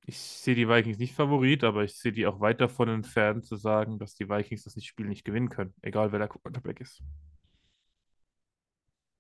ich 0.08 0.20
sehe 0.20 0.54
die 0.54 0.70
Vikings 0.70 1.00
nicht 1.00 1.16
Favorit, 1.16 1.64
aber 1.64 1.84
ich 1.84 1.98
sehe 1.98 2.12
die 2.12 2.28
auch 2.28 2.40
weit 2.40 2.62
davon 2.62 2.90
entfernt 2.90 3.46
zu 3.46 3.56
sagen, 3.56 3.98
dass 3.98 4.14
die 4.14 4.30
Vikings 4.30 4.64
das 4.64 4.82
Spiel 4.84 5.08
nicht 5.08 5.26
gewinnen 5.26 5.50
können, 5.50 5.74
egal 5.82 6.12
wer 6.12 6.20
der 6.20 6.28
Quarterback 6.28 6.80
ist. 6.82 7.02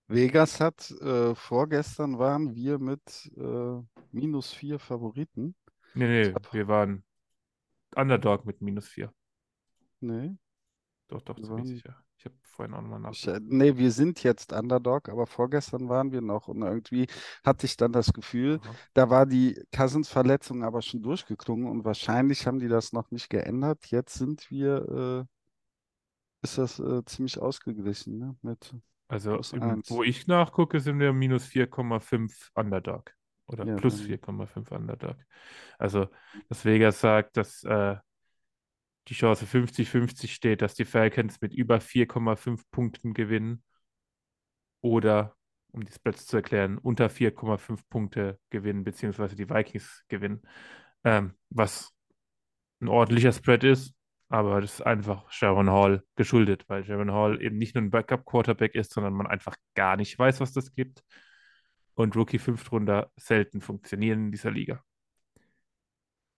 Vegas 0.08 0.60
hat 0.60 0.92
äh, 1.02 1.34
vorgestern 1.34 2.20
waren 2.20 2.54
wir 2.54 2.78
mit 2.78 3.32
äh, 3.36 3.82
minus 4.12 4.54
vier 4.54 4.78
Favoriten. 4.78 5.56
Nee, 5.96 6.26
nee, 6.26 6.36
wir 6.52 6.68
waren 6.68 7.04
Underdog 7.96 8.46
mit 8.46 8.62
minus 8.62 8.88
4. 8.88 9.14
Nee. 10.02 10.36
Doch, 11.08 11.22
doch, 11.22 11.36
ziemlich 11.36 11.52
waren- 11.52 11.66
sicher. 11.66 12.02
Ich 12.18 12.26
habe 12.26 12.36
vorhin 12.44 12.74
auch 12.74 12.82
nochmal 12.82 13.12
Ich, 13.12 13.26
nachgeguckt. 13.26 13.52
nee, 13.52 13.78
wir 13.78 13.92
sind 13.92 14.24
jetzt 14.24 14.54
Underdog, 14.54 15.10
aber 15.10 15.28
vorgestern 15.28 15.90
waren 15.90 16.12
wir 16.12 16.22
noch 16.22 16.48
und 16.48 16.62
irgendwie 16.62 17.08
hatte 17.44 17.66
ich 17.66 17.76
dann 17.78 17.92
das 17.92 18.14
Gefühl, 18.14 18.60
Aha. 18.64 18.76
da 18.94 19.10
war 19.10 19.26
die 19.26 19.62
Cousins-Verletzung 19.76 20.64
aber 20.64 20.82
schon 20.82 21.04
durchgeklungen 21.04 21.68
und 21.68 21.84
wahrscheinlich 21.86 22.48
haben 22.48 22.60
die 22.60 22.70
das 22.70 22.94
noch 22.94 23.12
nicht 23.12 23.30
geändert. 23.30 23.86
Jetzt 23.88 24.16
sind 24.16 24.50
wir, 24.50 25.28
äh, 25.28 26.46
ist 26.46 26.58
das 26.58 26.80
äh, 26.80 27.04
ziemlich 27.06 27.38
ausgeglichen, 27.38 28.18
ne? 28.18 28.36
Mit 28.42 28.74
Also, 29.08 29.38
wo 29.90 30.02
ich 30.02 30.26
nachgucke, 30.26 30.80
sind 30.80 31.00
wir 31.00 31.12
minus 31.14 31.46
4,5 31.46 32.50
Underdog. 32.56 33.14
Oder 33.48 33.66
Ja, 33.66 33.76
plus 33.76 33.98
dann- 33.98 34.08
4,5 34.08 34.72
Underdog. 34.72 35.18
Also, 35.78 36.08
dass 36.50 36.66
Vegas 36.66 37.00
sagt, 37.00 37.38
dass 37.38 37.64
äh, 37.64 37.96
die 39.08 39.14
Chance 39.14 39.46
50-50 39.46 40.34
steht, 40.34 40.62
dass 40.62 40.74
die 40.74 40.86
Falcons 40.86 41.40
mit 41.42 41.54
über 41.54 41.80
4,5 41.80 42.70
Punkten 42.72 43.14
gewinnen. 43.14 43.64
Oder, 44.82 45.36
um 45.72 45.84
die 45.84 45.92
Spreads 45.92 46.26
zu 46.26 46.38
erklären, 46.38 46.78
unter 46.78 47.10
4,5 47.10 47.88
Punkte 47.90 48.40
gewinnen, 48.50 48.84
beziehungsweise 48.84 49.36
die 49.36 49.50
Vikings 49.50 50.04
gewinnen. 50.08 50.42
Ähm, 51.04 51.34
was 51.50 51.92
ein 52.82 52.88
ordentlicher 52.88 53.32
Spread 53.32 53.64
ist, 53.64 53.94
aber 54.30 54.62
das 54.62 54.76
ist 54.76 54.82
einfach 54.82 55.30
Sharon 55.32 55.70
Hall 55.70 56.04
geschuldet, 56.16 56.66
weil 56.68 56.84
Sharon 56.84 57.12
Hall 57.12 57.42
eben 57.42 57.58
nicht 57.58 57.76
nur 57.76 57.84
ein 57.84 57.92
Backup-Quarterback 57.92 58.76
ist, 58.76 58.92
sondern 58.92 59.14
man 59.14 59.28
einfach 59.28 59.56
gar 59.76 59.98
nicht 59.98 60.18
weiß, 60.18 60.40
was 60.40 60.52
das 60.52 60.74
gibt. 60.74 61.04
Und 61.96 62.16
Rookie-Fünftrunder 62.16 63.12
selten 63.16 63.62
funktionieren 63.62 64.26
in 64.26 64.32
dieser 64.32 64.52
Liga. 64.52 64.84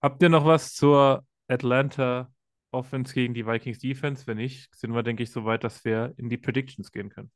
Habt 0.00 0.22
ihr 0.22 0.28
noch 0.28 0.46
was 0.46 0.72
zur 0.72 1.26
Atlanta 1.48 2.32
Offense 2.70 3.12
gegen 3.12 3.34
die 3.34 3.46
Vikings 3.46 3.80
Defense? 3.80 4.26
Wenn 4.26 4.36
nicht, 4.36 4.74
sind 4.74 4.94
wir, 4.94 5.02
denke 5.02 5.24
ich, 5.24 5.32
so 5.32 5.44
weit, 5.44 5.64
dass 5.64 5.84
wir 5.84 6.14
in 6.16 6.28
die 6.28 6.36
Predictions 6.36 6.92
gehen 6.92 7.10
können. 7.10 7.32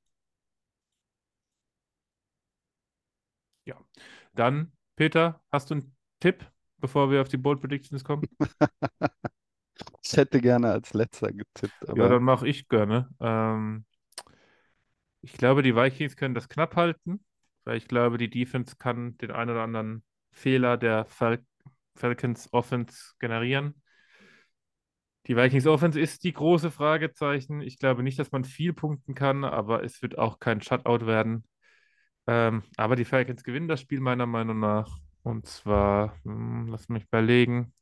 Ja. 3.65 3.77
Dann, 4.35 4.73
Peter, 4.97 5.43
hast 5.51 5.71
du 5.71 5.75
einen 5.75 5.97
Tipp, 6.21 6.49
bevor 6.79 7.11
wir 7.11 7.21
auf 7.21 7.29
die 7.29 7.37
Bold 7.37 7.61
Predictions 7.61 8.05
kommen? 8.05 8.29
Ich 10.05 10.17
hätte 10.17 10.41
gerne 10.41 10.71
als 10.71 10.93
letzter 10.95 11.33
getippt, 11.33 11.75
Ja, 11.83 11.89
aber 11.89 12.09
dann 12.09 12.23
mache 12.23 12.47
ich 12.47 12.69
gerne. 12.69 13.09
Ähm, 13.21 13.85
ich 15.23 15.33
glaube, 15.33 15.63
die 15.63 15.75
Vikings 15.75 16.17
können 16.17 16.35
das 16.35 16.49
knapp 16.49 16.77
halten, 16.77 17.25
weil 17.65 17.77
ich 17.77 17.89
glaube, 17.89 18.19
die 18.19 18.31
Defense 18.31 18.77
kann 18.77 19.17
den 19.19 19.31
einen 19.31 19.51
oder 19.51 19.63
anderen 19.63 20.05
Fehler 20.31 20.77
der 20.77 21.05
Fal 21.07 21.45
Falcons 21.95 22.49
Offense 22.53 23.15
generieren. 23.19 23.75
Die 25.27 25.37
Vikings 25.37 25.67
Offense 25.67 26.01
ist 26.01 26.25
die 26.25 26.33
große 26.33 26.71
Fragezeichen. 26.71 27.61
Ich 27.61 27.79
glaube 27.79 28.03
nicht, 28.03 28.19
dass 28.19 28.33
man 28.33 28.45
viel 28.45 28.73
punkten 28.73 29.15
kann, 29.15 29.45
aber 29.45 29.85
es 29.85 30.03
wird 30.03 30.19
auch 30.19 30.41
kein 30.41 30.61
Shutout 30.63 31.07
werden. 31.07 31.45
Ähm, 32.27 32.63
aber 32.77 32.97
die 32.97 33.05
Falcons 33.05 33.45
gewinnen 33.45 33.69
das 33.69 33.81
Spiel 33.81 34.01
meiner 34.01 34.27
Meinung 34.27 34.59
nach. 34.61 34.99
Und 35.23 35.47
zwar, 35.47 36.17
hm, 36.25 36.69
lass 36.69 36.89
mich 36.89 37.05
überlegen, 37.05 37.73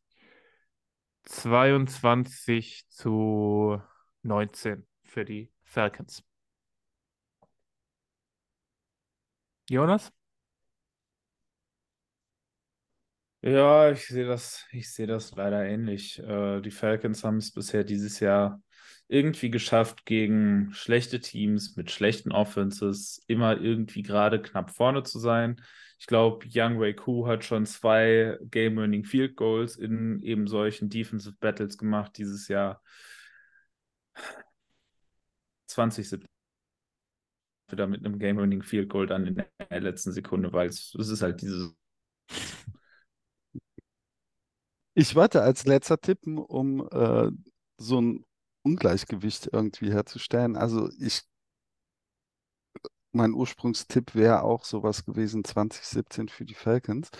22 1.24 2.89
zu 2.90 3.81
19 4.23 4.86
für 5.05 5.24
die 5.24 5.51
Falcons. 5.65 6.30
Jonas? 9.70 10.12
Ja, 13.42 13.90
ich 13.90 14.06
sehe 14.06 14.26
das, 14.26 14.66
ich 14.70 14.92
sehe 14.92 15.06
das 15.06 15.34
leider 15.34 15.64
ähnlich. 15.64 16.18
Äh, 16.18 16.60
die 16.60 16.70
Falcons 16.70 17.24
haben 17.24 17.38
es 17.38 17.52
bisher 17.52 17.84
dieses 17.84 18.20
Jahr 18.20 18.60
irgendwie 19.09 19.51
geschafft, 19.51 20.05
gegen 20.05 20.72
schlechte 20.74 21.20
Teams 21.20 21.74
mit 21.76 21.90
schlechten 21.90 22.32
Offenses 22.32 23.22
immer 23.28 23.59
irgendwie 23.59 24.02
gerade 24.02 24.42
knapp 24.42 24.70
vorne 24.70 25.05
zu 25.05 25.18
sein. 25.18 25.60
Ich 25.98 26.06
glaube, 26.06 26.47
Young 26.52 26.78
Wei 26.80 26.92
Koo 26.92 27.26
hat 27.26 27.44
schon 27.44 27.64
zwei 27.66 28.36
Game-Winning 28.42 29.05
Field 29.05 29.36
Goals 29.36 29.76
in 29.76 30.22
eben 30.22 30.47
solchen 30.47 30.90
Defensive 30.90 31.36
Battles 31.40 31.78
gemacht 31.78 32.18
dieses 32.18 32.47
Jahr. 32.48 32.82
2017 35.66 36.30
wieder 37.72 37.86
mit 37.86 38.05
einem 38.05 38.18
Game-Winning 38.18 38.62
Field 38.62 38.88
Goal 38.88 39.06
dann 39.06 39.26
in 39.26 39.34
der 39.36 39.80
letzten 39.80 40.12
Sekunde, 40.12 40.52
weil 40.52 40.68
es, 40.68 40.94
es 40.98 41.09
ist 41.09 41.22
halt 41.22 41.42
dieses. 41.42 41.74
Ich 44.94 45.14
wollte 45.14 45.42
als 45.42 45.64
letzter 45.66 46.01
tippen, 46.01 46.38
um 46.38 46.86
äh, 46.90 47.30
so 47.78 48.01
ein 48.01 48.24
Ungleichgewicht 48.62 49.48
irgendwie 49.52 49.92
herzustellen. 49.92 50.56
Also 50.56 50.90
ich, 50.98 51.22
mein 53.12 53.32
Ursprungstipp 53.34 54.14
wäre 54.14 54.42
auch 54.42 54.64
sowas 54.64 55.05
gewesen 55.05 55.44
2017 55.44 56.28
für 56.28 56.44
die 56.44 56.55
Falcons. 56.55 57.10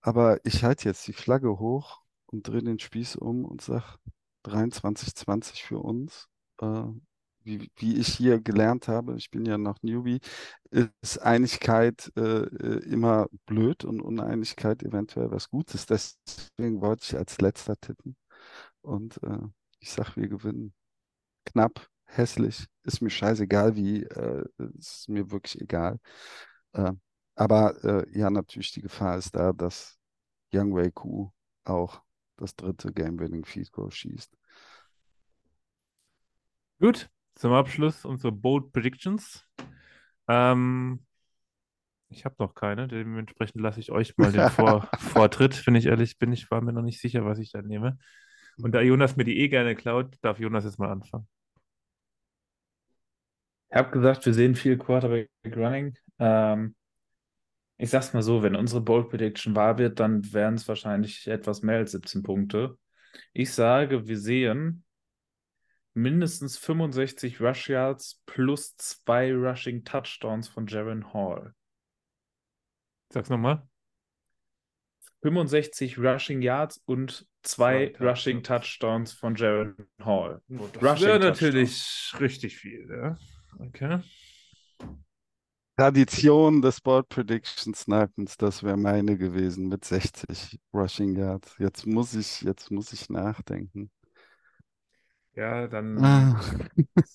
Aber 0.00 0.44
ich 0.44 0.64
halte 0.64 0.88
jetzt 0.88 1.06
die 1.06 1.12
Flagge 1.12 1.58
hoch 1.58 2.02
und 2.26 2.46
drehe 2.46 2.62
den 2.62 2.78
Spieß 2.78 3.16
um 3.16 3.44
und 3.44 3.62
sage 3.62 3.98
23-20 4.44 5.62
für 5.62 5.78
uns. 5.78 6.28
Äh, 6.60 6.84
wie, 7.48 7.70
wie 7.76 7.96
ich 7.98 8.08
hier 8.08 8.40
gelernt 8.40 8.88
habe, 8.88 9.16
ich 9.16 9.30
bin 9.30 9.44
ja 9.46 9.58
noch 9.58 9.82
Newbie, 9.82 10.20
ist 10.70 11.18
Einigkeit 11.18 12.12
äh, 12.16 12.44
immer 12.84 13.28
blöd 13.46 13.84
und 13.84 14.00
Uneinigkeit 14.00 14.82
eventuell 14.82 15.30
was 15.30 15.48
Gutes. 15.50 15.86
Deswegen 15.86 16.80
wollte 16.80 17.04
ich 17.04 17.16
als 17.16 17.40
letzter 17.40 17.76
tippen. 17.80 18.16
Und 18.82 19.20
äh, 19.22 19.38
ich 19.80 19.90
sag, 19.90 20.16
wir 20.16 20.28
gewinnen. 20.28 20.74
Knapp, 21.46 21.88
hässlich, 22.04 22.66
ist 22.84 23.00
mir 23.00 23.10
scheißegal 23.10 23.74
wie, 23.76 24.02
äh, 24.04 24.44
ist 24.78 25.08
mir 25.08 25.30
wirklich 25.30 25.60
egal. 25.60 25.98
Äh, 26.72 26.92
aber 27.34 27.82
äh, 27.84 28.18
ja, 28.18 28.30
natürlich 28.30 28.72
die 28.72 28.82
Gefahr 28.82 29.18
ist 29.18 29.34
da, 29.34 29.52
dass 29.52 29.98
Young 30.52 30.74
Wei 30.74 30.90
Ku 30.90 31.30
auch 31.64 32.02
das 32.36 32.54
dritte 32.56 32.92
Game-Winning 32.92 33.44
Field 33.44 33.72
Goal 33.72 33.90
schießt. 33.90 34.36
Gut, 36.80 37.10
zum 37.38 37.52
Abschluss 37.52 38.04
unsere 38.04 38.32
Bold 38.32 38.72
Predictions. 38.72 39.46
Ähm, 40.28 41.00
ich 42.10 42.24
habe 42.24 42.34
noch 42.38 42.54
keine, 42.54 42.88
dementsprechend 42.88 43.60
lasse 43.60 43.80
ich 43.80 43.92
euch 43.92 44.16
mal 44.18 44.32
den 44.32 44.50
Vor 44.50 44.88
Vortritt, 44.98 45.66
wenn 45.66 45.76
ich 45.76 45.86
ehrlich 45.86 46.18
bin. 46.18 46.32
Ich 46.32 46.50
war 46.50 46.60
mir 46.60 46.72
noch 46.72 46.82
nicht 46.82 47.00
sicher, 47.00 47.24
was 47.24 47.38
ich 47.38 47.52
da 47.52 47.62
nehme. 47.62 47.98
Und 48.60 48.72
da 48.72 48.80
Jonas 48.80 49.16
mir 49.16 49.24
die 49.24 49.38
eh 49.38 49.48
gerne 49.48 49.76
klaut, 49.76 50.16
darf 50.20 50.40
Jonas 50.40 50.64
jetzt 50.64 50.78
mal 50.78 50.90
anfangen. 50.90 51.28
Ich 53.70 53.76
habe 53.76 53.90
gesagt, 53.90 54.26
wir 54.26 54.34
sehen 54.34 54.56
viel 54.56 54.76
Quarterback 54.76 55.30
Running. 55.44 55.96
Ähm, 56.18 56.74
ich 57.76 57.90
sag's 57.90 58.14
mal 58.14 58.22
so, 58.22 58.42
wenn 58.42 58.56
unsere 58.56 58.80
Bold 58.80 59.10
Prediction 59.10 59.54
wahr 59.54 59.78
wird, 59.78 60.00
dann 60.00 60.32
wären 60.32 60.54
es 60.54 60.66
wahrscheinlich 60.66 61.28
etwas 61.28 61.62
mehr 61.62 61.76
als 61.76 61.92
17 61.92 62.24
Punkte. 62.24 62.76
Ich 63.32 63.52
sage, 63.52 64.08
wir 64.08 64.18
sehen 64.18 64.84
mindestens 65.94 66.58
65 66.58 67.40
Rush 67.40 67.68
Yards 67.68 68.22
plus 68.26 68.76
zwei 68.76 69.32
Rushing 69.32 69.84
Touchdowns 69.84 70.48
von 70.48 70.66
Jaron 70.66 71.12
Hall. 71.12 71.54
Sag's 73.10 73.30
nochmal. 73.30 73.66
65 75.22 75.98
Rushing 75.98 76.42
Yards 76.42 76.80
und 76.86 77.26
zwei, 77.42 77.92
zwei 77.96 78.08
Rushing 78.08 78.42
Touchdowns 78.42 79.12
von 79.12 79.34
Jaron 79.34 79.74
Hall. 80.04 80.40
Oh, 80.50 80.68
das 80.80 81.00
wäre 81.00 81.18
natürlich 81.18 82.12
richtig 82.20 82.56
viel, 82.56 82.88
ja. 82.88 83.16
Okay. 83.58 84.00
Tradition 85.76 86.60
des 86.60 86.80
Board 86.80 87.08
Prediction 87.08 87.72
Snipens, 87.72 88.36
das 88.36 88.64
wäre 88.64 88.76
meine 88.76 89.16
gewesen 89.16 89.68
mit 89.68 89.84
60 89.84 90.58
Rushing 90.74 91.14
Yards. 91.16 91.54
Jetzt 91.58 91.86
muss 91.86 92.14
ich, 92.14 92.42
jetzt 92.42 92.70
muss 92.70 92.92
ich 92.92 93.08
nachdenken. 93.08 93.90
Ja, 95.38 95.68
dann 95.68 96.04
ah. 96.04 96.40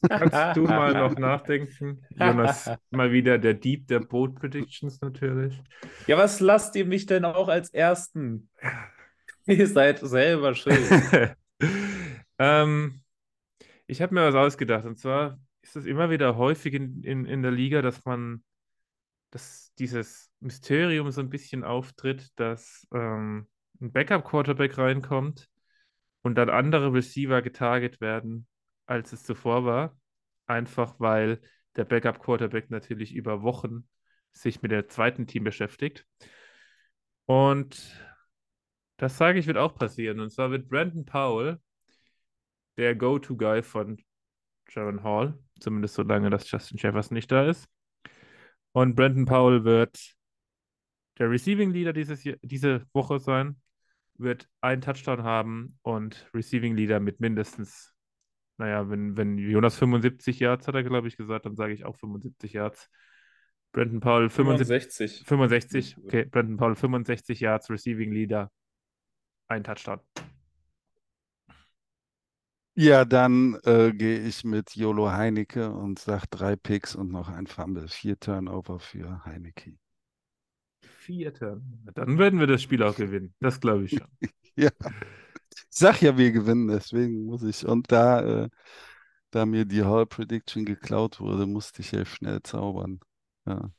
kannst 0.07 0.55
du 0.55 0.63
mal 0.63 0.93
noch 0.93 1.13
nachdenken. 1.19 2.05
Jonas, 2.11 2.71
mal 2.89 3.11
wieder 3.11 3.37
der 3.37 3.53
Dieb 3.53 3.87
der 3.87 3.99
Boat 3.99 4.35
Predictions 4.35 5.01
natürlich. 5.01 5.61
Ja, 6.07 6.17
was 6.17 6.39
lasst 6.39 6.73
ihr 6.77 6.85
mich 6.85 7.05
denn 7.05 7.25
auch 7.25 7.49
als 7.49 7.71
Ersten? 7.71 8.49
ihr 9.45 9.67
seid 9.67 9.99
selber 9.99 10.55
schuld. 10.55 10.79
ähm, 12.39 13.01
ich 13.87 14.01
habe 14.01 14.13
mir 14.13 14.25
was 14.25 14.35
ausgedacht. 14.35 14.85
Und 14.85 14.97
zwar 14.97 15.37
ist 15.61 15.75
es 15.75 15.85
immer 15.85 16.09
wieder 16.09 16.37
häufig 16.37 16.75
in, 16.75 17.03
in, 17.03 17.25
in 17.25 17.41
der 17.41 17.51
Liga, 17.51 17.81
dass 17.81 18.05
man, 18.05 18.41
dass 19.31 19.73
dieses 19.79 20.31
Mysterium 20.39 21.11
so 21.11 21.19
ein 21.19 21.29
bisschen 21.29 21.65
auftritt, 21.65 22.29
dass 22.37 22.87
ähm, 22.93 23.49
ein 23.81 23.91
Backup-Quarterback 23.91 24.77
reinkommt 24.77 25.49
und 26.23 26.35
dann 26.35 26.49
andere 26.49 26.91
Receiver 26.91 27.41
getarget 27.41 28.01
werden, 28.01 28.47
als 28.85 29.13
es 29.13 29.23
zuvor 29.23 29.65
war. 29.65 29.95
Einfach 30.47 30.99
weil 30.99 31.41
der 31.75 31.85
Backup-Quarterback 31.85 32.69
natürlich 32.69 33.13
über 33.13 33.43
Wochen 33.43 33.87
sich 34.31 34.61
mit 34.61 34.71
der 34.71 34.87
zweiten 34.87 35.27
Team 35.27 35.43
beschäftigt. 35.43 36.07
Und 37.25 37.95
das 38.97 39.17
sage 39.17 39.39
ich, 39.39 39.47
wird 39.47 39.57
auch 39.57 39.75
passieren. 39.75 40.19
Und 40.19 40.31
zwar 40.31 40.49
wird 40.51 40.69
Brandon 40.69 41.05
Powell 41.05 41.59
der 42.77 42.95
Go-To-Guy 42.95 43.61
von 43.61 44.01
Jaron 44.69 45.03
Hall, 45.03 45.37
zumindest 45.59 45.93
so 45.95 46.03
lange, 46.03 46.29
dass 46.29 46.49
Justin 46.49 46.77
Jefferson 46.77 47.15
nicht 47.15 47.31
da 47.31 47.47
ist. 47.47 47.67
Und 48.71 48.95
Brandon 48.95 49.25
Powell 49.25 49.63
wird 49.65 50.15
der 51.19 51.29
Receiving 51.29 51.71
Leader 51.71 51.93
dieses, 51.93 52.23
diese 52.41 52.87
Woche 52.93 53.19
sein 53.19 53.61
wird 54.23 54.47
einen 54.61 54.81
Touchdown 54.81 55.23
haben 55.23 55.77
und 55.81 56.29
Receiving 56.33 56.75
Leader 56.75 56.99
mit 56.99 57.19
mindestens, 57.19 57.93
naja, 58.57 58.89
wenn, 58.89 59.15
wenn 59.17 59.37
Jonas 59.37 59.75
75 59.75 60.39
Yards 60.39 60.67
hat 60.67 60.75
er, 60.75 60.83
glaube 60.83 61.07
ich, 61.07 61.17
gesagt, 61.17 61.45
dann 61.45 61.55
sage 61.55 61.73
ich 61.73 61.85
auch 61.85 61.95
75 61.97 62.53
Yards. 62.53 62.89
Brandon 63.71 63.99
Paul 63.99 64.29
65. 64.29 65.23
65, 65.25 65.97
okay, 65.97 66.25
Brandon 66.25 66.57
Paul 66.57 66.75
65 66.75 67.39
Yards, 67.39 67.69
Receiving 67.69 68.11
Leader, 68.11 68.51
ein 69.47 69.63
Touchdown. 69.63 69.99
Ja, 72.75 73.05
dann 73.05 73.59
äh, 73.65 73.91
gehe 73.91 74.19
ich 74.19 74.43
mit 74.43 74.75
Jolo 74.75 75.11
Heinecke 75.11 75.69
und 75.69 75.99
sage 75.99 76.25
drei 76.31 76.55
Picks 76.55 76.95
und 76.95 77.11
noch 77.11 77.29
ein 77.29 77.45
Fumble. 77.45 77.87
Vier 77.87 78.19
Turnover 78.19 78.79
für 78.79 79.23
Heinecke. 79.25 79.77
Vierter. 81.03 81.61
Dann 81.93 82.17
werden 82.17 82.39
wir 82.39 82.47
das 82.47 82.61
Spiel 82.61 82.81
auch 82.83 82.95
gewinnen. 82.95 83.33
Das 83.39 83.59
glaube 83.59 83.85
ich 83.85 83.91
schon. 83.91 84.07
ja. 84.55 84.69
Ich 85.51 85.65
sag 85.69 86.01
ja, 86.01 86.17
wir 86.17 86.31
gewinnen, 86.31 86.67
deswegen 86.67 87.25
muss 87.25 87.43
ich. 87.43 87.65
Und 87.65 87.91
da, 87.91 88.43
äh, 88.45 88.49
da 89.31 89.45
mir 89.45 89.65
die 89.65 89.83
Hall 89.83 90.05
Prediction 90.05 90.65
geklaut 90.65 91.19
wurde, 91.19 91.45
musste 91.45 91.81
ich 91.81 91.91
ja 91.91 92.05
schnell 92.05 92.41
zaubern. 92.43 92.99
Ja. 93.45 93.69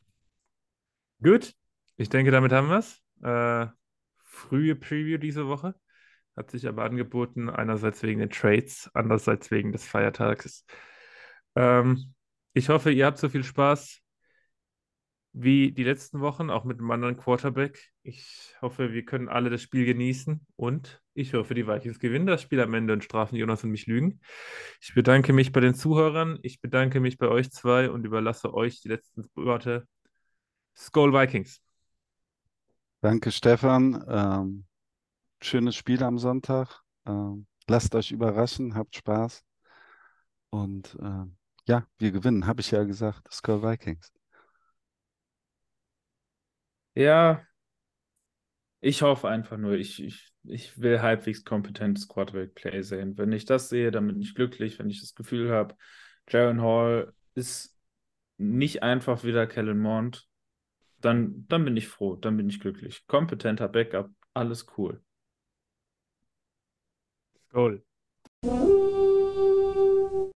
Gut. 1.23 1.55
Ich 1.97 2.09
denke, 2.09 2.31
damit 2.31 2.53
haben 2.53 2.69
wir 2.69 2.79
es. 2.79 3.01
Äh, 3.23 3.67
frühe 4.25 4.77
Preview 4.77 5.19
diese 5.19 5.47
Woche. 5.47 5.75
Hat 6.37 6.51
sich 6.51 6.67
aber 6.67 6.85
angeboten, 6.85 7.49
einerseits 7.49 8.03
wegen 8.03 8.21
den 8.21 8.31
Trades, 8.31 8.91
andererseits 8.93 9.51
wegen 9.51 9.73
des 9.73 9.87
Feiertags. 9.87 10.67
Ähm, 11.55 12.15
ich 12.53 12.69
hoffe, 12.69 12.91
ihr 12.91 13.07
habt 13.07 13.19
so 13.19 13.29
viel 13.29 13.45
Spaß 13.45 14.04
wie 15.37 15.73
die 15.73 15.83
letzten 15.83 16.21
Wochen, 16.21 16.49
auch 16.49 16.65
mit 16.65 16.79
einem 16.79 16.91
anderen 16.93 17.17
Quarterback. 17.17 17.91
Ich 18.05 18.55
hoffe, 18.63 18.93
wir 18.93 19.05
können 19.05 19.29
alle 19.29 19.51
das 19.51 19.63
Spiel 19.63 19.85
genießen 19.85 20.47
und 20.55 21.03
ich 21.13 21.35
hoffe, 21.35 21.55
die 21.55 21.67
Vikings 21.67 21.99
gewinnen 21.99 22.27
das 22.27 22.41
Spiel 22.41 22.61
am 22.61 22.73
Ende 22.73 22.93
und 22.93 23.03
strafen 23.03 23.35
Jonas 23.35 23.65
und 23.65 23.71
mich 23.71 23.87
lügen. 23.87 24.21
Ich 24.81 24.95
bedanke 24.95 25.33
mich 25.33 25.51
bei 25.51 25.59
den 25.59 25.75
Zuhörern, 25.75 26.39
ich 26.43 26.61
bedanke 26.61 27.01
mich 27.01 27.19
bei 27.19 27.27
euch 27.27 27.51
zwei 27.51 27.91
und 27.91 28.05
überlasse 28.05 28.55
euch 28.55 28.81
die 28.81 28.89
letzten 28.89 29.25
Worte. 29.35 29.89
Skull 30.77 31.13
Vikings. 31.13 31.61
Danke, 33.01 33.33
Stefan. 33.33 34.05
Ähm, 34.09 34.67
schönes 35.43 35.75
Spiel 35.75 36.05
am 36.05 36.19
Sonntag. 36.19 36.81
Ähm, 37.07 37.47
lasst 37.67 37.95
euch 37.97 38.13
überraschen, 38.13 38.77
habt 38.77 38.95
Spaß. 38.95 39.43
Und 40.51 40.97
äh, 41.03 41.25
ja, 41.67 41.87
wir 41.99 42.13
gewinnen, 42.13 42.47
habe 42.47 42.61
ich 42.61 42.71
ja 42.71 42.85
gesagt. 42.85 43.33
Skull 43.33 43.63
Vikings. 43.63 44.13
Ja, 46.95 47.47
ich 48.81 49.03
hoffe 49.03 49.29
einfach 49.29 49.57
nur, 49.57 49.73
ich, 49.75 50.03
ich, 50.03 50.33
ich 50.45 50.79
will 50.81 51.01
halbwegs 51.01 51.45
kompetentes 51.45 52.09
Quarterback-Play 52.09 52.83
sehen. 52.83 53.17
Wenn 53.17 53.33
ich 53.33 53.45
das 53.47 53.69
sehe, 53.69 53.91
dann 53.91 54.07
bin 54.07 54.21
ich 54.21 54.35
glücklich. 54.35 54.79
Wenn 54.79 54.91
ich 54.91 55.01
das 55.01 55.15
Gefühl 55.15 55.51
habe, 55.51 55.75
Jaron 56.29 56.61
Hall 56.63 57.15
ist 57.35 57.77
nicht 58.37 58.83
einfach 58.83 59.25
wieder 59.25 59.47
Kellen 59.47 59.79
Mond, 59.79 60.29
dann, 61.01 61.47
dann 61.49 61.65
bin 61.65 61.77
ich 61.77 61.89
froh, 61.89 62.17
dann 62.17 62.37
bin 62.37 62.49
ich 62.49 62.61
glücklich. 62.61 63.07
Kompetenter 63.07 63.69
Backup, 63.69 64.11
alles 64.35 64.67
cool. 64.77 65.03
Goal. 67.53 67.81